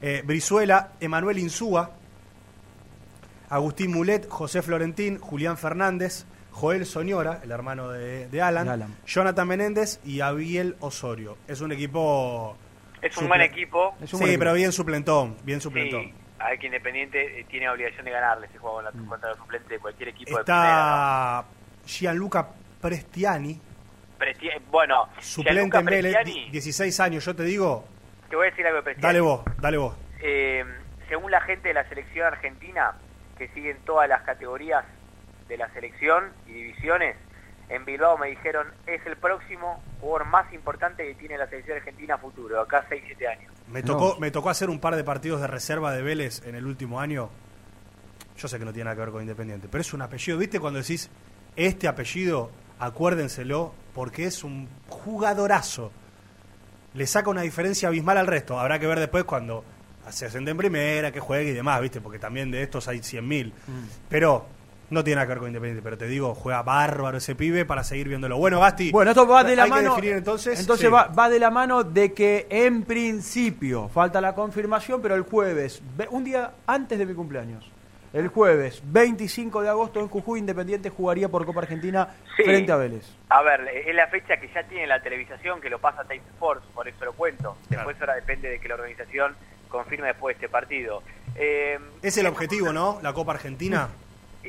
Eh, 0.00 0.22
Brizuela, 0.24 0.92
Emanuel 1.00 1.40
Insúa, 1.40 1.90
Agustín 3.48 3.92
Mulet, 3.92 4.28
José 4.28 4.62
Florentín, 4.62 5.18
Julián 5.18 5.58
Fernández, 5.58 6.24
Joel 6.52 6.86
Soñora, 6.86 7.40
el 7.42 7.50
hermano 7.50 7.90
de, 7.90 8.28
de 8.28 8.40
Alan. 8.40 8.96
Jonathan 9.06 9.48
Menéndez 9.48 9.98
y 10.04 10.20
Abiel 10.20 10.76
Osorio. 10.78 11.36
Es 11.48 11.60
un 11.60 11.72
equipo. 11.72 12.56
Es 13.02 13.16
un 13.16 13.26
buen 13.26 13.40
equipo. 13.40 13.96
Sí, 14.06 14.36
pero 14.38 14.54
bien 14.54 14.70
suplentón, 14.70 15.36
bien 15.42 15.60
suplentón. 15.60 16.02
Sí, 16.04 16.12
hay 16.40 16.58
que 16.58 16.66
Independiente 16.66 17.40
eh, 17.40 17.44
tiene 17.48 17.68
obligación 17.68 18.04
de 18.04 18.10
ganarle 18.12 18.48
juega 18.58 18.74
con 18.76 18.84
la- 18.84 19.08
contra 19.08 19.28
los 19.30 19.38
suplentes 19.38 19.68
de 19.70 19.78
cualquier 19.78 20.08
equipo 20.10 20.38
de 20.38 20.44
primera. 20.44 20.64
Está 20.64 21.44
Gianluca 21.86 22.48
Prestiani, 22.80 23.60
Presti- 24.18 24.60
bueno, 24.70 25.08
suplente 25.20 25.78
en 25.78 25.84
Vélez, 25.84 26.12
Prestiani, 26.14 26.44
di- 26.46 26.50
16 26.50 27.00
años, 27.00 27.24
yo 27.24 27.34
te 27.34 27.42
digo. 27.44 27.84
te 28.28 28.36
voy 28.36 28.46
a 28.46 28.50
decir 28.50 28.66
algo 28.66 28.76
de 28.78 28.82
Prestiani. 28.82 29.02
Dale 29.06 29.20
vos, 29.20 29.42
dale 29.58 29.76
vos. 29.78 29.96
Eh, 30.20 30.64
según 31.08 31.30
la 31.30 31.40
gente 31.40 31.68
de 31.68 31.74
la 31.74 31.88
selección 31.88 32.26
argentina, 32.26 32.94
que 33.38 33.48
siguen 33.48 33.78
todas 33.84 34.08
las 34.08 34.22
categorías 34.22 34.84
de 35.48 35.56
la 35.56 35.68
selección 35.70 36.32
y 36.46 36.52
divisiones, 36.52 37.16
en 37.70 37.84
Bilbao 37.84 38.18
me 38.18 38.28
dijeron 38.28 38.66
es 38.86 39.04
el 39.06 39.16
próximo 39.16 39.82
jugador 40.00 40.26
más 40.26 40.52
importante 40.52 41.06
que 41.06 41.14
tiene 41.14 41.38
la 41.38 41.46
selección 41.46 41.78
argentina 41.78 42.14
a 42.14 42.18
futuro, 42.18 42.60
acá 42.60 42.84
6-7 42.88 43.26
años. 43.28 43.52
Me 43.72 43.82
tocó, 43.82 44.16
me 44.18 44.30
tocó 44.30 44.50
hacer 44.50 44.70
un 44.70 44.78
par 44.78 44.96
de 44.96 45.04
partidos 45.04 45.40
de 45.40 45.46
reserva 45.46 45.92
de 45.92 46.02
Vélez 46.02 46.42
en 46.44 46.54
el 46.54 46.66
último 46.66 47.00
año. 47.00 47.28
Yo 48.36 48.48
sé 48.48 48.58
que 48.58 48.64
no 48.64 48.72
tiene 48.72 48.84
nada 48.84 48.96
que 48.96 49.00
ver 49.02 49.10
con 49.10 49.22
Independiente, 49.22 49.68
pero 49.70 49.82
es 49.82 49.92
un 49.92 50.02
apellido. 50.02 50.38
¿Viste 50.38 50.60
cuando 50.60 50.78
decís 50.80 51.10
este 51.56 51.88
apellido? 51.88 52.50
Acuérdenselo, 52.78 53.74
porque 53.94 54.24
es 54.26 54.44
un 54.44 54.68
jugadorazo. 54.88 55.90
Le 56.94 57.06
saca 57.06 57.30
una 57.30 57.42
diferencia 57.42 57.88
abismal 57.88 58.16
al 58.16 58.26
resto. 58.26 58.58
Habrá 58.58 58.78
que 58.78 58.86
ver 58.86 59.00
después 59.00 59.24
cuando 59.24 59.64
se 60.08 60.26
ascende 60.26 60.52
en 60.52 60.56
primera, 60.56 61.12
que 61.12 61.20
juegue 61.20 61.50
y 61.50 61.54
demás, 61.54 61.80
¿viste? 61.80 62.00
Porque 62.00 62.18
también 62.18 62.50
de 62.50 62.62
estos 62.62 62.88
hay 62.88 62.98
100.000. 62.98 63.52
Pero 64.08 64.46
no 64.90 65.04
tiene 65.04 65.16
nada 65.16 65.26
que 65.26 65.30
ver 65.30 65.38
con 65.38 65.48
Independiente. 65.48 65.82
Pero 65.82 65.98
te 65.98 66.06
digo, 66.06 66.34
juega 66.34 66.62
bárbaro 66.62 67.18
ese 67.18 67.34
pibe 67.34 67.64
para 67.64 67.84
seguir 67.84 68.08
viéndolo. 68.08 68.38
Bueno, 68.38 68.60
Gasti. 68.60 68.90
Bueno, 68.90 69.10
esto 69.10 69.26
va 69.26 69.44
de 69.44 69.54
la 69.56 69.64
hay 69.64 69.68
que 69.70 69.76
mano. 69.76 69.94
definir 69.96 70.16
entonces. 70.16 70.58
entonces 70.60 70.86
sí. 70.86 70.92
va, 70.92 71.08
va 71.08 71.28
de 71.28 71.38
la 71.38 71.50
mano 71.50 71.84
de 71.84 72.12
que 72.12 72.46
en 72.50 72.82
principio 72.84 73.88
falta 73.88 74.20
la 74.20 74.34
confirmación, 74.34 75.02
pero 75.02 75.14
el 75.14 75.22
jueves, 75.22 75.82
ve- 75.96 76.08
un 76.10 76.24
día 76.24 76.52
antes 76.66 76.98
de 76.98 77.06
mi 77.06 77.14
cumpleaños, 77.14 77.70
el 78.14 78.28
jueves 78.28 78.80
25 78.86 79.60
de 79.60 79.68
agosto 79.68 80.00
en 80.00 80.08
Jujuy 80.08 80.40
Independiente 80.40 80.88
jugaría 80.88 81.28
por 81.28 81.44
Copa 81.44 81.60
Argentina 81.60 82.08
Sí. 82.36 82.44
frente 82.44 82.72
a 82.72 82.76
Vélez. 82.76 83.04
A 83.28 83.42
ver, 83.42 83.68
es 83.68 83.94
la 83.94 84.06
fecha 84.06 84.38
que 84.38 84.48
ya 84.54 84.62
tiene 84.66 84.86
la 84.86 85.02
televisación, 85.02 85.60
que 85.60 85.68
lo 85.68 85.78
pasa 85.78 86.04
Time 86.04 86.22
Sports, 86.32 86.64
por 86.74 86.88
eso 86.88 87.04
lo 87.04 87.12
cuento. 87.12 87.58
Después 87.68 88.00
ahora 88.00 88.14
depende 88.14 88.48
de 88.48 88.58
que 88.60 88.68
la 88.68 88.76
organización 88.76 89.34
confirme 89.68 90.06
después 90.08 90.36
este 90.36 90.48
partido. 90.48 91.02
Eh, 91.34 91.78
Es 92.00 92.16
el 92.16 92.26
objetivo, 92.26 92.72
¿no? 92.72 92.98
La 93.02 93.12
Copa 93.12 93.32
Argentina. 93.32 93.88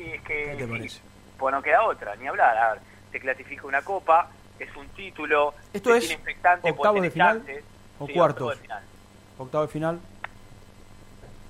Y 0.00 0.10
es 0.12 0.22
que 0.22 0.44
¿Qué 0.44 0.56
te 0.56 0.64
sí, 0.64 0.70
parece? 0.70 1.00
pues 1.38 1.54
no 1.54 1.62
queda 1.62 1.82
otra, 1.84 2.16
ni 2.16 2.26
hablar. 2.26 2.56
A 2.56 2.72
ver, 2.72 2.82
se 3.12 3.20
clasifica 3.20 3.66
una 3.66 3.82
copa, 3.82 4.28
es 4.58 4.74
un 4.76 4.88
título, 4.88 5.54
¿Esto 5.72 5.94
es 5.94 6.06
pues 6.06 6.08
de 7.02 7.10
final 7.10 7.42
o 7.98 8.06
Sí, 8.06 8.12
cuartos? 8.12 8.42
octavo 8.42 8.50
de 8.50 8.56
final. 8.62 8.82
Octavo 9.38 9.62
de 9.66 9.68
final. 9.72 10.00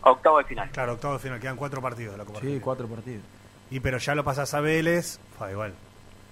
Octavo 0.03 0.39
de 0.39 0.45
final. 0.45 0.71
Claro, 0.71 0.93
octavo 0.95 1.15
de 1.15 1.19
final, 1.21 1.41
quedan 1.41 1.57
cuatro 1.57 1.83
partidos 1.83 2.13
de 2.13 2.19
la 2.19 2.25
Copa 2.25 2.39
Sí, 2.41 2.47
Argentina. 2.47 2.65
cuatro 2.65 2.89
partidos. 2.89 3.23
Y 3.71 3.81
pero 3.81 3.99
ya 3.99 4.15
lo 4.15 4.25
pasas 4.25 4.53
a 4.55 4.61
Vélez, 4.61 5.19
fa, 5.39 5.51
igual. 5.51 5.75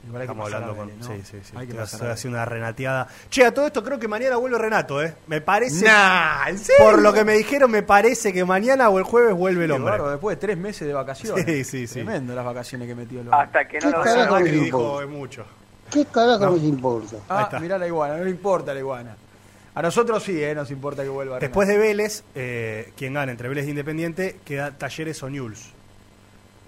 Igual 0.09 0.23
hay 0.23 0.27
que 0.29 0.33
Estamos 0.33 0.51
pasar 0.51 0.63
hablando 0.63 0.73
a 0.73 0.77
con. 0.77 0.87
Vélez, 0.99 1.09
¿no? 1.09 1.15
Sí, 1.17 1.23
sí, 1.31 1.39
sí. 1.45 1.53
Hay 1.57 1.67
que 1.67 1.75
pasar 1.75 2.01
a 2.03 2.05
Vélez. 2.09 2.25
una 2.25 2.45
renateada. 2.45 3.09
Che, 3.31 3.45
a 3.45 3.55
todo 3.55 3.67
esto 3.67 3.85
creo 3.85 3.99
que 3.99 4.09
mañana 4.09 4.37
vuelve 4.37 4.59
Renato, 4.59 5.03
¿eh? 5.03 5.15
Me 5.27 5.41
parece. 5.41 5.85
Nah, 5.85 6.49
¿en 6.49 6.59
serio? 6.59 6.85
Por 6.85 7.01
lo 7.03 7.13
que 7.13 7.25
me 7.25 7.35
dijeron, 7.35 7.71
me 7.71 7.83
parece 7.83 8.33
que 8.33 8.45
mañana 8.45 8.89
o 8.89 8.99
el 8.99 9.05
jueves 9.05 9.35
vuelve 9.35 9.67
el 9.67 9.71
hombre. 9.73 9.91
bárbaro, 9.93 10.11
después 10.11 10.37
de 10.37 10.41
tres 10.41 10.57
meses 10.59 10.89
de 10.89 10.95
vacaciones. 10.95 11.45
Sí, 11.45 11.65
sí, 11.65 11.87
sí. 11.87 11.95
Tremendo 11.95 12.35
las 12.35 12.45
vacaciones 12.45 12.89
que 12.89 12.95
metió 12.95 13.21
el 13.21 13.29
hombre. 13.29 13.41
Hasta 13.45 13.69
que 13.69 13.79
no 13.79 13.91
¿Qué 13.91 13.97
lo 13.99 14.03
carajo 14.03 14.35
vean. 14.35 14.45
les 14.45 14.53
Macri 14.55 14.67
importa? 14.67 14.87
dijo 14.87 15.03
es 15.03 15.09
mucho. 15.09 15.45
¿Qué 15.91 16.05
carajo 16.07 16.55
les 16.55 16.65
importa? 16.65 17.17
Ahí 17.17 17.23
Ah, 17.29 17.43
está. 17.45 17.61
mirá 17.61 17.79
la 17.79 17.87
iguana, 17.87 18.17
no 18.17 18.25
le 18.25 18.31
importa 18.31 18.73
la 18.75 18.81
iguana. 18.81 19.17
A 19.75 19.83
nosotros 19.83 20.23
sí, 20.25 20.43
eh, 20.43 20.55
nos 20.55 20.71
importa 20.73 21.03
que 21.05 21.09
vuelva. 21.09 21.39
Después 21.39 21.69
de 21.69 21.79
Vélez, 21.79 22.25
eh, 22.35 22.93
quien 22.97 23.15
gana 23.15 23.31
entre 23.31 23.49
Vélez 23.49 23.67
e 23.67 23.71
Independiente 23.71 24.41
queda 24.45 24.73
Talleres 24.73 25.23
o 25.23 25.31
Newell's. 25.31 25.73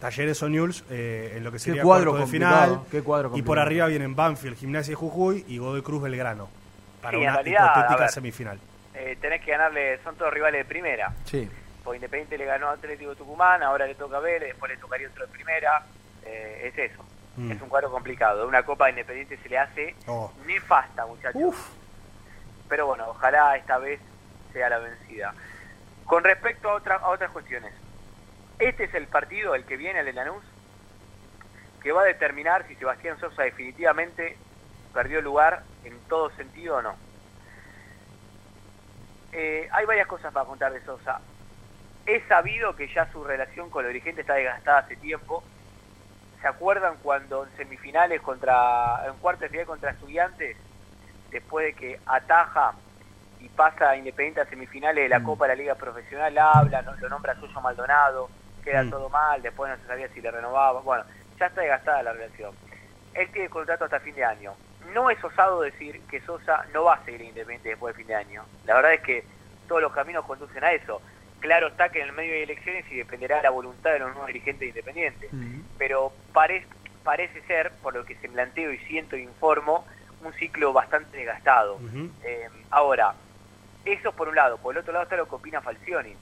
Talleres 0.01 0.43
o 0.43 0.49
Newell's 0.49 0.83
eh, 0.91 1.35
en 1.37 1.45
lo 1.45 1.53
que 1.53 1.59
sería 1.59 1.83
cuadro 1.83 2.13
cuarto 2.13 2.27
de 2.27 2.33
final. 2.33 2.81
qué 2.91 3.03
cuadro 3.03 3.33
y 3.37 3.43
por 3.43 3.59
arriba 3.59 3.87
vienen 3.87 4.17
Banfield, 4.17 4.57
Gimnasia 4.57 4.93
y 4.93 4.95
Jujuy 4.95 5.45
y 5.47 5.59
Godoy 5.59 5.83
Cruz 5.83 6.03
Belgrano. 6.03 6.49
Para 7.03 7.19
Sí, 7.19 7.23
una 7.25 7.35
realidad, 7.35 7.65
hipotética 7.71 8.01
ver. 8.01 8.11
semifinal. 8.11 8.61
Eh, 8.95 9.17
tenés 9.21 9.43
que 9.43 9.51
ganarle, 9.51 9.99
son 10.03 10.17
todos 10.17 10.33
rivales 10.33 10.61
de 10.61 10.65
primera. 10.65 11.13
Sí. 11.25 11.49
Porque 11.85 11.97
Independiente 11.99 12.37
le 12.39 12.45
ganó 12.45 12.69
a 12.69 12.73
Atlético 12.73 13.15
Tucumán, 13.15 13.63
ahora 13.63 13.87
le 13.87 13.95
toca 13.95 14.17
a 14.17 14.21
Vélez, 14.21 14.49
después 14.51 14.71
le 14.71 14.77
tocaría 14.79 15.09
otro 15.09 15.27
de 15.27 15.33
primera. 15.33 15.85
Eh, 16.25 16.71
es 16.75 16.91
eso. 16.91 17.03
Mm. 17.37 17.53
Es 17.53 17.63
un 17.63 17.69
cuadro 17.69 17.91
complicado. 17.91 18.47
Una 18.47 18.63
Copa 18.63 18.85
de 18.87 18.91
Independiente 18.93 19.39
se 19.43 19.49
le 19.49 19.59
hace 19.59 19.95
Oh. 20.07 20.31
nefasta, 20.47 21.07
muchachos. 21.07 21.55
Pero 22.69 22.87
bueno, 22.87 23.07
ojalá 23.09 23.57
esta 23.57 23.79
vez 23.79 24.01
sea 24.53 24.69
la 24.69 24.79
vencida. 24.79 25.35
Con 26.05 26.23
respecto 26.25 26.69
a, 26.71 26.75
otra- 26.75 26.97
a 26.97 27.09
otras 27.09 27.31
cuestiones, 27.31 27.73
este 28.61 28.85
es 28.85 28.95
el 28.95 29.07
partido, 29.07 29.55
el 29.55 29.65
que 29.65 29.77
viene, 29.77 30.01
el 30.01 30.07
de 30.07 30.13
Lanús, 30.13 30.45
que 31.83 31.93
va 31.93 32.03
a 32.03 32.05
determinar 32.05 32.67
si 32.69 32.77
Sebastián 32.77 33.19
Sosa 33.19 33.43
definitivamente 33.43 34.37
perdió 34.93 35.23
lugar 35.23 35.63
en 35.85 35.99
todo 36.09 36.31
sentido 36.31 36.77
o 36.77 36.83
no. 36.83 36.95
Eh, 39.33 39.69
hay 39.73 39.87
varias 39.87 40.07
cosas 40.07 40.33
para 40.33 40.47
contar 40.47 40.73
de 40.73 40.85
Sosa. 40.85 41.21
Es 42.05 42.23
sabido 42.29 42.77
que 42.77 42.93
ya 42.93 43.11
su 43.13 43.25
relación 43.25 43.71
con 43.71 43.85
los 43.85 43.93
dirigentes 43.93 44.23
está 44.23 44.35
desgastada 44.35 44.81
hace 44.81 44.97
tiempo. 44.97 45.43
¿Se 46.41 46.49
acuerdan 46.49 46.97
cuando 47.03 47.45
en 47.45 47.57
semifinales 47.57 48.21
contra, 48.21 49.07
en 49.07 49.15
cuartos 49.17 49.43
de 49.43 49.49
final 49.49 49.67
contra 49.67 49.91
estudiantes, 49.93 50.57
después 51.31 51.67
de 51.67 51.75
que 51.75 52.01
ataja 52.07 52.75
y 53.39 53.49
pasa 53.49 53.91
a 53.91 53.97
Independiente 53.97 54.41
a 54.41 54.47
semifinales 54.47 55.05
de 55.05 55.09
la 55.09 55.23
Copa 55.23 55.47
de 55.47 55.55
la 55.55 55.63
Liga 55.63 55.75
Profesional, 55.77 56.37
habla, 56.37 56.83
lo 56.83 57.09
nombra 57.09 57.35
Suyo 57.37 57.61
Maldonado, 57.61 58.29
queda 58.63 58.83
Mm. 58.85 58.91
todo 58.91 59.09
mal, 59.09 59.43
después 59.43 59.71
no 59.71 59.77
se 59.79 59.87
sabía 59.87 60.09
si 60.09 60.21
le 60.21 60.31
renovaba, 60.31 60.81
bueno, 60.81 61.05
ya 61.39 61.47
está 61.47 61.61
desgastada 61.61 62.03
la 62.03 62.13
relación. 62.13 62.55
Él 63.15 63.29
tiene 63.33 63.49
contrato 63.49 63.85
hasta 63.85 64.01
fin 64.01 64.15
de 64.15 64.25
año. 64.25 64.55
No 64.95 65.11
es 65.11 65.23
osado 65.23 65.61
decir 65.61 66.01
que 66.09 66.21
Sosa 66.21 66.65
no 66.73 66.85
va 66.85 66.95
a 66.95 67.05
seguir 67.05 67.23
en 67.23 67.29
Independiente 67.29 67.71
después 67.71 67.95
de 67.95 67.99
fin 67.99 68.07
de 68.09 68.15
año. 68.15 68.45
La 68.67 68.75
verdad 68.75 68.95
es 68.95 69.01
que 69.03 69.25
todos 69.69 69.83
los 69.83 69.93
caminos 69.93 70.25
conducen 70.25 70.63
a 70.65 70.73
eso. 70.73 71.01
Claro 71.41 71.69
está 71.69 71.89
que 71.91 72.01
en 72.01 72.09
el 72.09 72.13
medio 72.13 72.33
de 72.33 72.43
elecciones 72.43 72.85
y 72.91 72.97
dependerá 72.97 73.37
de 73.37 73.43
la 73.45 73.51
voluntad 73.51 73.93
de 73.93 73.99
los 74.01 74.09
nuevos 74.11 74.27
dirigentes 74.27 74.61
de 74.61 74.67
Independiente 74.69 75.29
pero 75.79 76.13
pare- 76.33 76.67
parece 77.03 77.41
ser, 77.43 77.73
por 77.83 77.95
lo 77.95 78.05
que 78.05 78.15
se 78.17 78.29
planteo 78.29 78.71
y 78.73 78.79
siento 78.81 79.17
e 79.17 79.21
informo, 79.21 79.87
un 80.23 80.33
ciclo 80.35 80.73
bastante 80.75 81.17
desgastado. 81.17 81.79
Eh, 82.25 82.49
ahora, 82.71 83.15
eso 83.87 84.13
por 84.13 84.29
un 84.29 84.35
lado, 84.35 84.59
por 84.59 84.75
el 84.75 84.81
otro 84.81 84.93
lado 84.93 85.05
está 85.05 85.17
lo 85.17 85.27
que 85.29 85.35
opina 85.37 85.63
Falcioni. 85.63 86.15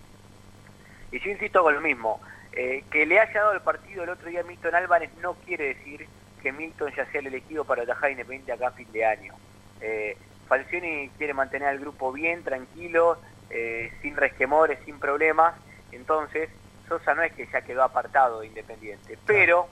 Y 1.11 1.19
yo 1.21 1.31
insisto 1.31 1.63
con 1.63 1.75
lo 1.75 1.81
mismo, 1.81 2.21
eh, 2.53 2.85
que 2.91 3.07
le 3.07 3.21
haya 3.21 3.41
dado 3.41 3.53
el 3.53 3.61
partido 3.61 4.05
el 4.05 4.11
otro 4.11 4.29
día 4.29 4.41
a 4.41 4.45
Milton 4.45 4.75
Álvarez 4.75 5.11
no 5.21 5.35
quiere 5.35 5.75
decir 5.75 6.07
que 6.43 6.53
Milton 6.53 6.93
ya 6.97 7.11
sea 7.11 7.21
el 7.21 7.27
elegido 7.29 7.65
para 7.65 7.83
atajar 7.83 8.11
Independiente 8.11 8.53
acá 8.53 8.69
a 8.69 8.73
fin 8.73 8.91
de 8.93 9.05
año. 9.05 9.35
Eh, 9.81 10.17
Falcioni 10.49 11.11
quiere 11.19 11.35
mantener 11.35 11.69
al 11.69 11.79
grupo 11.79 12.13
bien, 12.13 12.43
tranquilo, 12.43 13.19
eh, 13.51 13.93
sin 14.03 14.17
resquemores, 14.17 14.79
sin 14.85 14.99
problemas, 14.99 15.55
entonces 15.93 16.49
Sosa 16.89 17.15
no 17.15 17.23
es 17.23 17.33
que 17.35 17.47
ya 17.47 17.61
quedó 17.63 17.83
apartado 17.83 18.41
de 18.41 18.47
Independiente, 18.47 19.19
pero, 19.27 19.69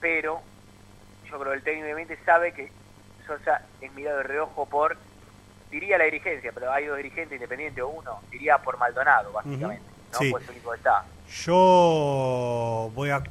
pero 0.00 0.40
yo 1.24 1.38
creo 1.38 1.52
que 1.52 1.58
el 1.58 1.64
técnico 1.64 1.84
de 1.84 1.90
Independiente 1.90 2.24
sabe 2.24 2.52
que 2.52 2.70
Sosa 3.26 3.62
es 3.80 3.92
mirado 3.92 4.18
de 4.18 4.24
reojo 4.24 4.66
por, 4.66 4.96
diría 5.70 5.96
la 5.96 6.04
dirigencia, 6.04 6.52
pero 6.52 6.72
hay 6.72 6.86
dos 6.86 6.96
dirigentes 6.96 7.36
independientes 7.36 7.82
o 7.82 7.88
uno, 7.88 8.20
diría 8.30 8.58
por 8.58 8.76
Maldonado, 8.76 9.32
básicamente, 9.32 9.84
¿no? 10.12 10.18
Sí. 10.18 10.30
Pues 10.30 10.44
el 10.44 10.50
único 10.50 10.74
está. 10.74 11.04
Yo 11.30 12.90
voy 12.94 13.10
a, 13.10 13.22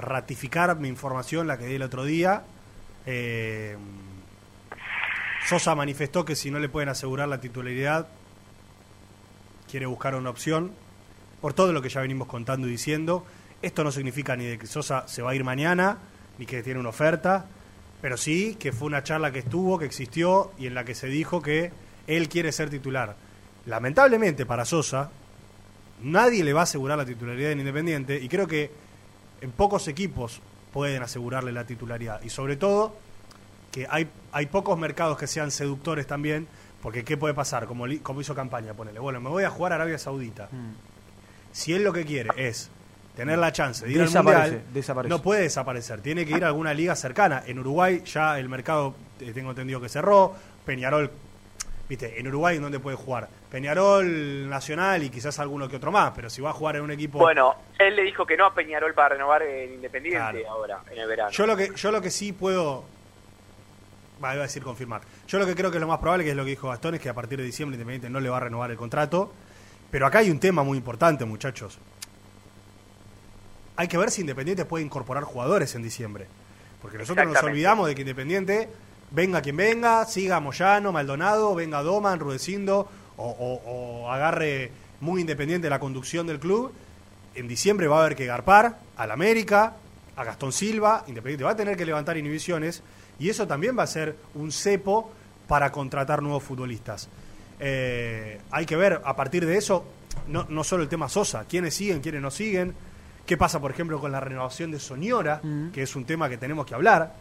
ratificar 0.00 0.78
mi 0.78 0.88
información, 0.88 1.46
la 1.46 1.58
que 1.58 1.66
di 1.66 1.74
el 1.74 1.82
otro 1.82 2.04
día. 2.04 2.44
Eh, 3.04 3.76
Sosa 5.46 5.74
manifestó 5.74 6.24
que 6.24 6.36
si 6.36 6.50
no 6.50 6.58
le 6.58 6.68
pueden 6.68 6.88
asegurar 6.88 7.28
la 7.28 7.40
titularidad, 7.40 8.06
quiere 9.70 9.86
buscar 9.86 10.14
una 10.14 10.30
opción. 10.30 10.72
Por 11.40 11.52
todo 11.52 11.72
lo 11.72 11.82
que 11.82 11.88
ya 11.88 12.00
venimos 12.00 12.28
contando 12.28 12.66
y 12.66 12.70
diciendo, 12.70 13.24
esto 13.60 13.84
no 13.84 13.90
significa 13.90 14.36
ni 14.36 14.46
de 14.46 14.58
que 14.58 14.66
Sosa 14.66 15.06
se 15.08 15.22
va 15.22 15.32
a 15.32 15.34
ir 15.34 15.44
mañana, 15.44 15.98
ni 16.38 16.46
que 16.46 16.62
tiene 16.62 16.80
una 16.80 16.90
oferta, 16.90 17.46
pero 18.00 18.16
sí 18.16 18.54
que 18.54 18.72
fue 18.72 18.86
una 18.86 19.02
charla 19.02 19.32
que 19.32 19.40
estuvo, 19.40 19.78
que 19.78 19.84
existió 19.84 20.52
y 20.58 20.66
en 20.66 20.74
la 20.74 20.84
que 20.84 20.94
se 20.94 21.08
dijo 21.08 21.42
que 21.42 21.72
él 22.06 22.28
quiere 22.28 22.52
ser 22.52 22.70
titular. 22.70 23.16
Lamentablemente 23.66 24.46
para 24.46 24.64
Sosa, 24.64 25.10
nadie 26.02 26.44
le 26.44 26.52
va 26.52 26.60
a 26.60 26.64
asegurar 26.64 26.96
la 26.98 27.04
titularidad 27.04 27.52
en 27.52 27.60
Independiente 27.60 28.16
y 28.18 28.28
creo 28.28 28.46
que 28.46 28.70
en 29.40 29.50
pocos 29.52 29.88
equipos 29.88 30.40
pueden 30.72 31.02
asegurarle 31.02 31.52
la 31.52 31.64
titularidad. 31.64 32.20
Y 32.22 32.30
sobre 32.30 32.56
todo, 32.56 32.94
que 33.72 33.86
hay, 33.90 34.08
hay 34.32 34.46
pocos 34.46 34.78
mercados 34.78 35.18
que 35.18 35.26
sean 35.26 35.50
seductores 35.50 36.06
también, 36.06 36.46
porque 36.82 37.04
¿qué 37.04 37.16
puede 37.16 37.34
pasar? 37.34 37.66
Como, 37.66 37.86
li- 37.86 37.98
como 37.98 38.20
hizo 38.20 38.34
campaña, 38.34 38.74
ponele, 38.74 38.98
bueno, 39.00 39.20
me 39.20 39.28
voy 39.28 39.44
a 39.44 39.50
jugar 39.50 39.72
a 39.72 39.74
Arabia 39.76 39.98
Saudita. 39.98 40.48
Si 41.52 41.72
él 41.72 41.82
lo 41.82 41.92
que 41.92 42.04
quiere 42.04 42.30
es 42.36 42.70
tener 43.16 43.38
la 43.38 43.50
chance 43.52 43.84
de 43.84 43.92
ir 43.92 44.00
al 44.00 44.06
Desaparece, 44.06 44.42
Mundial, 44.52 44.62
desaparece. 44.74 45.10
no 45.10 45.22
puede 45.22 45.42
desaparecer, 45.42 46.00
tiene 46.00 46.24
que 46.24 46.36
ir 46.36 46.44
a 46.44 46.48
alguna 46.48 46.72
liga 46.74 46.94
cercana. 46.94 47.42
En 47.46 47.58
Uruguay 47.58 48.02
ya 48.04 48.38
el 48.38 48.48
mercado, 48.48 48.94
eh, 49.20 49.32
tengo 49.34 49.50
entendido 49.50 49.80
que 49.80 49.88
cerró, 49.88 50.34
Peñarol, 50.64 51.10
viste, 51.88 52.20
en 52.20 52.28
Uruguay 52.28 52.58
¿dónde 52.58 52.78
puede 52.80 52.96
jugar? 52.96 53.28
Peñarol, 53.50 54.48
Nacional 54.48 55.02
y 55.02 55.10
quizás 55.10 55.38
alguno 55.38 55.68
que 55.68 55.76
otro 55.76 55.90
más, 55.90 56.12
pero 56.14 56.28
si 56.28 56.42
va 56.42 56.50
a 56.50 56.52
jugar 56.52 56.76
en 56.76 56.82
un 56.82 56.90
equipo... 56.90 57.18
Bueno, 57.18 57.54
él 57.78 57.96
le 57.96 58.02
dijo 58.02 58.26
que 58.26 58.36
no 58.36 58.46
a 58.46 58.54
Peñarol 58.54 58.92
para 58.94 59.10
renovar 59.10 59.42
en 59.42 59.74
Independiente 59.74 60.18
Claro. 60.18 60.50
ahora, 60.50 60.80
en 60.90 60.98
el 60.98 61.08
verano. 61.08 61.30
Yo 61.30 61.46
lo 61.46 61.56
que, 61.56 61.70
yo 61.74 61.90
lo 61.90 62.00
que 62.02 62.10
sí 62.10 62.32
puedo. 62.32 62.84
Va, 64.22 64.34
iba 64.34 64.42
a 64.42 64.46
decir 64.46 64.62
confirmar. 64.62 65.00
Yo 65.28 65.38
lo 65.38 65.46
que 65.46 65.54
creo 65.54 65.70
que 65.70 65.76
es 65.76 65.80
lo 65.80 65.86
más 65.86 66.00
probable, 66.00 66.24
que 66.24 66.30
es 66.30 66.36
lo 66.36 66.44
que 66.44 66.50
dijo 66.50 66.68
Gastón, 66.68 66.96
es 66.96 67.00
que 67.00 67.08
a 67.08 67.14
partir 67.14 67.38
de 67.38 67.44
diciembre 67.44 67.76
Independiente 67.76 68.10
no 68.10 68.20
le 68.20 68.28
va 68.28 68.38
a 68.38 68.40
renovar 68.40 68.70
el 68.70 68.76
contrato. 68.76 69.32
Pero 69.90 70.06
acá 70.06 70.18
hay 70.18 70.30
un 70.30 70.40
tema 70.40 70.62
muy 70.62 70.76
importante, 70.76 71.24
muchachos. 71.24 71.78
Hay 73.76 73.86
que 73.88 73.96
ver 73.96 74.10
si 74.10 74.22
Independiente 74.22 74.64
puede 74.64 74.84
incorporar 74.84 75.22
jugadores 75.24 75.74
en 75.74 75.82
diciembre. 75.82 76.26
Porque 76.82 76.98
nosotros 76.98 77.26
nos 77.26 77.42
olvidamos 77.42 77.86
de 77.86 77.94
que 77.94 78.02
Independiente, 78.02 78.68
venga 79.10 79.40
quien 79.42 79.56
venga, 79.56 80.04
siga 80.04 80.40
Moyano, 80.40 80.92
Maldonado, 80.92 81.54
venga 81.54 81.82
Doman, 81.82 82.20
Rudecindo, 82.20 82.88
o, 83.16 83.28
o- 84.04 84.10
agarre 84.10 84.70
muy 85.00 85.20
independiente 85.20 85.68
la 85.70 85.78
conducción 85.80 86.26
del 86.26 86.38
club. 86.38 86.72
En 87.34 87.46
diciembre 87.48 87.86
va 87.88 87.98
a 87.98 88.00
haber 88.04 88.16
que 88.16 88.26
garpar 88.26 88.78
al 88.96 89.10
América, 89.10 89.74
a 90.16 90.24
Gastón 90.24 90.52
Silva, 90.52 91.04
Independiente 91.06 91.44
va 91.44 91.50
a 91.52 91.56
tener 91.56 91.76
que 91.76 91.86
levantar 91.86 92.16
inhibiciones 92.16 92.82
y 93.20 93.28
eso 93.28 93.46
también 93.46 93.78
va 93.78 93.84
a 93.84 93.86
ser 93.86 94.16
un 94.34 94.50
cepo 94.52 95.10
para 95.46 95.70
contratar 95.72 96.22
nuevos 96.22 96.42
futbolistas. 96.42 97.08
Eh, 97.60 98.40
hay 98.50 98.66
que 98.66 98.76
ver 98.76 99.00
a 99.04 99.14
partir 99.16 99.46
de 99.46 99.56
eso, 99.56 99.84
no, 100.26 100.46
no 100.48 100.62
solo 100.64 100.82
el 100.82 100.88
tema 100.88 101.08
Sosa, 101.08 101.44
quiénes 101.48 101.74
siguen, 101.74 102.00
quiénes 102.00 102.20
no 102.22 102.30
siguen, 102.30 102.74
qué 103.28 103.36
pasa 103.36 103.60
por 103.60 103.70
ejemplo 103.70 104.00
con 104.00 104.10
la 104.10 104.18
renovación 104.20 104.70
de 104.72 104.80
Soñora, 104.80 105.40
que 105.72 105.82
es 105.82 105.94
un 105.94 106.04
tema 106.04 106.28
que 106.28 106.38
tenemos 106.38 106.64
que 106.66 106.74
hablar. 106.74 107.12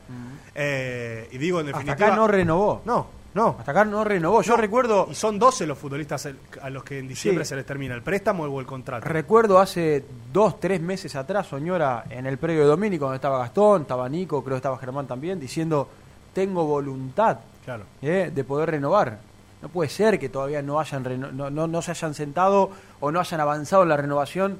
Eh, 0.56 1.28
y 1.32 1.38
digo, 1.38 1.60
en 1.60 1.68
Hasta 1.68 1.80
definitiva... 1.80 2.08
acá 2.08 2.16
no 2.16 2.28
renovó. 2.28 2.82
No, 2.86 3.08
no. 3.34 3.56
Hasta 3.60 3.72
acá 3.72 3.86
no 3.86 4.04
renovó. 4.04 4.42
Yo 4.42 4.56
No, 4.56 4.62
recuerdo... 4.62 5.08
Y 5.12 5.16
son 5.16 5.38
12 5.38 5.68
los 5.68 5.78
futbolistas 5.78 6.30
a 6.62 6.70
los 6.70 6.84
que 6.84 7.00
en 7.00 7.08
diciembre 7.08 7.44
Sí. 7.46 7.50
se 7.50 7.56
les 7.58 7.66
termina 7.66 7.94
el 7.94 8.02
préstamo 8.02 8.46
o 8.46 8.60
el 8.60 8.66
contrato. 8.66 9.08
Recuerdo 9.08 9.60
hace 9.60 10.04
dos, 10.32 10.60
tres 10.60 10.82
meses 10.82 11.16
atrás, 11.16 11.48
Soñora, 11.48 12.06
en 12.10 12.26
el 12.26 12.38
predio 12.38 12.62
de 12.62 12.68
Domínico, 12.68 13.06
donde 13.06 13.18
estaba 13.18 13.38
Gastón, 13.40 13.82
estaba 13.84 14.08
Nico, 14.10 14.44
creo 14.44 14.56
que 14.56 14.60
estaba 14.60 14.78
Germán 14.78 15.06
también, 15.08 15.40
diciendo, 15.40 15.90
tengo 16.34 16.66
voluntad 16.66 17.40
Claro. 17.66 17.84
eh, 18.02 18.32
de 18.34 18.44
poder 18.46 18.72
renovar. 18.72 19.20
No 19.62 19.70
puede 19.70 19.90
ser 19.90 20.18
que 20.20 20.30
todavía 20.30 20.62
no, 20.62 20.80
hayan 20.80 21.04
no, 21.36 21.50
no, 21.50 21.68
no 21.68 21.82
se 21.82 21.92
hayan 21.92 22.14
sentado 22.14 22.70
o 23.00 23.12
no 23.12 23.20
hayan 23.20 23.40
avanzado 23.42 23.84
en 23.84 23.90
la 23.90 23.98
renovación 23.98 24.58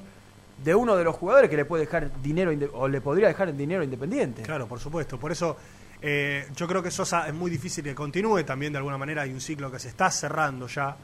de 0.62 0.74
uno 0.74 0.96
de 0.96 1.04
los 1.04 1.14
jugadores 1.16 1.48
que 1.48 1.56
le 1.56 1.64
puede 1.64 1.84
dejar 1.84 2.10
dinero 2.20 2.52
inde- 2.52 2.70
o 2.72 2.88
le 2.88 3.00
podría 3.00 3.28
dejar 3.28 3.54
dinero 3.54 3.82
independiente. 3.84 4.42
Claro, 4.42 4.66
por 4.66 4.80
supuesto. 4.80 5.18
Por 5.18 5.30
eso 5.32 5.56
eh, 6.02 6.46
yo 6.56 6.66
creo 6.66 6.82
que 6.82 6.90
Sosa 6.90 7.26
es 7.28 7.34
muy 7.34 7.50
difícil 7.50 7.84
que 7.84 7.94
continúe. 7.94 8.42
También 8.44 8.72
de 8.72 8.78
alguna 8.78 8.98
manera 8.98 9.22
hay 9.22 9.32
un 9.32 9.40
ciclo 9.40 9.70
que 9.70 9.78
se 9.78 9.88
está 9.88 10.10
cerrando 10.10 10.66
ya 10.66 10.96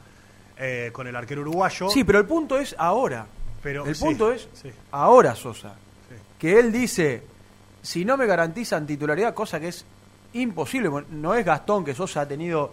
eh, 0.57 0.89
con 0.93 1.07
el 1.07 1.15
arquero 1.15 1.41
uruguayo. 1.41 1.89
Sí, 1.89 2.03
pero 2.03 2.19
el 2.19 2.25
punto 2.25 2.57
es 2.59 2.75
ahora. 2.77 3.25
Pero, 3.63 3.85
el 3.85 3.95
sí, 3.95 4.03
punto 4.03 4.31
es 4.31 4.47
sí. 4.53 4.69
ahora, 4.91 5.33
Sosa. 5.35 5.75
Que 6.37 6.59
él 6.59 6.71
dice, 6.71 7.23
si 7.81 8.05
no 8.05 8.15
me 8.17 8.25
garantizan 8.25 8.85
titularidad, 8.85 9.33
cosa 9.33 9.59
que 9.59 9.69
es 9.69 9.85
imposible. 10.33 10.89
No 11.11 11.33
es 11.33 11.45
Gastón 11.45 11.83
que 11.85 11.93
Sosa 11.95 12.21
ha 12.21 12.27
tenido, 12.27 12.71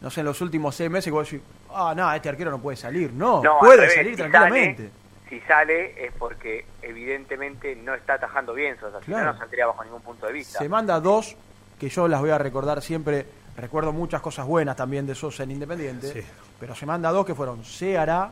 no 0.00 0.10
sé, 0.10 0.20
en 0.20 0.26
los 0.26 0.40
últimos 0.40 0.74
seis 0.74 0.90
meses 0.90 1.04
que 1.06 1.10
vos 1.12 1.30
decís, 1.30 1.44
ah, 1.72 1.94
no, 1.96 2.12
este 2.12 2.28
arquero 2.28 2.50
no 2.50 2.58
puede 2.60 2.76
salir. 2.76 3.12
No, 3.12 3.42
No, 3.42 3.60
puede 3.60 3.88
salir 3.90 4.16
tranquilamente. 4.16 4.82
sale- 4.88 5.05
si 5.28 5.40
sale 5.40 6.06
es 6.06 6.12
porque 6.18 6.64
evidentemente 6.82 7.74
no 7.76 7.94
está 7.94 8.14
atajando 8.14 8.54
bien 8.54 8.78
Sosa, 8.78 9.00
si 9.02 9.10
no, 9.10 9.16
Claro. 9.16 9.32
no 9.32 9.38
saldría 9.38 9.66
bajo 9.66 9.84
ningún 9.84 10.02
punto 10.02 10.26
de 10.26 10.32
vista. 10.32 10.58
Se 10.58 10.68
manda 10.68 11.00
dos, 11.00 11.36
que 11.78 11.88
yo 11.88 12.08
las 12.08 12.20
voy 12.20 12.30
a 12.30 12.38
recordar 12.38 12.80
siempre. 12.82 13.26
Recuerdo 13.56 13.92
muchas 13.92 14.20
cosas 14.20 14.46
buenas 14.46 14.76
también 14.76 15.06
de 15.06 15.14
Sosa 15.14 15.42
en 15.44 15.50
Independiente. 15.52 16.12
Sí. 16.12 16.20
Pero 16.60 16.74
se 16.74 16.86
manda 16.86 17.10
dos 17.10 17.24
que 17.26 17.34
fueron 17.34 17.64
Seara, 17.64 18.30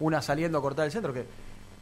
una 0.00 0.22
saliendo 0.22 0.58
a 0.58 0.62
cortar 0.62 0.86
el 0.86 0.92
centro, 0.92 1.12
que, 1.12 1.24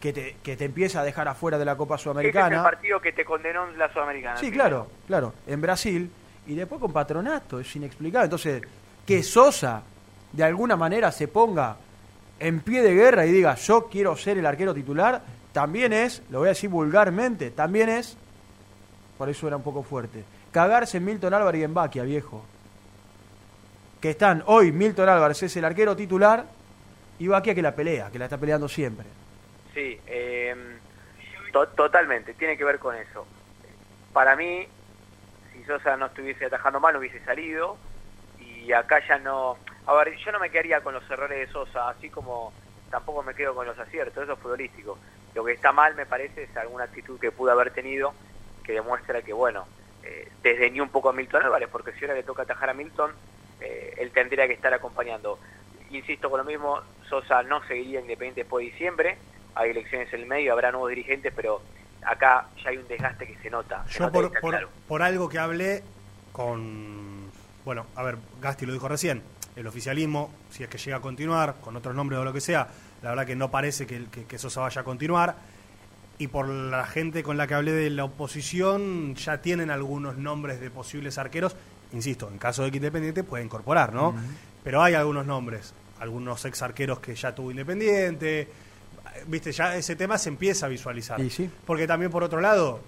que, 0.01 0.12
te, 0.12 0.37
que 0.43 0.57
te 0.57 0.64
empieza 0.64 1.01
a 1.01 1.05
dejar 1.05 1.28
afuera 1.28 1.59
de 1.59 1.64
la 1.64 1.76
Copa 1.76 1.95
Ese 1.95 2.01
es 2.01 2.03
Sudamericana. 2.05 2.57
el 2.57 2.62
partido 2.62 3.01
que 3.01 3.12
te 3.12 3.24
condenó 3.24 3.68
en 3.68 3.78
la 3.78 3.93
Sudamericana. 3.93 4.37
Sí, 4.37 4.51
claro, 4.51 4.89
claro, 5.07 5.32
en 5.47 5.61
Brasil. 5.61 6.11
Y 6.49 6.55
después 6.55 6.80
con 6.80 6.93
Patronato, 6.93 7.59
es 7.61 7.74
inexplicable. 7.76 8.24
Entonces, 8.26 8.62
que 9.07 9.22
Sosa 9.22 9.82
de 10.32 10.45
alguna 10.45 10.76
manera 10.76 11.11
se 11.12 11.28
ponga 11.28 11.76
en 12.41 12.61
pie 12.61 12.82
de 12.82 12.95
guerra 12.95 13.26
y 13.26 13.32
diga, 13.32 13.55
yo 13.55 13.89
quiero 13.89 14.16
ser 14.16 14.39
el 14.39 14.47
arquero 14.47 14.74
titular, 14.74 15.22
también 15.53 15.93
es, 15.93 16.22
lo 16.30 16.41
voy 16.41 16.49
a 16.49 16.51
decir 16.51 16.68
vulgarmente, 16.70 17.51
también 17.51 17.89
es, 17.89 18.16
por 19.16 19.28
eso 19.28 19.47
era 19.47 19.57
un 19.57 19.62
poco 19.62 19.82
fuerte, 19.82 20.24
cagarse 20.53 20.99
en 20.99 21.05
Milton 21.07 21.32
Álvarez 21.34 21.61
y 21.61 21.64
en 21.64 21.74
Baquia, 21.74 22.03
viejo. 22.03 22.45
Que 24.01 24.11
están 24.11 24.43
hoy, 24.47 24.72
Milton 24.72 25.09
Álvarez 25.09 25.43
es 25.43 25.57
el 25.57 25.64
arquero 25.64 25.97
titular 25.97 26.45
y 27.18 27.26
Baquia 27.28 27.55
que 27.55 27.62
la 27.62 27.74
pelea, 27.74 28.11
que 28.11 28.18
la 28.18 28.26
está 28.26 28.37
peleando 28.39 28.68
siempre. 28.68 29.07
Sí, 29.74 29.99
eh, 30.07 30.55
to- 31.53 31.68
totalmente, 31.68 32.34
tiene 32.34 32.57
que 32.59 32.64
ver 32.64 32.78
con 32.78 32.95
eso. 32.95 33.26
Para 34.12 34.37
mí, 34.37 34.66
si 35.53 35.64
Sosa 35.64 35.97
no 35.97 36.07
estuviese 36.07 36.47
atajando 36.47 36.78
mal, 36.80 36.97
hubiese 36.97 37.22
salido. 37.24 37.76
Y 38.39 38.72
acá 38.72 39.01
ya 39.09 39.18
no. 39.18 39.57
A 39.87 39.95
ver, 39.95 40.16
yo 40.16 40.32
no 40.32 40.41
me 40.41 40.51
quedaría 40.51 40.80
con 40.80 40.95
los 40.95 41.09
errores 41.11 41.39
de 41.39 41.53
Sosa, 41.53 41.89
así 41.89 42.11
como 42.11 42.53
tampoco 42.91 43.22
me 43.22 43.34
quedo 43.34 43.55
con 43.55 43.66
los 43.66 43.78
aciertos, 43.78 44.24
eso 44.24 44.32
es 44.32 44.39
futbolístico. 44.39 44.99
Lo 45.34 45.45
que 45.45 45.53
está 45.53 45.72
mal, 45.72 45.95
me 45.95 46.07
parece, 46.07 46.45
es 46.45 46.57
alguna 46.57 46.84
actitud 46.84 47.20
que 47.20 47.30
pudo 47.30 47.53
haber 47.53 47.70
tenido 47.72 48.14
que 48.64 48.72
demuestra 48.72 49.22
que, 49.22 49.32
bueno, 49.32 49.66
eh, 50.03 50.28
desdeñó 50.43 50.82
un 50.82 50.89
poco 50.89 51.09
a 51.09 51.12
Milton 51.12 51.45
Álvarez, 51.45 51.68
porque 51.70 51.93
si 51.93 52.05
ahora 52.05 52.14
le 52.14 52.24
toca 52.24 52.43
atajar 52.43 52.70
a 52.70 52.74
Milton, 52.74 53.12
eh, 53.61 53.95
él 53.99 54.11
tendría 54.11 54.47
que 54.49 54.55
estar 54.55 54.74
acompañando. 54.74 55.39
Insisto 55.91 56.28
con 56.28 56.41
lo 56.41 56.45
mismo, 56.45 56.80
Sosa 57.09 57.43
no 57.45 57.64
seguiría 57.66 58.01
Independiente 58.01 58.41
después 58.41 58.64
de 58.64 58.72
diciembre, 58.72 59.18
hay 59.55 59.70
elecciones 59.70 60.12
en 60.12 60.20
el 60.20 60.26
medio, 60.26 60.53
habrá 60.53 60.72
nuevos 60.72 60.91
dirigentes, 60.91 61.32
pero 61.34 61.62
acá 62.03 62.49
ya 62.62 62.70
hay 62.70 62.78
un 62.78 62.89
desgaste 62.89 63.26
que 63.26 63.37
se 63.39 63.51
nota. 63.51 63.84
se 63.87 63.99
Yo 63.99 64.07
nota 64.07 64.12
por, 64.12 64.24
está 64.24 64.41
por, 64.41 64.51
claro. 64.51 64.68
por 64.89 65.03
algo 65.03 65.28
que 65.28 65.39
hablé 65.39 65.82
con... 66.32 67.30
Bueno, 67.64 67.87
a 67.97 68.03
ver, 68.03 68.16
Gasti 68.41 68.66
lo 68.66 68.72
dijo 68.72 68.89
recién, 68.89 69.22
el 69.57 69.67
oficialismo, 69.67 70.31
si 70.51 70.63
es 70.63 70.69
que 70.69 70.79
llega 70.79 70.99
a 70.99 71.01
continuar, 71.01 71.57
con 71.61 71.75
otros 71.77 71.95
nombres 71.95 72.21
o 72.21 72.25
lo 72.25 72.33
que 72.33 72.41
sea, 72.41 72.69
la 73.03 73.11
verdad 73.11 73.27
que 73.27 73.35
no 73.37 73.51
parece 73.51 73.87
que, 73.87 74.05
que, 74.07 74.25
que 74.25 74.39
Sosa 74.39 74.61
vaya 74.61 74.83
a 74.83 74.85
continuar. 74.85 75.37
Y 76.19 76.29
por 76.29 76.49
la 76.49 76.87
gente 76.87 77.23
con 77.23 77.37
la 77.37 77.47
que 77.47 77.55
hablé 77.55 77.73
de 77.73 77.91
la 77.91 78.05
oposición, 78.05 79.15
ya 79.17 79.43
tienen 79.43 79.71
algunos 79.71 80.17
nombres 80.17 80.61
de 80.61 80.71
posibles 80.71 81.19
arqueros. 81.19 81.55
Insisto, 81.93 82.29
en 82.31 82.39
caso 82.39 82.63
de 82.63 82.71
que 82.71 82.79
Independiente 82.79 83.23
puede 83.23 83.45
incorporar, 83.45 83.93
¿no? 83.93 84.15
Pero 84.65 84.83
hay 84.83 84.95
algunos 84.95 85.27
nombres, 85.27 85.75
algunos 86.01 86.45
ex 86.45 86.63
arqueros 86.63 87.01
que 87.01 87.15
ya 87.15 87.35
tuvo 87.35 87.51
Independiente. 87.51 88.49
Viste, 89.27 89.53
ya 89.53 89.77
ese 89.77 89.95
tema 89.95 90.19
se 90.19 90.31
empieza 90.31 90.67
a 90.67 90.69
visualizar. 90.69 91.21
Y 91.21 91.31
sí. 91.31 91.51
Porque 91.67 91.87
también, 91.87 92.11
por 92.11 92.25
otro 92.25 92.41
lado, 92.41 92.81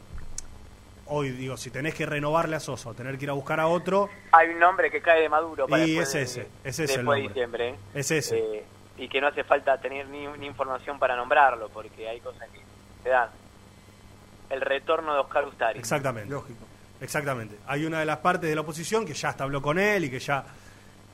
hoy 1.09 1.31
digo, 1.31 1.57
si 1.57 1.71
tenés 1.71 1.95
que 1.95 2.07
renovarle 2.07 2.57
a 2.57 2.61
Sosa 2.61 2.91
o 2.91 2.95
tener 2.95 3.17
que 3.19 3.25
ir 3.25 3.31
a 3.31 3.35
buscar 3.35 3.61
a 3.61 3.67
otro, 3.67 4.09
Hay 4.33 4.49
un 4.51 4.59
nombre 4.59 4.91
que 4.91 5.01
cae 5.01 5.23
de 5.23 5.29
Maduro 5.29 5.67
para 5.67 5.85
Y 5.87 5.95
después 5.95 6.15
es 6.15 6.35
de- 6.37 6.43
ese, 6.43 6.51
es 6.65 6.79
ese 6.79 6.83
el 6.83 6.89
de 6.99 7.03
nombre. 7.05 7.23
diciembre. 7.23 7.69
¿eh? 7.71 7.75
es 7.95 8.11
ese. 8.11 8.39
Eh, 8.39 8.65
y 8.99 9.09
que 9.09 9.21
no 9.21 9.29
hace 9.29 9.45
falta 9.45 9.79
tener 9.81 10.09
ni, 10.09 10.27
ni 10.39 10.47
información 10.47 10.99
para 10.99 11.15
nombrarlo, 11.17 11.69
porque 11.69 12.09
hay 12.09 12.21
cosas 12.21 12.49
que 12.51 12.61
se 13.03 13.09
dan. 13.09 13.29
El 14.51 14.61
retorno 14.61 15.13
de 15.15 15.21
Oscar 15.21 15.45
Ustari. 15.47 15.79
Exactamente. 15.79 16.31
Lógico. 16.31 16.59
Exactamente. 17.01 17.57
Hay 17.67 17.85
una 17.85 18.01
de 18.01 18.07
las 18.07 18.19
partes 18.19 18.49
de 18.49 18.55
la 18.57 18.63
oposición 18.63 19.07
que 19.07 19.15
ya 19.15 19.29
hasta 19.29 19.45
habló 19.45 19.63
con 19.63 19.79
él 19.79 20.05
y 20.05 20.11
que 20.11 20.19
ya. 20.19 20.45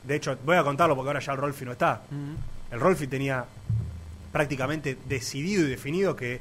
De 0.02 0.14
hecho, 0.16 0.36
voy 0.44 0.56
a 0.56 0.62
contarlo 0.62 0.94
porque 0.96 1.08
ahora 1.10 1.20
ya 1.20 1.32
el 1.32 1.38
Rolfi 1.38 1.64
no 1.64 1.72
está. 1.72 2.02
El 2.70 2.80
Rolfi 2.80 3.06
tenía 3.06 3.44
prácticamente 4.32 4.96
decidido 5.04 5.64
y 5.66 5.70
definido 5.70 6.16
que 6.16 6.40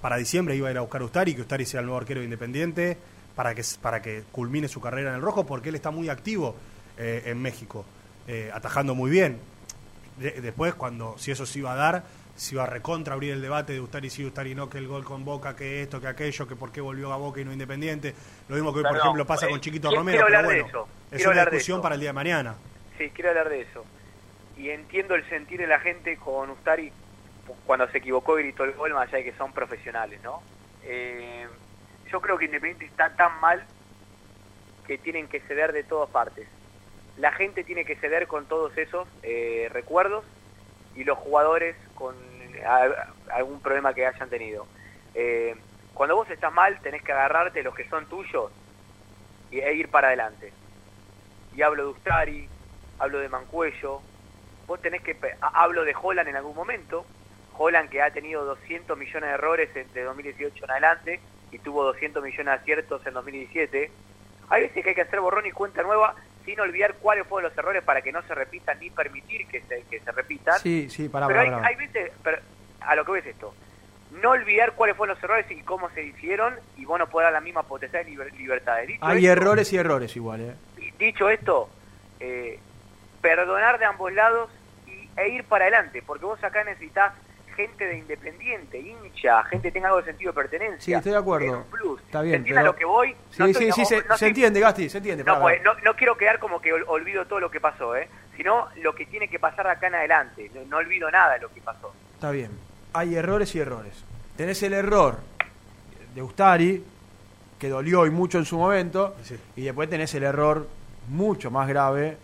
para 0.00 0.16
diciembre 0.16 0.54
iba 0.56 0.68
a 0.68 0.70
ir 0.70 0.78
a 0.78 0.82
buscar 0.82 1.00
a 1.00 1.04
Ustari, 1.04 1.34
que 1.34 1.40
Ustari 1.42 1.64
sea 1.66 1.80
el 1.80 1.86
nuevo 1.86 1.98
arquero 2.00 2.20
de 2.20 2.24
independiente, 2.24 2.96
para 3.34 3.54
que, 3.54 3.62
para 3.80 4.02
que 4.02 4.24
culmine 4.32 4.68
su 4.68 4.80
carrera 4.80 5.10
en 5.10 5.16
el 5.16 5.22
rojo, 5.22 5.46
porque 5.46 5.68
él 5.68 5.74
está 5.74 5.90
muy 5.90 6.08
activo 6.08 6.56
eh, 6.96 7.22
en 7.26 7.40
México, 7.40 7.84
eh, 8.26 8.50
atajando 8.52 8.94
muy 8.94 9.10
bien. 9.10 9.38
De- 10.18 10.40
después, 10.40 10.74
cuando 10.74 11.16
si 11.18 11.30
eso 11.30 11.46
se 11.46 11.60
iba 11.60 11.72
a 11.72 11.76
dar, 11.76 12.04
se 12.34 12.54
iba 12.54 12.64
a 12.64 12.66
recontra 12.66 13.14
abrir 13.14 13.32
el 13.32 13.42
debate 13.42 13.72
de 13.72 13.80
Ustari 13.80 14.10
sí, 14.10 14.24
Ustari 14.24 14.54
no, 14.54 14.68
que 14.68 14.78
el 14.78 14.86
gol 14.88 15.04
con 15.04 15.24
Boca, 15.24 15.54
que 15.56 15.82
esto, 15.82 16.00
que 16.00 16.06
aquello, 16.08 16.46
que 16.46 16.56
por 16.56 16.70
qué 16.72 16.80
volvió 16.80 17.12
a 17.12 17.16
Boca 17.16 17.40
y 17.40 17.44
no 17.44 17.52
Independiente. 17.52 18.14
Lo 18.48 18.54
mismo 18.56 18.72
que 18.72 18.78
hoy, 18.80 18.84
por 18.84 18.96
ejemplo, 18.96 19.26
pasa 19.26 19.46
eh, 19.46 19.50
con 19.50 19.60
Chiquito 19.60 19.90
Romero, 19.90 20.24
quiero 20.24 20.26
pero 20.26 20.38
hablar 20.38 20.50
de 20.56 20.62
bueno, 20.62 20.68
eso, 20.68 20.88
es 21.10 21.16
quiero 21.16 21.32
una 21.32 21.40
discusión 21.44 21.82
para 21.82 21.94
el 21.96 22.00
día 22.00 22.10
de 22.10 22.14
mañana. 22.14 22.54
Sí, 22.96 23.10
quiero 23.14 23.30
hablar 23.30 23.48
de 23.48 23.60
eso. 23.62 23.84
Y 24.56 24.70
entiendo 24.70 25.14
el 25.14 25.28
sentir 25.28 25.60
de 25.60 25.66
la 25.68 25.78
gente 25.78 26.16
con 26.16 26.50
Ustari 26.50 26.92
cuando 27.68 27.86
se 27.88 27.98
equivocó 27.98 28.38
y 28.38 28.44
gritó 28.44 28.64
el 28.64 28.72
gol, 28.72 28.94
más 28.94 29.08
allá 29.08 29.18
de 29.18 29.24
que 29.24 29.36
son 29.36 29.52
profesionales, 29.52 30.22
¿no? 30.22 30.42
Eh, 30.84 31.46
yo 32.10 32.18
creo 32.22 32.38
que 32.38 32.46
Independiente 32.46 32.86
está 32.86 33.14
tan 33.14 33.38
mal 33.42 33.62
que 34.86 34.96
tienen 34.96 35.28
que 35.28 35.40
ceder 35.40 35.74
de 35.74 35.84
todas 35.84 36.08
partes. 36.08 36.48
La 37.18 37.30
gente 37.30 37.64
tiene 37.64 37.84
que 37.84 37.96
ceder 37.96 38.26
con 38.26 38.46
todos 38.46 38.74
esos 38.78 39.06
eh, 39.22 39.68
recuerdos 39.70 40.24
y 40.94 41.04
los 41.04 41.18
jugadores 41.18 41.76
con 41.94 42.16
algún 43.30 43.60
problema 43.60 43.92
que 43.92 44.06
hayan 44.06 44.30
tenido. 44.30 44.66
Eh, 45.14 45.54
cuando 45.92 46.16
vos 46.16 46.30
estás 46.30 46.54
mal, 46.54 46.80
tenés 46.80 47.02
que 47.02 47.12
agarrarte 47.12 47.62
los 47.62 47.74
que 47.74 47.86
son 47.90 48.06
tuyos 48.06 48.50
e 49.50 49.74
ir 49.74 49.90
para 49.90 50.08
adelante. 50.08 50.54
Y 51.54 51.60
hablo 51.60 51.84
de 51.84 51.90
Ustari, 51.90 52.48
hablo 52.98 53.18
de 53.18 53.28
Mancuello, 53.28 54.00
vos 54.66 54.80
tenés 54.80 55.02
que... 55.02 55.14
Hablo 55.42 55.84
de 55.84 55.94
Holland 56.00 56.30
en 56.30 56.36
algún 56.36 56.56
momento, 56.56 57.04
Holland 57.58 57.90
que 57.90 58.00
ha 58.00 58.10
tenido 58.12 58.44
200 58.44 58.96
millones 58.96 59.28
de 59.28 59.34
errores 59.34 59.68
entre 59.74 60.02
2018 60.04 60.64
en 60.64 60.70
adelante 60.70 61.20
y 61.50 61.58
tuvo 61.58 61.82
200 61.84 62.22
millones 62.22 62.46
de 62.46 62.52
aciertos 62.52 63.04
en 63.06 63.14
2017. 63.14 63.90
Hay 64.50 64.62
veces 64.62 64.82
que 64.82 64.90
hay 64.90 64.94
que 64.94 65.02
hacer 65.02 65.20
borrón 65.20 65.44
y 65.46 65.50
cuenta 65.50 65.82
nueva 65.82 66.14
sin 66.44 66.58
olvidar 66.60 66.94
cuáles 66.94 67.26
fueron 67.26 67.50
los 67.50 67.58
errores 67.58 67.82
para 67.82 68.00
que 68.00 68.12
no 68.12 68.22
se 68.22 68.34
repitan 68.34 68.78
ni 68.80 68.88
permitir 68.90 69.46
que 69.48 69.60
se, 69.62 69.82
que 69.90 70.00
se 70.00 70.12
repitan. 70.12 70.58
Sí, 70.60 70.88
sí, 70.88 71.08
pará, 71.08 71.26
pero 71.26 71.40
hay, 71.40 71.74
veces, 71.76 72.12
pero 72.22 72.38
a 72.80 72.94
lo 72.96 73.04
que 73.04 73.12
ves 73.12 73.26
esto, 73.26 73.54
no 74.22 74.30
olvidar 74.30 74.72
cuáles 74.72 74.96
fueron 74.96 75.14
los 75.16 75.22
errores 75.24 75.50
y 75.50 75.60
cómo 75.62 75.90
se 75.90 76.02
hicieron 76.04 76.54
y 76.78 76.86
vos 76.86 76.98
no 76.98 77.06
podés 77.08 77.26
dar 77.26 77.32
la 77.34 77.40
misma 77.42 77.64
potestad 77.64 77.98
de 77.98 78.06
liber- 78.06 78.32
libertad. 78.32 78.78
Dicho 78.86 79.04
Hay 79.04 79.26
esto- 79.26 79.32
errores 79.32 79.72
y 79.72 79.76
errores 79.76 80.16
igual, 80.16 80.40
¿eh? 80.40 80.54
dicho 80.98 81.28
esto, 81.28 81.68
eh, 82.20 82.58
perdonar 83.20 83.78
de 83.78 83.84
ambos 83.84 84.12
lados 84.12 84.50
y, 84.86 85.08
e 85.20 85.28
ir 85.28 85.44
para 85.44 85.66
adelante, 85.66 86.02
porque 86.06 86.24
vos 86.24 86.42
acá 86.42 86.64
necesitas 86.64 87.12
gente 87.58 87.84
de 87.84 87.98
independiente, 87.98 88.78
hincha, 88.78 89.42
gente 89.44 89.68
que 89.68 89.72
tenga 89.72 89.88
algo 89.88 89.98
de 89.98 90.04
sentido 90.06 90.30
de 90.30 90.36
pertenencia. 90.36 90.80
Sí, 90.80 90.92
estoy 90.94 91.10
de 91.10 91.18
acuerdo. 91.18 91.46
Es 91.46 91.52
un 91.54 91.64
plus. 91.64 92.00
Está 92.02 92.20
¿Se 92.20 92.24
bien, 92.26 92.36
entiende 92.36 92.60
a 92.60 92.64
lo 92.64 92.76
que 92.76 92.84
voy? 92.84 93.10
Sí, 93.32 93.36
No 93.40 93.44
sí, 93.46 93.50
estoy- 93.50 93.72
sí, 93.72 93.80
no- 93.80 93.86
se, 93.86 93.96
no 93.96 94.02
se 94.02 94.12
estoy- 94.14 94.28
entiende, 94.28 94.60
Gasti, 94.60 94.88
se 94.88 94.98
entiende. 94.98 95.24
no, 95.24 95.40
pues, 95.40 95.60
no, 95.64 95.74
no 95.84 95.94
quiero 95.96 96.16
quedar 96.16 96.38
como 96.38 96.60
que 96.60 96.72
ol- 96.72 96.84
olvido 96.86 97.26
todo 97.26 97.40
lo 97.40 97.50
que 97.50 97.58
pasó, 97.60 97.96
¿eh? 97.96 98.08
sino 98.36 98.68
lo 98.76 98.94
que 98.94 99.06
tiene 99.06 99.26
que 99.26 99.40
pasar 99.40 99.66
acá 99.66 99.88
en 99.88 99.96
adelante. 99.96 100.48
No, 100.54 100.60
no 100.66 100.76
olvido 100.76 101.10
nada 101.10 101.34
de 101.34 101.40
lo 101.40 101.52
que 101.52 101.60
pasó. 101.60 101.92
Está 102.14 102.30
bien. 102.30 102.52
Hay 102.92 103.16
errores 103.16 103.52
y 103.56 103.58
errores. 103.58 104.04
Tenés 104.36 104.62
el 104.62 104.72
error 104.74 105.16
de 106.14 106.22
Ustari, 106.22 106.84
que 107.58 107.68
dolió 107.68 108.06
y 108.06 108.10
mucho 108.10 108.38
en 108.38 108.44
su 108.44 108.56
momento, 108.56 109.16
y 109.56 109.64
después 109.64 109.90
tenés 109.90 110.14
el 110.14 110.22
error 110.22 110.68
mucho 111.08 111.50
más 111.50 111.66
grave, 111.68 112.16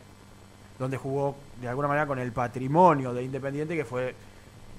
donde 0.79 0.97
jugó 0.97 1.37
de 1.61 1.69
alguna 1.69 1.89
manera 1.89 2.07
con 2.07 2.21
el 2.21 2.31
patrimonio 2.31 3.13
de 3.13 3.25
Independiente, 3.25 3.75
que 3.77 3.85
fue 3.85 4.15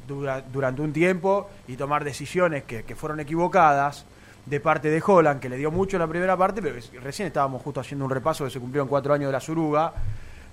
dura- 0.07 0.41
durante 0.41 0.81
un 0.81 0.93
tiempo, 0.93 1.49
y 1.67 1.75
tomar 1.77 2.03
decisiones 2.03 2.63
que, 2.63 2.83
que 2.83 2.95
fueron 2.95 3.19
equivocadas 3.19 4.05
de 4.45 4.59
parte 4.59 4.89
de 4.89 5.01
Holland, 5.05 5.39
que 5.41 5.49
le 5.49 5.57
dio 5.57 5.71
mucho 5.71 5.97
en 5.97 6.01
la 6.01 6.07
primera 6.07 6.37
parte, 6.37 6.61
pero 6.61 6.75
es- 6.77 6.91
recién 7.01 7.27
estábamos 7.27 7.61
justo 7.61 7.79
haciendo 7.79 8.05
un 8.05 8.11
repaso 8.11 8.43
que 8.45 8.51
se 8.51 8.59
cumplieron 8.59 8.87
cuatro 8.87 9.13
años 9.13 9.27
de 9.27 9.33
la 9.33 9.39
Suruga, 9.39 9.93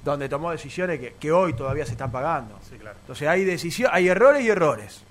donde 0.03 0.29
tomó 0.29 0.51
decisiones 0.51 0.99
que, 0.99 1.15
que 1.15 1.31
hoy 1.31 1.53
todavía 1.55 1.85
se 1.87 1.93
están 1.93 2.11
pagando. 2.11 2.59
Entonces 3.01 3.29
hay 3.29 3.45
decisión, 3.45 3.91
hay 3.93 4.09
errores 4.09 4.43
y 4.43 4.49
errores. 4.51 5.05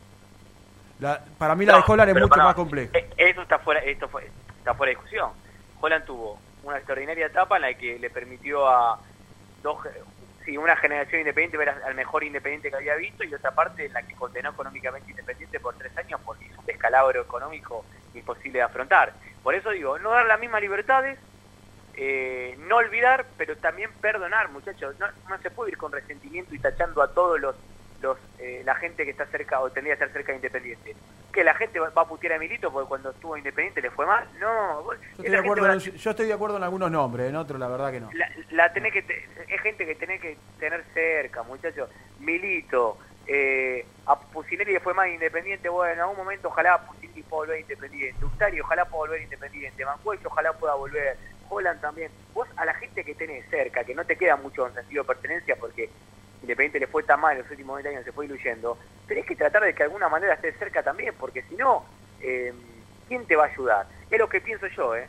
La- 0.99 1.23
para 1.37 1.55
mí 1.55 1.65
la 1.65 1.77
de 1.77 1.83
Holland 1.87 2.09
es 2.09 2.15
mucho 2.15 2.37
más 2.37 2.55
compleja. 2.55 2.97
eh, 2.97 3.09
Eso 3.17 3.41
está 3.41 3.59
fuera, 3.59 3.79
esto 3.81 4.07
fue, 4.07 4.29
está 4.57 4.73
fuera 4.73 4.89
de 4.91 4.95
discusión. 4.95 5.29
Holland 5.79 6.05
tuvo 6.05 6.37
una 6.63 6.77
extraordinaria 6.77 7.25
etapa 7.27 7.55
en 7.55 7.61
la 7.63 7.73
que 7.73 7.97
le 7.97 8.09
permitió 8.09 8.67
a 8.67 8.99
dos, 9.63 9.77
sí, 10.45 10.57
una 10.57 10.75
generación 10.75 11.21
independiente 11.21 11.57
ver 11.57 11.69
al 11.69 11.95
mejor 11.95 12.23
independiente 12.23 12.69
que 12.69 12.75
había 12.75 12.95
visto 12.95 13.23
y 13.23 13.33
otra 13.33 13.51
parte 13.51 13.85
en 13.85 13.93
la 13.93 14.01
que 14.03 14.15
condenó 14.15 14.49
económicamente 14.49 15.11
Independiente 15.11 15.59
por 15.59 15.75
tres 15.75 15.95
años 15.97 16.19
porque 16.25 16.45
hizo 16.45 16.59
un 16.59 16.65
descalabro 16.65 17.21
económico 17.21 17.85
imposible 18.13 18.59
de 18.59 18.63
afrontar. 18.63 19.13
Por 19.43 19.55
eso 19.55 19.71
digo, 19.71 19.99
no 19.99 20.11
dar 20.11 20.25
las 20.25 20.39
mismas 20.39 20.61
libertades, 20.61 21.17
eh, 21.95 22.55
no 22.59 22.77
olvidar, 22.77 23.25
pero 23.37 23.57
también 23.57 23.91
perdonar, 24.01 24.49
muchachos. 24.49 24.95
No, 24.99 25.07
no 25.29 25.37
se 25.39 25.51
puede 25.51 25.71
ir 25.71 25.77
con 25.77 25.91
resentimiento 25.91 26.55
y 26.55 26.59
tachando 26.59 27.01
a 27.01 27.13
todos 27.13 27.39
los, 27.39 27.55
los 28.01 28.17
eh, 28.39 28.61
la 28.65 28.75
gente 28.75 29.05
que 29.05 29.11
está 29.11 29.25
cerca 29.27 29.59
o 29.61 29.69
tendría 29.69 29.95
que 29.95 30.03
estar 30.03 30.13
cerca 30.13 30.31
de 30.31 30.37
Independiente. 30.37 30.95
Que 31.31 31.43
la 31.43 31.53
gente 31.53 31.79
va 31.79 31.89
a 31.95 32.05
putear 32.07 32.33
a 32.33 32.39
Milito 32.39 32.71
porque 32.71 32.87
cuando 32.89 33.11
estuvo 33.11 33.37
Independiente 33.37 33.81
le 33.81 33.89
fue 33.91 34.05
mal. 34.05 34.27
No, 34.39 34.83
vos- 34.83 34.97
Yo 34.99 35.07
estoy, 35.23 35.29
de 35.29 35.37
acuerdo 35.37 35.77
yo 35.77 36.09
estoy 36.11 36.27
de 36.27 36.33
acuerdo 36.33 36.57
en 36.57 36.63
algunos 36.63 36.91
nombres, 36.91 37.29
en 37.29 37.35
otros 37.35 37.59
la 37.59 37.67
verdad 37.67 37.91
que 37.91 37.99
no. 38.01 38.09
la, 38.13 38.29
la 38.51 38.73
tenés 38.73 38.91
que 38.93 39.01
te- 39.03 39.25
es 39.47 39.61
gente 39.61 39.85
que 39.85 39.95
tenés 39.95 40.19
que 40.19 40.37
tener 40.59 40.83
cerca, 40.93 41.43
muchachos. 41.43 41.89
Milito, 42.19 42.97
eh, 43.27 43.85
a 44.07 44.19
Pusinelli 44.19 44.73
le 44.73 44.79
fue 44.79 44.93
más 44.93 45.07
independiente, 45.07 45.69
bueno, 45.69 45.93
en 45.93 45.99
algún 45.99 46.17
momento 46.17 46.47
ojalá 46.49 46.79
Pusinelli 46.85 47.21
pueda 47.23 47.41
volver 47.43 47.59
independiente, 47.61 48.25
Ustari 48.25 48.59
ojalá 48.61 48.85
pueda 48.85 48.99
volver 49.07 49.21
independiente, 49.21 49.85
Mancuello 49.85 50.27
ojalá 50.27 50.53
pueda 50.53 50.73
volver, 50.75 51.17
Holland 51.49 51.81
también. 51.81 52.11
Vos 52.33 52.47
a 52.57 52.65
la 52.65 52.73
gente 52.73 53.03
que 53.03 53.13
tenés 53.15 53.47
cerca, 53.49 53.83
que 53.83 53.93
no 53.95 54.05
te 54.05 54.15
queda 54.17 54.35
mucho 54.37 54.67
en 54.67 54.73
sentido 54.73 55.03
de 55.03 55.07
pertenencia 55.07 55.55
porque 55.57 55.89
Independiente 56.41 56.79
le 56.79 56.87
fue 56.87 57.03
tan 57.03 57.19
mal 57.19 57.33
en 57.37 57.43
los 57.43 57.51
últimos 57.51 57.75
20 57.75 57.89
años, 57.89 58.03
se 58.05 58.11
fue 58.11 58.25
diluyendo, 58.27 58.77
tenés 59.07 59.25
que 59.25 59.35
tratar 59.35 59.63
de 59.63 59.73
que 59.73 59.79
de 59.79 59.83
alguna 59.85 60.09
manera 60.09 60.33
estés 60.33 60.57
cerca 60.57 60.81
también, 60.81 61.13
porque 61.19 61.43
si 61.43 61.55
no, 61.55 61.85
eh, 62.21 62.51
¿quién 63.07 63.25
te 63.27 63.35
va 63.35 63.45
a 63.45 63.47
ayudar? 63.47 63.85
Es 64.09 64.17
lo 64.19 64.27
que 64.27 64.41
pienso 64.41 64.65
yo, 64.67 64.95
¿eh? 64.95 65.07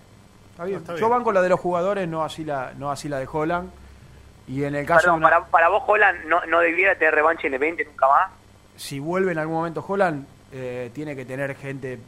Está 0.51 0.65
bien. 0.65 0.85
Yo 0.99 1.09
banco 1.09 1.33
la 1.33 1.41
de 1.41 1.49
los 1.49 1.59
jugadores, 1.61 2.07
no 2.07 2.23
así 2.23 2.45
la, 2.45 2.73
no 2.77 2.91
así 2.91 3.09
la 3.09 3.19
de 3.19 3.29
Holland. 3.31 3.71
Y 4.47 4.65
en 4.65 4.75
el 4.75 4.85
caso 4.85 5.03
Perdón, 5.05 5.21
de 5.21 5.27
una- 5.27 5.37
para, 5.39 5.51
para 5.51 5.69
vos 5.69 5.83
Holland 5.87 6.25
no, 6.27 6.45
no 6.47 6.61
debiera 6.61 6.95
tener 6.97 7.15
revancha 7.15 7.47
Independiente 7.47 7.85
nunca 7.91 8.07
más. 8.09 8.31
si 8.77 8.99
vuelve 8.99 9.33
en 9.33 9.39
algún 9.39 9.55
momento 9.57 9.83
Holland, 9.87 10.27
eh, 10.53 10.91
tiene 10.93 11.17
que 11.17 11.25
tener 11.25 11.55
gente 11.57 11.99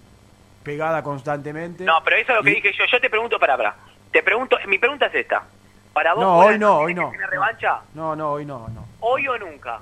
pegada 0.62 1.02
constantemente. 1.02 1.84
No, 1.84 1.94
pero 2.04 2.16
eso 2.16 2.32
es 2.32 2.36
lo 2.38 2.42
que 2.42 2.50
Y- 2.50 2.54
dije 2.56 2.72
yo. 2.76 2.84
Yo 2.90 3.00
te 3.00 3.08
pregunto, 3.08 3.38
para, 3.38 3.56
para. 3.56 3.74
Te 4.12 4.22
pregunto, 4.22 4.58
mi 4.66 4.78
pregunta 4.78 5.06
es 5.06 5.14
esta. 5.14 5.44
Para 5.94 6.12
vos, 6.14 6.22
No, 6.24 6.38
hoy 6.38 6.58
no, 6.58 6.78
tiene 6.78 6.84
hoy 6.86 6.94
que 6.94 7.00
no. 7.00 7.10
tener 7.12 7.30
revancha? 7.30 7.80
No, 7.94 8.14
no, 8.16 8.32
hoy 8.32 8.44
no, 8.44 8.68
no. 8.68 8.84
¿Hoy 9.00 9.26
o 9.28 9.38
nunca? 9.38 9.78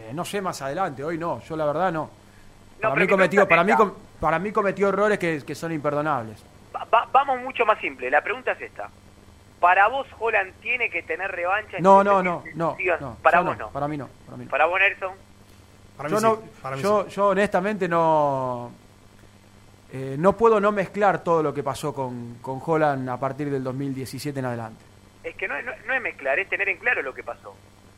Eh, 0.00 0.10
no 0.14 0.24
sé 0.24 0.40
más 0.40 0.60
adelante, 0.62 1.04
hoy 1.04 1.18
no. 1.18 1.40
Yo 1.42 1.56
la 1.56 1.66
verdad 1.66 1.92
no. 1.92 2.10
para, 2.80 2.94
mí 2.94 3.06
cometió, 3.06 3.46
para, 3.46 3.62
mí, 3.62 3.72
para 4.18 4.38
mí 4.38 4.50
cometió 4.52 4.88
errores 4.88 5.18
que, 5.18 5.42
que 5.44 5.54
son 5.54 5.72
imperdonables. 5.72 6.42
Va- 6.74 6.86
va- 6.92 7.08
vamos 7.12 7.40
mucho 7.42 7.64
más 7.66 7.78
simple. 7.80 8.10
La 8.10 8.22
pregunta 8.22 8.52
es 8.52 8.62
esta. 8.62 8.88
¿Para 9.60 9.88
vos 9.88 10.06
Holland 10.18 10.52
tiene 10.60 10.90
que 10.90 11.02
tener 11.02 11.30
revancha? 11.30 11.78
No, 11.80 12.02
no, 12.04 12.22
no, 12.22 12.42
no, 12.54 12.76
Sí 12.78 12.84
no. 13.00 13.16
Para 13.22 13.38
yo 13.40 13.44
vos 13.44 13.58
no. 13.58 13.68
Para 13.70 13.88
mí 13.88 13.96
no. 13.96 14.08
Para 14.26 14.36
mí 14.38 14.44
no. 14.44 14.50
¿Para 14.50 14.66
vos, 14.66 14.78
Nelson? 14.80 15.12
yo, 16.08 16.20
no- 16.20 16.76
yo, 16.76 17.08
yo 17.08 17.26
honestamente 17.28 17.88
no 17.88 18.70
eh, 19.92 20.16
no 20.18 20.34
puedo 20.36 20.60
no 20.60 20.72
mezclar 20.72 21.22
todo 21.24 21.42
lo 21.42 21.54
que 21.54 21.62
pasó 21.62 21.94
con, 21.94 22.38
con 22.42 22.60
Holland 22.64 23.08
a 23.08 23.16
partir 23.18 23.50
del 23.50 23.62
2017 23.64 24.38
en 24.38 24.44
adelante. 24.44 24.84
Es 25.26 25.34
que 25.36 25.48
no, 25.48 25.56
es- 25.56 25.64
no, 25.64 25.72
no 25.86 25.94
es 25.94 26.00
mezclar, 26.02 26.38
es 26.38 26.48
tener 26.48 26.68
en 26.68 26.78
claro 26.78 27.02
lo 27.02 27.12
que 27.12 27.22
pasó. 27.24 27.54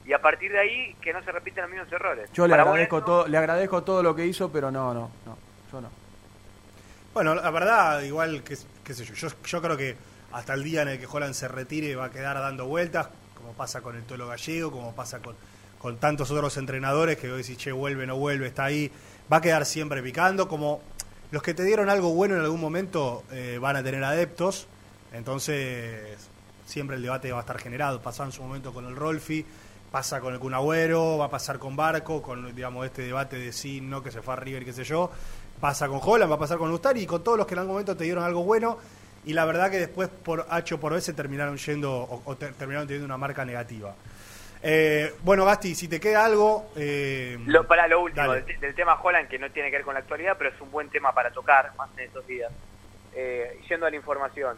Y 0.07 0.13
a 0.15 0.21
partir 0.23 0.51
de 0.51 0.59
ahí, 0.59 0.97
que 1.03 1.13
no 1.13 1.23
se 1.23 1.31
repiten 1.31 1.63
los 1.63 1.71
mismos 1.71 1.93
errores. 1.93 2.31
Yo 2.33 2.47
le 2.47 2.53
Para 2.53 2.65
vos, 2.65 2.71
agradezco 2.71 3.05
todo, 3.05 3.29
le 3.29 3.37
agradezco 3.37 3.83
todo 3.83 4.03
lo 4.03 4.15
que 4.17 4.25
hizo, 4.27 4.51
pero 4.51 4.71
no, 4.71 4.95
no, 4.95 5.11
no, 5.27 5.37
yo 5.71 5.81
no. 5.83 5.91
Bueno, 7.13 7.35
la 7.35 7.51
verdad, 7.51 8.01
igual, 8.03 8.43
que 8.43 8.57
qué 8.83 8.95
sé 8.95 9.05
yo, 9.05 9.13
yo, 9.15 9.29
yo 9.45 9.61
creo 9.63 9.77
que 9.77 9.97
hasta 10.33 10.55
el 10.55 10.65
día 10.65 10.83
en 10.83 10.89
el 10.89 10.99
que 10.99 11.07
Holland 11.07 11.35
se 11.35 11.49
retire 11.49 11.95
va 11.97 12.07
a 12.07 12.11
quedar 12.11 12.39
dando 12.39 12.67
vueltas, 12.67 13.09
como 13.35 13.53
pasa 13.53 13.83
con 13.83 13.97
el 13.97 14.05
Tolo 14.05 14.27
Gallego, 14.29 14.71
como 14.71 14.95
pasa 14.95 15.19
con, 15.21 15.37
con 15.79 15.99
tantos 15.99 16.31
otros 16.31 16.57
entrenadores 16.57 17.19
que 17.19 17.31
hoy 17.31 17.43
decís, 17.43 17.59
che, 17.59 17.73
vuelve, 17.73 18.07
no 18.07 18.17
vuelve, 18.17 18.47
está 18.47 18.65
ahí, 18.65 18.91
va 19.31 19.39
a 19.39 19.41
quedar 19.43 19.67
siempre 19.67 20.03
picando, 20.03 20.49
como 20.49 20.81
los 21.31 21.43
que 21.43 21.53
te 21.53 21.65
dieron 21.65 21.91
algo 21.91 22.15
bueno 22.15 22.35
en 22.37 22.41
algún 22.41 22.61
momento 22.61 23.25
eh, 23.33 23.59
van 23.61 23.77
a 23.77 23.83
tener 23.83 24.03
adeptos, 24.05 24.67
entonces 25.13 26.17
siempre 26.69 26.97
el 26.97 27.03
debate 27.03 27.33
va 27.33 27.39
a 27.39 27.41
estar 27.41 27.59
generado, 27.59 28.01
pasó 28.03 28.25
en 28.25 28.33
su 28.33 28.43
momento 28.43 28.73
con 28.75 28.85
el 28.87 28.95
Rolfi, 28.95 29.45
pasa 29.91 30.21
con 30.21 30.35
el 30.35 30.39
Kun 30.39 30.53
Agüero, 30.53 31.17
va 31.19 31.25
a 31.25 31.31
pasar 31.31 31.59
con 31.59 31.75
Barco, 31.75 32.21
con 32.21 32.55
digamos 32.55 32.85
este 32.85 33.03
debate 33.03 33.37
de 33.37 33.53
sí, 33.53 33.81
no, 33.81 34.03
que 34.03 34.11
se 34.11 34.21
fue 34.21 34.35
a 34.35 34.37
River, 34.37 34.65
qué 34.65 34.73
sé 34.75 34.85
yo, 34.85 35.11
pasa 35.61 35.89
con 35.89 36.01
Holland, 36.03 36.31
va 36.31 36.37
a 36.37 36.39
pasar 36.39 36.59
con 36.59 36.71
Ustari 36.71 37.01
y 37.03 37.07
con 37.07 37.25
todos 37.25 37.39
los 37.39 37.47
que 37.47 37.55
en 37.55 37.61
algún 37.61 37.73
momento 37.75 37.97
te 37.97 38.05
dieron 38.05 38.23
algo 38.23 38.45
bueno 38.45 38.79
y 39.25 39.33
la 39.33 39.45
verdad 39.47 39.71
que 39.71 39.79
después 39.79 40.09
por 40.09 40.47
H 40.49 40.75
o 40.75 40.79
por 40.79 40.93
B 40.93 41.01
se 41.01 41.15
terminaron 41.15 41.57
yendo 41.57 41.93
o, 41.93 42.23
o 42.25 42.37
ter- 42.37 42.53
terminaron 42.53 42.87
teniendo 42.87 43.07
una 43.07 43.17
marca 43.17 43.45
negativa. 43.45 43.95
Eh, 44.63 45.15
bueno, 45.23 45.45
Gasti, 45.45 45.75
si 45.75 45.87
te 45.89 46.01
queda 46.01 46.25
algo... 46.25 46.71
eh, 46.77 47.39
Lo, 47.47 47.67
para 47.67 47.87
lo 47.87 48.01
último, 48.03 48.33
del, 48.33 48.59
del 48.61 48.75
tema 48.75 49.01
Holland, 49.01 49.29
que 49.29 49.39
no 49.39 49.51
tiene 49.53 49.71
que 49.71 49.77
ver 49.77 49.85
con 49.85 49.95
la 49.95 50.01
actualidad, 50.01 50.35
pero 50.37 50.51
es 50.51 50.61
un 50.61 50.71
buen 50.71 50.89
tema 50.91 51.13
para 51.13 51.31
tocar 51.31 51.73
más 51.77 51.89
en 51.97 52.05
estos 52.05 52.27
días. 52.27 52.51
Eh, 53.15 53.61
yendo 53.69 53.87
a 53.87 53.91
la 53.91 53.97
información, 53.97 54.57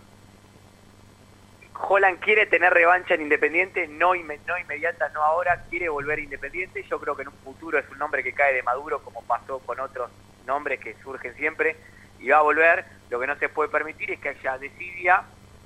Holland 1.83 2.19
quiere 2.21 2.47
tener 2.47 2.73
revancha 2.73 3.15
en 3.15 3.23
Independiente, 3.23 3.87
no, 3.89 4.15
inme- 4.15 4.41
no 4.47 4.59
inmediata, 4.59 5.09
no 5.11 5.23
ahora, 5.23 5.65
quiere 5.71 5.89
volver 5.89 6.19
a 6.19 6.23
Independiente. 6.23 6.83
Yo 6.89 7.01
creo 7.01 7.17
que 7.17 7.23
en 7.23 7.29
un 7.29 7.35
futuro 7.45 7.79
es 7.79 7.89
un 7.91 7.99
nombre 7.99 8.23
que 8.23 8.33
cae 8.33 8.55
de 8.55 8.63
maduro, 8.63 9.03
como 9.03 9.23
pasó 9.23 9.59
con 9.61 9.81
otros 9.81 10.11
nombres 10.47 10.81
que 10.81 10.95
surgen 11.03 11.35
siempre, 11.37 11.77
y 12.19 12.29
va 12.29 12.39
a 12.39 12.43
volver. 12.43 12.85
Lo 13.09 13.19
que 13.19 13.27
no 13.27 13.37
se 13.37 13.49
puede 13.49 13.69
permitir 13.71 14.11
es 14.13 14.21
que 14.21 14.31
haya 14.31 14.59
desidia, 14.59 15.23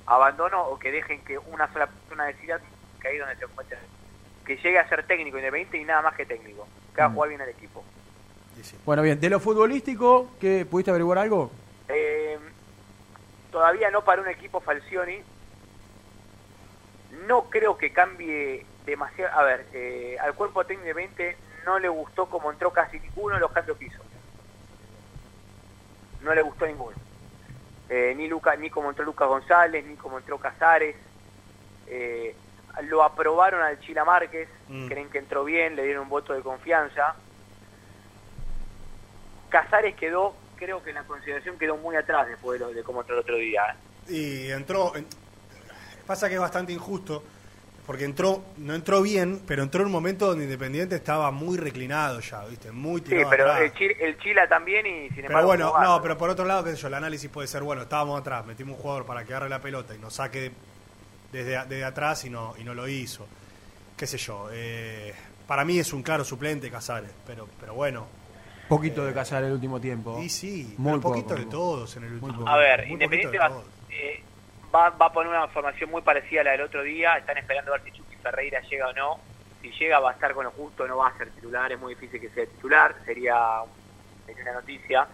abandono 0.06 0.62
o 0.64 0.78
que 0.78 0.92
dejen 0.92 1.22
que 1.24 1.38
una 1.38 1.70
sola 1.72 1.86
persona 1.86 2.24
decida, 2.26 2.60
que 3.00 3.08
ahí 3.08 3.18
donde 3.18 3.36
se 3.36 3.44
encuentra. 3.44 3.78
Que 4.46 4.56
llegue 4.56 4.78
a 4.78 4.88
ser 4.88 5.06
técnico 5.06 5.38
Independiente 5.38 5.78
y 5.78 5.84
nada 5.84 6.02
más 6.02 6.14
que 6.14 6.26
técnico, 6.26 6.66
que 6.94 7.00
haga 7.00 7.10
Mm. 7.10 7.14
jugar 7.14 7.28
bien 7.30 7.40
al 7.42 7.48
equipo. 7.48 7.84
Bueno, 8.84 9.02
bien, 9.02 9.18
de 9.20 9.28
lo 9.30 9.40
futbolístico, 9.40 10.30
¿qué, 10.40 10.64
¿pudiste 10.64 10.90
averiguar 10.90 11.18
algo? 11.18 11.50
Eh, 11.88 12.38
todavía 13.50 13.90
no 13.90 14.04
para 14.04 14.22
un 14.22 14.28
equipo 14.28 14.60
Falcioni. 14.60 15.20
No 17.26 17.44
creo 17.50 17.76
que 17.78 17.92
cambie 17.92 18.66
demasiado. 18.86 19.38
A 19.38 19.42
ver, 19.44 19.66
eh, 19.72 20.16
al 20.20 20.34
cuerpo 20.34 20.64
técnico 20.64 20.86
de 20.88 20.92
20 20.94 21.36
no 21.64 21.78
le 21.78 21.88
gustó 21.88 22.26
como 22.26 22.50
entró 22.50 22.72
casi 22.72 22.98
ninguno 23.00 23.34
de 23.36 23.40
los 23.40 23.52
cambios 23.52 23.78
que 23.78 23.86
hizo. 23.86 24.02
No 26.22 26.34
le 26.34 26.42
gustó 26.42 26.66
ninguno. 26.66 26.96
Eh, 27.88 28.14
ni 28.16 28.28
Luca, 28.28 28.56
ni 28.56 28.70
como 28.70 28.88
entró 28.90 29.04
Lucas 29.04 29.28
González, 29.28 29.84
ni 29.84 29.94
como 29.96 30.18
entró 30.18 30.38
Casares. 30.38 30.96
Eh, 31.86 32.34
lo 32.84 33.02
aprobaron 33.04 33.62
al 33.62 33.78
Chila 33.80 34.04
Márquez, 34.04 34.48
Mm. 34.68 34.88
creen 34.88 35.10
que 35.10 35.18
entró 35.18 35.44
bien, 35.44 35.76
le 35.76 35.84
dieron 35.84 36.04
un 36.04 36.08
voto 36.08 36.32
de 36.32 36.40
confianza. 36.42 37.14
Casares 39.50 39.94
quedó, 39.94 40.34
creo 40.56 40.82
que 40.82 40.90
en 40.90 40.96
la 40.96 41.04
consideración 41.04 41.58
quedó 41.58 41.76
muy 41.76 41.94
atrás 41.96 42.26
después 42.26 42.58
de, 42.58 42.66
lo- 42.66 42.72
de 42.72 42.82
cómo 42.82 43.00
entró 43.02 43.14
el 43.14 43.20
otro 43.20 43.36
día. 43.36 43.76
Y 44.08 44.50
entró. 44.50 44.92
Pasa 46.07 46.28
que 46.28 46.34
es 46.34 46.40
bastante 46.40 46.72
injusto. 46.72 47.22
Porque 47.86 48.05
entró, 48.05 48.42
no 48.57 48.74
entró 48.74 49.02
bien, 49.02 49.42
pero 49.46 49.62
entró 49.62 49.80
en 49.82 49.86
un 49.88 49.92
momento 49.92 50.28
donde 50.28 50.44
Independiente 50.44 50.94
estaba 50.96 51.30
muy 51.30 51.59
reclinado 51.59 52.18
ya, 52.20 52.42
¿viste? 52.46 52.72
Muy 52.72 53.02
Sí, 53.02 53.09
tirado 53.11 53.28
pero 53.28 53.52
atrás. 53.52 53.61
el, 53.61 53.74
Chil- 53.74 53.96
el 54.00 54.18
Chila 54.20 54.48
también 54.48 54.86
y 54.86 55.09
sin 55.09 55.16
Pero 55.16 55.26
embargo... 55.26 55.48
bueno, 55.48 55.68
jugó 55.68 55.82
no, 55.82 56.00
pero 56.00 56.16
por 56.16 56.30
otro 56.30 56.46
lado, 56.46 56.64
qué 56.64 56.70
sé 56.70 56.76
yo, 56.76 56.88
el 56.88 56.94
análisis 56.94 57.28
puede 57.28 57.46
ser, 57.46 57.62
bueno, 57.62 57.82
estábamos 57.82 58.18
atrás, 58.18 58.46
metimos 58.46 58.76
un 58.76 58.80
jugador 58.82 59.05
para 59.05 59.22
que 59.26 59.34
agarre 59.34 59.50
la 59.50 59.61
pelota 59.61 59.94
y 59.94 59.98
nos 59.98 60.14
saque 60.14 60.50
desde, 61.30 61.59
desde 61.66 61.84
atrás 61.84 62.24
y 62.24 62.30
no, 62.30 62.55
y 62.59 62.64
no 62.64 62.72
lo 62.72 62.88
hizo. 62.88 63.26
Qué 63.98 64.07
sé 64.07 64.16
yo, 64.16 64.48
eh, 64.50 65.12
para 65.46 65.66
mí 65.66 65.78
es 65.78 65.92
un 65.92 66.02
claro 66.02 66.24
suplente 66.24 66.70
Casares, 66.70 67.11
pero, 67.26 67.46
pero 67.61 67.74
bueno. 67.74 68.07
Poquito 68.66 69.05
de 69.05 69.12
casar 69.12 69.44
el 69.44 69.52
último 69.52 69.78
tiempo. 69.78 70.22
Y 70.22 70.30
sí, 70.30 70.74
muy 70.78 71.00
poquito 71.00 71.28
poco, 71.28 71.40
de 71.40 71.46
todos 71.46 71.96
en 71.98 72.05
el 72.05 72.14
último. 72.14 72.48
A 72.48 72.57
ver, 72.57 72.84
muy 72.84 72.92
Independiente 72.92 73.36
va, 73.38 73.52
eh, 73.90 74.22
va, 74.74 74.90
va 74.90 75.06
a 75.06 75.12
poner 75.12 75.30
una 75.30 75.48
formación 75.48 75.90
muy 75.90 76.02
parecida 76.02 76.40
a 76.40 76.44
la 76.44 76.50
del 76.52 76.62
otro 76.62 76.82
día. 76.82 77.16
Están 77.16 77.38
esperando 77.38 77.72
a 77.72 77.76
ver 77.78 77.84
si 77.84 77.92
Chucky 77.92 78.16
Ferreira 78.16 78.60
llega 78.62 78.88
o 78.88 78.92
no. 78.92 79.18
Si 79.62 79.70
llega 79.72 80.00
va 80.00 80.10
a 80.10 80.14
estar 80.14 80.34
con 80.34 80.44
lo 80.44 80.50
justo, 80.50 80.86
no 80.86 80.98
va 80.98 81.08
a 81.08 81.16
ser 81.18 81.30
titular. 81.30 81.70
Es 81.72 81.78
muy 81.78 81.94
difícil 81.94 82.20
que 82.20 82.28
sea 82.30 82.44
titular. 82.46 82.94
Sería, 83.04 83.60
una 83.62 84.52
noticia. 84.52 85.06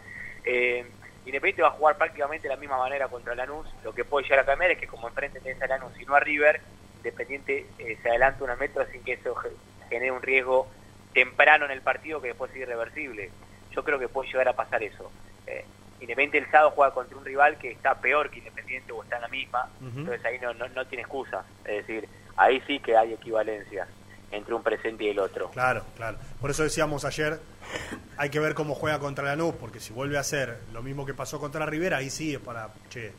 Eh, 0.44 0.84
Independiente 1.26 1.61
va 1.62 1.68
a 1.68 1.72
jugar 1.72 1.98
prácticamente 1.98 2.48
de 2.48 2.54
la 2.54 2.58
misma 2.61 2.78
manera 2.78 3.06
contra 3.08 3.34
Lanús. 3.34 3.68
Lo 3.84 3.92
que 3.92 4.04
puede 4.04 4.24
llegar 4.24 4.40
a 4.40 4.46
cambiar 4.46 4.70
es 4.70 4.78
que 4.78 4.86
como 4.86 5.06
enfrente 5.06 5.40
tenés 5.40 5.61
a 5.62 5.66
Lanús 5.66 5.92
y 6.00 6.06
no 6.06 6.14
a 6.14 6.20
River, 6.20 6.61
Independiente 6.96 7.66
eh, 7.78 7.98
se 8.02 8.08
adelanta 8.08 8.42
unos 8.44 8.58
metros 8.58 8.88
sin 8.90 9.04
que 9.04 9.12
eso 9.12 9.34
ge- 9.36 9.50
genere 9.90 10.12
un 10.12 10.22
riesgo 10.22 10.66
temprano 11.12 11.66
en 11.66 11.72
el 11.72 11.82
partido 11.82 12.22
que 12.22 12.28
después 12.28 12.50
es 12.52 12.56
irreversible. 12.58 13.30
Yo 13.72 13.84
creo 13.84 13.98
que 13.98 14.08
puede 14.08 14.28
llegar 14.30 14.48
a 14.48 14.54
pasar 14.54 14.82
eso. 14.82 15.12
Eh, 15.46 15.64
Independiente 16.01 16.38
el 16.38 16.51
sábado 16.51 16.70
juega 16.72 16.92
contra 16.94 17.16
un 17.16 17.24
rival 17.24 17.59
que 17.59 17.70
está 17.72 17.94
peor 17.94 18.30
que 18.30 18.38
Independiente 18.38 18.92
o 18.92 19.03
está 19.03 19.16
en 19.16 19.22
la 19.22 19.28
misma, 19.28 19.68
entonces 19.80 20.24
ahí 20.24 20.38
no, 20.40 20.55
no, 20.55 20.68
no 20.68 20.86
tiene 20.86 21.03
excusa. 21.03 21.44
Es 21.64 21.86
decir, 21.86 22.09
ahí 22.36 22.62
sí 22.66 22.78
que 22.80 22.96
hay 22.96 23.12
equivalencias 23.12 23.86
entre 24.32 24.55
un 24.55 24.62
presente 24.62 25.05
y 25.05 25.09
el 25.09 25.18
otro. 25.18 25.51
Claro, 25.51 25.84
claro. 25.96 26.16
Por 26.40 26.51
eso 26.51 26.62
decíamos 26.62 27.05
ayer, 27.05 27.38
hay 28.16 28.30
que 28.30 28.38
ver 28.40 28.55
cómo 28.55 28.74
juega 28.74 28.98
contra 28.98 29.24
Lanús, 29.24 29.55
porque 29.57 29.80
si 29.80 29.92
vuelve 29.92 30.16
a 30.16 30.20
hacer 30.20 30.59
lo 30.72 30.82
mismo 30.82 31.05
que 31.05 31.14
pasó 31.14 31.38
contra 31.40 31.66
Rivera, 31.66 31.96
ahí 31.98 32.11
sí 32.11 32.34
es 32.34 32.40
para, 32.40 32.68
che, 32.88 33.12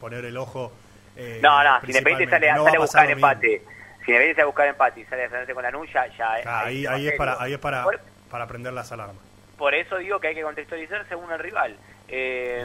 poner 0.00 0.24
el 0.24 0.36
ojo. 0.36 0.70
eh, 1.16 1.40
no, 1.42 1.64
no, 1.64 1.80
si 1.80 1.86
Independiente 1.88 2.30
sale, 2.30 2.46
principalmente. 2.46 2.54
No 2.58 2.64
sale 2.64 2.76
a 2.76 2.80
buscar 2.80 3.10
empate, 3.10 3.48
si 4.04 4.10
Independiente 4.10 4.34
sale 4.34 4.42
a 4.42 4.46
buscar 4.46 4.68
empate 4.68 5.00
y 5.00 5.04
sale 5.06 5.22
a 5.22 5.24
defenderse 5.24 5.54
con 5.54 5.62
la 5.62 5.70
nuya, 5.70 6.06
ya 6.18 6.34
Ah, 6.46 6.62
ahí, 6.66 6.86
ahí 6.86 7.08
es 7.08 7.14
para, 7.16 7.42
ahí 7.42 7.52
es 7.54 7.58
para, 7.58 7.82
Por- 7.84 8.00
para 8.30 8.46
prender 8.46 8.72
las 8.74 8.92
alarmas. 8.92 9.16
Por 9.56 9.74
eso 9.74 9.96
digo 9.98 10.18
que 10.20 10.28
hay 10.28 10.34
que 10.34 10.42
contextualizar 10.42 11.06
según 11.08 11.30
el 11.32 11.38
rival. 11.38 11.76
Eh, 12.14 12.62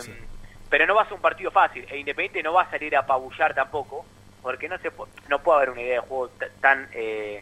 Pero 0.70 0.86
no 0.86 0.96
va 0.96 1.04
a 1.04 1.06
ser 1.06 1.14
un 1.14 1.22
partido 1.22 1.50
fácil. 1.50 1.86
E 1.90 1.98
Independiente 1.98 2.44
no 2.44 2.54
va 2.54 2.64
a 2.64 2.70
salir 2.70 2.96
a 2.98 3.00
apabullar 3.00 3.56
tampoco, 3.56 4.06
porque 4.44 4.68
no 4.68 4.78
se 4.80 4.92
no 5.30 5.42
puede 5.42 5.58
haber 5.58 5.70
una 5.70 5.82
idea 5.82 6.02
de 6.02 6.08
juego 6.08 6.30
tan 6.60 6.88
eh, 6.94 7.42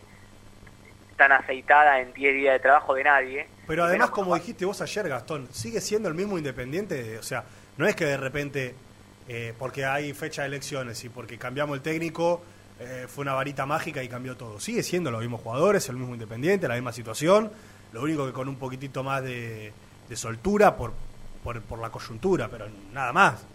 tan 1.18 1.32
aceitada 1.32 2.00
en 2.02 2.14
10 2.14 2.36
días 2.36 2.54
de 2.54 2.60
trabajo 2.60 2.94
de 2.94 3.04
nadie. 3.04 3.48
Pero 3.68 3.86
además, 3.86 4.12
como 4.12 4.36
dijiste 4.36 4.66
vos 4.66 4.82
ayer, 4.82 5.10
Gastón, 5.10 5.48
sigue 5.52 5.82
siendo 5.82 6.08
el 6.08 6.14
mismo 6.16 6.38
Independiente. 6.38 7.18
O 7.18 7.24
sea, 7.24 7.44
no 7.78 7.88
es 7.88 7.96
que 7.96 8.06
de 8.06 8.18
repente, 8.18 8.76
eh, 9.28 9.54
porque 9.58 9.86
hay 9.86 10.14
fecha 10.14 10.44
de 10.44 10.50
elecciones 10.50 11.04
y 11.04 11.10
porque 11.10 11.40
cambiamos 11.40 11.76
el 11.78 11.82
técnico, 11.82 12.44
eh, 12.80 13.08
fue 13.08 13.24
una 13.24 13.34
varita 13.34 13.66
mágica 13.66 14.04
y 14.04 14.10
cambió 14.10 14.38
todo. 14.38 14.60
Sigue 14.60 14.84
siendo 14.84 15.10
los 15.10 15.22
mismos 15.22 15.42
jugadores, 15.42 15.90
el 15.90 15.96
mismo 15.96 16.14
Independiente, 16.14 16.68
la 16.68 16.76
misma 16.76 16.92
situación. 16.92 17.52
Lo 17.94 18.04
único 18.04 18.28
que 18.28 18.34
con 18.34 18.48
un 18.50 18.58
poquitito 18.58 19.04
más 19.04 19.24
de, 19.24 19.72
de 20.08 20.16
soltura 20.16 20.76
por, 20.76 20.94
por, 21.46 21.62
por 21.62 21.80
la 21.80 21.92
coyuntura, 21.92 22.48
pero 22.50 22.68
nada 22.92 23.14
más. 23.14 23.46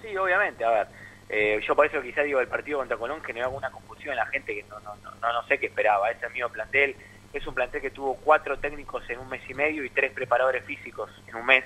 Sí, 0.00 0.16
obviamente, 0.16 0.64
a 0.64 0.70
ver. 0.70 0.86
eh, 1.28 1.60
yo 1.68 1.76
por 1.76 1.84
eso 1.86 2.00
quizá 2.02 2.22
digo 2.22 2.40
el 2.40 2.48
partido 2.48 2.78
contra 2.78 2.96
Colón 2.96 3.22
generó 3.22 3.46
alguna 3.46 3.70
confusión 3.70 4.12
en 4.12 4.16
la 4.16 4.26
gente 4.26 4.54
que 4.54 4.64
no, 4.70 4.80
no, 4.80 4.96
no, 4.96 5.32
no, 5.32 5.42
sé 5.46 5.58
qué 5.58 5.66
esperaba. 5.66 6.10
Ese 6.10 6.28
mismo 6.30 6.48
plantel 6.48 6.96
es 7.34 7.46
un 7.46 7.54
plantel 7.54 7.82
que 7.82 7.90
tuvo 7.90 8.16
cuatro 8.16 8.58
técnicos 8.58 9.08
en 9.10 9.18
un 9.20 9.28
mes 9.28 9.42
y 9.48 9.54
medio 9.54 9.84
y 9.84 9.90
tres 9.90 10.10
preparadores 10.12 10.64
físicos 10.64 11.10
en 11.28 11.36
un 11.36 11.44
mes. 11.44 11.64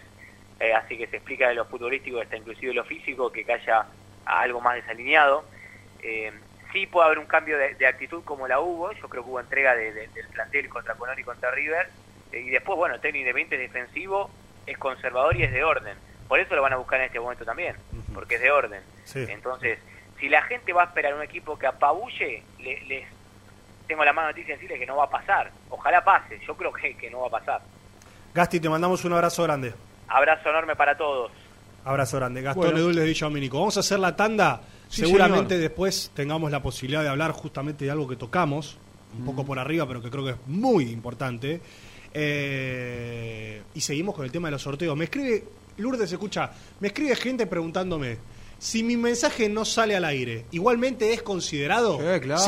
Eh, 0.59 0.75
así 0.75 0.99
que 0.99 1.07
se 1.07 1.17
explica 1.17 1.49
de 1.49 1.55
lo 1.55 1.65
futbolístico 1.67 2.21
hasta 2.21 2.37
inclusive 2.37 2.69
de 2.69 2.75
lo 2.75 2.85
físico 2.85 3.31
que 3.31 3.47
haya 3.51 3.87
algo 4.27 4.61
más 4.61 4.75
desalineado. 4.75 5.45
Eh, 6.03 6.33
sí 6.73 6.87
puede 6.89 7.07
haber 7.07 7.19
un 7.21 7.27
cambio 7.27 7.57
de, 7.57 7.75
de 7.77 7.87
actitud 7.87 8.25
como 8.25 8.49
la 8.49 8.59
hubo. 8.59 8.91
Yo 8.93 9.09
creo 9.09 9.23
que 9.23 9.31
hubo 9.31 9.39
entrega 9.41 9.77
de- 9.77 9.93
de- 9.93 10.09
del 10.09 10.29
plantel 10.31 10.69
contra 10.69 10.95
Colón 10.97 11.19
y 11.19 11.23
contra 11.23 11.53
River. 11.53 11.87
Eh, 12.33 12.41
y 12.41 12.51
después, 12.51 12.77
bueno, 12.77 12.99
técnico 12.99 13.21
independiente 13.29 13.55
es 13.65 13.73
defensivo, 13.73 14.31
es 14.67 14.79
conservador 14.79 15.37
y 15.37 15.43
es 15.45 15.53
de 15.53 15.63
orden. 15.65 15.97
Por 16.29 16.41
eso 16.41 16.55
lo 16.55 16.63
van 16.63 16.73
a 16.73 16.77
buscar 16.77 17.01
en 17.01 17.07
este 17.07 17.21
momento 17.21 17.45
también, 17.45 17.77
porque 18.15 18.37
es 18.37 18.41
de 18.41 18.51
orden. 18.51 18.81
Sí. 19.05 19.25
Entonces, 19.29 19.79
si 20.19 20.29
la 20.29 20.43
gente 20.43 20.73
va 20.73 20.83
a 20.83 20.87
esperar 20.87 21.15
un 21.15 21.23
equipo 21.23 21.59
que 21.59 21.67
apabulle, 21.67 22.43
le- 22.61 22.81
les 22.83 23.07
tengo 23.87 24.05
la 24.05 24.13
mala 24.13 24.29
noticia 24.29 24.55
de 24.55 24.55
decirles 24.55 24.79
que 24.81 24.87
no 24.87 24.97
va 24.97 25.05
a 25.05 25.11
pasar. 25.11 25.51
Ojalá 25.69 26.03
pase, 26.03 26.41
yo 26.47 26.57
creo 26.57 26.73
que, 26.73 26.97
que 26.97 27.11
no 27.11 27.21
va 27.21 27.27
a 27.27 27.31
pasar. 27.31 27.61
Gasti, 28.33 28.59
te 28.61 28.69
mandamos 28.69 29.05
un 29.05 29.13
abrazo 29.13 29.43
grande. 29.43 29.75
Abrazo 30.09 30.49
enorme 30.49 30.75
para 30.77 30.97
todos. 30.97 31.31
Abrazo 31.85 32.17
grande. 32.17 32.41
Gastón 32.41 32.63
Bueno. 32.65 32.79
Edul 32.79 32.95
de 32.97 33.05
Villa 33.05 33.27
Domínico. 33.27 33.59
Vamos 33.59 33.77
a 33.77 33.81
hacer 33.81 33.99
la 33.99 34.17
tanda. 34.17 34.63
Sí, 34.89 35.03
Seguramente 35.03 35.55
señor. 35.55 35.69
después 35.69 36.11
tengamos 36.15 36.51
la 36.51 36.61
posibilidad 36.63 37.03
de 37.03 37.09
hablar 37.11 37.33
justamente 37.33 37.85
de 37.85 37.91
algo 37.91 38.09
que 38.09 38.17
tocamos, 38.17 38.79
un 39.19 39.25
poco 39.27 39.45
por 39.45 39.59
arriba, 39.59 39.87
pero 39.87 40.01
que 40.01 40.11
creo 40.11 40.25
que 40.25 40.31
es 40.33 40.47
muy 40.47 40.85
importante. 40.91 41.61
Eh, 42.15 43.63
y 43.75 43.81
seguimos 43.81 44.15
con 44.15 44.25
el 44.25 44.31
tema 44.33 44.49
de 44.49 44.53
los 44.53 44.63
sorteos. 44.63 44.97
Me 44.97 45.05
escribe, 45.05 45.45
Lourdes, 45.79 46.11
escucha, 46.13 46.51
me 46.81 46.89
escribe 46.89 47.17
gente 47.17 47.47
preguntándome. 47.47 48.19
Si 48.57 48.83
mi 48.83 48.97
mensaje 48.97 49.49
no 49.49 49.65
sale 49.65 49.95
al 49.95 50.05
aire, 50.07 50.47
¿igualmente 50.53 51.13
es 51.13 51.23
considerado? 51.23 51.99
Sí, 51.99 52.21
claro, 52.21 52.43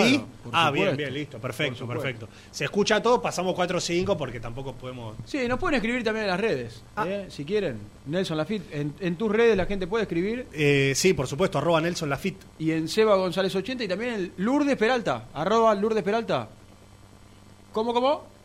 Ah, 0.53 0.71
bien, 0.71 0.97
bien, 0.97 1.13
listo, 1.13 1.39
perfecto, 1.39 1.87
perfecto. 1.87 2.29
Se 2.51 2.65
escucha 2.65 3.03
todo, 3.03 3.21
pasamos 3.21 3.55
4 3.55 3.77
o 3.77 3.81
5 3.81 4.17
porque 4.17 4.41
tampoco 4.41 4.73
podemos... 4.73 5.17
Sí, 5.27 5.47
nos 5.47 5.59
pueden 5.59 5.75
escribir 5.75 6.03
también 6.05 6.25
en 6.25 6.31
las 6.31 6.41
redes, 6.41 6.83
¿eh? 7.05 7.27
si 7.29 7.45
quieren. 7.45 7.81
Nelson 8.07 8.37
Lafitte, 8.39 8.65
en, 8.73 8.95
en 9.01 9.17
tus 9.17 9.31
redes 9.31 9.57
la 9.59 9.67
gente 9.67 9.87
puede 9.89 10.05
escribir. 10.05 10.47
Eh, 10.53 10.93
sí, 10.95 11.13
por 11.13 11.27
supuesto, 11.27 11.59
arroba 11.59 11.83
Nelson 11.83 12.09
Lafitte. 12.09 12.47
Y 12.61 12.71
en 12.71 12.89
Seba 12.89 13.17
González 13.17 13.55
80 13.55 13.85
y 13.85 13.89
también 13.89 14.15
el 14.15 14.33
Lourdes 14.39 14.77
Peralta, 14.77 15.29
arroba 15.35 15.75
Lourdes 15.75 16.05
Peralta. 16.05 16.49
¿Cómo, 17.73 17.93
cómo? 17.93 18.36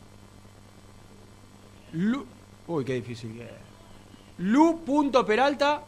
Lu- 1.93 2.25
Uy, 2.67 2.85
qué 2.85 2.93
difícil 2.95 3.39
es. 3.41 3.49
Lu.peralta 4.37 5.83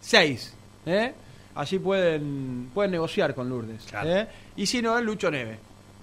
6. 0.00 0.54
¿eh? 0.86 1.12
Allí 1.54 1.78
pueden, 1.78 2.70
pueden 2.72 2.90
negociar 2.92 3.34
con 3.34 3.48
Lourdes. 3.48 3.86
¿eh? 4.04 4.26
Y 4.56 4.66
si 4.66 4.80
no, 4.82 4.98
es 4.98 5.04
Lucho 5.04 5.30
Neve. 5.30 5.58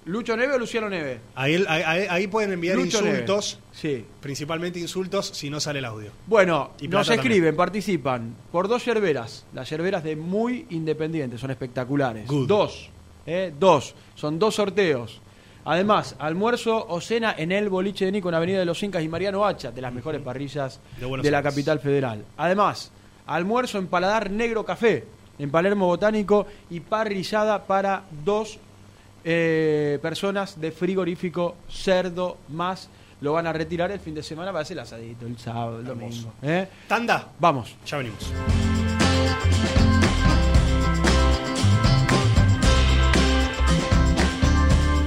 ¿Lucho 0.05 0.35
Neve 0.35 0.53
o 0.53 0.57
Luciano 0.57 0.89
Neve? 0.89 1.19
Ahí, 1.35 1.63
ahí, 1.67 2.07
ahí 2.09 2.27
pueden 2.27 2.53
enviar 2.53 2.77
Lucho 2.77 3.05
insultos, 3.05 3.59
sí. 3.71 4.03
principalmente 4.21 4.79
insultos, 4.79 5.27
si 5.27 5.49
no 5.49 5.59
sale 5.59 5.79
el 5.79 5.85
audio. 5.85 6.11
Bueno, 6.25 6.71
Y 6.79 6.87
nos 6.87 7.09
escriben, 7.09 7.55
participan 7.55 8.33
por 8.51 8.67
dos 8.67 8.85
yerberas. 8.85 9.45
Las 9.53 9.69
yerberas 9.69 10.03
de 10.03 10.15
muy 10.15 10.65
independientes, 10.71 11.39
son 11.41 11.51
espectaculares. 11.51 12.27
Dos, 12.27 12.89
¿eh? 13.27 13.53
dos. 13.59 13.93
Son 14.15 14.39
dos 14.39 14.55
sorteos. 14.55 15.21
Además, 15.65 16.15
almuerzo 16.19 16.85
o 16.87 17.01
cena 17.01 17.35
en 17.37 17.51
el 17.51 17.69
boliche 17.69 18.05
de 18.05 18.11
Nico 18.11 18.29
en 18.29 18.35
Avenida 18.35 18.59
de 18.59 18.65
los 18.65 18.81
Incas 18.81 19.03
y 19.03 19.07
Mariano 19.07 19.45
Hacha, 19.45 19.71
de 19.71 19.81
las 19.81 19.93
mejores 19.93 20.21
parrillas 20.21 20.79
De 21.21 21.31
la 21.31 21.43
capital 21.43 21.79
federal. 21.79 22.23
Además, 22.37 22.91
almuerzo 23.27 23.77
en 23.77 23.87
Paladar 23.87 24.31
Negro 24.31 24.65
Café, 24.65 25.05
en 25.37 25.51
Palermo 25.51 25.87
Botánico 25.87 26.47
y 26.69 26.79
parrillada 26.79 27.65
para 27.65 28.03
dos 28.23 28.59
eh, 29.23 29.99
personas 30.01 30.59
de 30.59 30.71
frigorífico 30.71 31.55
cerdo 31.69 32.37
más. 32.49 32.89
Lo 33.21 33.33
van 33.33 33.47
a 33.47 33.53
retirar 33.53 33.91
el 33.91 33.99
fin 33.99 34.15
de 34.15 34.23
semana 34.23 34.51
para 34.51 34.61
hacer 34.61 34.77
el 34.77 34.83
asadito 34.83 35.25
el 35.25 35.37
sábado, 35.37 35.79
el 35.79 35.85
domingo. 35.85 36.33
¿eh? 36.41 36.67
Tanda. 36.87 37.27
Vamos. 37.37 37.75
Ya 37.85 37.97
venimos. 37.97 38.31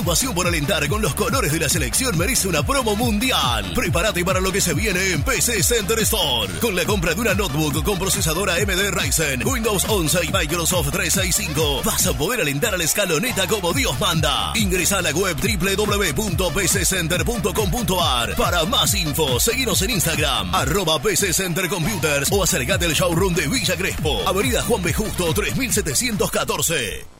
Tu 0.00 0.06
pasión 0.06 0.34
por 0.34 0.46
alentar 0.46 0.88
con 0.88 1.02
los 1.02 1.14
colores 1.14 1.52
de 1.52 1.60
la 1.60 1.68
selección 1.68 2.16
merece 2.16 2.48
una 2.48 2.62
promo 2.62 2.96
mundial. 2.96 3.70
Prepárate 3.74 4.24
para 4.24 4.40
lo 4.40 4.50
que 4.50 4.62
se 4.62 4.72
viene 4.72 5.12
en 5.12 5.22
PC 5.22 5.62
Center 5.62 5.98
Store. 5.98 6.50
Con 6.58 6.74
la 6.74 6.86
compra 6.86 7.12
de 7.12 7.20
una 7.20 7.34
notebook 7.34 7.84
con 7.84 7.98
procesadora 7.98 8.54
AMD 8.54 8.92
Ryzen, 8.92 9.46
Windows 9.46 9.84
11 9.86 10.20
y 10.24 10.32
Microsoft 10.32 10.90
365, 10.90 11.82
vas 11.84 12.06
a 12.06 12.14
poder 12.14 12.40
alentar 12.40 12.74
a 12.74 12.78
la 12.78 12.84
escaloneta 12.84 13.46
como 13.46 13.74
Dios 13.74 14.00
manda. 14.00 14.52
Ingresa 14.54 15.00
a 15.00 15.02
la 15.02 15.10
web 15.10 15.36
www.pccenter.com.ar 15.36 18.36
para 18.36 18.64
más 18.64 18.94
info. 18.94 19.38
Seguinos 19.38 19.82
en 19.82 19.90
Instagram, 19.90 20.54
arroba 20.54 20.98
PC 21.02 21.34
Center 21.34 21.68
Computers 21.68 22.30
o 22.32 22.42
acercate 22.42 22.86
al 22.86 22.94
showroom 22.94 23.34
de 23.34 23.46
Villa 23.48 23.76
Crespo, 23.76 24.26
Avenida 24.26 24.62
Juan 24.62 24.82
B. 24.82 24.94
Justo 24.94 25.34
3714. 25.34 27.19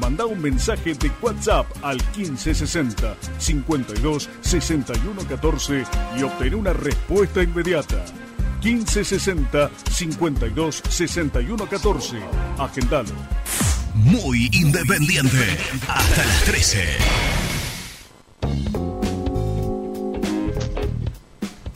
Manda 0.00 0.26
un 0.26 0.40
mensaje 0.40 0.94
de 0.94 1.10
WhatsApp 1.20 1.66
al 1.82 1.96
1560 2.16 3.16
52 3.38 4.30
61 4.40 5.22
14 5.28 5.84
y 6.16 6.22
obtén 6.22 6.54
una 6.54 6.72
respuesta 6.72 7.42
inmediata. 7.42 8.04
1560 8.62 9.70
52 9.90 10.82
61 10.88 11.66
14. 11.66 12.16
Agendalo. 12.58 13.10
Muy 13.94 14.48
independiente. 14.52 15.56
Hasta 15.88 16.24
las 16.24 16.44
13. 16.44 16.78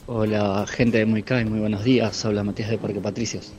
Hola 0.07 0.65
gente 0.69 0.99
de 0.99 1.07
Muy 1.07 1.25
muy 1.47 1.59
buenos 1.59 1.83
días. 1.83 2.25
Habla 2.25 2.45
Matías 2.45 2.71
de 2.71 2.79
Parque 2.79 3.01
Patricios. 3.01 3.53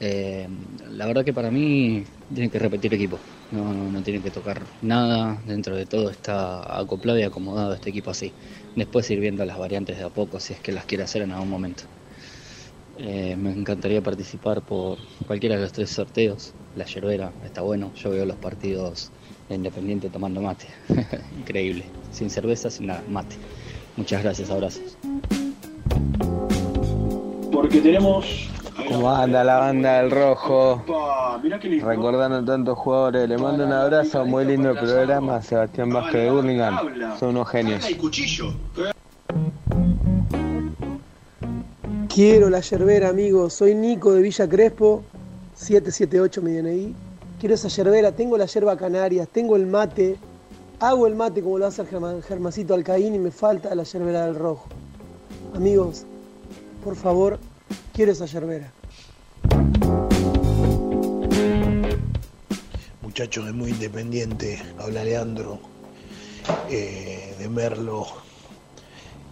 Eh, 0.00 0.48
la 0.90 1.06
verdad 1.06 1.24
que 1.24 1.32
para 1.32 1.50
mí 1.50 2.04
tienen 2.32 2.50
que 2.50 2.58
repetir 2.58 2.92
equipo. 2.92 3.18
No, 3.52 3.72
no, 3.72 3.90
no 3.90 4.02
tienen 4.02 4.22
que 4.22 4.30
tocar 4.30 4.62
nada. 4.82 5.40
Dentro 5.46 5.76
de 5.76 5.86
todo 5.86 6.10
está 6.10 6.78
acoplado 6.78 7.18
y 7.18 7.22
acomodado 7.22 7.74
este 7.74 7.90
equipo 7.90 8.10
así. 8.10 8.32
Después 8.74 9.10
ir 9.10 9.20
viendo 9.20 9.44
las 9.44 9.58
variantes 9.58 9.98
de 9.98 10.04
a 10.04 10.08
poco 10.08 10.40
si 10.40 10.52
es 10.52 10.60
que 10.60 10.72
las 10.72 10.84
quiere 10.84 11.04
hacer 11.04 11.22
en 11.22 11.32
algún 11.32 11.50
momento. 11.50 11.84
Eh, 12.98 13.36
me 13.36 13.52
encantaría 13.52 14.00
participar 14.02 14.62
por 14.62 14.98
cualquiera 15.26 15.56
de 15.56 15.62
los 15.62 15.72
tres 15.72 15.90
sorteos. 15.90 16.54
La 16.76 16.84
yerbera 16.86 17.30
está 17.44 17.60
bueno. 17.60 17.92
Yo 17.94 18.10
veo 18.10 18.24
los 18.24 18.36
partidos 18.36 19.10
de 19.48 19.54
Independiente 19.54 20.08
tomando 20.08 20.40
mate. 20.40 20.66
Increíble. 21.38 21.84
Sin 22.10 22.30
cerveza, 22.30 22.70
sin 22.70 22.86
nada. 22.86 23.02
Mate. 23.08 23.36
Muchas 23.96 24.22
gracias. 24.22 24.50
Abrazos. 24.50 24.96
Porque 27.52 27.80
tenemos 27.80 28.48
¿Cómo 28.88 29.10
anda 29.10 29.42
la 29.44 29.58
banda 29.58 30.00
del 30.02 30.10
rojo? 30.10 30.82
Recordando 31.82 32.44
tantos 32.44 32.78
jugadores, 32.78 33.28
le 33.28 33.38
mando 33.38 33.64
un 33.66 33.72
abrazo, 33.72 34.24
muy 34.24 34.44
lindo 34.44 34.70
el 34.70 34.78
programa, 34.78 35.42
Sebastián 35.42 35.90
Vázquez 35.90 36.22
de 36.22 36.30
Burlingame. 36.30 36.78
Son 37.18 37.30
unos 37.30 37.48
genios. 37.48 37.84
Quiero 42.08 42.48
la 42.48 42.60
yerbera, 42.60 43.08
amigo. 43.10 43.50
Soy 43.50 43.74
Nico 43.74 44.12
de 44.12 44.22
Villa 44.22 44.48
Crespo, 44.48 45.02
778 45.54 46.42
mi 46.42 46.52
DNI. 46.52 46.94
quiero 47.38 47.54
esa 47.54 47.68
yerbera, 47.68 48.12
tengo 48.12 48.38
la 48.38 48.46
yerba 48.46 48.76
canaria, 48.76 49.26
tengo 49.26 49.56
el 49.56 49.66
mate, 49.66 50.16
hago 50.80 51.06
el 51.06 51.14
mate 51.14 51.42
como 51.42 51.58
lo 51.58 51.66
hace 51.66 51.82
el 51.82 51.88
Germa- 51.88 52.22
Germancito 52.22 52.72
Alcaín 52.74 53.14
y 53.14 53.18
me 53.18 53.30
falta 53.30 53.74
la 53.74 53.82
yerbera 53.82 54.24
del 54.26 54.36
rojo. 54.36 54.66
Amigos, 55.54 56.04
por 56.82 56.96
favor, 56.96 57.38
quiero 57.92 58.12
esa 58.12 58.24
yerbera. 58.24 58.72
Muchachos 63.16 63.46
de 63.46 63.52
Muy 63.54 63.70
Independiente, 63.70 64.62
habla 64.78 65.02
Leandro 65.02 65.58
eh, 66.68 67.34
de 67.38 67.48
Merlo. 67.48 68.06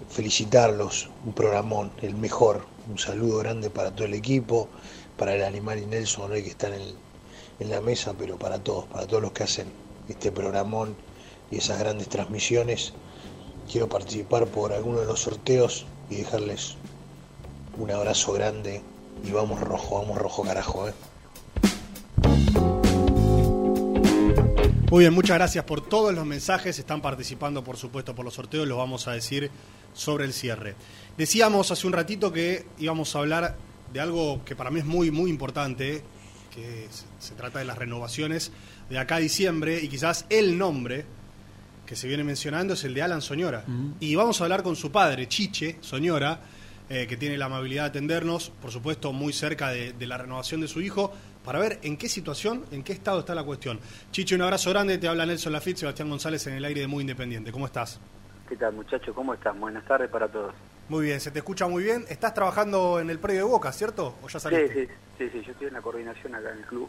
Felicitarlos, 0.08 1.10
un 1.26 1.34
programón, 1.34 1.92
el 2.00 2.14
mejor. 2.14 2.64
Un 2.90 2.98
saludo 2.98 3.40
grande 3.40 3.68
para 3.68 3.94
todo 3.94 4.06
el 4.06 4.14
equipo, 4.14 4.70
para 5.18 5.34
el 5.34 5.44
animal 5.44 5.80
y 5.80 5.84
Nelson, 5.84 6.32
hoy 6.32 6.42
que 6.42 6.48
están 6.48 6.72
en, 6.72 6.80
en 7.60 7.68
la 7.68 7.82
mesa, 7.82 8.14
pero 8.18 8.38
para 8.38 8.58
todos, 8.58 8.86
para 8.86 9.06
todos 9.06 9.20
los 9.20 9.32
que 9.32 9.42
hacen 9.42 9.66
este 10.08 10.32
programón 10.32 10.96
y 11.50 11.58
esas 11.58 11.78
grandes 11.78 12.08
transmisiones. 12.08 12.94
Quiero 13.70 13.90
participar 13.90 14.46
por 14.46 14.72
alguno 14.72 15.00
de 15.00 15.06
los 15.06 15.20
sorteos 15.20 15.84
y 16.08 16.14
dejarles 16.14 16.76
un 17.78 17.90
abrazo 17.90 18.32
grande. 18.32 18.80
Y 19.22 19.30
vamos 19.32 19.60
rojo, 19.60 20.00
vamos 20.00 20.16
rojo 20.16 20.42
carajo, 20.42 20.88
eh. 20.88 20.94
Muy 24.90 25.00
bien, 25.00 25.14
muchas 25.14 25.38
gracias 25.38 25.64
por 25.64 25.80
todos 25.80 26.14
los 26.14 26.26
mensajes. 26.26 26.78
Están 26.78 27.00
participando, 27.00 27.64
por 27.64 27.76
supuesto, 27.76 28.14
por 28.14 28.24
los 28.24 28.34
sorteos. 28.34 28.68
Los 28.68 28.78
vamos 28.78 29.08
a 29.08 29.12
decir 29.12 29.50
sobre 29.92 30.24
el 30.24 30.32
cierre. 30.32 30.76
Decíamos 31.16 31.70
hace 31.70 31.86
un 31.86 31.94
ratito 31.94 32.32
que 32.32 32.66
íbamos 32.78 33.16
a 33.16 33.20
hablar 33.20 33.56
de 33.92 34.00
algo 34.00 34.44
que 34.44 34.54
para 34.54 34.70
mí 34.70 34.80
es 34.80 34.84
muy, 34.84 35.10
muy 35.10 35.30
importante, 35.30 36.02
que 36.54 36.86
se, 37.18 37.34
trata 37.34 37.60
de 37.60 37.64
las 37.64 37.78
renovaciones 37.78 38.52
de 38.90 38.98
acá 38.98 39.16
a 39.16 39.20
diciembre 39.20 39.80
y 39.82 39.88
quizás 39.88 40.26
el 40.28 40.58
nombre 40.58 41.06
que 41.86 41.96
se 41.96 42.06
viene 42.06 42.22
mencionando 42.22 42.74
es 42.74 42.84
el 42.84 42.94
de 42.94 43.02
Alan 43.02 43.22
Soñora. 43.22 43.64
Y 44.00 44.14
vamos 44.14 44.40
a 44.40 44.44
hablar 44.44 44.62
con 44.62 44.76
su 44.76 44.92
padre, 44.92 45.28
Chiche 45.28 45.78
Soñora, 45.80 46.40
eh, 46.90 47.06
que 47.08 47.16
tiene 47.16 47.38
la 47.38 47.46
amabilidad 47.46 47.84
de 47.84 47.88
atendernos, 47.88 48.52
por 48.60 48.70
supuesto, 48.70 49.12
muy 49.12 49.32
cerca 49.32 49.70
de, 49.70 49.92
de 49.92 50.06
la 50.06 50.18
renovación 50.18 50.60
de 50.60 50.68
su 50.68 50.82
hijo, 50.82 51.12
para 51.44 51.58
ver 51.58 51.78
en 51.82 51.96
qué 51.96 52.08
situación, 52.08 52.64
en 52.70 52.82
qué 52.82 52.92
estado 52.92 53.20
está 53.20 53.34
la 53.34 53.44
cuestión. 53.44 53.78
Chiche, 54.10 54.34
un 54.34 54.42
abrazo 54.42 54.70
grande, 54.70 54.98
te 54.98 55.06
habla 55.08 55.26
Nelson 55.26 55.52
Lafitte, 55.52 55.78
Sebastián 55.78 56.08
González 56.08 56.46
en 56.46 56.54
el 56.54 56.64
aire 56.64 56.80
de 56.82 56.86
Muy 56.86 57.02
Independiente. 57.02 57.52
¿Cómo 57.52 57.66
estás? 57.66 58.00
¿Qué 58.48 58.56
tal, 58.56 58.72
muchachos? 58.74 59.14
¿Cómo 59.14 59.34
están? 59.34 59.60
Buenas 59.60 59.84
tardes 59.84 60.08
para 60.10 60.28
todos. 60.28 60.54
Muy 60.88 61.06
bien, 61.06 61.20
se 61.20 61.30
te 61.30 61.38
escucha 61.38 61.66
muy 61.66 61.82
bien. 61.82 62.04
Estás 62.08 62.34
trabajando 62.34 63.00
en 63.00 63.08
el 63.10 63.18
predio 63.18 63.40
de 63.44 63.50
Boca, 63.50 63.72
¿cierto? 63.72 64.16
¿O 64.22 64.28
ya 64.28 64.38
Sí, 64.38 64.42
saliste? 64.44 64.86
sí, 64.86 64.92
sí, 65.18 65.30
sí, 65.32 65.42
yo 65.46 65.52
estoy 65.52 65.68
en 65.68 65.74
la 65.74 65.80
coordinación 65.82 66.34
acá 66.34 66.50
en 66.52 66.58
el 66.58 66.64
club. 66.64 66.88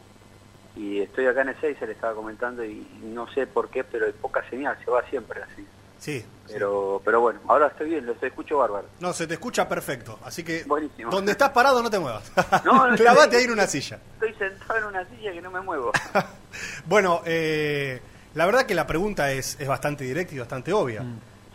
Y 0.75 0.99
estoy 0.99 1.25
acá 1.27 1.41
en 1.43 1.49
el 1.49 1.55
6, 1.61 1.77
se 1.79 1.85
le 1.87 1.93
estaba 1.93 2.13
comentando, 2.13 2.63
y 2.65 2.85
no 3.03 3.31
sé 3.33 3.47
por 3.47 3.69
qué, 3.69 3.85
pero 3.85 4.05
hay 4.05 4.11
poca 4.11 4.43
señal, 4.49 4.77
se 4.83 4.91
va 4.91 5.01
siempre 5.09 5.41
así. 5.41 5.65
Sí. 5.99 6.23
Pero, 6.47 7.01
pero 7.03 7.21
bueno, 7.21 7.39
ahora 7.47 7.67
estoy 7.67 7.89
bien, 7.89 8.05
lo 8.05 8.11
estoy 8.11 8.29
escucho 8.29 8.57
bárbaro. 8.59 8.87
No, 8.99 9.13
se 9.13 9.25
te 9.25 9.33
escucha 9.33 9.67
perfecto. 9.67 10.19
Así 10.23 10.43
que 10.43 10.63
Buenísimo. 10.65 11.09
donde 11.09 11.31
estás 11.31 11.49
parado 11.49 11.81
no 11.81 11.89
te 11.89 11.97
muevas. 11.97 12.31
No, 12.65 12.87
no, 12.89 12.95
Clavate 12.95 13.23
estoy- 13.25 13.39
ahí 13.39 13.45
en 13.45 13.51
una 13.51 13.65
silla. 13.67 13.99
Estoy 14.13 14.33
sentado 14.35 14.77
en 14.79 14.85
una 14.85 15.05
silla 15.09 15.31
que 15.31 15.41
no 15.41 15.51
me 15.51 15.61
muevo. 15.61 15.91
Bueno, 16.85 17.21
eh, 17.25 17.99
la 18.35 18.45
verdad 18.45 18.65
que 18.65 18.75
la 18.75 18.87
pregunta 18.87 19.31
es, 19.31 19.57
es 19.59 19.67
bastante 19.67 20.03
directa 20.03 20.35
y 20.35 20.39
bastante 20.39 20.71
obvia. 20.71 21.03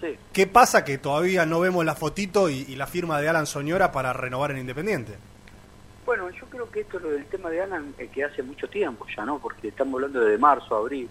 Sí. 0.00 0.18
¿Qué 0.32 0.46
pasa 0.46 0.84
que 0.84 0.98
todavía 0.98 1.46
no 1.46 1.60
vemos 1.60 1.84
la 1.84 1.94
fotito 1.94 2.48
y, 2.50 2.64
y 2.68 2.76
la 2.76 2.86
firma 2.86 3.20
de 3.20 3.28
Alan 3.28 3.46
Soñora 3.46 3.92
para 3.92 4.12
renovar 4.12 4.50
en 4.50 4.58
Independiente? 4.58 5.14
Bueno, 6.04 6.28
yo 6.30 6.44
creo 6.46 6.70
que 6.70 6.80
esto 6.80 6.96
es 6.96 7.02
lo 7.04 7.10
del 7.10 7.26
tema 7.26 7.48
de 7.50 7.62
Alan 7.62 7.94
eh, 7.98 8.08
que 8.12 8.24
hace 8.24 8.42
mucho 8.42 8.68
tiempo 8.68 9.06
ya, 9.16 9.24
¿no? 9.24 9.38
Porque 9.38 9.68
estamos 9.68 9.94
hablando 9.94 10.20
de 10.20 10.36
marzo, 10.38 10.74
abril. 10.74 11.08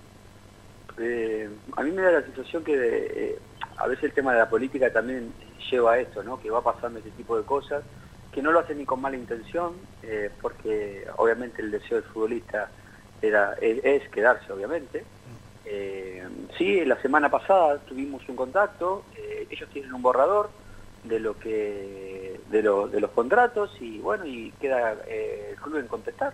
Eh, 0.99 1.49
a 1.77 1.83
mí 1.83 1.91
me 1.91 2.01
da 2.01 2.11
la 2.11 2.21
sensación 2.23 2.63
que 2.63 2.73
eh, 2.75 3.39
a 3.77 3.87
veces 3.87 4.05
el 4.05 4.11
tema 4.13 4.33
de 4.33 4.39
la 4.39 4.49
política 4.49 4.91
también 4.91 5.31
lleva 5.71 5.93
a 5.93 5.99
esto, 5.99 6.23
¿no? 6.23 6.39
Que 6.41 6.49
va 6.49 6.61
pasando 6.63 6.99
ese 6.99 7.11
tipo 7.11 7.37
de 7.37 7.43
cosas, 7.43 7.83
que 8.31 8.41
no 8.41 8.51
lo 8.51 8.59
hacen 8.59 8.77
ni 8.77 8.85
con 8.85 9.01
mala 9.01 9.15
intención, 9.17 9.73
eh, 10.03 10.29
porque 10.41 11.07
obviamente 11.17 11.61
el 11.61 11.71
deseo 11.71 12.01
del 12.01 12.09
futbolista 12.09 12.69
era 13.21 13.53
es, 13.61 13.83
es 13.83 14.09
quedarse, 14.09 14.51
obviamente. 14.51 15.03
Eh, 15.65 16.27
sí, 16.57 16.83
la 16.85 16.99
semana 17.01 17.29
pasada 17.29 17.77
tuvimos 17.79 18.27
un 18.27 18.35
contacto, 18.35 19.03
eh, 19.15 19.47
ellos 19.49 19.69
tienen 19.69 19.93
un 19.93 20.01
borrador 20.01 20.49
de 21.03 21.19
lo 21.19 21.37
que 21.39 22.39
de, 22.49 22.61
lo- 22.63 22.87
de 22.89 22.99
los 22.99 23.11
contratos 23.11 23.71
y 23.79 23.99
bueno 23.99 24.25
y 24.25 24.51
queda 24.59 24.97
eh, 25.07 25.51
el 25.51 25.55
club 25.61 25.77
en 25.77 25.87
contestar 25.87 26.33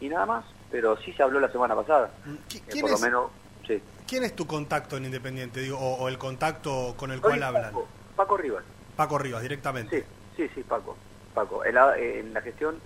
y 0.00 0.08
nada 0.08 0.24
más 0.24 0.44
pero 0.70 0.96
sí 0.96 1.12
se 1.12 1.22
habló 1.22 1.38
la 1.38 1.52
semana 1.52 1.74
pasada 1.74 2.10
quién 2.48 2.80
por 2.80 2.90
lo 2.92 2.96
menos 2.98 3.30
sí 3.74 3.82
¿Quién 4.08 4.24
es 4.24 4.34
tu 4.34 4.46
contacto 4.46 4.96
en 4.96 5.04
Independiente? 5.04 5.60
Digo, 5.60 5.78
o, 5.78 5.94
o 6.02 6.08
el 6.08 6.18
contacto 6.18 6.94
con 6.96 7.10
el 7.12 7.18
Oye, 7.18 7.28
cual 7.28 7.42
hablan. 7.44 7.64
Paco, 7.72 7.88
Paco 8.16 8.36
Rivas 8.36 8.64
Paco 8.96 9.18
Rivas, 9.18 9.42
directamente. 9.42 10.04
sí 10.36 10.48
sí 10.54 10.62
Paco 10.62 10.96
Paco 11.34 11.64
en 11.64 11.74
la, 11.74 11.96
en 11.96 12.34
la 12.34 12.40
gestión 12.42 12.80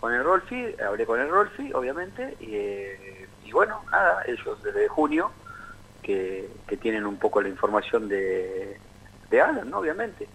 con 0.00 0.12
el 0.12 0.24
Rolfi 0.24 0.74
hablé 0.86 1.06
con 1.06 1.20
el 1.20 1.30
Rolfi 1.30 1.72
obviamente 1.72 2.36
y, 2.40 2.54
eh, 2.54 3.28
y 3.44 3.52
bueno 3.52 3.82
nada 3.90 4.22
ellos 4.26 4.62
desde 4.62 4.88
junio 4.88 5.30
que, 6.02 6.50
que 6.66 6.76
tienen 6.76 7.06
un 7.06 7.16
poco 7.16 7.40
la 7.40 7.48
información 7.48 8.08
de, 8.08 8.78
de 9.30 9.40
Alan 9.40 9.70
¿no? 9.70 9.78
obviamente 9.78 10.26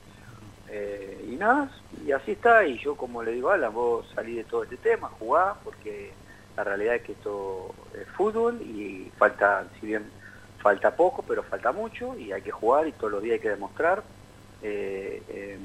Eh, 0.71 1.25
y 1.31 1.35
nada, 1.35 1.67
y 2.05 2.11
así 2.11 2.33
está, 2.33 2.63
y 2.63 2.77
yo 2.77 2.95
como 2.95 3.23
le 3.23 3.31
digo 3.31 3.49
a 3.49 3.55
Alan, 3.55 3.73
vos 3.73 4.05
salí 4.13 4.35
de 4.35 4.43
todo 4.43 4.61
este 4.63 4.77
tema, 4.77 5.09
jugá, 5.19 5.55
porque 5.63 6.11
la 6.59 6.65
realidad 6.65 6.95
es 6.95 7.03
que 7.03 7.13
esto 7.13 7.73
es 7.97 8.05
fútbol 8.17 8.61
y 8.61 9.09
falta, 9.17 9.63
si 9.79 9.87
bien 9.87 10.03
falta 10.61 10.93
poco, 10.93 11.23
pero 11.25 11.41
falta 11.41 11.71
mucho 11.71 12.17
y 12.17 12.33
hay 12.33 12.41
que 12.41 12.51
jugar 12.51 12.85
y 12.85 12.91
todos 12.91 13.13
los 13.13 13.23
días 13.23 13.35
hay 13.35 13.39
que 13.39 13.49
demostrar, 13.49 14.03
eh, 14.61 15.23
em, 15.29 15.59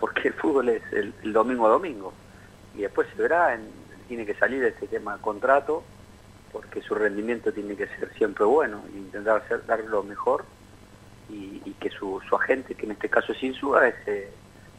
porque 0.00 0.26
el 0.26 0.34
fútbol 0.34 0.68
es 0.70 0.82
el, 0.92 1.32
domingo 1.32 1.66
a 1.66 1.70
domingo. 1.70 2.12
Y 2.76 2.80
después 2.80 3.06
se 3.14 3.22
verá, 3.22 3.54
en- 3.54 3.70
tiene 4.08 4.26
que 4.26 4.34
salir 4.34 4.64
este 4.64 4.88
tema 4.88 5.16
contrato, 5.18 5.84
porque 6.52 6.82
su 6.82 6.96
rendimiento 6.96 7.52
tiene 7.52 7.76
que 7.76 7.86
ser 7.86 8.12
siempre 8.14 8.44
bueno, 8.44 8.82
e 8.92 8.98
intentar 8.98 9.36
hacer, 9.36 9.64
dar 9.64 9.78
lo 9.84 10.02
mejor 10.02 10.44
y, 11.28 11.72
que 11.74 11.90
su, 11.90 12.20
agente, 12.32 12.74
que 12.74 12.86
en 12.86 12.92
este 12.92 13.08
caso 13.08 13.30
es 13.30 13.40
Insúa, 13.44 13.86
es, 13.86 13.94
eh, 14.08 14.28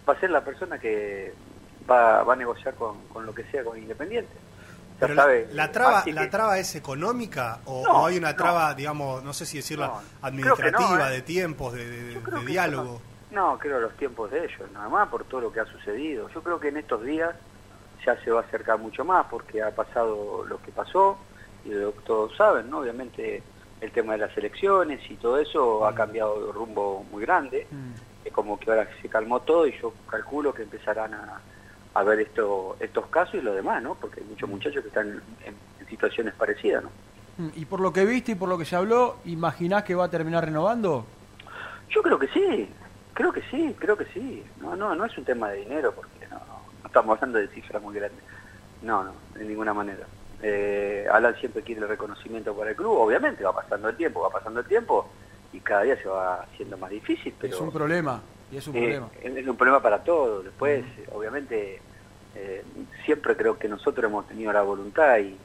va 0.07 0.11
a 0.11 0.19
ser 0.19 0.29
la 0.29 0.43
persona 0.43 0.77
que 0.77 1.33
va, 1.89 2.21
va 2.25 2.33
a 2.33 2.35
negociar 2.35 2.75
con, 2.75 3.07
con 3.07 3.25
lo 3.25 3.33
que 3.33 3.45
sea 3.45 3.63
con 3.63 3.77
Independiente. 3.77 4.51
Pero 5.01 5.15
la- 5.51 5.71
traba, 5.71 6.03
¿la 6.05 6.29
traba 6.29 6.59
es 6.59 6.75
económica 6.75 7.59
o, 7.65 7.83
No, 7.83 7.91
o 8.03 8.05
hay 8.05 8.17
una 8.17 8.31
no. 8.31 8.35
traba, 8.37 8.73
digamos, 8.75 9.23
no 9.23 9.33
sé 9.33 9.45
si 9.47 9.57
decirla, 9.57 9.87
No, 9.87 10.01
administrativa, 10.21 10.97
no, 10.99 11.07
¿eh? 11.07 11.11
de 11.11 11.21
tiempos, 11.23 11.73
de, 11.73 12.21
diálogo? 12.45 13.01
No, 13.31 13.57
creo 13.57 13.79
los 13.79 13.95
tiempos 13.97 14.29
de 14.29 14.45
ellos, 14.45 14.69
nada 14.71 14.89
más 14.89 15.07
por 15.09 15.23
todo 15.23 15.41
lo 15.41 15.51
que 15.51 15.59
ha 15.59 15.65
sucedido. 15.65 16.29
Yo 16.29 16.43
creo 16.43 16.59
que 16.59 16.67
en 16.67 16.77
estos 16.77 17.03
días 17.03 17.33
ya 18.05 18.15
se 18.23 18.29
va 18.29 18.41
a 18.41 18.43
acercar 18.43 18.77
mucho 18.77 19.03
más 19.03 19.25
porque 19.27 19.63
ha 19.63 19.71
pasado 19.71 20.45
lo 20.47 20.61
que 20.61 20.71
pasó 20.71 21.17
y 21.65 21.69
lo 21.69 21.93
que 21.95 22.01
todos 22.01 22.35
saben, 22.37 22.69
¿no? 22.69 22.79
Obviamente 22.79 23.41
el 23.79 23.91
tema 23.91 24.13
de 24.13 24.19
las 24.19 24.37
elecciones 24.37 24.99
y 25.09 25.15
todo 25.15 25.39
eso 25.39 25.87
ha 25.87 25.95
cambiado 25.95 26.45
de 26.45 26.51
rumbo 26.51 27.03
muy 27.09 27.23
grande. 27.23 27.65
Es 28.23 28.31
como 28.31 28.59
que 28.59 28.69
ahora 28.69 28.87
se 29.01 29.09
calmó 29.09 29.39
todo 29.39 29.65
y 29.65 29.75
yo 29.81 29.93
calculo 30.07 30.53
que 30.53 30.61
empezarán 30.63 31.13
a, 31.15 31.41
a 31.93 32.03
ver 32.03 32.19
esto, 32.21 32.77
estos 32.79 33.07
casos 33.07 33.35
y 33.35 33.41
lo 33.41 33.53
demás, 33.53 33.81
¿no? 33.83 33.95
Porque 33.95 34.21
hay 34.21 34.25
muchos 34.27 34.49
muchachos 34.49 34.81
que 34.81 34.87
están 34.87 35.21
en, 35.45 35.53
en 35.81 35.87
situaciones 35.87 36.33
parecidas, 36.35 36.83
¿no? 36.83 36.89
Mm, 37.37 37.49
Y 37.55 37.65
por 37.65 37.79
lo 37.79 37.91
que 37.91 38.05
viste 38.05 38.33
y 38.33 38.35
por 38.35 38.49
lo 38.49 38.57
que 38.57 38.65
se 38.65 38.75
habló, 38.75 39.17
¿imaginás 39.25 39.83
que 39.83 39.95
va 39.95 40.05
a 40.05 40.09
terminar 40.09 40.45
renovando? 40.45 41.05
Yo 41.89 42.01
creo 42.01 42.17
que 42.17 42.27
sí, 42.29 42.69
creo 43.13 43.33
que 43.33 43.41
sí, 43.51 43.75
creo 43.77 43.97
que 43.97 44.05
sí. 44.05 44.43
No, 44.61 44.75
no, 44.75 44.95
no 44.95 45.05
es 45.05 45.17
un 45.17 45.25
tema 45.25 45.49
de 45.49 45.59
dinero 45.59 45.93
porque 45.93 46.27
no, 46.29 46.37
no 46.37 46.87
estamos 46.87 47.15
hablando 47.17 47.39
de 47.39 47.47
cifras 47.49 47.81
muy 47.81 47.95
grandes. 47.95 48.23
No, 48.81 49.03
no, 49.03 49.11
de 49.35 49.43
ninguna 49.45 49.73
manera. 49.73 50.05
Eh, 50.41 51.05
Alan 51.11 51.35
siempre 51.35 51.61
quiere 51.61 51.81
el 51.81 51.87
reconocimiento 51.87 52.55
para 52.55 52.71
el 52.71 52.75
club, 52.75 52.97
obviamente 52.97 53.43
va 53.43 53.53
pasando 53.53 53.89
el 53.89 53.95
tiempo, 53.97 54.21
va 54.21 54.29
pasando 54.31 54.61
el 54.61 54.65
tiempo 54.65 55.07
y 55.53 55.59
cada 55.59 55.83
día 55.83 56.01
se 56.01 56.07
va 56.07 56.41
haciendo 56.41 56.77
más 56.77 56.89
difícil, 56.89 57.31
pero 57.39 57.53
Es 57.53 57.61
un 57.61 57.71
problema, 57.71 58.21
y 58.51 58.57
es 58.57 58.67
un 58.67 58.75
eh, 58.75 58.79
problema. 58.79 59.09
es 59.39 59.47
un 59.47 59.57
problema 59.57 59.81
para 59.81 60.03
todos. 60.03 60.43
Después, 60.43 60.83
obviamente, 61.11 61.81
eh, 62.35 62.63
siempre 63.05 63.35
creo 63.35 63.57
que 63.57 63.67
nosotros 63.67 64.05
hemos 64.05 64.27
tenido 64.27 64.51
la 64.51 64.61
voluntad 64.61 65.17
y, 65.19 65.37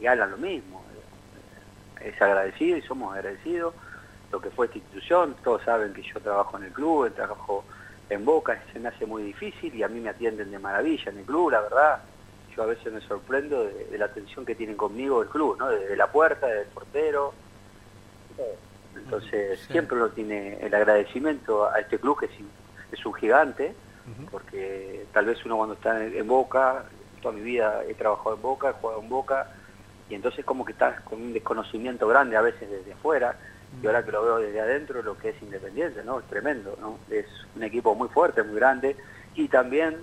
y 0.00 0.06
Alan 0.06 0.32
lo 0.32 0.36
mismo. 0.36 0.82
Eh, 2.00 2.08
Es 2.08 2.20
agradecido 2.20 2.76
y 2.76 2.82
somos 2.82 3.14
agradecidos. 3.14 3.74
Lo 4.32 4.40
que 4.40 4.50
fue 4.50 4.66
esta 4.66 4.78
institución, 4.78 5.36
todos 5.42 5.62
saben 5.62 5.92
que 5.92 6.02
yo 6.02 6.20
trabajo 6.20 6.56
en 6.56 6.64
el 6.64 6.72
club, 6.72 7.12
trabajo 7.14 7.64
en 8.08 8.24
Boca, 8.24 8.60
se 8.72 8.78
me 8.78 8.88
hace 8.88 9.06
muy 9.06 9.22
difícil 9.22 9.74
y 9.74 9.82
a 9.82 9.88
mí 9.88 10.00
me 10.00 10.10
atienden 10.10 10.50
de 10.50 10.58
maravilla 10.58 11.10
en 11.10 11.18
el 11.18 11.24
club, 11.24 11.50
la 11.50 11.60
verdad. 11.60 12.00
Yo 12.56 12.62
a 12.64 12.66
veces 12.66 12.92
me 12.92 13.00
sorprendo 13.00 13.64
de, 13.64 13.86
de 13.86 13.98
la 13.98 14.06
atención 14.06 14.44
que 14.44 14.54
tienen 14.56 14.76
conmigo 14.76 15.22
el 15.22 15.28
club, 15.28 15.56
¿no? 15.58 15.68
Desde 15.68 15.96
la 15.96 16.08
puerta, 16.10 16.46
desde 16.46 16.62
el 16.62 16.68
portero. 16.68 17.32
Entonces, 19.04 19.60
siempre 19.72 19.96
uno 19.96 20.08
tiene 20.10 20.58
el 20.60 20.74
agradecimiento 20.74 21.68
a 21.70 21.78
este 21.80 21.98
club 21.98 22.18
que 22.20 22.26
es, 22.26 22.32
es 22.92 23.06
un 23.06 23.14
gigante, 23.14 23.74
porque 24.30 25.06
tal 25.12 25.26
vez 25.26 25.44
uno 25.44 25.56
cuando 25.56 25.74
está 25.74 26.04
en, 26.04 26.16
en 26.16 26.26
Boca, 26.26 26.84
toda 27.22 27.34
mi 27.34 27.42
vida 27.42 27.82
he 27.88 27.94
trabajado 27.94 28.34
en 28.36 28.42
Boca, 28.42 28.70
he 28.70 28.72
jugado 28.72 29.00
en 29.00 29.08
Boca, 29.08 29.46
y 30.08 30.14
entonces 30.14 30.44
como 30.44 30.64
que 30.64 30.72
estás 30.72 31.00
con 31.02 31.20
un 31.22 31.32
desconocimiento 31.32 32.06
grande 32.08 32.36
a 32.36 32.40
veces 32.42 32.68
desde 32.70 32.92
afuera, 32.92 33.36
y 33.82 33.86
ahora 33.86 34.04
que 34.04 34.10
lo 34.10 34.22
veo 34.24 34.38
desde 34.38 34.60
adentro, 34.60 35.00
lo 35.02 35.16
que 35.16 35.28
es 35.30 35.40
Independiente, 35.42 36.02
¿no? 36.02 36.18
Es 36.18 36.26
tremendo, 36.26 36.76
¿no? 36.80 36.98
Es 37.08 37.26
un 37.54 37.62
equipo 37.62 37.94
muy 37.94 38.08
fuerte, 38.08 38.42
muy 38.42 38.56
grande, 38.56 38.96
y 39.36 39.46
también 39.48 39.96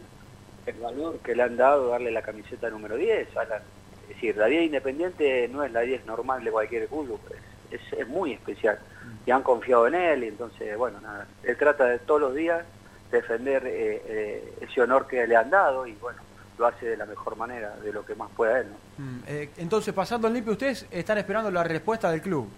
el 0.66 0.76
valor 0.80 1.20
que 1.20 1.36
le 1.36 1.44
han 1.44 1.58
dado 1.58 1.90
darle 1.90 2.12
la 2.12 2.22
camiseta 2.22 2.70
número 2.70 2.96
10. 2.96 3.36
a 3.38 3.44
la- 3.46 3.62
es 4.04 4.08
decir, 4.16 4.38
la 4.38 4.46
10 4.46 4.64
Independiente 4.64 5.50
no 5.50 5.64
es 5.66 5.72
la 5.74 5.82
10 5.82 6.06
normal 6.06 6.42
de 6.44 6.52
cualquier 6.52 6.88
club, 6.88 7.20
es, 7.30 7.38
es- 7.72 7.94
es 7.94 8.08
muy 8.08 8.34
especial. 8.34 8.80
Y 9.26 9.32
han 9.32 9.44
confiado 9.44 9.88
en 9.88 9.96
él, 9.96 10.24
y 10.24 10.28
entonces, 10.28 10.78
bueno, 10.78 11.00
nada, 11.02 11.28
él 11.44 11.58
trata 11.58 11.86
de 11.86 12.00
todos 12.00 12.22
los 12.22 12.36
días 12.36 12.64
defender 13.12 13.66
eh, 13.66 14.02
eh, 14.06 14.54
ese 14.62 14.82
honor 14.82 15.08
que 15.08 15.26
le 15.28 15.36
han 15.36 15.50
dado, 15.50 15.86
y 15.88 15.94
bueno, 15.94 16.20
lo 16.58 16.66
hace 16.68 16.86
de 16.88 16.98
la 16.98 17.06
mejor 17.06 17.36
manera, 17.38 17.76
de 17.78 17.94
lo 17.94 18.06
que 18.06 18.16
más 18.16 18.30
pueda 18.36 18.60
él, 18.60 18.68
¿no? 18.70 19.04
Mm, 19.04 19.20
eh, 19.28 19.50
entonces, 19.58 19.94
pasando 19.94 20.28
al 20.28 20.34
limpio, 20.34 20.54
ustedes 20.54 20.86
están 20.92 21.18
esperando 21.18 21.50
la 21.52 21.64
respuesta 21.64 22.10
del 22.12 22.22
club. 22.22 22.50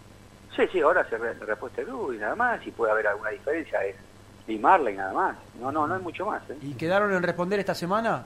Sí, 0.56 0.64
sí, 0.72 0.82
ahora 0.82 1.08
se 1.10 1.18
re- 1.18 1.34
respuesta 1.34 1.78
del 1.82 1.88
club 1.92 2.14
y 2.14 2.18
nada 2.18 2.36
más, 2.36 2.62
si 2.64 2.72
puede 2.72 2.92
haber 2.92 3.08
alguna 3.08 3.30
diferencia 3.30 3.84
es 3.84 3.96
limarla 4.48 4.90
y 4.92 4.96
nada 4.96 5.14
más. 5.14 5.36
No, 5.60 5.72
no, 5.72 5.86
no 5.88 5.96
hay 5.96 6.02
mucho 6.02 6.26
más. 6.26 6.42
¿eh? 6.50 6.58
¿Y 6.62 6.74
quedaron 6.74 7.14
en 7.14 7.22
responder 7.22 7.60
esta 7.60 7.76
semana? 7.76 8.26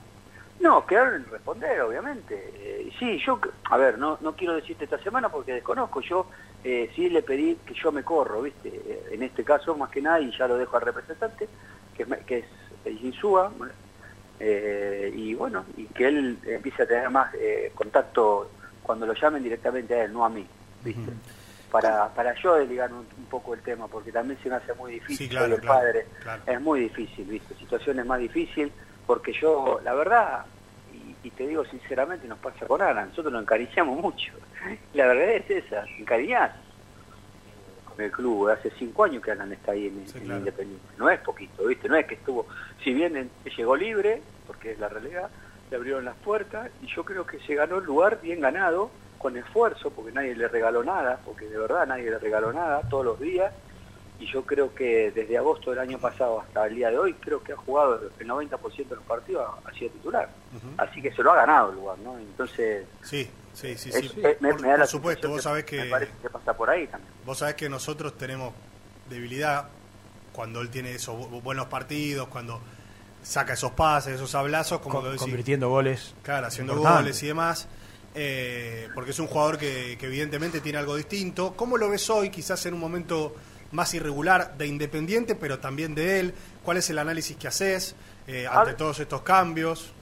No, 0.59 0.85
quedaron 0.85 1.15
en 1.15 1.25
responder, 1.29 1.81
obviamente. 1.81 2.51
Eh, 2.55 2.91
sí, 2.97 3.19
yo, 3.25 3.39
a 3.69 3.77
ver, 3.77 3.97
no, 3.97 4.17
no 4.21 4.33
quiero 4.35 4.53
decirte 4.55 4.85
esta 4.85 4.99
semana 4.99 5.27
porque 5.29 5.53
desconozco. 5.53 5.99
Yo 6.01 6.27
eh, 6.63 6.89
sí 6.95 7.09
le 7.09 7.21
pedí 7.21 7.55
que 7.65 7.73
yo 7.73 7.91
me 7.91 8.03
corro, 8.03 8.41
¿viste? 8.41 8.69
Eh, 8.69 9.09
En 9.11 9.23
este 9.23 9.43
caso, 9.43 9.75
más 9.75 9.89
que 9.89 10.01
nada, 10.01 10.19
y 10.19 10.31
ya 10.37 10.47
lo 10.47 10.57
dejo 10.57 10.75
al 10.77 10.83
representante, 10.83 11.47
que 11.95 12.05
que 12.25 12.37
es 12.39 12.45
el 12.85 13.03
Insúa, 13.05 13.51
eh, 14.39 15.11
y 15.15 15.33
bueno, 15.35 15.65
y 15.77 15.85
que 15.85 16.07
él 16.07 16.37
empiece 16.45 16.83
a 16.83 16.87
tener 16.87 17.09
más 17.09 17.33
eh, 17.35 17.71
contacto 17.75 18.49
cuando 18.81 19.05
lo 19.05 19.13
llamen 19.13 19.43
directamente 19.43 19.93
a 19.93 20.03
él, 20.05 20.13
no 20.13 20.25
a 20.25 20.29
mí, 20.29 20.45
¿viste? 20.83 21.11
Para, 21.71 22.07
para 22.13 22.35
yo 22.41 22.55
desligar 22.55 22.91
un, 22.91 22.99
un 23.17 23.25
poco 23.29 23.53
el 23.53 23.61
tema, 23.61 23.87
porque 23.87 24.11
también 24.11 24.39
se 24.43 24.49
me 24.49 24.55
hace 24.55 24.73
muy 24.73 24.93
difícil, 24.93 25.17
Sí, 25.17 25.29
claro, 25.29 25.45
soy 25.47 25.55
el 25.55 25.61
claro, 25.61 25.79
padre, 25.79 26.05
claro. 26.21 26.41
es 26.45 26.61
muy 26.61 26.79
difícil, 26.81 27.25
¿viste? 27.25 27.55
Situaciones 27.55 28.05
más 28.05 28.19
difícil, 28.19 28.71
porque 29.07 29.33
yo, 29.33 29.79
la 29.83 29.93
verdad, 29.93 30.45
y, 31.23 31.31
te 31.31 31.47
digo 31.47 31.63
sinceramente, 31.65 32.27
nos 32.27 32.39
pasa 32.39 32.65
con 32.67 32.81
Ana, 32.81 33.05
nosotros 33.05 33.31
nos 33.31 33.41
encariciamos 33.43 33.97
mucho. 33.99 34.33
La 34.93 35.07
verdad 35.07 35.29
es 35.29 35.49
esa, 35.49 35.85
encariñás 35.97 36.51
con 37.85 38.03
el 38.03 38.11
club. 38.11 38.49
Hace 38.49 38.71
cinco 38.77 39.03
años 39.05 39.23
que 39.23 39.31
Alan 39.31 39.51
está 39.53 39.71
ahí 39.71 39.87
en, 39.87 39.99
en 39.99 40.05
Independiente. 40.39 40.85
No 40.97 41.09
es 41.09 41.19
poquito, 41.19 41.65
¿viste? 41.65 41.87
No 41.87 41.95
es 41.95 42.05
que 42.05 42.15
estuvo, 42.15 42.47
si 42.83 42.93
bien 42.93 43.15
en- 43.15 43.31
llegó 43.55 43.75
libre, 43.75 44.21
porque 44.47 44.71
es 44.71 44.79
la 44.79 44.89
realidad, 44.89 45.31
le 45.69 45.77
abrieron 45.77 46.03
las 46.05 46.15
puertas 46.17 46.69
y 46.81 46.87
yo 46.87 47.03
creo 47.05 47.25
que 47.25 47.39
se 47.39 47.55
ganó 47.55 47.77
el 47.77 47.85
lugar 47.85 48.19
bien 48.21 48.41
ganado, 48.41 48.91
con 49.17 49.37
esfuerzo, 49.37 49.91
porque 49.91 50.11
nadie 50.11 50.35
le 50.35 50.49
regaló 50.49 50.83
nada, 50.83 51.21
porque 51.23 51.47
de 51.47 51.57
verdad 51.57 51.87
nadie 51.87 52.09
le 52.11 52.19
regaló 52.19 52.51
nada 52.51 52.81
todos 52.89 53.05
los 53.05 53.19
días. 53.21 53.53
Y 54.23 54.31
yo 54.31 54.43
creo 54.45 54.73
que 54.73 55.11
desde 55.11 55.37
agosto 55.37 55.71
del 55.71 55.79
año 55.79 55.99
pasado 55.99 56.39
hasta 56.39 56.65
el 56.67 56.75
día 56.75 56.89
de 56.89 56.97
hoy, 56.97 57.13
creo 57.15 57.43
que 57.43 57.51
ha 57.51 57.57
jugado 57.57 57.99
el 58.19 58.27
90% 58.27 58.87
de 58.87 58.95
los 58.95 59.03
partidos, 59.05 59.45
ha 59.65 59.71
sido 59.73 59.91
titular. 59.91 60.29
Así 60.77 61.01
que 61.01 61.11
se 61.13 61.21
lo 61.21 61.31
ha 61.33 61.35
ganado 61.35 61.71
el 61.71 61.75
lugar, 61.75 61.97
¿no? 61.99 62.17
Entonces, 62.17 62.85
Sí, 63.01 63.27
sí, 63.53 63.77
sí, 63.77 63.91
sí. 63.91 63.97
es- 63.97 64.15
me, 64.41 64.51
por, 64.53 64.61
me 64.61 64.67
da 64.69 64.73
por 64.75 64.79
la 64.79 64.87
supuesto, 64.87 65.27
sensación 65.27 65.31
vos 65.31 65.37
que 65.37 65.41
sabés 65.43 65.63
que 65.65 65.77
Me 65.83 65.89
parece 65.89 66.11
que 66.21 66.29
pasa 66.29 66.53
por 66.55 66.69
ahí 66.69 66.87
también. 66.87 67.11
vos 67.25 67.37
sabés 67.37 67.55
que 67.55 67.67
nosotros 67.67 68.17
tenemos 68.17 68.53
debilidad 69.09 69.67
cuando 70.31 70.61
él 70.61 70.69
tiene 70.69 70.93
esos 70.95 71.15
bu- 71.15 71.41
buenos 71.41 71.65
partidos, 71.67 72.27
cuando 72.29 72.61
saca 73.21 73.53
esos 73.53 73.71
pases, 73.71 74.15
esos 74.15 74.33
hablazos, 74.35 74.79
como 74.79 74.95
Con- 74.95 75.03
lo 75.05 75.09
decís. 75.11 75.23
convirtiendo 75.23 75.69
goles. 75.69 76.15
Claro, 76.23 76.47
haciendo 76.47 76.73
Importante. 76.73 77.03
goles 77.03 77.23
y 77.23 77.27
demás. 77.27 77.67
eh, 78.15 78.89
porque 78.93 79.09
es 79.09 79.17
un 79.19 79.25
jugador 79.25 79.57
que, 79.57 79.97
que 79.99 80.05
evidentemente 80.05 80.61
tiene 80.61 80.77
algo 80.77 80.95
distinto. 80.95 81.53
¿Cómo 81.55 81.77
lo 81.79 81.89
ves 81.89 82.07
hoy? 82.11 82.29
Quizás 82.29 82.63
en 82.67 82.75
un 82.75 82.79
momento 82.79 83.35
más 83.73 83.93
irregular 83.93 84.57
de 84.57 84.67
Independiente, 84.67 85.35
pero 85.35 85.59
también 85.59 85.93
de 85.95 86.19
él. 86.19 86.33
¿Cuál 86.63 86.77
es 86.77 86.89
el 86.89 86.99
análisis 86.99 87.35
que 87.37 87.47
haces 87.47 87.95
eh, 88.27 88.47
ante 88.47 88.73
todos 88.73 88.99
estos 88.99 89.21
cambios? 89.23 89.93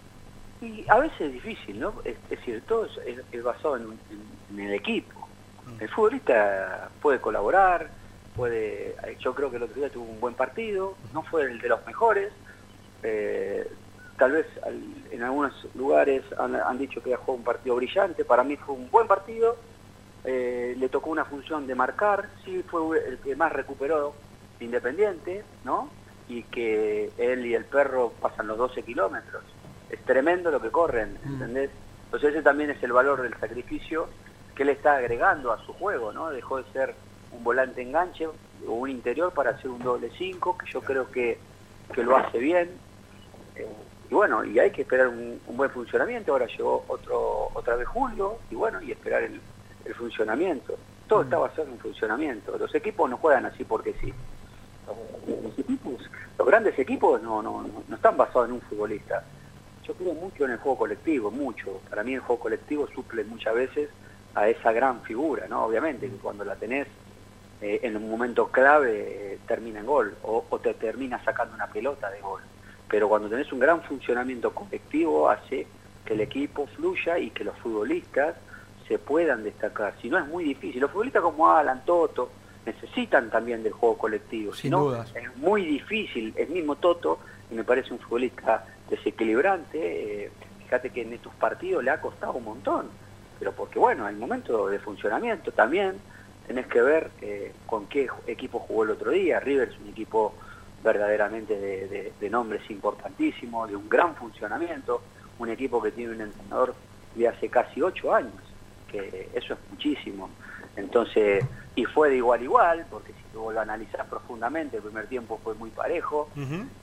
Y 0.62 0.86
a 0.90 1.00
veces 1.00 1.20
es 1.22 1.34
difícil, 1.34 1.80
¿no? 1.80 1.94
Es, 2.06 2.16
es 2.30 2.40
decir, 2.40 2.62
todo 2.68 2.86
es, 2.86 2.92
es- 3.06 3.26
es 3.32 3.44
basado 3.44 3.78
en, 3.78 3.84
en- 3.84 4.60
en 4.60 4.66
el 4.68 4.74
equipo. 4.74 5.28
El 5.80 5.90
futbolista 5.90 6.90
puede 7.02 7.20
colaborar, 7.20 7.90
puede. 8.36 8.96
Yo 9.20 9.34
creo 9.34 9.50
que 9.50 9.58
el 9.58 9.64
otro 9.64 9.76
día 9.76 9.90
tuvo 9.90 10.04
un 10.06 10.20
buen 10.20 10.34
partido, 10.36 10.96
no 11.14 11.24
fue 11.24 11.44
el 11.44 11.60
de 11.60 11.70
los 11.70 11.86
mejores. 11.88 12.32
eh, 13.04 13.68
tal 14.18 14.34
vez 14.34 14.46
al- 14.64 14.84
en 15.10 15.24
algunos 15.24 15.54
lugares 15.74 16.24
han, 16.38 16.56
han 16.56 16.78
dicho 16.78 17.02
que 17.02 17.16
jugó 17.16 17.34
un 17.40 17.44
partido 17.44 17.76
brillante. 17.76 18.24
Para 18.24 18.44
mí 18.44 18.56
fue 18.58 18.76
un 18.76 18.92
buen 18.92 19.08
partido. 19.08 19.58
Eh, 20.24 20.76
le 20.78 20.90
tocó 20.90 21.10
una 21.10 21.26
función 21.26 21.68
de 21.68 21.76
marcar, 21.76 22.30
sí 22.46 22.64
fue 22.64 23.00
el 23.08 23.18
que 23.20 23.36
más 23.36 23.52
recuperó 23.52 24.14
Independiente, 24.62 25.44
¿no? 25.64 25.90
Y 26.30 26.44
que 26.44 27.12
él 27.18 27.46
y 27.48 27.56
el 27.56 27.66
perro 27.66 28.14
pasan 28.22 28.46
los 28.46 28.60
12 28.60 28.84
kilómetros. 28.84 29.44
Es 29.90 30.00
tremendo 30.06 30.52
lo 30.52 30.62
que 30.62 30.70
corren, 30.70 31.18
¿entendés? 31.26 31.72
Entonces 32.06 32.30
ese 32.30 32.44
también 32.44 32.70
es 32.70 32.82
el 32.84 32.94
valor 32.94 33.24
del 33.24 33.34
sacrificio 33.40 34.08
que 34.54 34.64
él 34.64 34.70
está 34.70 34.98
agregando 34.98 35.52
a 35.52 35.66
su 35.66 35.74
juego, 35.74 36.14
¿no? 36.14 36.30
Dejó 36.30 36.58
de 36.62 36.72
ser 36.72 36.94
un 37.32 37.44
volante 37.44 37.82
enganche 37.82 38.28
o 38.28 38.34
un 38.68 38.90
interior 38.90 39.34
para 39.34 39.52
hacer 39.52 39.72
un 39.72 39.80
doble 39.80 40.12
5, 40.16 40.58
que 40.58 40.72
yo 40.72 40.82
creo 40.82 41.10
que, 41.10 41.40
que 41.94 42.04
lo 42.04 42.16
hace 42.16 42.38
bien. 42.38 42.70
Eh, 43.56 43.68
y 44.12 44.14
bueno, 44.14 44.46
y 44.46 44.60
hay 44.60 44.70
que 44.70 44.84
esperar 44.84 45.08
un, 45.08 45.42
un 45.48 45.58
buen 45.58 45.72
funcionamiento. 45.72 46.34
Ahora 46.34 46.46
llegó 46.46 46.86
otro 46.88 47.50
otra 47.56 47.76
vez 47.76 47.88
Julio, 47.88 48.38
y 48.52 48.56
bueno, 48.56 48.80
y 48.82 48.92
esperar 48.92 49.24
el, 49.24 49.42
el 49.86 49.94
funcionamiento. 49.96 50.78
Todo 51.08 51.24
está 51.24 51.38
basado 51.38 51.64
en 51.64 51.74
un 51.74 51.80
funcionamiento. 51.80 52.58
Los 52.58 52.74
equipos 52.76 53.10
no 53.10 53.18
juegan 53.18 53.46
así 53.46 53.64
porque 53.64 53.94
sí. 54.02 54.14
Los, 54.88 55.44
los 55.44 55.60
equipos, 55.60 56.10
los 56.38 56.48
grandes 56.48 56.78
equipos 56.80 57.22
no, 57.22 57.42
no, 57.42 57.62
no, 57.62 57.84
no 57.88 57.96
están 57.96 58.18
basados 58.18 58.48
en 58.48 58.56
un 58.56 58.62
futbolista. 58.62 59.24
Yo 59.86 59.94
creo 59.94 60.14
mucho 60.14 60.46
en 60.46 60.52
el 60.52 60.58
juego 60.58 60.78
colectivo, 60.78 61.32
mucho. 61.32 61.82
Para 61.90 62.04
mí 62.04 62.14
el 62.14 62.22
juego 62.22 62.42
colectivo 62.42 62.88
suple 62.94 63.24
muchas 63.24 63.54
veces 63.56 63.90
a 64.36 64.48
esa 64.48 64.72
gran 64.72 65.02
figura, 65.02 65.48
¿no? 65.50 65.66
Obviamente 65.66 66.10
que 66.10 66.16
cuando 66.18 66.46
la 66.46 66.56
tenés 66.56 66.88
eh, 67.62 67.80
en 67.84 67.98
un 67.98 68.10
momento 68.10 68.48
clave 68.48 69.34
eh, 69.34 69.40
termina 69.48 69.80
en 69.80 69.86
gol 69.86 70.16
o, 70.24 70.46
o 70.50 70.60
te 70.60 70.74
termina 70.74 71.24
sacando 71.24 71.56
una 71.56 71.68
pelota 71.68 72.10
de 72.10 72.22
gol. 72.22 72.42
Pero 72.88 73.08
cuando 73.10 73.30
tenés 73.30 73.52
un 73.52 73.60
gran 73.60 73.82
funcionamiento 73.84 74.54
colectivo 74.54 75.30
hace 75.30 75.68
que 76.06 76.14
el 76.14 76.22
equipo 76.22 76.68
fluya 76.68 77.20
y 77.20 77.30
que 77.30 77.44
los 77.44 77.58
futbolistas 77.58 78.36
se 78.92 79.00
puedan 79.00 79.42
destacar. 79.42 79.94
Si 80.02 80.10
no 80.10 80.18
es 80.20 80.28
muy 80.28 80.44
difícil. 80.44 80.82
Los 80.82 80.92
futbolistas 80.92 81.22
como 81.22 81.50
Alan, 81.50 81.82
Toto, 81.86 82.30
necesitan 82.66 83.30
también 83.30 83.64
del 83.64 83.72
juego 83.72 83.98
colectivo. 83.98 84.54
Si 84.54 84.64
Sin 84.64 84.72
no, 84.72 84.80
dudas. 84.84 85.14
es 85.16 85.34
muy 85.38 85.64
difícil. 85.64 86.34
El 86.36 86.50
mismo 86.50 86.76
Toto, 86.76 87.20
y 87.50 87.56
me 87.56 87.64
parece 87.64 87.94
un 87.94 88.00
futbolista 88.00 88.66
desequilibrante, 88.90 90.26
eh, 90.26 90.32
fíjate 90.64 90.90
que 90.90 91.04
en 91.04 91.14
estos 91.14 91.34
partidos 91.36 91.86
le 91.86 91.92
ha 91.92 92.02
costado 92.02 92.34
un 92.34 92.44
montón. 92.44 92.88
Pero 93.40 93.54
porque, 93.54 93.80
bueno, 93.80 94.10
el 94.10 94.18
momento 94.18 94.68
de 94.68 94.78
funcionamiento 94.80 95.54
también 95.54 95.96
tenés 96.46 96.68
que 96.68 96.82
ver 96.82 97.12
eh, 97.22 97.54
con 97.66 97.86
qué 97.88 98.10
equipo 98.28 98.60
jugó 98.60 98.84
el 98.84 98.90
otro 98.90 99.12
día. 99.12 99.40
River 99.40 99.70
es 99.70 99.80
un 99.80 99.88
equipo 99.88 100.34
verdaderamente 100.84 101.58
de, 101.58 101.88
de- 101.88 102.14
de 102.20 102.30
nombres 102.30 102.70
importantísimos, 102.70 103.70
de 103.70 103.78
un 103.78 103.88
gran 103.88 104.16
funcionamiento, 104.16 105.02
un 105.40 105.48
equipo 105.48 105.82
que 105.82 105.92
tiene 105.92 106.14
un 106.14 106.22
entrenador 106.22 106.76
de 107.16 107.28
hace 107.30 107.48
casi 107.48 107.82
ocho 107.82 108.14
años, 108.14 108.34
que 108.92 109.30
eso 109.34 109.54
es 109.54 109.60
muchísimo. 109.70 110.30
Entonces, 110.76 111.46
y 111.76 111.86
fue 111.86 112.10
de 112.10 112.18
igual 112.18 112.42
a 112.42 112.44
igual, 112.44 112.86
porque 112.90 113.14
si 113.14 113.24
tú 113.32 113.52
lo 113.52 113.60
analizás 113.60 114.06
profundamente, 114.08 114.78
el 114.78 114.84
primer 114.84 115.08
tiempo 115.08 115.40
fue 115.44 115.54
muy 115.56 115.70
parejo, 115.70 116.30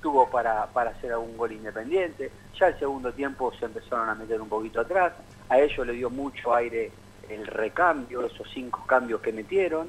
tuvo 0.01 0.28
para, 0.30 0.66
para 0.66 0.90
hacer 0.90 1.12
algún 1.12 1.36
gol 1.36 1.52
independiente, 1.52 2.30
ya 2.59 2.68
el 2.68 2.78
segundo 2.78 3.12
tiempo 3.12 3.52
se 3.59 3.66
empezaron 3.66 4.09
a 4.09 4.14
meter 4.14 4.40
un 4.40 4.48
poquito 4.48 4.80
atrás, 4.80 5.12
a 5.48 5.59
ellos 5.59 5.86
le 5.86 5.93
dio 5.93 6.10
mucho 6.10 6.55
aire 6.55 6.90
el 7.28 7.47
recambio, 7.47 8.24
esos 8.24 8.48
cinco 8.52 8.85
cambios 8.86 9.20
que 9.20 9.32
metieron, 9.32 9.89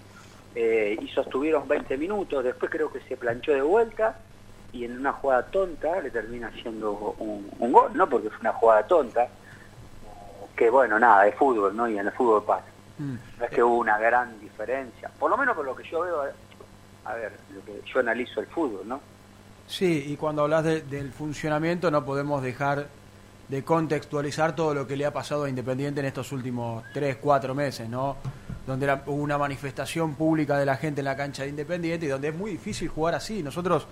eh, 0.55 0.97
y 0.99 1.07
sostuvieron 1.09 1.67
20 1.67 1.97
minutos, 1.97 2.43
después 2.43 2.71
creo 2.71 2.91
que 2.91 3.01
se 3.01 3.15
planchó 3.15 3.53
de 3.53 3.61
vuelta 3.61 4.19
y 4.73 4.83
en 4.83 4.99
una 4.99 5.13
jugada 5.13 5.43
tonta 5.43 6.01
le 6.01 6.11
termina 6.11 6.47
haciendo 6.47 7.15
un, 7.19 7.49
un 7.59 7.71
gol, 7.71 7.91
¿no? 7.93 8.09
Porque 8.09 8.29
fue 8.29 8.39
una 8.41 8.53
jugada 8.53 8.83
tonta, 8.85 9.29
que 10.59 10.69
bueno, 10.69 10.99
nada, 10.99 11.25
es 11.25 11.35
fútbol, 11.35 11.73
¿no? 11.73 11.87
Y 11.87 11.97
en 11.97 12.05
el 12.07 12.11
fútbol 12.11 12.43
pasa. 12.43 12.65
No 12.99 13.45
es 13.45 13.49
que 13.49 13.63
hubo 13.63 13.77
una 13.77 13.97
gran 13.97 14.37
diferencia, 14.41 15.09
por 15.17 15.31
lo 15.31 15.37
menos 15.37 15.55
por 15.55 15.63
lo 15.63 15.73
que 15.73 15.89
yo 15.89 16.01
veo, 16.01 16.21
a 17.05 17.13
ver, 17.13 17.31
lo 17.55 17.63
que 17.63 17.81
yo 17.89 18.01
analizo 18.01 18.41
el 18.41 18.47
fútbol, 18.47 18.81
¿no? 18.85 18.99
Sí, 19.67 20.03
y 20.09 20.17
cuando 20.17 20.41
hablas 20.43 20.65
de- 20.65 20.81
del 20.81 21.13
funcionamiento 21.13 21.89
no 21.89 22.03
podemos 22.03 22.43
dejar 22.43 22.87
de 23.47 23.63
contextualizar 23.63 24.53
todo 24.53 24.73
lo 24.73 24.85
que 24.85 24.97
le 24.97 25.05
ha 25.05 25.13
pasado 25.13 25.45
a 25.45 25.49
Independiente 25.49 26.01
en 26.01 26.07
estos 26.07 26.31
últimos 26.33 26.83
3, 26.93 27.15
4 27.21 27.55
meses, 27.55 27.87
¿no? 27.87 28.17
Donde 28.67 28.85
era- 28.85 29.01
hubo 29.05 29.15
una 29.23 29.37
manifestación 29.37 30.15
pública 30.15 30.57
de 30.57 30.65
la 30.65 30.75
gente 30.75 30.99
en 30.99 31.05
la 31.05 31.15
cancha 31.15 31.43
de 31.43 31.49
Independiente 31.49 32.05
y 32.05 32.09
donde 32.09 32.27
es 32.27 32.35
muy 32.35 32.51
difícil 32.51 32.89
jugar 32.89 33.15
así. 33.15 33.41
Nosotros 33.41 33.87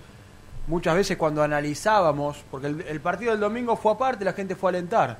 muchas 0.66 0.94
veces 0.94 1.16
cuando 1.16 1.42
analizábamos, 1.42 2.44
porque 2.50 2.66
el, 2.66 2.82
el 2.82 3.00
partido 3.00 3.30
del 3.32 3.40
domingo 3.40 3.74
fue 3.74 3.92
aparte, 3.92 4.22
la 4.22 4.34
gente 4.34 4.54
fue 4.54 4.68
a 4.68 4.72
alentar, 4.76 5.16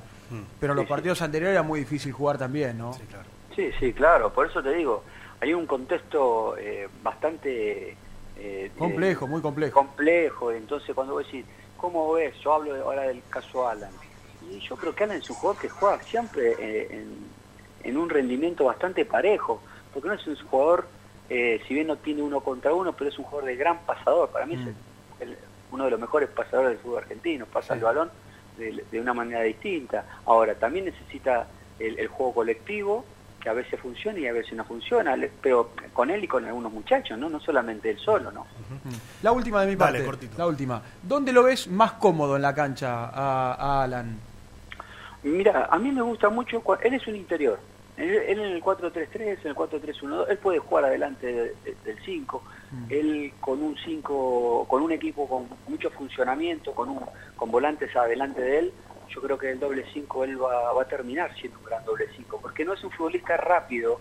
Pero 0.59 0.73
los 0.73 0.83
Sí, 0.83 0.87
sí. 0.87 0.89
partidos 0.89 1.21
anteriores 1.21 1.53
era 1.55 1.63
muy 1.63 1.79
difícil 1.79 2.11
jugar 2.11 2.37
también, 2.37 2.77
¿no? 2.77 2.93
Sí, 2.93 3.03
claro. 3.09 3.25
Sí, 3.55 3.71
sí, 3.79 3.93
claro, 3.93 4.31
por 4.31 4.47
eso 4.47 4.61
te 4.61 4.73
digo, 4.73 5.03
hay 5.41 5.53
un 5.53 5.65
contexto 5.65 6.55
eh, 6.57 6.87
bastante... 7.01 7.95
eh, 8.37 8.71
Complejo, 8.77 9.27
muy 9.27 9.41
complejo. 9.41 9.79
complejo, 9.79 10.51
entonces 10.51 10.93
cuando 10.95 11.13
vos 11.13 11.25
decís, 11.25 11.45
¿cómo 11.77 12.13
ves? 12.13 12.33
Yo 12.43 12.53
hablo 12.53 12.73
ahora 12.83 13.03
del 13.03 13.21
caso 13.29 13.67
Alan. 13.67 13.91
Y 14.41 14.59
yo 14.59 14.75
creo 14.77 14.95
que 14.95 15.03
Alan 15.03 15.17
es 15.17 15.29
un 15.29 15.35
jugador 15.35 15.61
que 15.61 15.69
juega 15.69 16.01
siempre 16.03 16.51
eh, 16.59 16.87
en, 16.91 17.27
en 17.83 17.97
un 17.97 18.09
rendimiento 18.09 18.65
bastante 18.65 19.03
parejo, 19.05 19.61
porque 19.93 20.07
no 20.07 20.13
es 20.13 20.25
un 20.27 20.35
jugador, 20.47 20.87
eh, 21.29 21.61
si 21.67 21.73
bien 21.73 21.87
no 21.87 21.97
tiene 21.97 22.21
uno 22.21 22.39
contra 22.41 22.73
uno, 22.73 22.93
pero 22.93 23.09
es 23.09 23.17
un 23.19 23.25
jugador 23.25 23.49
de 23.49 23.55
gran 23.57 23.79
pasador. 23.85 24.29
Para 24.29 24.45
mí 24.45 24.53
es 24.55 24.61
el- 25.21 25.37
uno 25.71 25.85
de 25.85 25.91
los 25.91 25.99
mejores 25.99 26.29
pasadores 26.29 26.71
del 26.71 26.79
fútbol 26.79 26.99
argentino, 27.03 27.45
pasa 27.45 27.73
el 27.73 27.81
balón 27.81 28.09
de, 28.59 28.83
de 28.91 28.99
una 29.01 29.13
manera 29.13 29.41
distinta. 29.41 30.05
Ahora, 30.25 30.53
también 30.55 30.85
necesita 30.85 31.47
el, 31.79 31.97
el 31.97 32.07
juego 32.07 32.33
colectivo, 32.33 33.05
que 33.41 33.49
a 33.49 33.53
veces 33.53 33.79
funciona 33.79 34.19
y 34.19 34.27
a 34.27 34.33
veces 34.33 34.53
no 34.53 34.65
funciona, 34.65 35.15
le- 35.15 35.31
pero 35.41 35.71
con 35.93 36.09
él 36.09 36.21
y 36.23 36.27
con 36.27 36.43
algunos 36.45 36.71
muchachos, 36.73 37.17
¿no? 37.17 37.29
No 37.29 37.39
solamente 37.39 37.89
él 37.89 37.97
solo, 37.97 38.31
¿no? 38.31 38.45
La 39.23 39.31
última 39.31 39.61
de 39.61 39.67
mi 39.67 39.75
Dale, 39.75 39.99
parte. 39.99 40.05
cortito. 40.05 40.37
La 40.37 40.45
última. 40.45 40.81
¿Dónde 41.01 41.31
lo 41.31 41.43
ves 41.43 41.67
más 41.69 41.93
cómodo 41.93 42.35
en 42.35 42.41
la 42.41 42.53
cancha 42.53 43.05
a, 43.05 43.53
a 43.53 43.83
Alan? 43.83 44.19
Mira, 45.23 45.67
a 45.71 45.77
mí 45.79 45.91
me 45.91 46.01
gusta 46.01 46.29
mucho, 46.29 46.61
cua- 46.63 46.79
él 46.83 46.93
es 46.93 47.07
un 47.07 47.15
interior. 47.15 47.59
Él, 47.99 48.15
en 48.27 48.39
el 48.39 48.63
4-3-3, 48.63 49.39
en 49.43 49.47
el 49.49 49.55
4-3-1-2, 49.55 50.25
él 50.29 50.37
puede 50.37 50.59
jugar 50.59 50.85
adelante 50.85 51.27
de- 51.27 51.55
de- 51.63 51.75
del 51.83 51.99
5. 52.05 52.43
Él 52.89 53.33
con 53.41 53.61
un 53.61 53.75
5, 53.77 54.65
con 54.69 54.81
un 54.83 54.91
equipo 54.91 55.27
con 55.27 55.47
mucho 55.67 55.89
funcionamiento, 55.91 56.73
con 56.73 56.89
un 56.89 56.99
con 57.35 57.51
volantes 57.51 57.95
adelante 57.95 58.41
de 58.41 58.59
él, 58.59 58.73
yo 59.09 59.21
creo 59.21 59.37
que 59.37 59.49
el 59.51 59.59
doble 59.59 59.85
5 59.93 60.23
él 60.23 60.41
va, 60.41 60.71
va 60.73 60.81
a 60.83 60.87
terminar 60.87 61.33
siendo 61.35 61.57
un 61.59 61.65
gran 61.65 61.83
doble 61.85 62.05
5, 62.15 62.39
porque 62.41 62.63
no 62.65 62.73
es 62.73 62.83
un 62.83 62.91
futbolista 62.91 63.37
rápido 63.37 63.99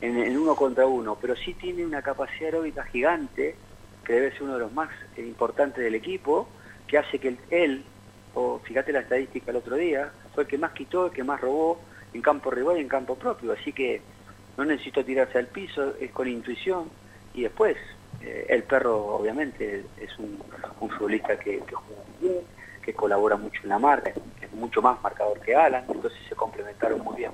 en, 0.00 0.18
en 0.18 0.36
uno 0.36 0.54
contra 0.54 0.86
uno, 0.86 1.16
pero 1.20 1.34
sí 1.36 1.54
tiene 1.54 1.84
una 1.84 2.02
capacidad 2.02 2.46
aeróbica 2.46 2.84
gigante, 2.84 3.56
que 4.04 4.12
debe 4.12 4.32
ser 4.32 4.42
uno 4.42 4.54
de 4.54 4.60
los 4.60 4.72
más 4.72 4.90
importantes 5.16 5.82
del 5.84 5.94
equipo, 5.94 6.48
que 6.86 6.98
hace 6.98 7.18
que 7.18 7.36
él, 7.50 7.84
o 8.34 8.58
fíjate 8.58 8.92
la 8.92 9.00
estadística 9.00 9.50
el 9.50 9.56
otro 9.58 9.76
día, 9.76 10.12
fue 10.34 10.42
el 10.44 10.48
que 10.48 10.58
más 10.58 10.72
quitó, 10.72 11.06
el 11.06 11.12
que 11.12 11.24
más 11.24 11.40
robó 11.40 11.80
en 12.12 12.22
campo 12.22 12.50
rival 12.50 12.78
y 12.78 12.80
en 12.80 12.88
campo 12.88 13.16
propio, 13.16 13.52
así 13.52 13.72
que 13.72 14.02
no 14.56 14.64
necesito 14.64 15.04
tirarse 15.04 15.38
al 15.38 15.46
piso, 15.48 15.94
es 16.00 16.10
con 16.12 16.28
intuición, 16.28 16.90
y 17.34 17.42
después 17.42 17.76
eh, 18.20 18.46
el 18.48 18.64
perro 18.64 19.16
obviamente 19.16 19.86
es 19.96 20.18
un, 20.18 20.42
un 20.80 20.90
futbolista 20.90 21.38
que, 21.38 21.60
que 21.60 21.74
juega 21.74 22.02
muy 22.20 22.28
bien, 22.28 22.44
que 22.82 22.92
colabora 22.94 23.36
mucho 23.36 23.60
en 23.62 23.68
la 23.70 23.78
marca, 23.78 24.10
es 24.40 24.52
mucho 24.52 24.82
más 24.82 25.00
marcador 25.02 25.40
que 25.40 25.54
Alan, 25.54 25.84
entonces 25.88 26.18
se 26.28 26.34
complementaron 26.34 27.00
muy 27.00 27.16
bien. 27.16 27.32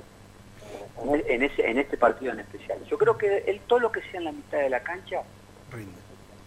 En, 1.05 1.23
en 1.27 1.43
ese, 1.43 1.69
en 1.69 1.79
este 1.79 1.97
partido 1.97 2.33
en 2.33 2.41
especial. 2.41 2.83
Yo 2.85 2.99
creo 2.99 3.17
que 3.17 3.39
él, 3.47 3.63
todo 3.67 3.79
lo 3.81 3.93
que 3.93 4.01
sea 4.03 4.19
en 4.19 4.25
la 4.25 4.33
mitad 4.33 4.59
de 4.59 4.71
la 4.71 4.83
cancha, 4.83 5.23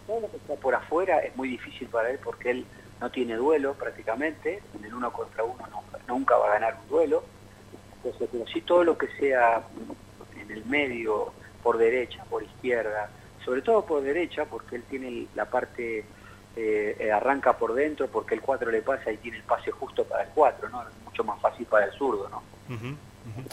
todo 0.06 0.20
lo 0.20 0.30
que 0.30 0.36
está 0.38 0.54
por 0.56 0.74
afuera 0.74 1.18
es 1.20 1.34
muy 1.36 1.48
difícil 1.48 1.88
para 1.88 2.10
él 2.10 2.18
porque 2.22 2.50
él 2.50 2.66
no 3.00 3.10
tiene 3.10 3.36
duelo 3.36 3.74
prácticamente, 3.74 4.62
en 4.74 4.84
el 4.84 4.92
uno 4.94 5.12
contra 5.12 5.44
uno 5.44 5.66
no- 5.70 5.84
nunca 6.06 6.36
va 6.36 6.48
a 6.48 6.52
ganar 6.54 6.78
un 6.82 6.88
duelo, 6.88 7.24
entonces, 8.02 8.28
pero 8.30 8.46
sí 8.46 8.60
todo 8.62 8.84
lo 8.84 8.96
que 8.96 9.08
sea 9.18 9.62
en 10.40 10.50
el 10.50 10.64
medio, 10.64 11.32
por 11.62 11.78
derecha, 11.78 12.24
por 12.24 12.42
izquierda, 12.42 13.10
sobre 13.44 13.62
todo 13.62 13.84
por 13.84 14.02
derecha 14.02 14.44
porque 14.44 14.76
él 14.76 14.84
tiene 14.88 15.26
la 15.34 15.44
parte, 15.44 16.04
eh, 16.56 16.96
eh, 16.98 17.12
arranca 17.12 17.56
por 17.56 17.74
dentro 17.74 18.06
porque 18.08 18.34
el 18.34 18.40
4 18.40 18.70
le 18.70 18.82
pasa 18.82 19.12
y 19.12 19.18
tiene 19.18 19.38
el 19.38 19.42
pase 19.44 19.70
justo 19.70 20.04
para 20.04 20.24
el 20.24 20.30
4, 20.30 20.68
¿no? 20.68 20.82
Es 20.82 20.88
mucho 21.04 21.24
más 21.24 21.40
fácil 21.40 21.66
para 21.66 21.86
el 21.86 21.92
zurdo, 21.92 22.28
¿no? 22.28 22.42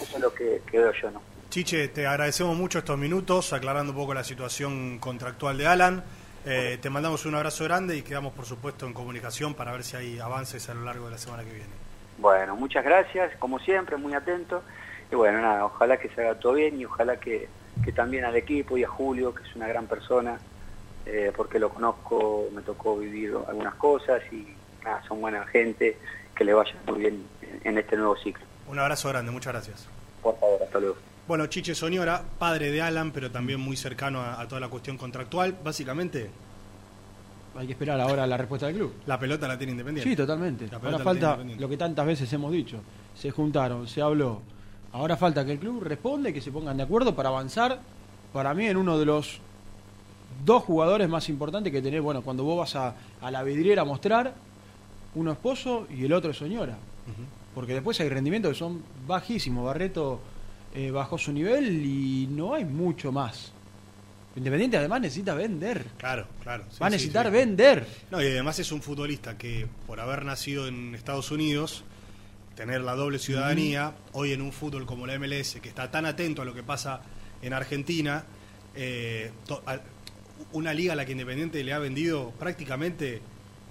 Eso 0.02 0.15
es 0.15 0.19
lo 0.22 0.34
que, 0.34 0.61
que 0.69 0.80
veo 0.80 0.94
yo, 0.94 1.11
¿no? 1.11 1.22
Chiche, 1.49 1.88
te 1.88 2.06
agradecemos 2.06 2.57
mucho 2.57 2.80
estos 2.80 2.98
minutos, 2.98 3.53
aclarando 3.53 3.94
un 3.94 3.98
poco 3.98 4.14
la 4.14 4.24
situación 4.24 4.99
contractual 4.99 5.57
de 5.57 5.68
Alan. 5.68 6.03
Eh, 6.45 6.78
te 6.82 6.90
mandamos 6.90 7.26
un 7.26 7.36
abrazo 7.36 7.64
grande 7.64 7.98
y 7.98 8.03
quedamos, 8.03 8.34
por 8.34 8.45
supuesto, 8.45 8.86
en 8.86 8.94
comunicación 8.94 9.53
para 9.53 9.72
ver 9.72 9.84
si 9.84 9.98
hay 9.98 10.19
avances 10.19 10.69
a 10.69 10.74
lo 10.74 10.84
largo 10.84 11.06
de 11.06 11.11
la 11.11 11.18
semana 11.18 11.44
que 11.44 11.52
viene. 11.52 11.86
Bueno, 12.18 12.56
muchas 12.56 12.84
gracias, 12.84 13.35
como 13.38 13.60
siempre, 13.60 13.98
muy 13.98 14.14
atento. 14.14 14.64
Y 15.11 15.15
bueno, 15.15 15.41
nada, 15.41 15.65
ojalá 15.65 15.98
que 15.98 16.10
se 16.10 16.22
haga 16.22 16.39
todo 16.39 16.53
bien 16.53 16.80
y 16.80 16.85
ojalá 16.85 17.19
que, 17.19 17.48
que 17.84 17.91
también 17.91 18.26
al 18.26 18.35
equipo 18.35 18.77
y 18.77 18.84
a 18.84 18.88
Julio, 18.88 19.34
que 19.34 19.44
es 19.44 19.56
una 19.56 19.68
gran 19.68 19.88
persona, 19.88 20.39
eh, 21.06 21.31
porque 21.35 21.60
lo 21.60 21.69
conozco, 21.69 22.49
me 22.53 22.61
tocó 22.61 22.98
vivir 22.98 23.34
algunas 23.48 23.76
cosas 23.76 24.22
y 24.31 24.48
nada, 24.84 25.02
son 25.07 25.22
buena 25.22 25.45
gente, 25.48 25.98
que 26.35 26.44
le 26.44 26.53
vaya 26.53 26.73
muy 26.88 26.99
bien 26.99 27.23
en, 27.64 27.77
este 27.77 27.95
nuevo 27.95 28.18
ciclo. 28.18 28.44
Un 28.68 28.80
abrazo 28.80 29.10
grande, 29.10 29.31
muchas 29.31 29.53
gracias. 29.53 29.88
Por 30.22 30.38
favor, 30.39 30.61
hasta 30.64 30.80
luego. 30.80 30.98
Bueno, 31.27 31.48
Chiche 31.48 31.76
Soñora, 31.76 32.23
padre 32.39 32.72
de 32.72 32.81
Alan, 32.81 33.11
pero 33.11 33.31
también 33.31 33.60
muy 33.60 33.77
cercano 33.77 34.22
a, 34.22 34.41
a 34.41 34.48
toda 34.48 34.60
la 34.60 34.69
cuestión 34.69 34.98
contractual. 34.98 35.56
Básicamente, 35.64 36.30
Hay 37.57 37.65
que 37.65 37.73
esperar 37.73 37.99
ahora 37.99 38.27
la 38.27 38.38
respuesta 38.38 38.67
del 38.67 38.75
club. 38.75 38.93
la 39.07 39.19
pelota 39.19 39.47
la 39.47 39.57
tiene 39.57 39.71
independiente. 39.71 40.09
Sí, 40.09 40.15
totalmente. 40.15 40.69
Ahora 40.73 40.99
falta 40.99 41.38
lo 41.57 41.67
que 41.67 41.77
tantas 41.77 42.05
veces 42.05 42.31
hemos 42.34 42.51
dicho. 42.51 42.79
Se 43.15 43.31
juntaron, 43.31 43.88
se 43.88 44.01
habló. 44.01 44.41
Ahora 44.91 45.17
falta 45.17 45.43
que 45.45 45.53
el 45.53 45.59
club 45.59 45.84
responda 45.84 46.29
y 46.29 46.34
que 46.34 46.41
se 46.41 46.51
pongan 46.51 46.77
de 46.77 46.84
acuerdo 46.84 47.15
para 47.15 47.29
avanzar. 47.29 47.79
Para 48.31 48.53
mí, 48.53 48.67
en 48.67 48.77
uno 48.77 48.99
de 48.99 49.05
los 49.05 49.39
dos 50.45 50.63
jugadores 50.63 51.09
más 51.09 51.29
importantes 51.29 51.71
que 51.73 51.81
tenés, 51.81 52.01
bueno, 52.01 52.21
cuando 52.21 52.43
vos 52.43 52.59
vas 52.59 52.75
a, 52.75 52.93
a 53.21 53.31
la 53.31 53.41
vidriera 53.43 53.81
a 53.81 53.85
mostrar, 53.85 54.34
uno 55.15 55.31
es 55.31 55.38
Pozo 55.38 55.88
y 55.89 56.05
el 56.05 56.13
otro 56.13 56.31
es 56.31 56.38
Soñora. 56.38 56.77
Porque 57.55 57.73
después 57.73 57.99
hay 58.01 58.09
rendimientos 58.09 58.51
que 58.51 58.59
son 58.59 58.84
bajísimos. 59.07 59.65
Barreto 59.65 60.19
eh, 60.75 60.91
bajó 60.91 61.17
su 61.17 61.31
nivel 61.31 61.84
y 61.84 62.27
no 62.27 62.53
hay 62.53 62.65
mucho 62.65 63.11
más. 63.11 63.51
Independiente 64.38 64.77
además 64.77 65.01
necesita 65.01 65.34
vender. 65.34 65.84
Claro, 65.97 66.27
claro. 66.43 66.64
sí, 66.69 66.77
Va 66.81 66.88
a 66.88 66.89
necesitar 66.91 67.26
sí. 67.26 67.31
vender. 67.31 67.85
No, 68.11 68.22
y 68.22 68.27
además 68.27 68.59
es 68.59 68.72
un 68.72 68.81
futbolista 68.81 69.38
que, 69.38 69.68
por 69.88 69.99
haber 69.99 70.23
nacido 70.26 70.68
en 70.68 70.93
Estados 70.95 71.31
Unidos, 71.31 71.84
tener 72.55 72.81
la 72.81 72.95
doble 72.95 73.19
ciudadanía, 73.19 73.93
hoy 74.14 74.34
en 74.34 74.41
un 74.41 74.51
fútbol 74.51 74.85
como 74.85 75.05
la 75.07 75.15
MLS, 75.19 75.59
que 75.61 75.69
está 75.69 75.89
tan 75.91 76.05
atento 76.05 76.41
a 76.41 76.45
lo 76.45 76.53
que 76.53 76.64
pasa 76.64 77.01
en 77.41 77.53
Argentina, 77.53 78.23
eh, 78.76 79.31
a- 79.65 79.80
una 80.53 80.73
liga 80.73 80.93
a 80.93 80.95
la 80.95 81.05
que 81.05 81.11
Independiente 81.14 81.64
le 81.64 81.73
ha 81.73 81.80
vendido 81.80 82.31
prácticamente 82.39 83.22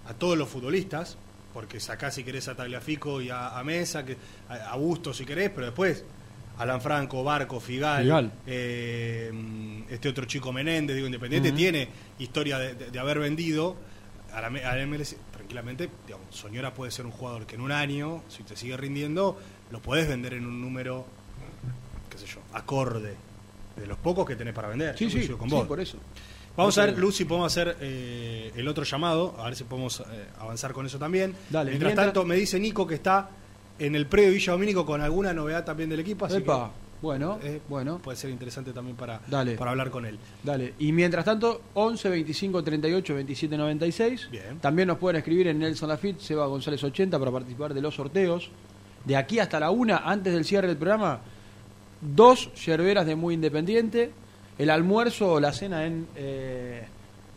a 0.07 0.15
todos 0.15 0.37
los 0.37 0.49
futbolistas, 0.49 1.17
porque 1.53 1.81
sacás 1.81 2.15
si 2.17 2.25
querés 2.25 2.49
a 2.49 2.55
Tagliafico 2.57 3.21
y 3.23 3.31
a, 3.31 3.57
a 3.59 3.65
Mesa, 3.65 4.05
que, 4.05 4.17
a, 4.49 4.73
a 4.73 4.77
Busto 4.77 5.15
si 5.15 5.25
querés, 5.25 5.51
pero 5.51 5.67
después 5.67 6.05
Alan 6.59 6.81
Franco, 6.81 7.23
Barco, 7.23 7.61
Figal, 7.61 8.03
Figal. 8.03 8.33
eh, 8.47 9.31
este 9.91 10.09
otro 10.09 10.25
chico 10.25 10.53
Menéndez, 10.53 10.97
digo, 10.97 11.07
Independiente 11.07 11.53
tiene 11.53 11.89
historia 12.19 12.59
de, 12.59 12.75
de- 12.75 12.91
de 12.91 12.99
haber 12.99 13.19
vendido 13.19 13.77
a 14.33 14.41
la, 14.41 14.47
a 14.49 14.77
la 14.77 14.87
MLS, 14.87 15.17
tranquilamente, 15.33 15.89
digamos, 16.07 16.27
Soñora 16.35 16.73
puede 16.75 16.91
ser 16.91 17.07
un 17.07 17.13
jugador 17.13 17.47
que 17.47 17.55
en 17.57 17.61
un 17.61 17.73
año, 17.73 18.23
si 18.29 18.43
te 18.43 18.57
sigue 18.57 18.77
rindiendo, 18.77 19.39
lo 19.71 19.81
puedes 19.81 20.09
vender 20.09 20.35
en 20.35 20.47
un 20.47 20.61
número, 20.61 21.07
qué 22.11 22.19
sé 22.19 22.27
yo, 22.27 22.41
acorde, 22.53 23.15
de 23.77 23.87
los 23.87 23.99
pocos 23.99 24.27
que 24.27 24.37
tenés 24.37 24.55
para 24.55 24.69
vender. 24.69 24.97
Sí, 24.97 25.11
sí, 25.11 25.29
con 25.29 25.49
sí, 25.49 25.55
vos. 25.55 25.67
por 25.67 25.81
eso. 25.81 25.99
Vamos 26.57 26.79
a 26.79 26.87
ver. 26.87 26.99
Luz, 26.99 27.17
si 27.17 27.27
podemos 27.27 27.53
hacer 27.53 27.77
eh, 27.81 28.51
el 28.57 28.67
otro 28.67 28.83
llamado, 28.85 29.37
a 29.39 29.45
ver 29.45 29.57
si 29.57 29.65
podemos 29.65 30.01
eh, 30.01 30.05
avanzar 30.39 30.73
con 30.73 30.87
eso 30.87 30.99
también. 30.99 31.35
Dale, 31.51 31.71
mientras, 31.73 31.89
mientras- 31.91 32.07
tanto, 32.07 32.25
me 32.25 32.35
dice 32.37 32.59
Nico 32.59 32.87
que 32.87 32.95
está 32.95 33.29
en 33.79 33.95
el 33.95 34.07
predio 34.07 34.33
Villa 34.33 34.53
Domínico 34.53 34.87
con 34.87 35.01
alguna 35.01 35.33
novedad 35.33 35.65
también 35.65 35.91
del 35.91 36.01
equipo, 36.01 36.27
así 36.27 36.37
Epa, 36.37 36.71
que 36.73 36.87
bueno, 37.03 37.39
eh, 37.43 37.61
bueno. 37.69 37.99
puede 37.99 38.17
ser 38.17 38.31
interesante 38.31 38.73
también 38.73 38.97
para, 38.97 39.21
Dale. 39.27 39.57
para 39.57 39.71
hablar 39.71 39.91
con 39.91 40.07
él. 40.07 40.19
Dale. 40.43 40.75
Y 40.79 40.93
mientras 40.93 41.25
tanto, 41.25 41.61
11 41.75 42.09
25 42.09 42.65
38 42.65 43.15
27 43.15 43.57
96. 43.57 44.29
Bien. 44.31 44.59
También 44.61 44.89
nos 44.89 44.99
pueden 44.99 45.19
escribir 45.19 45.49
en 45.49 45.59
Nelson 45.59 45.89
Lafitte, 45.89 46.21
Seba 46.21 46.47
González 46.47 46.83
80 46.83 47.19
para 47.19 47.31
participar 47.31 47.75
de 47.75 47.83
los 47.83 47.95
sorteos. 47.95 48.51
De 49.05 49.17
aquí 49.17 49.39
hasta 49.39 49.61
la 49.61 49.71
una, 49.71 49.99
antes 49.99 50.33
del 50.33 50.45
cierre 50.45 50.67
del 50.67 50.77
programa, 50.77 51.21
dos 52.01 52.53
yerberas 52.55 53.07
de 53.07 53.15
Muy 53.15 53.35
Independiente, 53.35 54.11
el 54.59 54.71
almuerzo 54.71 55.35
o 55.35 55.41
la 55.41 55.53
cena 55.53 55.85
en 55.85 56.09
eh, 56.17 56.87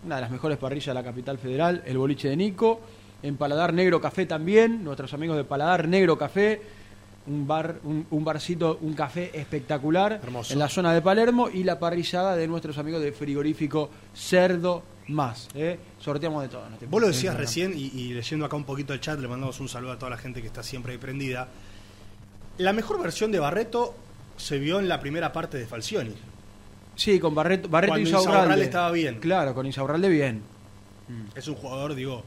una 0.05 0.15
de 0.15 0.21
las 0.21 0.31
mejores 0.31 0.57
parrillas 0.57 0.87
de 0.87 0.93
la 0.95 1.03
capital 1.03 1.37
federal, 1.37 1.83
el 1.85 1.97
boliche 1.97 2.29
de 2.29 2.37
Nico, 2.37 2.79
en 3.23 3.35
Paladar 3.37 3.73
Negro 3.73 3.99
Café 4.01 4.25
también, 4.25 4.83
nuestros 4.83 5.13
amigos 5.13 5.37
de 5.37 5.43
Paladar 5.43 5.87
Negro 5.87 6.17
Café, 6.17 6.61
un 7.27 7.45
bar, 7.47 7.75
un, 7.83 8.07
un 8.09 8.23
barcito, 8.23 8.79
un 8.81 8.93
café 8.93 9.29
espectacular 9.37 10.19
Hermoso. 10.23 10.53
en 10.53 10.59
la 10.59 10.69
zona 10.69 10.93
de 10.93 11.01
Palermo 11.01 11.49
y 11.49 11.63
la 11.63 11.77
parrillada 11.77 12.35
de 12.35 12.47
nuestros 12.47 12.77
amigos 12.77 13.01
de 13.01 13.11
frigorífico 13.11 13.89
Cerdo 14.15 14.81
Más. 15.09 15.47
¿eh? 15.53 15.77
Sorteamos 15.99 16.41
de 16.43 16.49
todo. 16.49 16.63
Vos 16.89 17.01
lo 17.01 17.07
decías 17.07 17.35
recién 17.35 17.73
y, 17.75 17.87
y 17.93 18.13
leyendo 18.13 18.45
acá 18.45 18.55
un 18.55 18.63
poquito 18.63 18.93
el 18.93 18.99
chat, 18.99 19.19
le 19.19 19.27
mandamos 19.27 19.59
un 19.59 19.69
saludo 19.69 19.91
a 19.91 19.99
toda 19.99 20.09
la 20.11 20.17
gente 20.17 20.41
que 20.41 20.47
está 20.47 20.63
siempre 20.63 20.93
ahí 20.93 20.97
prendida. 20.97 21.49
La 22.57 22.73
mejor 22.73 22.99
versión 23.01 23.31
de 23.31 23.39
Barreto 23.39 23.95
se 24.37 24.57
vio 24.57 24.79
en 24.79 24.87
la 24.87 24.99
primera 24.99 25.31
parte 25.31 25.57
de 25.57 25.67
Falcioni. 25.67 26.13
Sí, 26.95 27.19
con 27.19 27.35
Barreto, 27.35 27.69
Barreto 27.69 27.91
Cuando. 27.93 28.09
Insaurralde 28.09 28.63
estaba 28.65 28.91
bien. 28.91 29.19
Claro, 29.19 29.53
con 29.53 29.65
Insaurralde 29.65 30.09
bien. 30.09 30.41
Es 31.35 31.47
un 31.47 31.55
jugador, 31.55 31.95
digo, 31.95 32.23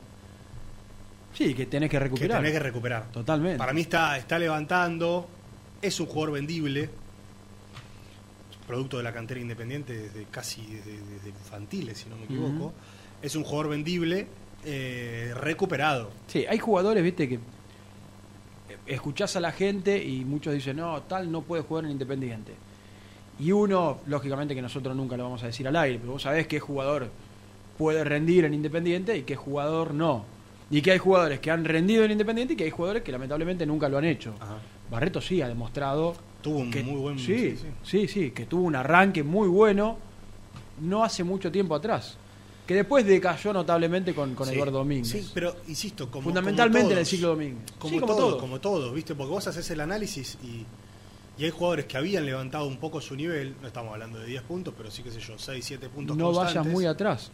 Sí, 1.32 1.54
que 1.54 1.66
tenés 1.66 1.88
que 1.88 1.96
que 1.96 2.00
recuperar. 2.00 2.38
tenés 2.38 2.52
que 2.52 2.58
recuperar. 2.58 3.10
Totalmente. 3.10 3.58
Para 3.58 3.72
mí 3.72 3.82
está, 3.82 4.16
está 4.18 4.38
levantando, 4.38 5.28
es 5.80 5.98
un 6.00 6.06
jugador 6.06 6.34
vendible, 6.34 6.90
producto 8.66 8.98
de 8.98 9.02
la 9.02 9.12
cantera 9.12 9.40
independiente 9.40 9.92
desde 9.92 10.24
casi 10.30 10.64
desde, 10.66 10.98
desde 10.98 11.28
infantiles, 11.30 11.98
si 11.98 12.08
no 12.08 12.16
me 12.16 12.24
equivoco. 12.24 12.72
Es 13.20 13.36
un 13.36 13.44
jugador 13.44 13.70
vendible, 13.70 14.26
eh, 14.64 15.32
recuperado. 15.34 16.10
Sí, 16.26 16.44
hay 16.48 16.58
jugadores, 16.58 17.02
viste, 17.02 17.28
que 17.28 17.38
escuchás 18.86 19.36
a 19.36 19.40
la 19.40 19.52
gente 19.52 20.02
y 20.02 20.24
muchos 20.24 20.54
dicen, 20.54 20.76
no, 20.76 21.02
tal 21.02 21.30
no 21.30 21.42
puede 21.42 21.62
jugar 21.62 21.84
en 21.84 21.92
Independiente. 21.92 22.52
Y 23.38 23.50
uno, 23.52 24.00
lógicamente 24.06 24.54
que 24.54 24.62
nosotros 24.62 24.94
nunca 24.94 25.16
lo 25.16 25.24
vamos 25.24 25.42
a 25.42 25.46
decir 25.46 25.66
al 25.66 25.76
aire, 25.76 25.98
pero 25.98 26.12
vos 26.12 26.22
sabés 26.22 26.46
qué 26.46 26.60
jugador 26.60 27.10
puede 27.78 28.04
rendir 28.04 28.44
en 28.44 28.54
Independiente 28.54 29.16
y 29.16 29.22
qué 29.22 29.36
jugador 29.36 29.94
no. 29.94 30.24
Y 30.72 30.82
que 30.82 30.90
hay 30.92 30.98
jugadores 30.98 31.38
que 31.38 31.50
han 31.52 31.64
rendido 31.64 32.02
en 32.04 32.10
Independiente 32.10 32.54
y 32.54 32.56
que 32.56 32.64
hay 32.64 32.70
jugadores 32.70 33.02
que 33.04 33.12
lamentablemente 33.12 33.64
nunca 33.66 33.88
lo 33.88 33.98
han 33.98 34.04
hecho. 34.06 34.34
Barreto 34.90 35.20
sí 35.20 35.40
ha 35.40 35.46
demostrado. 35.48 36.14
Tuvo 36.42 36.58
un 36.58 36.70
que- 36.72 36.82
muy 36.82 37.00
buen- 37.00 37.18
Sí, 37.20 37.56
sí, 37.84 38.08
sí. 38.08 38.30
que 38.32 38.46
tuvo 38.46 38.62
un 38.62 38.74
arranque 38.74 39.22
muy 39.22 39.46
bueno 39.48 39.96
no 40.80 41.04
hace 41.04 41.22
mucho 41.22 41.52
tiempo 41.52 41.74
atrás. 41.76 42.16
Que 42.66 42.74
después 42.74 43.04
decayó 43.06 43.52
notablemente 43.52 44.14
con, 44.14 44.34
con 44.34 44.48
Sí, 44.48 44.54
Eduardo 44.54 44.78
Domínguez. 44.78 45.08
Sí, 45.08 45.30
pero 45.34 45.54
insisto, 45.68 46.10
como 46.10 46.24
Fundamentalmente 46.24 46.80
como 46.80 46.92
en 46.92 46.98
el 46.98 47.04
todos, 47.04 47.08
ciclo 47.08 47.28
Domínguez. 47.28 47.72
Como, 47.78 47.94
Sí, 47.94 48.00
como 48.00 48.12
todo, 48.14 48.28
todo. 48.30 48.38
como 48.38 48.60
todo, 48.60 48.92
¿viste? 48.92 49.14
Porque 49.14 49.30
vos 49.30 49.46
haces 49.46 49.68
el 49.70 49.80
análisis 49.80 50.38
y, 50.42 50.64
y 51.40 51.44
hay 51.44 51.50
jugadores 51.50 51.84
que 51.86 51.96
habían 51.96 52.24
levantado 52.24 52.66
un 52.66 52.78
poco 52.78 53.00
su 53.00 53.14
nivel, 53.14 53.54
no 53.60 53.66
estamos 53.68 53.92
hablando 53.92 54.18
de 54.20 54.26
10 54.26 54.42
puntos, 54.42 54.72
pero 54.76 54.90
sí 54.90 55.02
que 55.02 55.10
sé 55.10 55.20
yo, 55.20 55.38
6, 55.38 55.64
7 55.64 55.88
puntos 55.88 56.16
no 56.16 56.28
vayas 56.28 56.44
constantes. 56.44 56.72
muy 56.72 56.86
atrás. 56.86 57.30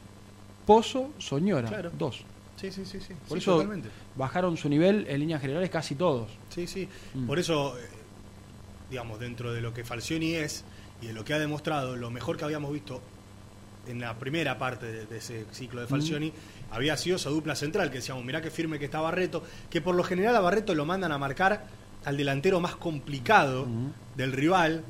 Pozo, 0.66 1.10
Soñora, 1.18 1.68
Claro. 1.68 1.90
dos. 1.96 2.24
Sí, 2.60 2.70
sí, 2.72 2.84
sí, 2.84 2.98
sí. 3.00 3.14
Por 3.28 3.38
Sí, 3.38 3.42
eso 3.42 3.52
totalmente. 3.54 3.88
bajaron 4.16 4.56
su 4.56 4.68
nivel 4.68 5.06
en 5.08 5.20
líneas 5.20 5.40
generales 5.40 5.70
casi 5.70 5.94
todos. 5.94 6.28
Sí, 6.50 6.66
sí. 6.66 6.88
Mm. 7.14 7.26
Por 7.26 7.38
eso, 7.38 7.78
eh, 7.78 7.82
digamos, 8.90 9.20
dentro 9.20 9.52
de 9.52 9.60
lo 9.60 9.72
que 9.72 9.84
Falcioni 9.84 10.34
es 10.34 10.64
y 11.00 11.06
de 11.06 11.12
lo 11.12 11.24
que 11.24 11.34
ha 11.34 11.38
demostrado, 11.38 11.94
lo 11.96 12.10
mejor 12.10 12.36
que 12.36 12.44
habíamos 12.44 12.72
visto 12.72 13.00
en 13.86 14.00
la 14.00 14.18
primera 14.18 14.58
parte 14.58 14.86
de, 14.86 15.06
de 15.06 15.18
ese 15.18 15.46
ciclo 15.52 15.80
de 15.80 15.86
Falcioni 15.86 16.32
había 16.70 16.96
sido 16.98 17.16
esa 17.16 17.30
dupla 17.30 17.54
central, 17.54 17.90
que 17.90 17.98
decíamos, 17.98 18.22
mirá 18.24 18.42
qué 18.42 18.50
firme 18.50 18.78
que 18.78 18.84
está 18.86 19.00
Barreto, 19.00 19.42
que 19.70 19.80
por 19.80 19.94
lo 19.94 20.02
general 20.02 20.36
a 20.36 20.40
Barreto 20.40 20.74
lo 20.74 20.84
mandan 20.84 21.12
a 21.12 21.16
marcar 21.18 21.64
al 22.04 22.16
delantero 22.16 22.60
más 22.60 22.76
complicado 22.76 23.66
del 24.16 24.32
rival. 24.32 24.84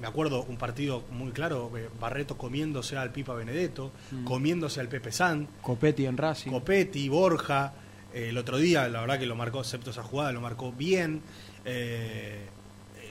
Me 0.00 0.06
acuerdo 0.08 0.42
un 0.42 0.56
partido 0.56 1.04
muy 1.12 1.30
claro, 1.30 1.70
eh, 1.76 1.88
Barreto 2.00 2.36
comiéndose 2.36 2.96
al 2.96 3.10
Pipa 3.12 3.32
Benedetto, 3.34 3.92
Mm. 4.10 4.24
comiéndose 4.24 4.80
al 4.80 4.88
Pepe 4.88 5.12
San, 5.12 5.46
Copetti 5.62 6.04
en 6.06 6.16
Racing. 6.16 6.50
Copetti, 6.50 7.08
Borja. 7.08 7.72
eh, 8.12 8.28
el 8.30 8.38
otro 8.38 8.58
día, 8.58 8.88
la 8.88 9.00
verdad 9.00 9.18
que 9.18 9.26
lo 9.26 9.34
marcó, 9.36 9.60
excepto 9.60 9.90
esa 9.90 10.02
jugada, 10.02 10.32
lo 10.32 10.40
marcó 10.40 10.72
bien. 10.72 11.20
eh, 11.66 12.46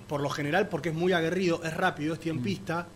por 0.07 0.21
lo 0.21 0.29
general, 0.29 0.67
porque 0.69 0.89
es 0.89 0.95
muy 0.95 1.11
aguerrido, 1.13 1.63
es 1.63 1.73
rápido, 1.75 2.13
es 2.13 2.19
tiempista. 2.19 2.87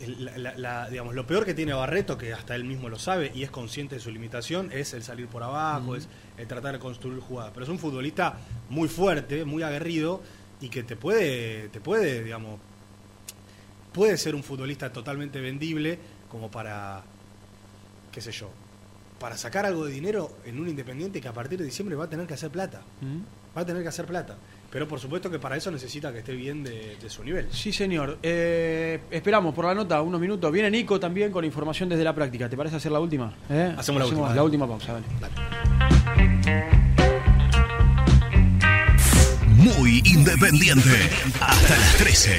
El- 0.00 0.24
la- 0.24 0.36
la- 0.38 0.58
la- 0.58 0.90
digamos, 0.90 1.14
lo 1.14 1.26
peor 1.26 1.44
que 1.46 1.54
tiene 1.54 1.72
Barreto, 1.72 2.18
que 2.18 2.32
hasta 2.34 2.54
él 2.54 2.64
mismo 2.64 2.88
lo 2.90 2.98
sabe 2.98 3.32
y 3.34 3.42
es 3.42 3.50
consciente 3.50 3.94
de 3.94 4.00
su 4.02 4.10
limitación, 4.10 4.70
es 4.72 4.92
el 4.92 5.02
salir 5.02 5.28
por 5.28 5.42
abajo, 5.42 5.94
es 5.96 6.08
el 6.36 6.46
tratar 6.46 6.72
de 6.74 6.78
construir 6.78 7.20
jugadas. 7.20 7.52
Pero 7.54 7.64
es 7.64 7.70
un 7.70 7.78
futbolista 7.78 8.38
muy 8.68 8.88
fuerte, 8.88 9.44
muy 9.46 9.62
aguerrido 9.62 10.20
y 10.60 10.68
que 10.68 10.82
te 10.82 10.96
puede, 10.96 11.68
te 11.70 11.80
puede, 11.80 12.22
digamos, 12.24 12.60
puede 13.92 14.16
ser 14.16 14.34
un 14.34 14.42
futbolista 14.42 14.92
totalmente 14.92 15.40
vendible 15.40 15.98
como 16.30 16.50
para, 16.50 17.02
qué 18.12 18.20
sé 18.20 18.32
yo, 18.32 18.50
para 19.18 19.36
sacar 19.36 19.66
algo 19.66 19.84
de 19.86 19.92
dinero 19.92 20.36
en 20.44 20.60
un 20.60 20.68
independiente 20.68 21.20
que 21.20 21.28
a 21.28 21.32
partir 21.32 21.58
de 21.58 21.64
diciembre 21.64 21.96
va 21.96 22.04
a 22.04 22.08
tener 22.10 22.26
que 22.26 22.34
hacer 22.34 22.50
plata. 22.50 22.82
¿Mm? 23.00 23.56
Va 23.56 23.62
a 23.62 23.66
tener 23.66 23.82
que 23.82 23.88
hacer 23.88 24.06
plata. 24.06 24.36
Pero 24.70 24.86
por 24.86 25.00
supuesto 25.00 25.28
que 25.28 25.40
para 25.40 25.56
eso 25.56 25.72
necesita 25.72 26.12
que 26.12 26.20
esté 26.20 26.32
bien 26.32 26.62
de, 26.62 26.96
de 27.02 27.10
su 27.10 27.24
nivel. 27.24 27.48
Sí, 27.50 27.72
señor. 27.72 28.18
Eh, 28.22 29.00
esperamos 29.10 29.52
por 29.52 29.64
la 29.64 29.74
nota, 29.74 30.00
unos 30.00 30.20
minutos. 30.20 30.52
Viene 30.52 30.70
Nico 30.70 31.00
también 31.00 31.32
con 31.32 31.44
información 31.44 31.88
desde 31.88 32.04
la 32.04 32.14
práctica. 32.14 32.48
¿Te 32.48 32.56
parece 32.56 32.76
hacer 32.76 32.92
la 32.92 33.00
última? 33.00 33.34
¿Eh? 33.50 33.74
Hacemos 33.76 33.98
la 34.00 34.06
última, 34.06 34.22
La 34.22 34.28
dale. 34.28 34.42
última 34.42 34.68
pausa, 34.68 34.92
dale. 35.20 35.34
Muy 39.48 40.00
independiente. 40.04 41.10
Hasta 41.40 41.76
las 41.76 41.96
13. 41.96 42.38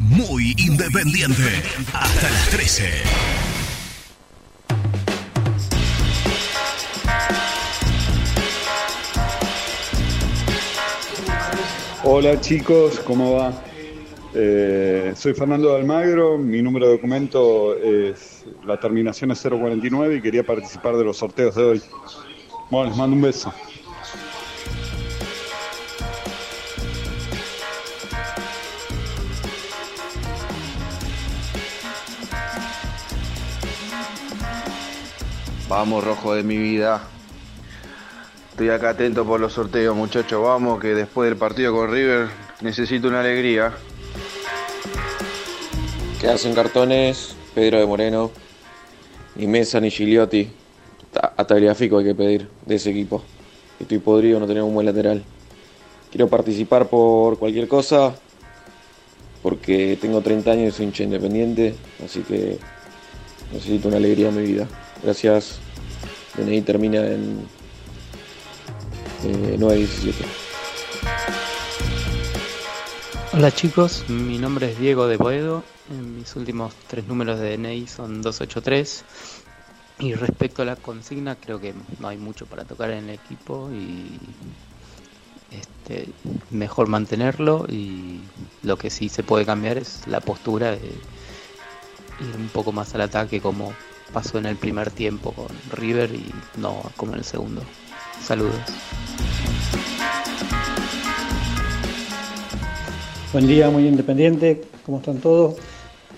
Muy 0.00 0.54
independiente. 0.58 1.62
Hasta 1.94 2.30
las 2.30 2.50
13. 2.50 2.90
Hola 12.02 12.40
chicos, 12.40 12.98
¿cómo 13.00 13.34
va? 13.34 13.69
Eh, 14.32 15.12
soy 15.16 15.34
Fernando 15.34 15.70
de 15.70 15.76
Almagro, 15.76 16.38
mi 16.38 16.62
número 16.62 16.86
de 16.86 16.92
documento 16.92 17.76
es 17.76 18.44
la 18.64 18.78
terminación 18.78 19.32
es 19.32 19.40
049 19.42 20.16
y 20.16 20.22
quería 20.22 20.44
participar 20.44 20.96
de 20.96 21.04
los 21.04 21.16
sorteos 21.16 21.54
de 21.56 21.64
hoy. 21.64 21.82
Bueno, 22.70 22.90
les 22.90 22.96
mando 22.96 23.16
un 23.16 23.22
beso. 23.22 23.52
Vamos, 35.68 36.04
rojo 36.04 36.34
de 36.34 36.42
mi 36.44 36.56
vida. 36.56 37.00
Estoy 38.50 38.70
acá 38.70 38.90
atento 38.90 39.24
por 39.24 39.40
los 39.40 39.54
sorteos, 39.54 39.96
muchachos. 39.96 40.42
Vamos, 40.42 40.80
que 40.80 40.94
después 40.94 41.28
del 41.28 41.38
partido 41.38 41.72
con 41.72 41.90
River 41.90 42.28
necesito 42.60 43.08
una 43.08 43.20
alegría. 43.20 43.72
Que 46.20 46.28
hacen 46.28 46.54
cartones? 46.54 47.34
Pedro 47.54 47.78
de 47.80 47.86
Moreno, 47.86 48.30
ni 49.36 49.46
Mesa 49.46 49.80
ni 49.80 49.90
Gigliotti. 49.90 50.50
Ta- 51.12 51.34
A 51.36 51.44
Tagliafico 51.46 51.98
hay 51.98 52.04
que 52.04 52.14
pedir 52.14 52.48
de 52.66 52.74
ese 52.76 52.90
equipo. 52.90 53.22
Estoy 53.80 53.98
podrido, 53.98 54.38
no 54.38 54.46
tenemos 54.46 54.68
un 54.68 54.74
buen 54.74 54.86
lateral. 54.86 55.24
Quiero 56.10 56.28
participar 56.28 56.88
por 56.88 57.38
cualquier 57.38 57.66
cosa, 57.68 58.14
porque 59.42 59.96
tengo 60.00 60.20
30 60.20 60.50
años 60.50 60.74
y 60.74 60.76
soy 60.76 60.86
hincha 60.86 61.04
independiente, 61.04 61.74
así 62.04 62.20
que 62.20 62.58
necesito 63.52 63.88
una 63.88 63.96
alegría 63.96 64.28
en 64.28 64.36
mi 64.36 64.42
vida. 64.42 64.68
Gracias. 65.02 65.58
DNI 66.36 66.60
termina 66.62 66.98
en 67.06 67.40
eh, 69.24 69.56
917. 69.58 70.24
Hola 73.32 73.50
chicos, 73.52 74.04
mi 74.08 74.38
nombre 74.38 74.70
es 74.70 74.78
Diego 74.78 75.06
de 75.06 75.16
Boedo, 75.16 75.62
mis 75.94 76.34
últimos 76.36 76.74
tres 76.86 77.06
números 77.06 77.40
de 77.40 77.56
DNI 77.56 77.86
son 77.86 78.22
283 78.22 79.04
y 79.98 80.14
respecto 80.14 80.62
a 80.62 80.64
la 80.64 80.76
consigna 80.76 81.36
creo 81.36 81.60
que 81.60 81.74
no 81.98 82.08
hay 82.08 82.16
mucho 82.16 82.46
para 82.46 82.64
tocar 82.64 82.90
en 82.90 83.08
el 83.08 83.14
equipo 83.16 83.68
y 83.72 84.18
este, 85.50 86.08
mejor 86.50 86.88
mantenerlo 86.88 87.66
y 87.68 88.20
lo 88.62 88.78
que 88.78 88.90
sí 88.90 89.08
se 89.08 89.22
puede 89.22 89.44
cambiar 89.44 89.78
es 89.78 90.06
la 90.06 90.20
postura 90.20 90.70
de 90.70 90.78
ir 90.78 92.36
un 92.36 92.48
poco 92.48 92.72
más 92.72 92.94
al 92.94 93.02
ataque 93.02 93.40
como 93.40 93.72
pasó 94.12 94.38
en 94.38 94.46
el 94.46 94.56
primer 94.56 94.90
tiempo 94.90 95.32
con 95.32 95.48
River 95.72 96.14
y 96.14 96.32
no 96.56 96.82
como 96.96 97.12
en 97.12 97.18
el 97.18 97.24
segundo. 97.24 97.62
Saludos. 98.22 98.54
Buen 103.32 103.46
día, 103.46 103.70
muy 103.70 103.86
independiente, 103.86 104.62
¿cómo 104.84 104.98
están 104.98 105.18
todos? 105.18 105.56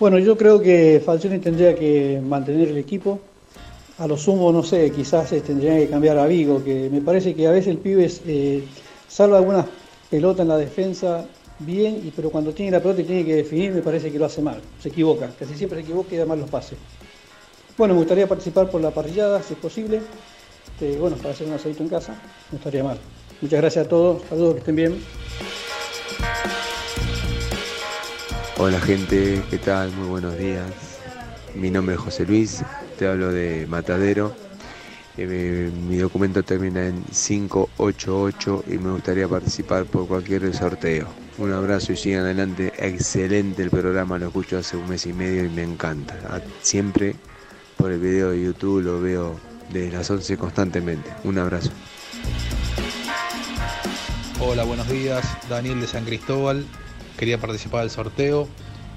Bueno, 0.02 0.18
yo 0.18 0.36
creo 0.36 0.60
que 0.60 1.00
Falcioni 1.06 1.38
tendría 1.38 1.76
que 1.76 2.20
mantener 2.20 2.70
el 2.70 2.76
equipo. 2.76 3.20
A 3.98 4.08
lo 4.08 4.16
sumo, 4.16 4.50
no 4.50 4.64
sé, 4.64 4.90
quizás 4.90 5.30
eh, 5.30 5.42
tendría 5.42 5.78
que 5.78 5.88
cambiar 5.88 6.18
a 6.18 6.26
Vigo, 6.26 6.60
que 6.64 6.90
me 6.90 7.00
parece 7.00 7.36
que 7.36 7.46
a 7.46 7.52
veces 7.52 7.68
el 7.68 7.78
pibe 7.78 8.10
eh, 8.26 8.64
salva 9.06 9.38
algunas 9.38 9.64
pelotas 10.10 10.40
en 10.40 10.48
la 10.48 10.56
defensa 10.56 11.24
bien, 11.60 12.12
pero 12.16 12.30
cuando 12.30 12.52
tiene 12.52 12.72
la 12.72 12.80
pelota 12.80 13.00
y 13.00 13.04
tiene 13.04 13.24
que 13.24 13.36
definir, 13.36 13.70
me 13.70 13.80
parece 13.80 14.10
que 14.10 14.18
lo 14.18 14.24
hace 14.24 14.42
mal. 14.42 14.60
Se 14.80 14.88
equivoca, 14.88 15.30
casi 15.38 15.54
siempre 15.54 15.78
se 15.78 15.84
equivoca 15.84 16.12
y 16.16 16.18
da 16.18 16.26
mal 16.26 16.40
los 16.40 16.50
pases. 16.50 16.78
Bueno, 17.78 17.94
me 17.94 18.00
gustaría 18.00 18.26
participar 18.26 18.68
por 18.72 18.80
la 18.80 18.90
parrillada, 18.90 19.40
si 19.40 19.52
es 19.52 19.60
posible. 19.60 20.00
Este, 20.66 20.98
bueno, 20.98 21.16
para 21.16 21.30
hacer 21.30 21.46
un 21.46 21.52
asadito 21.52 21.84
en 21.84 21.88
casa, 21.88 22.20
no 22.50 22.58
estaría 22.58 22.82
mal. 22.82 22.98
Muchas 23.40 23.60
gracias 23.60 23.86
a 23.86 23.88
todos, 23.88 24.20
saludos, 24.28 24.54
que 24.54 24.58
estén 24.58 24.74
bien. 24.74 25.00
Hola 28.64 28.78
gente, 28.80 29.42
¿qué 29.50 29.58
tal? 29.58 29.90
Muy 29.90 30.06
buenos 30.06 30.38
días. 30.38 30.70
Mi 31.56 31.68
nombre 31.68 31.96
es 31.96 32.00
José 32.00 32.24
Luis, 32.24 32.62
te 32.96 33.08
hablo 33.08 33.32
de 33.32 33.66
Matadero. 33.66 34.36
Eh, 35.16 35.68
mi 35.88 35.96
documento 35.96 36.44
termina 36.44 36.86
en 36.86 37.02
588 37.02 38.64
y 38.68 38.78
me 38.78 38.92
gustaría 38.92 39.26
participar 39.26 39.84
por 39.86 40.06
cualquier 40.06 40.54
sorteo. 40.54 41.08
Un 41.38 41.52
abrazo 41.52 41.92
y 41.92 41.96
sigan 41.96 42.20
adelante. 42.20 42.72
Excelente 42.78 43.64
el 43.64 43.70
programa, 43.70 44.16
lo 44.16 44.28
escucho 44.28 44.58
hace 44.58 44.76
un 44.76 44.88
mes 44.88 45.06
y 45.06 45.12
medio 45.12 45.44
y 45.44 45.48
me 45.48 45.64
encanta. 45.64 46.14
Siempre 46.60 47.16
por 47.76 47.90
el 47.90 47.98
video 47.98 48.30
de 48.30 48.44
YouTube 48.44 48.84
lo 48.84 49.00
veo 49.00 49.40
desde 49.72 49.90
las 49.90 50.08
11 50.08 50.36
constantemente. 50.36 51.10
Un 51.24 51.36
abrazo. 51.36 51.72
Hola, 54.38 54.62
buenos 54.62 54.88
días. 54.88 55.26
Daniel 55.48 55.80
de 55.80 55.88
San 55.88 56.04
Cristóbal. 56.04 56.64
Quería 57.22 57.38
participar 57.38 57.82
del 57.82 57.90
sorteo. 57.90 58.48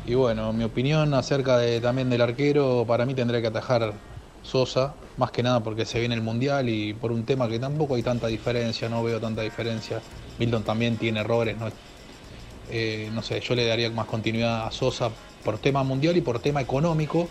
Y 0.07 0.15
bueno, 0.15 0.51
mi 0.51 0.63
opinión 0.63 1.13
acerca 1.13 1.59
de, 1.59 1.79
también 1.79 2.09
del 2.09 2.21
arquero, 2.21 2.83
para 2.87 3.05
mí 3.05 3.13
tendría 3.13 3.39
que 3.39 3.45
atajar 3.45 3.93
Sosa, 4.41 4.95
más 5.15 5.29
que 5.29 5.43
nada 5.43 5.59
porque 5.59 5.85
se 5.85 5.99
viene 5.99 6.15
el 6.15 6.23
Mundial 6.23 6.67
y 6.67 6.95
por 6.95 7.11
un 7.11 7.23
tema 7.23 7.47
que 7.47 7.59
tampoco 7.59 7.93
hay 7.93 8.01
tanta 8.01 8.25
diferencia, 8.25 8.89
no 8.89 9.03
veo 9.03 9.19
tanta 9.19 9.43
diferencia. 9.43 10.01
Milton 10.39 10.63
también 10.63 10.97
tiene 10.97 11.19
errores, 11.19 11.55
no, 11.55 11.67
Eh, 12.71 13.11
no 13.13 13.21
sé, 13.21 13.41
yo 13.41 13.53
le 13.53 13.67
daría 13.67 13.91
más 13.91 14.07
continuidad 14.07 14.65
a 14.65 14.71
Sosa 14.71 15.11
por 15.43 15.59
tema 15.59 15.83
mundial 15.83 16.17
y 16.17 16.21
por 16.21 16.39
tema 16.39 16.61
económico, 16.61 17.29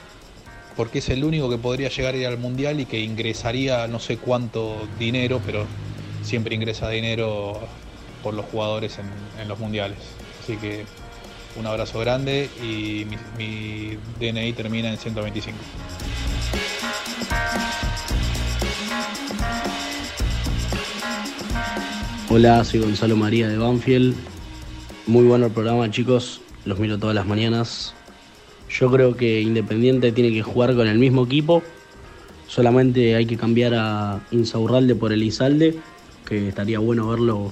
porque 0.77 1.01
es 1.01 1.09
el 1.09 1.25
único 1.25 1.51
que 1.51 1.59
podría 1.59 1.89
llegar 1.89 2.15
a 2.15 2.19
ir 2.19 2.27
al 2.29 2.39
Mundial 2.39 2.79
y 2.79 2.85
que 2.85 3.01
ingresaría 3.01 3.89
no 3.89 3.99
sé 3.99 4.19
cuánto 4.19 4.87
dinero, 5.01 5.41
pero 5.45 5.67
siempre 6.23 6.55
ingresa 6.55 6.89
dinero 6.89 7.59
por 8.23 8.33
los 8.35 8.47
jugadores 8.47 8.97
en, 9.01 9.07
en 9.41 9.49
los 9.49 9.59
mundiales. 9.59 9.99
Así 10.45 10.59
que 10.59 10.85
un 11.59 11.67
abrazo 11.67 12.01
grande 12.01 12.51
y 12.63 13.07
mi, 13.07 13.17
mi 13.39 13.97
DNI 14.21 14.53
termina 14.53 14.91
en 14.91 14.99
125. 14.99 15.57
Hola, 22.29 22.63
soy 22.63 22.81
Gonzalo 22.81 23.17
María 23.17 23.49
de 23.49 23.57
Banfield. 23.57 24.15
Muy 25.07 25.25
bueno 25.25 25.47
el 25.47 25.53
programa, 25.53 25.91
chicos. 25.91 26.43
Los 26.67 26.79
miro 26.79 26.99
todas 26.99 27.15
las 27.15 27.27
mañanas. 27.27 27.95
Yo 28.69 28.91
creo 28.91 29.17
que 29.17 29.41
Independiente 29.41 30.13
tiene 30.13 30.31
que 30.31 30.43
jugar 30.43 30.75
con 30.75 30.87
el 30.87 30.99
mismo 30.99 31.25
equipo. 31.25 31.63
Solamente 32.49 33.15
hay 33.15 33.25
que 33.25 33.39
cambiar 33.39 33.73
a 33.75 34.21
Insaurralde 34.31 34.95
por 34.95 35.11
Elizalde, 35.11 35.79
que 36.27 36.49
estaría 36.49 36.81
bueno 36.81 37.09
verlo 37.09 37.51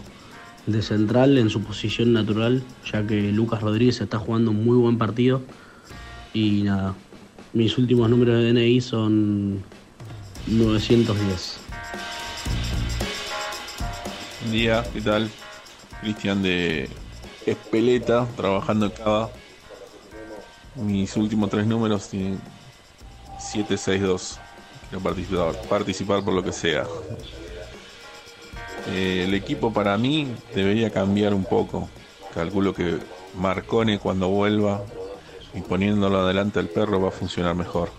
de 0.67 0.83
central 0.83 1.39
en 1.39 1.51
su 1.51 1.63
posición 1.63 2.13
natural, 2.13 2.63
ya 2.91 3.07
que 3.07 3.33
Lucas 3.33 3.61
Rodríguez 3.63 4.01
está 4.01 4.19
jugando 4.19 4.51
un 4.51 4.65
muy 4.65 4.77
buen 4.77 4.99
partido. 4.99 5.43
Y 6.33 6.63
nada, 6.63 6.95
mis 7.53 7.77
últimos 7.79 8.09
números 8.09 8.37
de 8.37 8.53
DNI 8.53 8.81
son 8.81 9.63
910. 10.47 11.59
Buen 14.41 14.53
día, 14.53 14.85
¿qué 14.93 15.01
tal? 15.01 15.31
Cristian 16.01 16.43
de 16.43 16.89
Espeleta, 17.47 18.27
trabajando 18.37 18.87
en 18.87 18.93
Cava. 18.93 19.31
Mis 20.75 21.17
últimos 21.17 21.51
tres 21.51 21.67
números 21.67 22.09
tienen 22.09 22.41
762. 23.39 24.39
Quiero 24.89 25.03
participar, 25.03 25.63
participar 25.69 26.25
por 26.25 26.35
lo 26.35 26.43
que 26.43 26.53
sea. 26.53 26.87
Eh, 28.89 29.25
el 29.27 29.35
equipo 29.35 29.73
para 29.73 29.97
mí 29.97 30.35
debería 30.55 30.91
cambiar 30.91 31.35
un 31.35 31.45
poco. 31.45 31.89
Calculo 32.35 32.75
que 32.75 32.99
Marcone 33.39 33.99
cuando 33.99 34.29
vuelva 34.29 34.83
y 35.55 35.61
poniéndolo 35.61 36.21
adelante 36.21 36.59
al 36.59 36.69
perro 36.69 37.01
va 37.01 37.09
a 37.09 37.13
funcionar 37.13 37.55
mejor. 37.55 37.91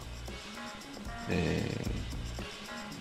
Eh, 1.29 1.71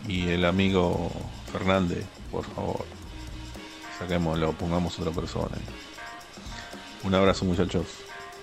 y 0.06 0.28
el 0.28 0.44
amigo 0.44 1.10
Fernández, 1.50 2.04
por 2.30 2.44
favor, 2.44 2.84
saquémoslo, 3.98 4.52
pongamos 4.52 4.98
otra 4.98 5.12
persona. 5.12 5.56
Un 7.04 7.14
abrazo 7.14 7.44
muchachos. 7.44 7.86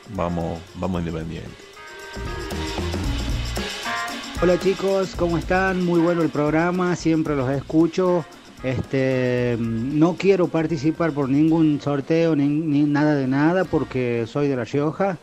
Vamos, 0.09 0.59
vamos 0.75 1.01
independiente. 1.01 1.49
Hola 4.41 4.57
chicos, 4.59 5.15
¿cómo 5.15 5.37
están? 5.37 5.85
Muy 5.85 5.99
bueno 5.99 6.21
el 6.21 6.29
programa, 6.29 6.95
siempre 6.95 7.35
los 7.35 7.49
escucho. 7.49 8.25
Este, 8.63 9.57
no 9.59 10.15
quiero 10.15 10.47
participar 10.47 11.11
por 11.11 11.29
ningún 11.29 11.79
sorteo 11.81 12.35
ni, 12.35 12.47
ni 12.47 12.83
nada 12.83 13.15
de 13.15 13.27
nada 13.27 13.63
porque 13.63 14.25
soy 14.27 14.47
de 14.47 14.55
La 14.55 14.65
Rioja. 14.65 15.17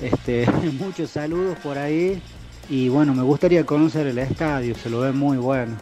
Este, 0.00 0.46
muchos 0.80 1.10
saludos 1.10 1.56
por 1.62 1.78
ahí 1.78 2.20
y 2.68 2.88
bueno, 2.88 3.14
me 3.14 3.22
gustaría 3.22 3.64
conocer 3.64 4.06
el 4.06 4.18
estadio, 4.18 4.74
se 4.74 4.90
lo 4.90 5.00
ve 5.00 5.12
muy 5.12 5.36
bueno. 5.36 5.76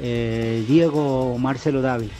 Eh, 0.00 0.64
Diego 0.68 1.36
Marcelo 1.38 1.82
Dávila. 1.82 2.12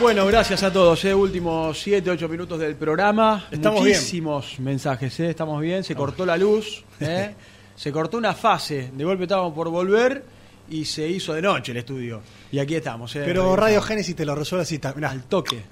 Bueno, 0.00 0.24
gracias 0.24 0.62
a 0.62 0.72
todos. 0.72 1.04
Eh. 1.04 1.14
Últimos 1.14 1.78
7, 1.78 2.10
8 2.10 2.26
minutos 2.26 2.58
del 2.58 2.74
programa. 2.74 3.44
Estamos 3.50 3.84
bien. 3.84 3.98
Muchísimos 3.98 4.58
mensajes, 4.58 5.20
eh. 5.20 5.28
estamos 5.28 5.60
bien. 5.60 5.84
Se 5.84 5.94
cortó 5.94 6.24
la 6.24 6.38
luz, 6.38 6.84
eh. 7.00 7.34
se 7.80 7.90
cortó 7.90 8.18
una 8.18 8.34
fase. 8.34 8.90
De 8.92 9.04
golpe 9.04 9.22
estábamos 9.22 9.54
por 9.54 9.70
volver 9.70 10.22
y 10.68 10.84
se 10.84 11.08
hizo 11.08 11.32
de 11.32 11.40
noche 11.40 11.72
el 11.72 11.78
estudio. 11.78 12.20
Y 12.52 12.58
aquí 12.58 12.74
estamos. 12.74 13.16
eh. 13.16 13.22
Pero 13.24 13.56
Radio 13.56 13.80
Génesis 13.80 14.14
te 14.14 14.26
lo 14.26 14.34
resuelve 14.34 14.64
así, 14.64 14.78
mirá, 14.96 15.10
al 15.10 15.22
toque. 15.22 15.62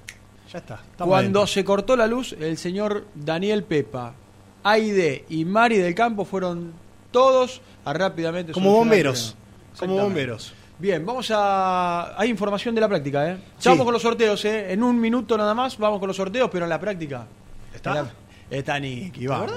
ya 0.50 0.60
está. 0.60 0.80
Cuando 0.96 1.16
adentro. 1.16 1.46
se 1.46 1.62
cortó 1.66 1.96
la 1.96 2.06
luz, 2.06 2.32
el 2.32 2.56
señor 2.56 3.04
Daniel 3.14 3.62
Pepa, 3.62 4.14
Aide 4.62 5.26
y 5.28 5.44
Mari 5.44 5.76
del 5.76 5.94
Campo 5.94 6.24
fueron 6.24 6.72
todos 7.10 7.60
a 7.84 7.92
rápidamente 7.92 8.52
Como 8.52 8.72
bomberos, 8.72 9.36
como 9.78 9.98
bomberos. 9.98 10.54
Bien, 10.78 11.04
vamos 11.04 11.30
a. 11.30 12.18
Hay 12.18 12.30
información 12.30 12.74
de 12.74 12.80
la 12.80 12.88
práctica, 12.88 13.32
¿eh? 13.32 13.36
Sí. 13.58 13.64
Ya 13.64 13.72
vamos 13.72 13.84
con 13.84 13.92
los 13.92 14.00
sorteos, 14.02 14.42
¿eh? 14.46 14.72
En 14.72 14.82
un 14.82 14.98
minuto 14.98 15.36
nada 15.36 15.52
más 15.52 15.76
vamos 15.76 15.98
con 15.98 16.06
los 16.08 16.16
sorteos, 16.16 16.48
pero 16.50 16.64
en 16.64 16.70
la 16.70 16.80
práctica. 16.80 17.26
¿Está? 17.74 18.10
Está 18.48 18.80
Nicky, 18.80 19.26
vamos. 19.26 19.52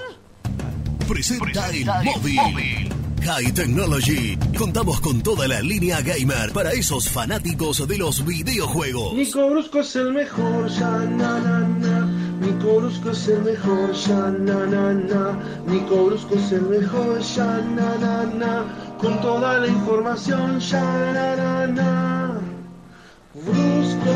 Presenta 1.12 1.70
el 1.72 1.86
móvil. 2.06 2.90
High 3.22 3.52
Technology. 3.54 4.38
Contamos 4.58 5.02
con 5.02 5.22
toda 5.22 5.46
la 5.46 5.60
línea 5.60 6.00
gamer 6.00 6.54
para 6.54 6.72
esos 6.72 7.10
fanáticos 7.10 7.86
de 7.86 7.98
los 7.98 8.24
videojuegos. 8.26 9.14
Nico 9.14 9.50
Brusco 9.50 9.82
es 9.82 9.94
el 9.98 10.14
mejor, 10.14 10.70
ya 10.70 10.90
na 10.90 11.38
na 11.40 11.60
na. 11.68 12.06
Nico 12.40 12.80
Brusco 12.80 13.12
es 13.12 13.28
el 13.28 13.44
mejor, 13.44 13.92
ya 13.92 14.32
na 14.32 14.66
na 14.66 14.94
na. 14.94 15.38
Nico 15.68 16.06
Brusco 16.06 16.36
es 16.36 16.50
el 16.54 16.62
mejor, 16.62 17.20
ya 17.20 17.58
na 17.58 17.98
na 17.98 18.24
na. 18.24 18.96
Con 18.98 19.20
toda 19.20 19.60
la 19.60 19.68
información, 19.68 20.62
ya 20.62 20.82
na 21.12 21.36
na 21.36 21.68
na. 21.68 22.40
Brusco. 23.34 24.14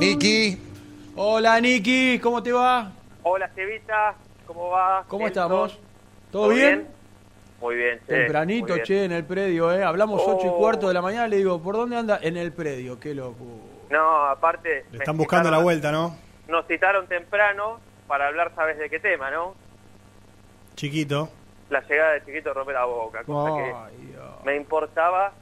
Nicky. 0.00 0.58
Hola, 1.14 1.60
Nicky, 1.60 2.18
¿cómo 2.18 2.42
te 2.42 2.50
va? 2.50 2.90
Hola, 3.22 3.48
Cevita, 3.54 4.16
¿cómo 4.56 4.70
va? 4.70 5.04
¿Cómo 5.06 5.26
Nelson? 5.26 5.42
estamos? 5.44 5.80
¿Todo 6.32 6.48
bien? 6.48 6.88
Muy 7.60 7.76
bien, 7.76 7.98
che, 8.06 8.12
Tempranito, 8.14 8.66
muy 8.68 8.74
bien. 8.74 8.84
che, 8.84 9.04
en 9.04 9.12
el 9.12 9.24
predio, 9.24 9.72
¿eh? 9.72 9.82
Hablamos 9.82 10.22
Oh. 10.24 10.36
ocho 10.36 10.46
y 10.46 10.50
cuarto 10.50 10.88
de 10.88 10.94
la 10.94 11.02
mañana, 11.02 11.28
le 11.28 11.36
digo, 11.36 11.60
¿por 11.62 11.76
dónde 11.76 11.96
anda? 11.96 12.18
En 12.22 12.36
el 12.36 12.52
predio, 12.52 12.98
qué 12.98 13.14
loco. 13.14 13.44
No, 13.90 14.24
aparte... 14.26 14.86
Le 14.90 14.98
están 14.98 15.16
buscando 15.16 15.50
la 15.50 15.58
vuelta, 15.58 15.92
¿no? 15.92 16.16
Nos 16.48 16.66
citaron 16.66 17.06
temprano 17.06 17.78
para 18.06 18.28
hablar, 18.28 18.52
¿sabes 18.54 18.78
de 18.78 18.88
qué 18.90 18.98
tema, 19.00 19.30
no? 19.30 19.54
Chiquito. 20.74 21.28
la 21.70 21.80
llegada 21.88 22.12
de 22.12 22.24
Chiquito 22.24 22.54
Romero 22.54 22.78
a 22.78 22.84
Boca, 22.84 23.24
cosa 23.24 23.56
que 23.56 23.74
me 24.44 24.54
importaba 24.56 25.32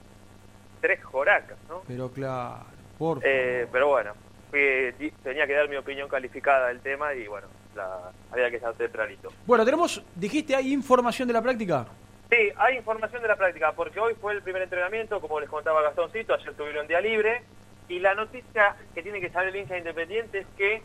tres 0.80 1.02
joracas, 1.04 1.58
¿no? 1.68 1.82
Pero 1.86 2.10
claro, 2.10 2.64
por 2.98 3.20
Eh, 3.22 3.66
pero 3.70 3.88
bueno, 3.88 4.12
fui- 4.50 5.12
tenía 5.22 5.46
que 5.46 5.52
dar 5.52 5.68
mi 5.68 5.76
opinión 5.76 6.08
calificada 6.08 6.68
del 6.68 6.80
tema 6.80 7.12
y 7.12 7.26
bueno, 7.26 7.46
la, 7.74 8.12
había 8.30 8.50
que 8.50 8.56
estar 8.56 8.74
tempranito. 8.74 9.32
Bueno, 9.46 9.64
tenemos, 9.64 10.02
dijiste, 10.14 10.54
¿hay 10.54 10.72
información 10.72 11.28
de 11.28 11.34
la 11.34 11.42
práctica? 11.42 11.86
Sí, 12.30 12.50
hay 12.56 12.76
información 12.78 13.22
de 13.22 13.28
la 13.28 13.36
práctica, 13.36 13.72
porque 13.72 14.00
hoy 14.00 14.14
fue 14.14 14.32
el 14.32 14.42
primer 14.42 14.62
entrenamiento, 14.62 15.20
como 15.20 15.40
les 15.40 15.48
contaba 15.48 15.82
Gastoncito, 15.82 16.34
ayer 16.34 16.54
tuvieron 16.54 16.86
día 16.86 17.00
libre, 17.00 17.42
y 17.88 17.98
la 17.98 18.14
noticia 18.14 18.74
que 18.94 19.02
tiene 19.02 19.20
que 19.20 19.30
saber 19.30 19.48
el 19.48 19.56
hincha 19.56 19.76
independiente 19.76 20.38
es 20.38 20.46
que 20.56 20.82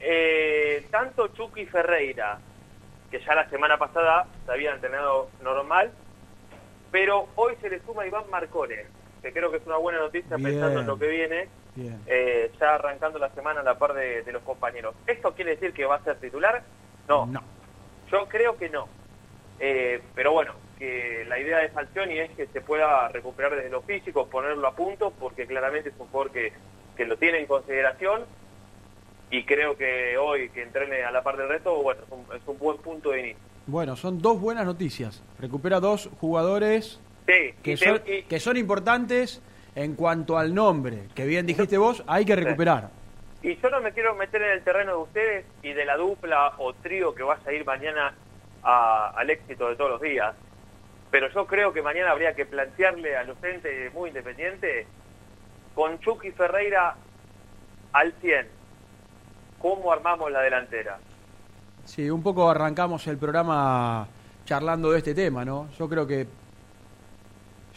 eh, 0.00 0.86
tanto 0.90 1.28
Chucky 1.28 1.66
Ferreira, 1.66 2.38
que 3.10 3.20
ya 3.20 3.34
la 3.34 3.48
semana 3.48 3.76
pasada 3.76 4.26
se 4.46 4.52
había 4.52 4.72
entrenado 4.72 5.30
normal, 5.42 5.90
pero 6.90 7.28
hoy 7.34 7.54
se 7.60 7.68
le 7.68 7.80
suma 7.80 8.06
Iván 8.06 8.30
Marcone, 8.30 8.86
que 9.20 9.32
creo 9.32 9.50
que 9.50 9.58
es 9.58 9.66
una 9.66 9.76
buena 9.76 9.98
noticia 9.98 10.36
Bien. 10.36 10.50
pensando 10.50 10.80
en 10.80 10.86
lo 10.86 10.98
que 10.98 11.08
viene. 11.08 11.48
Eh, 12.06 12.50
ya 12.60 12.74
arrancando 12.74 13.18
la 13.18 13.30
semana 13.30 13.60
a 13.60 13.62
la 13.62 13.78
par 13.78 13.94
de, 13.94 14.22
de 14.22 14.32
los 14.32 14.42
compañeros. 14.42 14.94
¿Esto 15.06 15.34
quiere 15.34 15.52
decir 15.52 15.72
que 15.72 15.84
va 15.84 15.96
a 15.96 16.04
ser 16.04 16.16
titular? 16.16 16.62
No. 17.08 17.28
Yo 18.10 18.28
creo 18.28 18.56
que 18.56 18.68
no. 18.68 18.88
Eh, 19.60 20.00
pero 20.14 20.32
bueno, 20.32 20.52
que 20.78 21.24
la 21.28 21.38
idea 21.38 21.58
de 21.58 21.68
Falcioni 21.70 22.18
es 22.18 22.30
que 22.30 22.46
se 22.46 22.60
pueda 22.60 23.08
recuperar 23.08 23.56
desde 23.56 23.70
lo 23.70 23.82
físico, 23.82 24.26
ponerlo 24.28 24.66
a 24.68 24.74
punto, 24.74 25.12
porque 25.18 25.46
claramente 25.46 25.88
es 25.88 25.94
un 25.98 26.06
jugador 26.08 26.32
que, 26.32 26.52
que 26.96 27.06
lo 27.06 27.16
tiene 27.16 27.38
en 27.40 27.46
consideración 27.46 28.24
y 29.30 29.44
creo 29.44 29.76
que 29.76 30.16
hoy 30.16 30.48
que 30.50 30.62
entrene 30.62 31.02
a 31.02 31.10
la 31.10 31.22
par 31.22 31.36
del 31.36 31.48
resto, 31.48 31.82
bueno, 31.82 32.02
es 32.04 32.10
un, 32.10 32.36
es 32.36 32.42
un 32.46 32.58
buen 32.58 32.78
punto 32.78 33.10
de 33.10 33.20
inicio. 33.20 33.42
Bueno, 33.66 33.96
son 33.96 34.22
dos 34.22 34.40
buenas 34.40 34.64
noticias. 34.64 35.22
Recupera 35.38 35.80
dos 35.80 36.08
jugadores 36.20 37.00
Sí, 37.26 37.54
que 37.62 37.76
son, 37.76 38.00
que 38.26 38.40
son 38.40 38.56
importantes 38.56 39.42
en 39.74 39.94
cuanto 39.94 40.36
al 40.38 40.54
nombre, 40.54 41.08
que 41.14 41.24
bien 41.26 41.46
dijiste 41.46 41.78
vos, 41.78 42.02
hay 42.06 42.24
que 42.24 42.36
recuperar. 42.36 42.90
Y 43.42 43.56
yo 43.56 43.70
no 43.70 43.80
me 43.80 43.92
quiero 43.92 44.14
meter 44.16 44.42
en 44.42 44.50
el 44.52 44.62
terreno 44.64 44.92
de 44.96 45.02
ustedes 45.02 45.46
y 45.62 45.72
de 45.72 45.84
la 45.84 45.96
dupla 45.96 46.54
o 46.58 46.72
trío 46.74 47.14
que 47.14 47.22
vaya 47.22 47.42
a 47.46 47.52
ir 47.52 47.64
mañana 47.64 48.12
a- 48.64 49.10
al 49.16 49.30
éxito 49.30 49.68
de 49.68 49.76
todos 49.76 49.90
los 49.90 50.00
días. 50.00 50.34
Pero 51.10 51.28
yo 51.30 51.46
creo 51.46 51.72
que 51.72 51.80
mañana 51.80 52.10
habría 52.10 52.34
que 52.34 52.44
plantearle 52.44 53.16
al 53.16 53.28
docente 53.28 53.90
muy 53.94 54.08
independiente 54.08 54.86
con 55.74 55.98
Chucky 56.00 56.32
Ferreira 56.32 56.96
al 57.92 58.12
100. 58.20 58.48
¿Cómo 59.60 59.92
armamos 59.92 60.30
la 60.32 60.40
delantera? 60.40 60.98
Sí, 61.84 62.10
un 62.10 62.22
poco 62.22 62.50
arrancamos 62.50 63.06
el 63.06 63.16
programa 63.16 64.06
charlando 64.44 64.90
de 64.90 64.98
este 64.98 65.14
tema, 65.14 65.44
¿no? 65.44 65.68
Yo 65.78 65.88
creo 65.88 66.06
que 66.06 66.26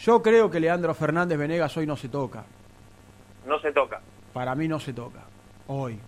yo 0.02 0.22
creo 0.22 0.50
que 0.50 0.60
Leandro 0.60 0.94
Fernández 0.94 1.38
Venegas 1.38 1.76
hoy 1.78 1.86
no 1.88 1.96
se 1.98 2.10
toca. 2.10 2.44
No 3.48 3.60
se 3.60 3.72
toca. 3.72 4.00
Para 4.34 4.56
mí 4.56 4.68
no 4.68 4.80
se 4.80 4.94
toca. 4.94 5.20
Hoy. 5.68 6.00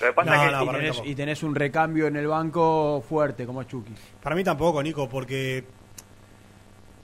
Lo 0.00 0.06
que 0.08 0.12
pasa 0.12 0.30
No, 0.36 0.42
es 0.42 0.48
que 0.48 0.52
no, 0.54 0.62
y, 0.62 0.66
tenés, 0.66 0.86
tampoco. 0.90 1.08
y 1.08 1.14
tenés 1.14 1.42
un 1.42 1.54
recambio 1.54 2.06
en 2.06 2.16
el 2.16 2.26
banco 2.26 3.02
fuerte 3.08 3.46
como 3.46 3.62
es 3.62 3.68
Chucky. 3.68 3.92
Para 4.22 4.36
mí 4.36 4.44
tampoco, 4.44 4.82
Nico, 4.82 5.08
porque 5.08 5.64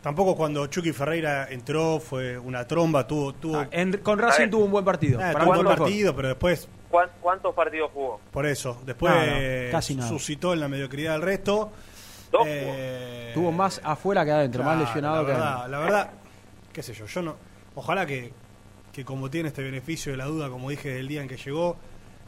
tampoco 0.03 0.37
cuando 0.37 0.67
Chucky 0.67 0.93
Ferreira 0.93 1.49
entró 1.51 2.01
fue 2.01 2.37
una 2.39 2.67
tromba, 2.67 3.07
tuvo... 3.07 3.33
tuvo 3.35 3.59
Ah, 3.61 3.69
en- 3.71 3.97
con 3.99 4.19
Racing 4.19 4.49
tuvo 4.51 4.65
un 4.67 4.73
buen 4.73 4.85
partido. 4.85 5.21
Eh, 5.21 5.33
Para 5.33 5.45
tuvo 5.45 5.51
un 5.53 5.57
buen 5.57 5.69
mejor. 5.69 5.79
partido, 5.79 6.17
pero 6.17 6.29
después, 6.29 6.69
¿cuán- 6.91 7.11
¿Cuántos 7.21 7.55
partidos 7.55 7.91
jugó? 7.93 8.21
por 8.31 8.45
eso, 8.47 8.81
después 8.85 9.15
Nada, 9.15 9.71
casi 9.71 9.95
nada. 9.95 10.09
suscitó 10.09 10.53
en 10.53 10.61
la 10.61 10.69
mediocridad 10.69 11.13
del 11.13 11.23
resto. 11.23 11.73
Eh, 12.47 13.31
Tuvo 13.35 13.53
más 13.53 13.81
afuera 13.85 14.25
que 14.25 14.31
adentro, 14.31 14.63
más 14.63 14.79
lesionado 14.79 15.17
la 15.17 15.21
que 15.27 15.33
verdad, 15.33 15.49
adentro. 15.49 15.71
La 15.71 15.79
verdad, 15.79 16.11
qué 16.73 16.83
sé 16.83 16.95
yo, 16.95 17.07
yo 17.07 17.23
no. 17.23 17.37
Ojalá 17.75 18.07
que, 18.07 18.33
que 18.93 19.05
como 19.05 19.31
tiene 19.31 19.49
este 19.49 19.63
beneficio 19.63 20.13
de 20.13 20.19
la 20.19 20.27
duda, 20.27 20.49
como 20.49 20.71
dije 20.71 20.91
del 20.91 21.09
día 21.09 21.23
en 21.23 21.29
que 21.29 21.37
llegó, 21.37 21.77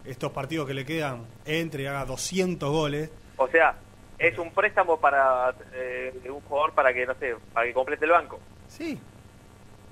estos 0.05 0.33
partidos 0.33 0.67
que 0.67 0.75
le 0.75 0.85
quedan, 0.85 1.25
entre 1.45 1.85
y 1.85 1.87
haga 1.87 2.05
200 2.05 2.71
goles. 2.71 3.11
O 3.37 3.49
sea, 3.49 3.75
es 4.19 4.39
un 4.39 4.51
préstamo 4.53 4.99
para 4.99 5.55
eh, 5.73 6.13
un 6.29 6.41
jugador 6.41 6.73
para 6.73 6.93
que, 6.93 7.07
no 7.07 7.15
sé, 7.15 7.35
para 7.53 7.67
que 7.67 7.73
complete 7.73 8.05
el 8.05 8.13
banco. 8.13 8.39
Sí. 8.69 8.99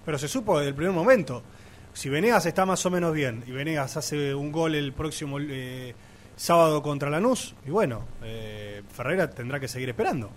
Pero 0.05 0.19
se 0.19 0.29
supo 0.29 0.59
desde 0.59 0.71
el 0.71 0.75
primer 0.75 0.93
momento. 0.93 1.43
Si 1.93 2.09
Venegas 2.09 2.47
está 2.47 2.65
más 2.65 2.85
o 2.87 2.91
menos 2.91 3.13
bien 3.13 3.45
y 3.47 3.53
Venegas 3.53 3.97
hace 3.97 4.35
un 4.35 4.51
gol 4.51 4.75
el 4.75 4.93
próximo 4.93 5.39
eh, 5.41 5.95
sábado 6.37 6.83
contra 6.83 7.11
Lanús, 7.11 7.55
y 7.67 7.71
bueno, 7.71 8.05
eh, 8.23 8.83
Ferreira 8.93 9.29
tendrá 9.31 9.61
que 9.61 9.69
seguir 9.69 9.89
esperando. 9.89 10.31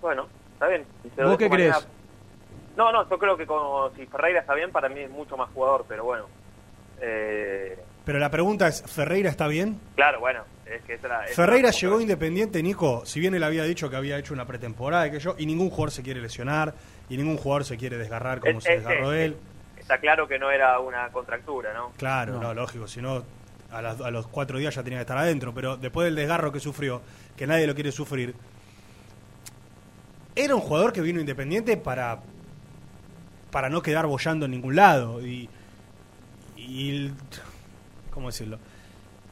Bueno, 0.00 0.26
está 0.54 0.68
bien. 0.68 0.84
Y 1.04 1.10
se 1.10 1.22
lo 1.22 1.28
¿Vos 1.28 1.38
qué 1.38 1.48
crees? 1.50 1.88
No, 2.76 2.90
no, 2.90 3.08
yo 3.08 3.18
creo 3.18 3.36
que 3.36 3.46
como, 3.46 3.90
si 3.96 4.06
Ferreira 4.06 4.40
está 4.40 4.54
bien, 4.54 4.70
para 4.72 4.88
mí 4.88 5.00
es 5.00 5.10
mucho 5.10 5.36
más 5.36 5.50
jugador, 5.50 5.84
pero 5.88 6.04
bueno. 6.04 6.24
Eh, 7.00 7.78
Pero 8.04 8.18
la 8.18 8.30
pregunta 8.30 8.66
es, 8.68 8.82
¿Ferreira 8.82 9.28
está 9.30 9.46
bien? 9.46 9.78
claro, 9.94 10.20
bueno, 10.20 10.42
es 10.66 10.82
que 10.82 10.94
esa 10.94 11.20
Ferreira 11.34 11.68
era- 11.68 11.76
llegó 11.78 12.00
independiente, 12.00 12.62
Nico, 12.62 13.04
si 13.04 13.20
bien 13.20 13.34
él 13.34 13.42
había 13.44 13.64
dicho 13.64 13.90
que 13.90 13.96
había 13.96 14.18
hecho 14.18 14.34
una 14.34 14.46
pretemporada 14.46 15.06
y 15.06 15.10
que 15.10 15.20
yo, 15.20 15.34
y 15.38 15.46
ningún 15.46 15.68
jugador 15.70 15.90
se 15.90 16.02
quiere 16.02 16.20
lesionar, 16.20 16.74
y 17.08 17.16
ningún 17.16 17.36
jugador 17.36 17.64
se 17.64 17.76
quiere 17.76 17.98
desgarrar 17.98 18.40
como 18.40 18.58
Es- 18.58 18.64
se 18.64 18.74
es- 18.74 18.84
desgarró 18.84 19.12
es- 19.12 19.20
él. 19.26 19.36
Está 19.76 19.98
claro 19.98 20.26
que 20.28 20.38
no 20.38 20.50
era 20.50 20.78
una 20.78 21.08
contractura, 21.10 21.74
¿no? 21.74 21.90
Claro, 21.98 22.34
no, 22.34 22.40
No. 22.40 22.54
lógico, 22.54 22.86
si 22.88 23.02
no, 23.02 23.24
a, 23.72 23.82
las- 23.82 24.00
a 24.00 24.10
los 24.10 24.26
cuatro 24.26 24.58
días 24.58 24.74
ya 24.74 24.82
tenía 24.82 24.98
que 24.98 25.02
estar 25.02 25.18
adentro, 25.18 25.52
pero 25.54 25.76
después 25.76 26.04
del 26.06 26.14
desgarro 26.14 26.52
que 26.52 26.60
sufrió, 26.60 27.02
que 27.36 27.46
nadie 27.46 27.66
lo 27.66 27.74
quiere 27.74 27.90
sufrir, 27.92 28.34
era 30.34 30.54
un 30.54 30.60
jugador 30.60 30.92
que 30.92 31.00
vino 31.00 31.20
independiente 31.20 31.76
para, 31.76 32.20
para 33.50 33.68
no 33.68 33.82
quedar 33.82 34.06
bollando 34.06 34.46
en 34.46 34.52
ningún 34.52 34.76
lado. 34.76 35.24
Y, 35.26 35.48
y 36.56 37.10
¿cómo 38.10 38.28
decirlo? 38.28 38.58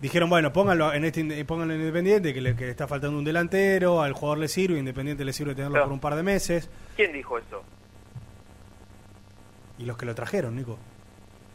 Dijeron, 0.00 0.30
bueno, 0.30 0.50
pónganlo 0.52 0.92
en 0.94 1.04
este 1.04 1.44
pónganlo 1.44 1.74
en 1.74 1.80
Independiente, 1.80 2.32
que 2.32 2.40
le, 2.40 2.56
que 2.56 2.70
está 2.70 2.88
faltando 2.88 3.18
un 3.18 3.24
delantero, 3.24 4.00
al 4.00 4.14
jugador 4.14 4.38
le 4.38 4.48
sirve, 4.48 4.78
Independiente 4.78 5.24
le 5.26 5.32
sirve 5.34 5.54
tenerlo 5.54 5.74
Claro. 5.74 5.86
por 5.86 5.92
un 5.92 6.00
par 6.00 6.14
de 6.14 6.22
meses. 6.22 6.70
¿Quién 6.96 7.12
dijo 7.12 7.36
eso? 7.36 7.62
Y 9.78 9.84
los 9.84 9.96
que 9.98 10.06
lo 10.06 10.14
trajeron, 10.14 10.56
Nico. 10.56 10.78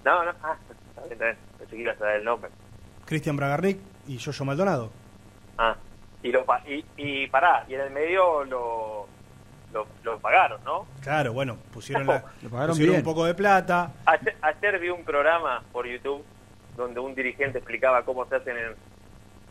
No, 0.04 0.24
no, 0.24 0.32
ah, 0.44 0.56
está 0.94 1.02
bien, 1.02 1.14
está 1.14 1.26
bien. 1.26 1.38
Pensé 1.58 1.76
que 1.76 1.82
ibas 1.82 2.00
a 2.02 2.06
dar 2.06 2.16
el 2.18 2.24
nombre. 2.24 2.52
Cristian 3.06 3.36
Bragarnik 3.38 3.80
y 4.08 4.18
Yoyo 4.18 4.46
Maldonado. 4.46 4.92
Ah, 5.58 5.76
y, 6.24 6.32
lo, 6.32 6.44
pa- 6.46 6.62
y, 6.68 6.84
y 6.98 7.28
pará, 7.28 7.66
y 7.68 7.76
en 7.76 7.82
el 7.82 7.92
medio 7.92 8.44
lo, 8.46 9.08
lo, 9.74 9.88
lo 10.04 10.20
pagaron, 10.20 10.64
¿no? 10.64 10.86
Claro, 11.02 11.34
bueno, 11.34 11.58
pusieron, 11.74 12.08
la- 12.08 12.24
Lo 12.42 12.50
pagaron 12.50 12.72
pusieron 12.74 12.94
bien. 12.96 13.06
un 13.06 13.06
poco 13.06 13.26
de 13.26 13.34
plata. 13.36 13.92
Ayer, 14.06 14.36
ayer 14.42 14.80
vi 14.80 14.90
un 14.90 15.04
programa 15.04 15.64
por 15.72 15.86
YouTube 15.88 16.24
donde 16.76 17.00
un 17.00 17.16
dirigente 17.16 17.60
explicaba 17.60 18.04
cómo 18.04 18.26
se 18.26 18.36
hacen 18.36 18.58
en, 18.58 18.74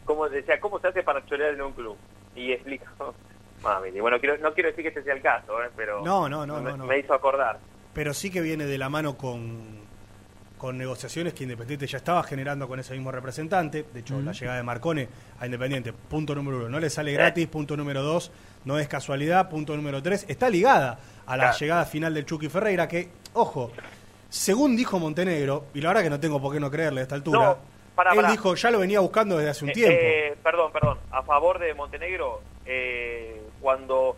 cómo 0.05 0.28
decía 0.28 0.60
cómo 0.60 0.78
se 0.78 0.89
hace 0.89 1.02
para 1.02 1.24
chorear 1.24 1.55
en 1.55 1.62
un 1.62 1.72
club 1.72 1.97
y 2.36 2.52
explicó 2.52 3.14
mami 3.62 3.89
y 3.89 4.01
bueno 4.01 4.20
quiero, 4.20 4.36
no 4.39 4.52
quiero 4.52 4.68
decir 4.68 4.82
que 4.82 4.89
este 4.89 5.02
sea 5.05 5.14
el 5.14 5.22
caso 5.22 5.62
¿eh? 5.62 5.70
pero 5.74 6.02
No, 6.05 6.28
no, 6.28 6.44
no, 6.44 6.60
me, 6.60 6.70
no, 6.72 6.76
no. 6.76 6.85
me 6.85 6.98
hizo 6.98 7.14
acordar 7.14 7.59
Pero 7.94 8.12
sí 8.12 8.31
que 8.31 8.43
viene 8.43 8.66
de 8.66 8.76
la 8.76 8.90
mano 8.90 9.16
con, 9.16 9.84
con 10.59 10.78
negociaciones 10.78 11.35
que 11.35 11.43
Independiente 11.44 11.86
ya 11.86 11.98
estaba 11.98 12.22
generando 12.22 12.66
con 12.68 12.78
ese 12.81 12.94
mismo 12.94 13.10
representante. 13.12 13.85
De 13.93 14.01
hecho, 14.01 14.20
la 14.20 14.32
llegada 14.32 14.56
de 14.56 14.62
Marcone 14.62 15.09
a 15.39 15.47
Independiente, 15.47 15.93
punto 15.93 16.35
número 16.35 16.59
uno, 16.59 16.68
no 16.68 16.81
le 16.81 16.89
sale 16.90 17.12
gratis. 17.12 17.47
Punto 17.48 17.76
número 17.76 18.02
dos, 18.02 18.31
no 18.64 18.78
es 18.78 18.89
casualidad. 18.89 19.48
Punto 19.51 19.76
número 19.76 20.02
tres, 20.02 20.24
está 20.28 20.48
ligada 20.48 20.98
a 21.26 21.36
la 21.36 21.52
llegada 21.52 21.85
final 21.85 22.14
del 22.14 22.24
Chucky 22.24 22.48
Ferreira, 22.48 22.86
que, 22.89 23.09
ojo, 23.35 23.72
según 24.28 24.76
dijo 24.76 24.98
Montenegro, 24.98 25.66
y 25.74 25.81
la 25.81 25.89
verdad 25.89 26.02
que 26.02 26.10
no 26.10 26.20
tengo 26.20 26.40
por 26.40 26.52
qué 26.52 26.60
no 26.60 26.70
creerle 26.70 27.01
a 27.01 27.02
esta 27.05 27.14
altura, 27.14 27.56
No, 27.97 28.12
él 28.20 28.26
dijo, 28.31 28.55
ya 28.56 28.70
lo 28.70 28.78
venía 28.81 29.01
buscando 29.01 29.36
desde 29.36 29.51
hace 29.51 29.64
un 29.64 29.70
Eh, 29.70 29.74
tiempo. 29.74 29.97
eh, 30.01 30.36
perdón 30.43 30.72
perdón 30.72 30.98
a 31.12 31.22
favor 31.22 31.59
de 31.60 31.72
Montenegro 31.74 32.40
eh, 32.66 33.40
cuando 33.60 34.16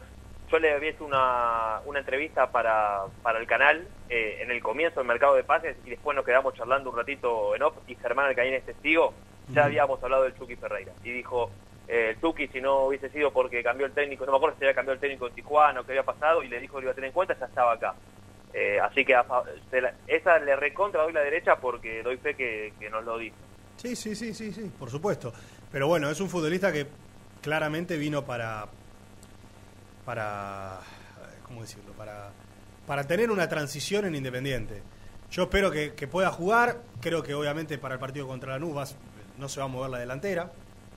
yo 0.51 0.59
le 0.59 0.73
había 0.73 0.91
hecho 0.91 1.05
una, 1.05 1.81
una 1.87 1.99
entrevista 2.01 2.51
para, 2.51 3.01
para 3.23 3.39
el 3.39 3.47
canal 3.47 3.87
eh, 4.09 4.39
en 4.41 4.51
el 4.51 4.63
comienzo 4.63 5.01
del 5.01 5.09
mercado 5.09 5.35
de 5.35 5.45
pases 5.45 5.77
y 5.85 5.91
después 5.91 6.15
nos 6.17 6.25
quedamos 6.25 6.55
charlando 6.55 6.91
un 6.91 6.97
ratito 6.97 7.55
en 7.57 7.63
OP 7.63 7.79
y 7.89 7.95
Germán 7.97 8.27
Alcaín 8.27 8.55
es 8.55 8.65
testigo, 8.65 9.13
ya 9.53 9.65
habíamos 9.65 10.03
hablado 10.03 10.25
del 10.25 10.37
Chucky 10.37 10.57
Ferreira 10.57 10.93
y 11.05 11.11
dijo, 11.13 11.51
eh, 11.89 12.11
el 12.15 12.21
Chucky 12.21 12.49
si 12.49 12.61
no 12.61 12.87
hubiese 12.87 13.09
sido 13.11 13.33
porque 13.33 13.63
cambió 13.63 13.87
el 13.87 13.93
técnico, 13.93 14.25
no 14.27 14.33
me 14.33 14.37
acuerdo 14.39 14.57
si 14.59 14.65
había 14.65 14.75
cambiado 14.75 14.95
el 14.95 15.01
técnico 15.01 15.27
en 15.29 15.35
Tijuana 15.35 15.81
o 15.81 15.85
qué 15.85 15.93
había 15.93 16.03
pasado 16.05 16.43
y 16.43 16.49
le 16.49 16.61
dijo 16.61 16.75
que 16.75 16.81
lo 16.81 16.87
iba 16.87 16.93
a 16.93 16.95
tener 16.95 17.09
en 17.09 17.15
cuenta, 17.15 17.37
ya 17.39 17.47
estaba 17.47 17.73
acá. 17.73 17.95
Eh, 18.53 18.79
así 18.81 19.05
que 19.05 19.15
a 19.15 19.25
la- 19.73 19.95
esa 20.07 20.39
le 20.39 20.57
recontra 20.57 21.03
doy 21.03 21.13
la 21.13 21.21
derecha 21.21 21.57
porque 21.57 22.03
doy 22.03 22.17
fe 22.17 22.35
que, 22.35 22.73
que 22.81 22.89
nos 22.89 23.05
lo 23.05 23.19
dijo. 23.19 23.37
Sí, 23.77 23.95
sí, 23.95 24.15
sí, 24.15 24.33
sí, 24.33 24.51
sí, 24.53 24.71
por 24.79 24.89
supuesto. 24.91 25.33
Pero 25.71 25.89
bueno, 25.89 26.09
es 26.09 26.21
un 26.21 26.31
futbolista 26.31 26.73
que 26.73 26.87
claramente 27.43 27.97
vino 27.99 28.25
para. 28.25 28.67
Para. 30.07 30.79
¿cómo 31.45 31.61
decirlo? 31.61 31.93
Para, 31.93 32.31
para 32.87 33.05
tener 33.05 33.31
una 33.31 33.49
transición 33.49 34.07
en 34.07 34.15
Independiente. 34.15 34.83
Yo 35.31 35.43
espero 35.45 35.71
que, 35.71 35.93
que 35.95 36.07
pueda 36.09 36.31
jugar. 36.31 36.79
Creo 37.01 37.23
que 37.23 37.35
obviamente 37.35 37.77
para 37.79 37.95
el 37.95 38.01
partido 38.01 38.27
contra 38.27 38.53
la 38.53 38.59
Nubas 38.59 38.97
no 39.39 39.49
se 39.49 39.61
va 39.61 39.67
a 39.67 39.69
mover 39.69 39.91
la 39.91 39.99
delantera. 39.99 40.51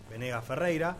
Venega 0.10 0.41
Ferreira. 0.41 0.95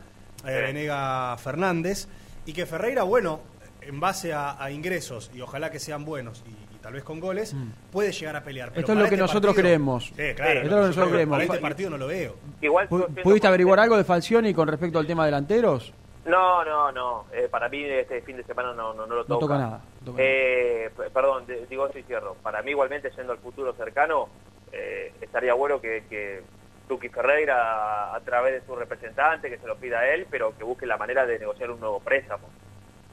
eh. 0.46 0.62
Venega 0.66 1.36
Fernández. 1.38 2.06
Y 2.46 2.52
que 2.52 2.66
Ferreira, 2.66 3.02
bueno, 3.04 3.40
en 3.82 3.98
base 4.00 4.32
a, 4.32 4.62
a 4.62 4.70
ingresos, 4.70 5.30
y 5.34 5.40
ojalá 5.40 5.70
que 5.70 5.78
sean 5.78 6.04
buenos, 6.04 6.42
y, 6.46 6.74
y 6.74 6.78
tal 6.80 6.94
vez 6.94 7.04
con 7.04 7.20
goles, 7.20 7.54
puede 7.92 8.12
llegar 8.12 8.34
a 8.36 8.42
pelear. 8.42 8.70
Pero 8.70 8.80
Esto 8.80 8.92
es 8.92 8.98
lo 8.98 9.04
que 9.04 9.14
este 9.14 9.16
nosotros 9.22 9.54
partido- 9.54 9.62
creemos. 9.62 10.04
Sí, 10.06 10.12
claro. 10.14 10.32
Esto 10.34 10.46
es 10.62 10.64
lo 10.64 10.70
que 10.80 10.86
nosotros 10.86 11.08
creemos. 11.10 11.34
Para 11.34 11.44
este 11.44 11.58
partido 11.58 11.90
no 11.90 11.98
lo 11.98 12.06
veo. 12.06 12.36
Igual 12.60 12.88
¿Pu- 12.88 12.98
yo 13.00 13.04
siento 13.06 13.22
¿Pudiste 13.22 13.46
averiguar 13.46 13.78
algo 13.80 13.96
de 13.96 14.04
Falcioni 14.04 14.54
con 14.54 14.68
respecto 14.68 14.98
al 14.98 15.06
tema 15.06 15.24
delanteros? 15.26 15.92
No, 16.24 16.64
no, 16.64 16.92
no. 16.92 17.26
Eh, 17.32 17.48
para 17.50 17.68
mí 17.68 17.82
este 17.84 18.20
fin 18.22 18.36
de 18.36 18.44
semana 18.44 18.72
no, 18.74 18.92
no, 18.92 19.06
no 19.06 19.14
lo 19.16 19.24
No 19.26 19.38
toca. 19.38 19.56
nada. 19.58 19.80
no 20.00 20.06
toca 20.12 20.22
Eh, 20.22 20.90
p- 20.96 21.10
perdón, 21.10 21.46
de- 21.46 21.66
digo 21.66 21.86
esto 21.86 21.98
y 21.98 22.02
cierro. 22.02 22.34
Para 22.42 22.62
mí, 22.62 22.72
igualmente, 22.72 23.10
yendo 23.16 23.32
al 23.32 23.38
futuro 23.38 23.72
cercano, 23.72 24.28
eh, 24.72 25.14
estaría 25.20 25.54
bueno 25.54 25.80
que, 25.80 26.04
que 26.08 26.42
Tuki 26.88 27.08
Ferreira, 27.08 28.14
a 28.14 28.20
través 28.20 28.52
de 28.60 28.66
su 28.66 28.76
representante, 28.76 29.48
que 29.48 29.58
se 29.58 29.66
lo 29.66 29.76
pida 29.76 30.00
a 30.00 30.08
él, 30.12 30.26
pero 30.30 30.56
que 30.56 30.64
busque 30.64 30.86
la 30.86 30.98
manera 30.98 31.24
de 31.24 31.38
negociar 31.38 31.70
un 31.70 31.80
nuevo 31.80 32.00
préstamo. 32.00 32.48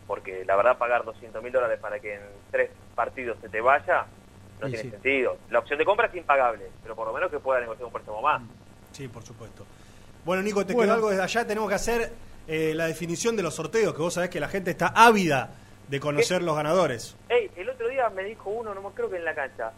Porque 0.06 0.44
la 0.46 0.56
verdad, 0.56 0.78
pagar 0.78 1.04
200 1.06 1.42
mil 1.44 1.52
dólares 1.52 1.80
para 1.80 2.00
que 2.00 2.16
en 2.16 2.22
tres 2.52 2.72
partidos 2.96 3.38
se 3.42 3.50
te 3.50 3.62
vaya, 3.62 4.06
no 4.60 4.68
Sí, 4.68 4.72
tiene 4.74 4.84
sí. 4.84 4.90
sentido. 4.92 5.38
La 5.50 5.60
opción 5.60 5.80
de 5.80 5.86
compra 5.86 6.08
es 6.08 6.16
impagable, 6.16 6.66
pero 6.84 6.96
por 6.96 7.08
lo 7.08 7.14
menos 7.14 7.30
que 7.32 7.40
pueda 7.40 7.60
negociar 7.62 7.86
un 7.86 7.92
préstamo 7.92 8.22
más. 8.22 8.42
Sí, 8.92 9.08
por 9.08 9.24
supuesto. 9.24 9.66
Bueno, 10.26 10.42
Nico, 10.44 10.66
te 10.66 10.74
Bueno. 10.74 10.88
quedó 10.88 10.94
algo 10.96 11.10
desde 11.10 11.24
allá. 11.24 11.46
Tenemos 11.48 11.70
que 11.70 11.76
hacer 11.76 12.12
eh, 12.48 12.74
la 12.76 12.88
definición 12.88 13.36
de 13.36 13.44
los 13.44 13.56
sorteos, 13.56 13.94
que 13.94 14.02
vos 14.02 14.14
sabés 14.14 14.30
que 14.30 14.40
la 14.40 14.48
gente 14.48 14.72
está 14.72 14.88
ávida 14.96 15.52
de 15.88 16.00
conocer 16.00 16.42
los 16.44 16.56
ganadores. 16.56 17.16
Ey, 17.30 17.50
el 17.56 17.70
otro 17.70 17.88
día 17.90 18.10
me 18.10 18.24
dijo 18.24 18.50
uno, 18.50 18.74
no 18.74 18.82
me 18.82 18.90
creo 18.96 19.10
que 19.10 19.18
en 19.18 19.26
la 19.26 19.34
cancha, 19.36 19.72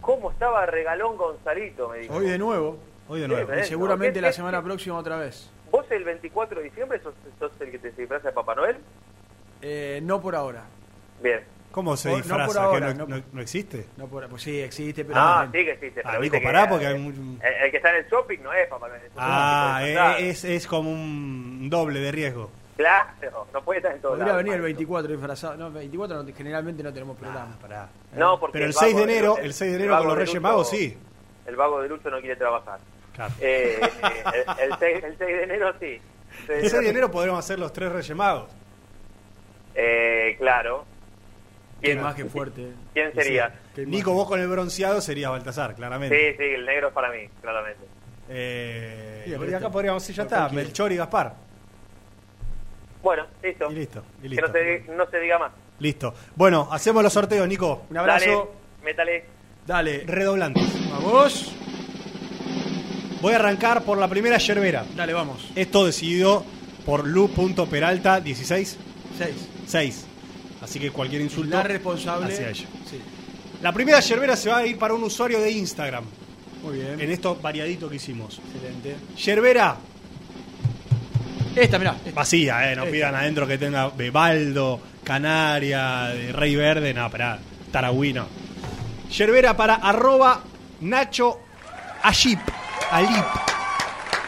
¿cómo 0.00 0.30
estaba 0.30 0.64
Regalón 0.66 1.16
Gonzalito? 1.16 1.88
Me 1.90 1.98
dijo. 1.98 2.14
Hoy 2.14 2.26
de 2.28 2.38
nuevo. 2.38 2.78
Hoy 3.08 3.20
de 3.20 3.28
nuevo. 3.28 3.54
Y 3.54 3.64
seguramente 3.64 4.14
¿Qué- 4.14 4.20
la 4.22 4.28
qué- 4.28 4.34
semana 4.34 4.62
próxima 4.62 4.96
otra 4.98 5.16
vez. 5.18 5.50
¿Vos 5.70 5.84
el 5.90 6.04
24 6.04 6.58
de 6.60 6.64
diciembre 6.64 7.00
sos, 7.02 7.14
sos 7.38 7.52
el 7.60 7.70
que 7.70 7.78
te 7.78 7.90
disfraza 7.90 8.28
de 8.28 8.32
Papá 8.34 8.54
Noel? 8.54 8.76
Eh, 9.60 10.00
no 10.02 10.20
por 10.20 10.34
ahora. 10.36 10.64
Bien. 11.22 11.40
¿Cómo 11.74 11.96
se 11.96 12.08
No- 12.08 12.14
no 12.14 12.22
disfraza? 12.22 12.46
por 12.46 12.54
¿Que 12.54 12.60
ahora, 12.60 12.94
no, 12.94 13.06
no- 13.08 13.16
no- 13.16 13.24
no 13.32 13.40
existe? 13.42 13.86
No 13.96 14.06
por, 14.06 14.28
pues 14.28 14.42
sí, 14.42 14.60
existe, 14.60 15.04
pero. 15.04 15.18
Ah, 15.18 15.42
no- 15.44 15.50
sí 15.52 15.64
que 15.64 15.72
existe. 15.72 16.00
Ah, 16.04 16.08
pero 16.10 16.20
viste 16.20 16.38
que, 16.38 16.44
pará, 16.46 16.68
porque 16.68 16.84
eh, 16.84 16.88
hay 16.88 16.98
muy- 17.00 17.12
el, 17.42 17.52
el 17.64 17.70
que 17.72 17.76
está 17.78 17.90
en 17.90 17.96
el 17.96 18.08
shopping 18.08 18.38
no 18.44 18.52
es 18.52 18.68
Papá 18.68 18.86
Noel. 18.88 19.00
es 19.02 19.08
un 19.08 19.16
Ah, 19.18 19.80
eh, 19.82 20.28
es, 20.30 20.44
es 20.44 20.66
como 20.68 20.92
un 20.92 21.68
doble 21.68 21.98
de 21.98 22.12
riesgo. 22.12 22.48
Claro, 22.76 23.48
no 23.52 23.62
puede 23.62 23.78
estar 23.78 23.92
en 23.92 24.00
todos 24.00 24.12
Podría 24.12 24.26
lados. 24.34 24.42
venir 24.44 24.54
el 24.54 24.62
24 24.62 25.10
disfrazado. 25.10 25.56
No, 25.56 25.70
24 25.72 26.22
no, 26.22 26.32
generalmente 26.32 26.82
no 26.84 26.92
tenemos 26.92 27.16
programa. 27.16 27.56
No, 28.16 28.38
porque 28.38 28.52
Pero 28.52 28.64
el 28.66 28.72
vago 28.72 28.80
6 28.86 28.96
de 28.96 29.02
enero, 29.02 29.36
el- 29.38 29.44
el 29.46 29.54
6 29.54 29.70
de 29.72 29.76
el 29.76 29.82
enero 29.82 29.98
con 29.98 30.06
los 30.08 30.16
Reyes 30.16 30.40
Magos, 30.40 30.70
sí. 30.70 30.96
El 31.46 31.56
vago 31.56 31.82
de 31.82 31.88
Lucho 31.88 32.08
no 32.10 32.20
quiere 32.20 32.36
trabajar. 32.36 32.78
Claro. 33.14 33.34
Eh, 33.40 33.80
eh, 33.80 34.44
el, 34.62 34.72
el 34.72 34.78
6, 34.78 35.04
el 35.04 35.18
6 35.18 35.18
de 35.18 35.42
enero 35.42 35.72
sí. 35.80 36.00
El 36.48 36.60
6 36.70 36.82
de 36.84 36.88
enero 36.90 37.10
podremos 37.10 37.38
hacer 37.40 37.58
los 37.58 37.72
tres 37.72 37.90
Reyes 37.90 38.16
Magos. 38.16 38.48
Eh, 39.74 40.36
claro. 40.38 40.84
Qué 41.84 41.96
más 41.96 42.14
que 42.14 42.24
fuerte. 42.24 42.68
¿Quién 42.92 43.12
sería? 43.14 43.54
Sí. 43.74 43.84
Nico, 43.86 44.12
vos 44.12 44.26
con 44.28 44.40
el 44.40 44.48
bronceado 44.48 45.00
sería 45.00 45.30
Baltasar, 45.30 45.74
claramente. 45.74 46.32
Sí, 46.32 46.36
sí, 46.38 46.44
el 46.54 46.64
negro 46.66 46.88
es 46.88 46.94
para 46.94 47.10
mí, 47.10 47.28
claramente. 47.40 47.84
Eh, 48.28 49.22
Sí, 49.26 49.32
y 49.32 49.38
pero 49.38 49.56
acá 49.56 49.70
podríamos 49.70 50.02
decir, 50.02 50.16
ya 50.16 50.22
está. 50.24 50.48
Melchor 50.50 50.92
y 50.92 50.96
Gaspar. 50.96 51.34
Bueno, 53.02 53.26
listo. 53.42 53.70
Y 53.70 53.74
listo, 53.74 54.02
y 54.18 54.22
Que 54.22 54.28
listo. 54.28 54.46
no 54.46 54.52
se, 54.52 54.84
no 54.96 55.10
se 55.10 55.20
diga 55.20 55.38
más. 55.38 55.52
Listo. 55.78 56.14
Bueno, 56.36 56.68
hacemos 56.70 57.02
los 57.02 57.12
sorteos, 57.12 57.46
Nico. 57.48 57.84
Un 57.90 57.98
abrazo. 57.98 58.26
Dale, 58.26 58.84
métale. 58.84 59.24
Dale. 59.66 60.04
Redoblantes. 60.06 60.90
Vamos. 60.90 61.54
Voy 63.20 63.32
a 63.32 63.36
arrancar 63.36 63.82
por 63.82 63.98
la 63.98 64.08
primera 64.08 64.36
yerbera. 64.38 64.84
Dale, 64.94 65.12
vamos. 65.14 65.50
Esto 65.56 65.84
decidido 65.86 66.44
por 66.84 67.06
Lu.peralta 67.06 68.20
16 68.20 68.78
6. 69.18 69.48
6. 69.66 70.06
Así 70.64 70.80
que 70.80 70.90
cualquier 70.90 71.22
insulto 71.22 71.54
La 71.56 71.62
responsable. 71.62 72.32
hacia 72.32 72.48
ella. 72.50 72.66
Sí. 72.90 73.00
La 73.62 73.72
primera 73.72 74.00
yerbera 74.00 74.36
se 74.36 74.48
va 74.50 74.58
a 74.58 74.66
ir 74.66 74.76
para 74.78 74.94
un 74.94 75.04
usuario 75.04 75.40
de 75.40 75.50
Instagram. 75.50 76.04
Muy 76.62 76.78
bien. 76.78 77.00
En 77.00 77.10
esto 77.10 77.36
variadito 77.40 77.88
que 77.88 77.96
hicimos. 77.96 78.40
Excelente. 78.54 78.96
Yerbera 79.16 79.76
Esta, 81.54 81.78
mirá. 81.78 81.94
esta. 82.04 82.10
vacía, 82.12 82.72
eh. 82.72 82.76
No 82.76 82.82
Esta. 82.82 82.92
pidan 82.92 83.14
adentro 83.14 83.46
que 83.46 83.58
tenga 83.58 83.88
Bebaldo, 83.90 84.80
Canaria, 85.04 86.06
de 86.08 86.32
Rey 86.32 86.56
Verde. 86.56 86.92
No, 86.92 87.06
esperá. 87.06 87.38
Taragüino. 87.70 88.26
Yerbera 89.16 89.56
para 89.56 89.74
arroba 89.76 90.42
Nacho. 90.80 91.38
Alip. 92.02 92.38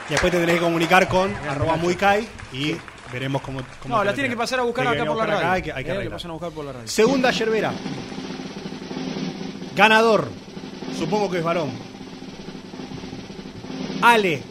Y 0.08 0.12
después 0.12 0.32
te 0.32 0.38
tenés 0.40 0.54
que 0.56 0.60
comunicar 0.60 1.08
con 1.08 1.34
arroba 1.34 1.72
Nacho. 1.72 1.82
Muicay 1.84 2.28
y 2.52 2.74
veremos 3.12 3.42
cómo. 3.42 3.60
cómo 3.82 3.96
No, 3.96 4.04
la 4.04 4.12
tienen 4.14 4.30
que 4.32 4.36
pasar 4.36 4.60
a 4.60 4.62
buscar 4.62 4.86
acá 4.88 5.04
por 5.04 5.16
la 5.16 5.26
radio. 5.26 5.38
acá, 5.38 5.52
hay 5.52 5.62
que- 5.62 5.72
hay 5.72 5.84
que 5.84 5.92
Eh, 5.92 6.10
pasan 6.10 6.30
a 6.30 6.34
buscar 6.34 6.50
por 6.52 6.64
la 6.64 6.72
radio. 6.72 6.88
Segunda 6.88 7.30
yerbera. 7.30 7.72
Ganador. 9.74 10.28
Supongo 10.98 11.30
que 11.30 11.38
es 11.38 11.44
varón. 11.44 11.70
Ale. 14.02 14.42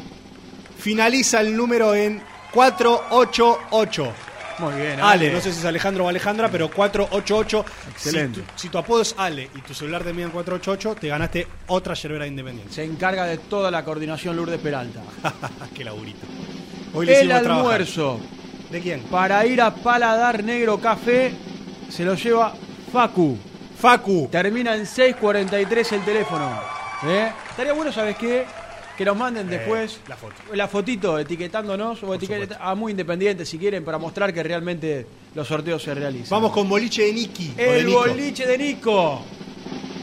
Finaliza 0.77 1.41
el 1.41 1.55
número 1.55 1.95
en 1.95 2.21
488. 2.53 4.13
Muy 4.59 4.73
bien. 4.75 4.99
Ale, 5.01 5.31
no 5.33 5.41
sé 5.41 5.51
si 5.51 5.59
es 5.59 5.65
Alejandro 5.65 6.05
o 6.05 6.07
Alejandra, 6.07 6.49
pero 6.49 6.69
488. 6.69 7.65
Excelente. 7.91 8.39
Si 8.41 8.45
tu, 8.45 8.51
si 8.61 8.69
tu 8.69 8.77
apodo 8.77 9.01
es 9.01 9.13
Ale 9.17 9.49
y 9.55 9.61
tu 9.61 9.73
celular 9.73 10.03
termina 10.03 10.27
en 10.27 10.31
488, 10.31 10.95
te 10.99 11.07
ganaste 11.09 11.47
otra 11.67 11.93
yerbera 11.95 12.25
independiente. 12.27 12.71
Se 12.73 12.83
encarga 12.83 13.25
de 13.25 13.37
toda 13.37 13.69
la 13.71 13.83
coordinación 13.83 14.35
Lourdes 14.35 14.59
Peralta. 14.61 15.01
Qué 15.75 15.83
laburito. 15.83 16.25
Hoy 16.93 17.05
le 17.07 17.19
El 17.19 17.27
trabajar. 17.27 17.85
¿De 18.71 18.81
quién? 18.81 19.01
para 19.03 19.45
ir 19.45 19.61
a 19.61 19.73
Paladar 19.73 20.43
Negro 20.43 20.79
Café 20.79 21.31
se 21.89 22.03
lo 22.03 22.15
lleva 22.15 22.53
Facu. 22.91 23.37
Facu. 23.77 24.27
Termina 24.31 24.75
en 24.75 24.85
643 24.85 25.91
el 25.91 26.05
teléfono. 26.05 26.49
¿Eh? 27.05 27.31
Estaría 27.49 27.73
bueno, 27.73 27.91
¿sabes 27.91 28.15
qué? 28.17 28.45
Que 28.97 29.03
nos 29.03 29.17
manden 29.17 29.49
después 29.49 29.99
la 30.07 30.15
foto. 30.15 30.35
la 30.53 30.67
fotito 30.69 31.19
etiquetándonos 31.19 32.01
o 32.03 32.13
etiquet 32.15 32.55
a 32.59 32.73
Muy 32.75 32.91
Independiente 32.91 33.45
si 33.45 33.57
quieren 33.57 33.83
para 33.83 33.97
mostrar 33.97 34.33
que 34.33 34.41
realmente 34.41 35.05
los 35.35 35.47
sorteos 35.47 35.83
se 35.83 35.93
realizan. 35.93 36.29
Vamos 36.29 36.51
con 36.53 36.69
boliche 36.69 37.03
de 37.03 37.13
Niki. 37.13 37.49
de 37.49 37.79
El 37.81 37.87
boliche 37.87 38.47
de 38.47 38.57
Nico. 38.57 39.21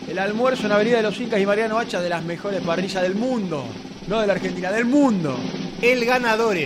El 0.09 0.19
almuerzo 0.19 0.67
en 0.67 0.73
Avenida 0.73 0.99
de 0.99 1.05
los 1.05 1.19
Incas 1.19 1.41
y 1.41 1.47
Mariano 1.47 1.79
Hacha 1.79 2.03
de 2.03 2.11
las 2.11 2.23
mejores 2.23 2.61
parrillas 2.61 3.03
del 3.03 3.15
mundo. 3.15 3.65
No 4.09 4.21
de 4.21 4.27
la 4.27 4.35
Argentina, 4.35 4.71
del 4.71 4.85
mundo. 4.85 5.39
El 5.81 6.05
ganador 6.05 6.59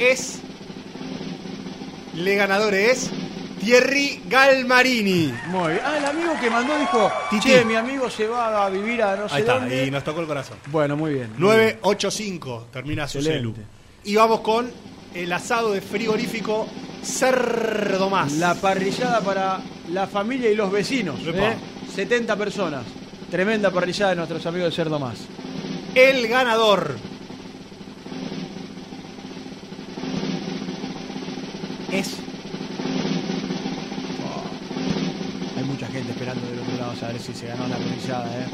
es. 0.00 0.38
Le 2.14 2.34
ganador 2.34 2.74
es. 2.74 3.10
Thierry 3.60 4.22
Galmarini. 4.26 5.34
Muy 5.48 5.72
bien. 5.72 5.80
Ah, 5.84 5.98
el 5.98 6.04
amigo 6.06 6.32
que 6.40 6.48
mandó 6.48 6.78
dijo, 6.78 7.10
Titi. 7.28 7.50
che, 7.50 7.64
mi 7.64 7.74
amigo 7.76 8.08
se 8.08 8.26
va 8.26 8.64
a 8.64 8.70
vivir 8.70 9.02
a 9.02 9.16
no 9.16 9.28
sé 9.28 9.34
Ahí 9.34 9.40
está, 9.42 9.54
dónde. 9.58 9.84
y 9.86 9.90
nos 9.90 10.02
tocó 10.02 10.20
el 10.22 10.26
corazón. 10.26 10.56
Bueno, 10.68 10.96
muy 10.96 11.12
bien. 11.14 11.34
985 11.36 12.68
termina 12.72 13.06
su 13.06 13.20
celu. 13.20 13.54
Y 14.04 14.16
vamos 14.16 14.40
con 14.40 14.70
el 15.14 15.30
asado 15.30 15.72
de 15.72 15.82
frigorífico 15.82 16.66
Cerdo 17.02 18.08
Más. 18.08 18.32
La 18.32 18.54
parrillada 18.54 19.20
para 19.20 19.60
la 19.90 20.06
familia 20.06 20.50
y 20.50 20.54
los 20.54 20.72
vecinos. 20.72 21.20
Epa. 21.26 21.50
¿eh? 21.50 21.56
70 21.94 22.34
personas. 22.36 22.84
Tremenda 23.30 23.70
parrillada 23.70 24.10
de 24.10 24.16
nuestros 24.16 24.44
amigos 24.46 24.70
de 24.70 24.76
Cerdo 24.76 24.98
Más. 24.98 25.18
El 25.94 26.26
ganador 26.28 26.96
es. 31.92 32.16
Hay 35.56 35.64
mucha 35.64 35.86
gente 35.88 36.12
esperando 36.12 36.46
del 36.48 36.58
otro 36.60 36.76
lado 36.76 36.92
a 37.02 37.12
ver 37.12 37.20
si 37.20 37.34
se 37.34 37.46
ganó 37.46 37.66
la 37.68 37.76
parrillada. 37.76 38.30
¿eh? 38.38 38.46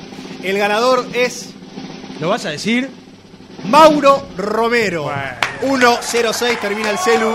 El 0.43 0.59
ganador 0.59 1.07
es 1.13 1.55
¿Lo 2.21 2.31
vas 2.31 2.47
a 2.47 2.51
decir? 2.51 2.89
Mauro 3.69 4.27
Romero. 4.39 5.11
106 5.61 6.61
termina 6.61 6.91
el 6.91 6.99
celu. 6.99 7.35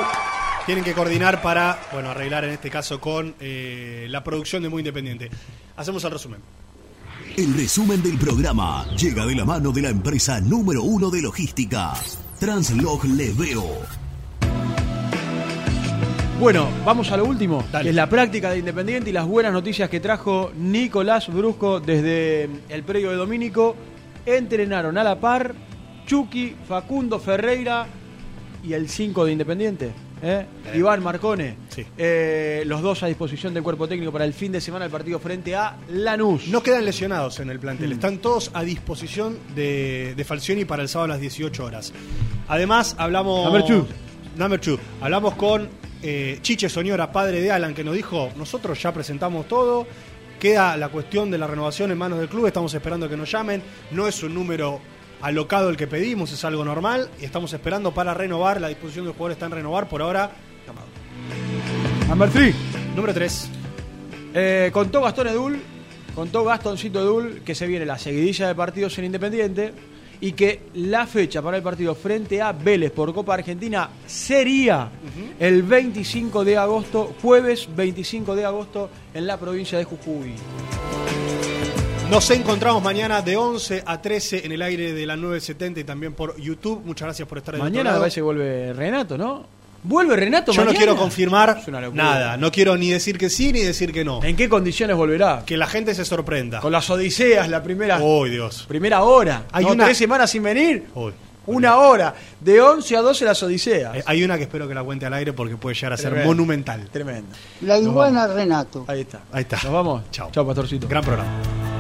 Tienen 0.66 0.84
que 0.84 0.94
coordinar 0.94 1.42
para, 1.42 1.80
bueno, 1.92 2.10
arreglar 2.10 2.46
en 2.46 2.52
este 2.52 2.70
caso 2.70 3.00
con 3.00 3.36
eh, 3.40 4.08
la 4.10 4.24
producción 4.24 4.64
de 4.64 4.70
Muy 4.70 4.82
Independiente. 4.82 5.30
Hacemos 5.78 6.04
el 6.04 6.12
resumen. 6.12 6.40
El 7.38 7.54
resumen 7.54 8.02
del 8.02 8.18
programa 8.18 8.86
llega 8.96 9.26
de 9.26 9.36
la 9.36 9.46
mano 9.46 9.72
de 9.72 9.82
la 9.84 9.90
empresa 9.90 10.42
número 10.42 10.84
uno 10.84 11.10
de 11.10 11.22
logística, 11.22 11.94
Translog 12.40 13.06
Leveo. 13.06 14.01
Bueno, 16.42 16.68
vamos 16.84 17.12
a 17.12 17.18
lo 17.18 17.26
último, 17.26 17.64
que 17.84 17.90
es 17.90 17.94
la 17.96 18.10
práctica 18.10 18.50
de 18.50 18.58
Independiente 18.58 19.12
y 19.12 19.14
las 19.14 19.28
buenas 19.28 19.54
noticias 19.54 19.88
que 19.92 20.00
trajo 20.00 20.52
Nicolás 20.58 21.28
Brusco 21.32 21.80
desde 21.80 22.50
el 22.68 22.82
predio 22.84 23.12
de 23.12 23.16
Domínico. 23.16 23.76
Entrenaron 24.26 24.98
a 24.98 25.04
la 25.04 25.20
par 25.20 25.54
Chucky, 26.08 26.56
Facundo 26.68 27.20
Ferreira 27.20 27.86
y 28.64 28.74
el 28.74 28.90
5 28.90 29.26
de 29.26 29.32
Independiente. 29.34 29.92
¿eh? 30.24 30.48
Iván 30.74 31.04
Marcone. 31.04 31.58
Eh, 31.96 32.64
los 32.66 32.82
dos 32.82 33.04
a 33.04 33.06
disposición 33.06 33.54
del 33.54 33.62
cuerpo 33.62 33.88
técnico 33.88 34.12
para 34.12 34.26
el 34.26 34.34
fin 34.34 34.52
de 34.52 34.62
semana 34.62 34.86
del 34.86 34.92
partido 34.92 35.20
frente 35.20 35.56
a 35.56 35.78
Lanús. 35.90 36.48
No 36.48 36.64
quedan 36.64 36.86
lesionados 36.86 37.40
en 37.40 37.52
el 37.52 37.60
plantel, 37.60 37.90
Mm. 37.90 37.94
están 37.94 38.18
todos 38.18 38.50
a 38.56 38.64
disposición 38.64 39.38
de, 39.56 40.16
de 40.18 40.24
Falcioni 40.24 40.66
para 40.66 40.82
el 40.82 40.90
sábado 40.90 41.06
a 41.12 41.16
las 41.16 41.22
18 41.22 41.64
horas. 41.64 41.94
Además, 42.48 42.96
hablamos. 42.98 43.54
Ver, 43.54 43.64
Chu. 43.64 43.86
Number 44.38 44.60
two. 44.60 44.80
Hablamos 45.02 45.36
con 45.36 45.70
eh, 46.04 46.40
Chiche 46.42 46.70
Soñora, 46.70 47.12
padre 47.12 47.42
de 47.42 47.52
Alan, 47.52 47.74
que 47.74 47.84
nos 47.84 47.96
dijo, 47.96 48.32
nosotros 48.36 48.82
ya 48.82 48.94
presentamos 48.94 49.48
todo, 49.48 49.88
queda 50.40 50.78
la 50.78 50.90
cuestión 50.90 51.30
de 51.32 51.38
la 51.38 51.48
renovación 51.48 51.92
en 51.92 51.98
manos 51.98 52.20
del 52.20 52.30
club, 52.30 52.48
estamos 52.48 52.74
esperando 52.74 53.08
que 53.10 53.18
nos 53.18 53.32
llamen, 53.32 53.62
no 53.92 54.08
es 54.08 54.22
un 54.24 54.34
número 54.34 54.80
alocado 55.22 55.70
el 55.70 55.78
que 55.78 55.88
pedimos, 55.88 56.32
es 56.32 56.44
algo 56.46 56.66
normal, 56.66 57.10
y 57.20 57.26
estamos 57.26 57.54
esperando 57.54 57.94
para 57.94 58.14
renovar, 58.14 58.60
la 58.60 58.70
disposición 58.70 59.06
del 59.06 59.14
jugador 59.14 59.34
está 59.34 59.46
en 59.46 59.52
renovar, 59.52 59.88
por 59.88 60.02
ahora, 60.02 60.32
llamado. 60.66 60.88
Number 62.08 62.30
three. 62.30 62.54
Número 62.96 63.14
3. 63.14 63.50
Eh, 64.34 64.70
contó 64.74 65.02
Gastón 65.02 65.28
Edul, 65.28 65.62
contó 66.14 66.44
Gastoncito 66.44 67.00
Edul 67.00 67.42
que 67.46 67.56
se 67.56 67.68
viene 67.68 67.86
la 67.86 67.98
seguidilla 67.98 68.48
de 68.48 68.56
partidos 68.56 68.98
en 68.98 69.06
Independiente 69.06 69.74
y 70.22 70.34
que 70.34 70.62
la 70.76 71.08
fecha 71.08 71.42
para 71.42 71.58
el 71.58 71.64
partido 71.64 71.96
frente 71.96 72.42
a 72.42 72.52
Vélez 72.52 72.92
por 72.92 73.14
Copa 73.14 73.34
Argentina 73.34 73.90
sería 74.06 74.90
el 75.40 75.64
25 75.64 76.46
de 76.46 76.58
agosto, 76.58 77.16
jueves 77.22 77.68
25 77.76 78.36
de 78.36 78.46
agosto 78.46 78.90
en 79.14 79.28
la 79.28 79.38
provincia 79.38 79.78
de 79.78 79.84
Jujuy. 79.84 80.36
Nos 82.10 82.30
encontramos 82.30 82.84
mañana 82.84 83.22
de 83.22 83.38
11 83.38 83.84
a 83.86 84.02
13 84.02 84.46
en 84.46 84.52
el 84.52 84.62
aire 84.62 84.94
de 84.94 85.06
la 85.06 85.16
970 85.16 85.80
y 85.80 85.84
también 85.86 86.14
por 86.14 86.40
YouTube. 86.40 86.82
Muchas 86.86 87.08
gracias 87.08 87.28
por 87.28 87.38
estar 87.38 87.56
otro 87.56 87.64
Mañana 87.64 87.98
parece 87.98 88.16
que 88.16 88.22
vuelve 88.22 88.74
Renato, 88.74 89.18
¿no? 89.18 89.61
¿Vuelve 89.84 90.16
Renato 90.16 90.52
Yo 90.52 90.64
no 90.64 90.74
quiero 90.74 90.96
confirmar 90.96 91.62
nada. 91.94 92.38
No 92.38 92.52
quiero 92.52 92.78
ni 92.78 92.90
decir 92.90 93.18
que 93.18 93.30
sí 93.30 93.52
ni 93.52 93.62
decir 93.62 93.92
que 93.92 94.04
no. 94.06 94.24
¿En 94.24 94.36
qué 94.36 94.48
condiciones 94.48 94.96
volverá? 94.96 95.44
Que 95.46 95.58
la 95.58 95.68
gente 95.68 95.96
se 95.96 96.06
sorprenda. 96.06 96.60
Con 96.60 96.72
las 96.72 96.90
Odiseas, 96.90 97.50
la 97.50 97.64
primera, 97.64 98.00
¡Oh, 98.02 98.26
Dios! 98.26 98.66
primera 98.68 99.02
hora. 99.02 99.46
Hay 99.52 99.66
¿no? 99.66 99.72
una- 99.72 99.86
Tres 99.86 99.98
semanas 99.98 100.30
sin 100.30 100.44
venir. 100.44 100.86
Uy. 100.94 101.14
Una 101.48 101.78
hora. 101.78 102.14
De 102.40 102.62
11 102.62 102.96
a 102.96 103.02
12 103.02 103.26
las 103.26 103.42
Odiseas. 103.42 103.96
Eh, 103.96 104.04
Hay 104.06 104.24
una 104.24 104.38
que 104.38 104.44
espero 104.44 104.68
que 104.68 104.76
la 104.76 104.84
cuente 104.84 105.08
al 105.08 105.14
aire 105.16 105.34
porque 105.34 105.58
puede 105.58 105.76
llegar 105.76 105.94
a 105.94 105.98
ser 105.98 106.10
Tremendo. 106.12 106.28
monumental. 106.30 106.88
Tremendo. 106.92 107.36
La 107.62 107.80
iguana 107.80 108.28
Renato. 108.28 108.86
Ahí 108.88 109.02
está. 109.02 109.22
Ahí 109.32 109.42
está. 109.42 109.58
Nos 109.64 109.74
vamos. 109.74 110.04
Chao. 110.12 110.30
Chao, 110.32 110.46
Pastorcito. 110.46 110.88
Gran 110.88 111.04
programa. 111.04 111.71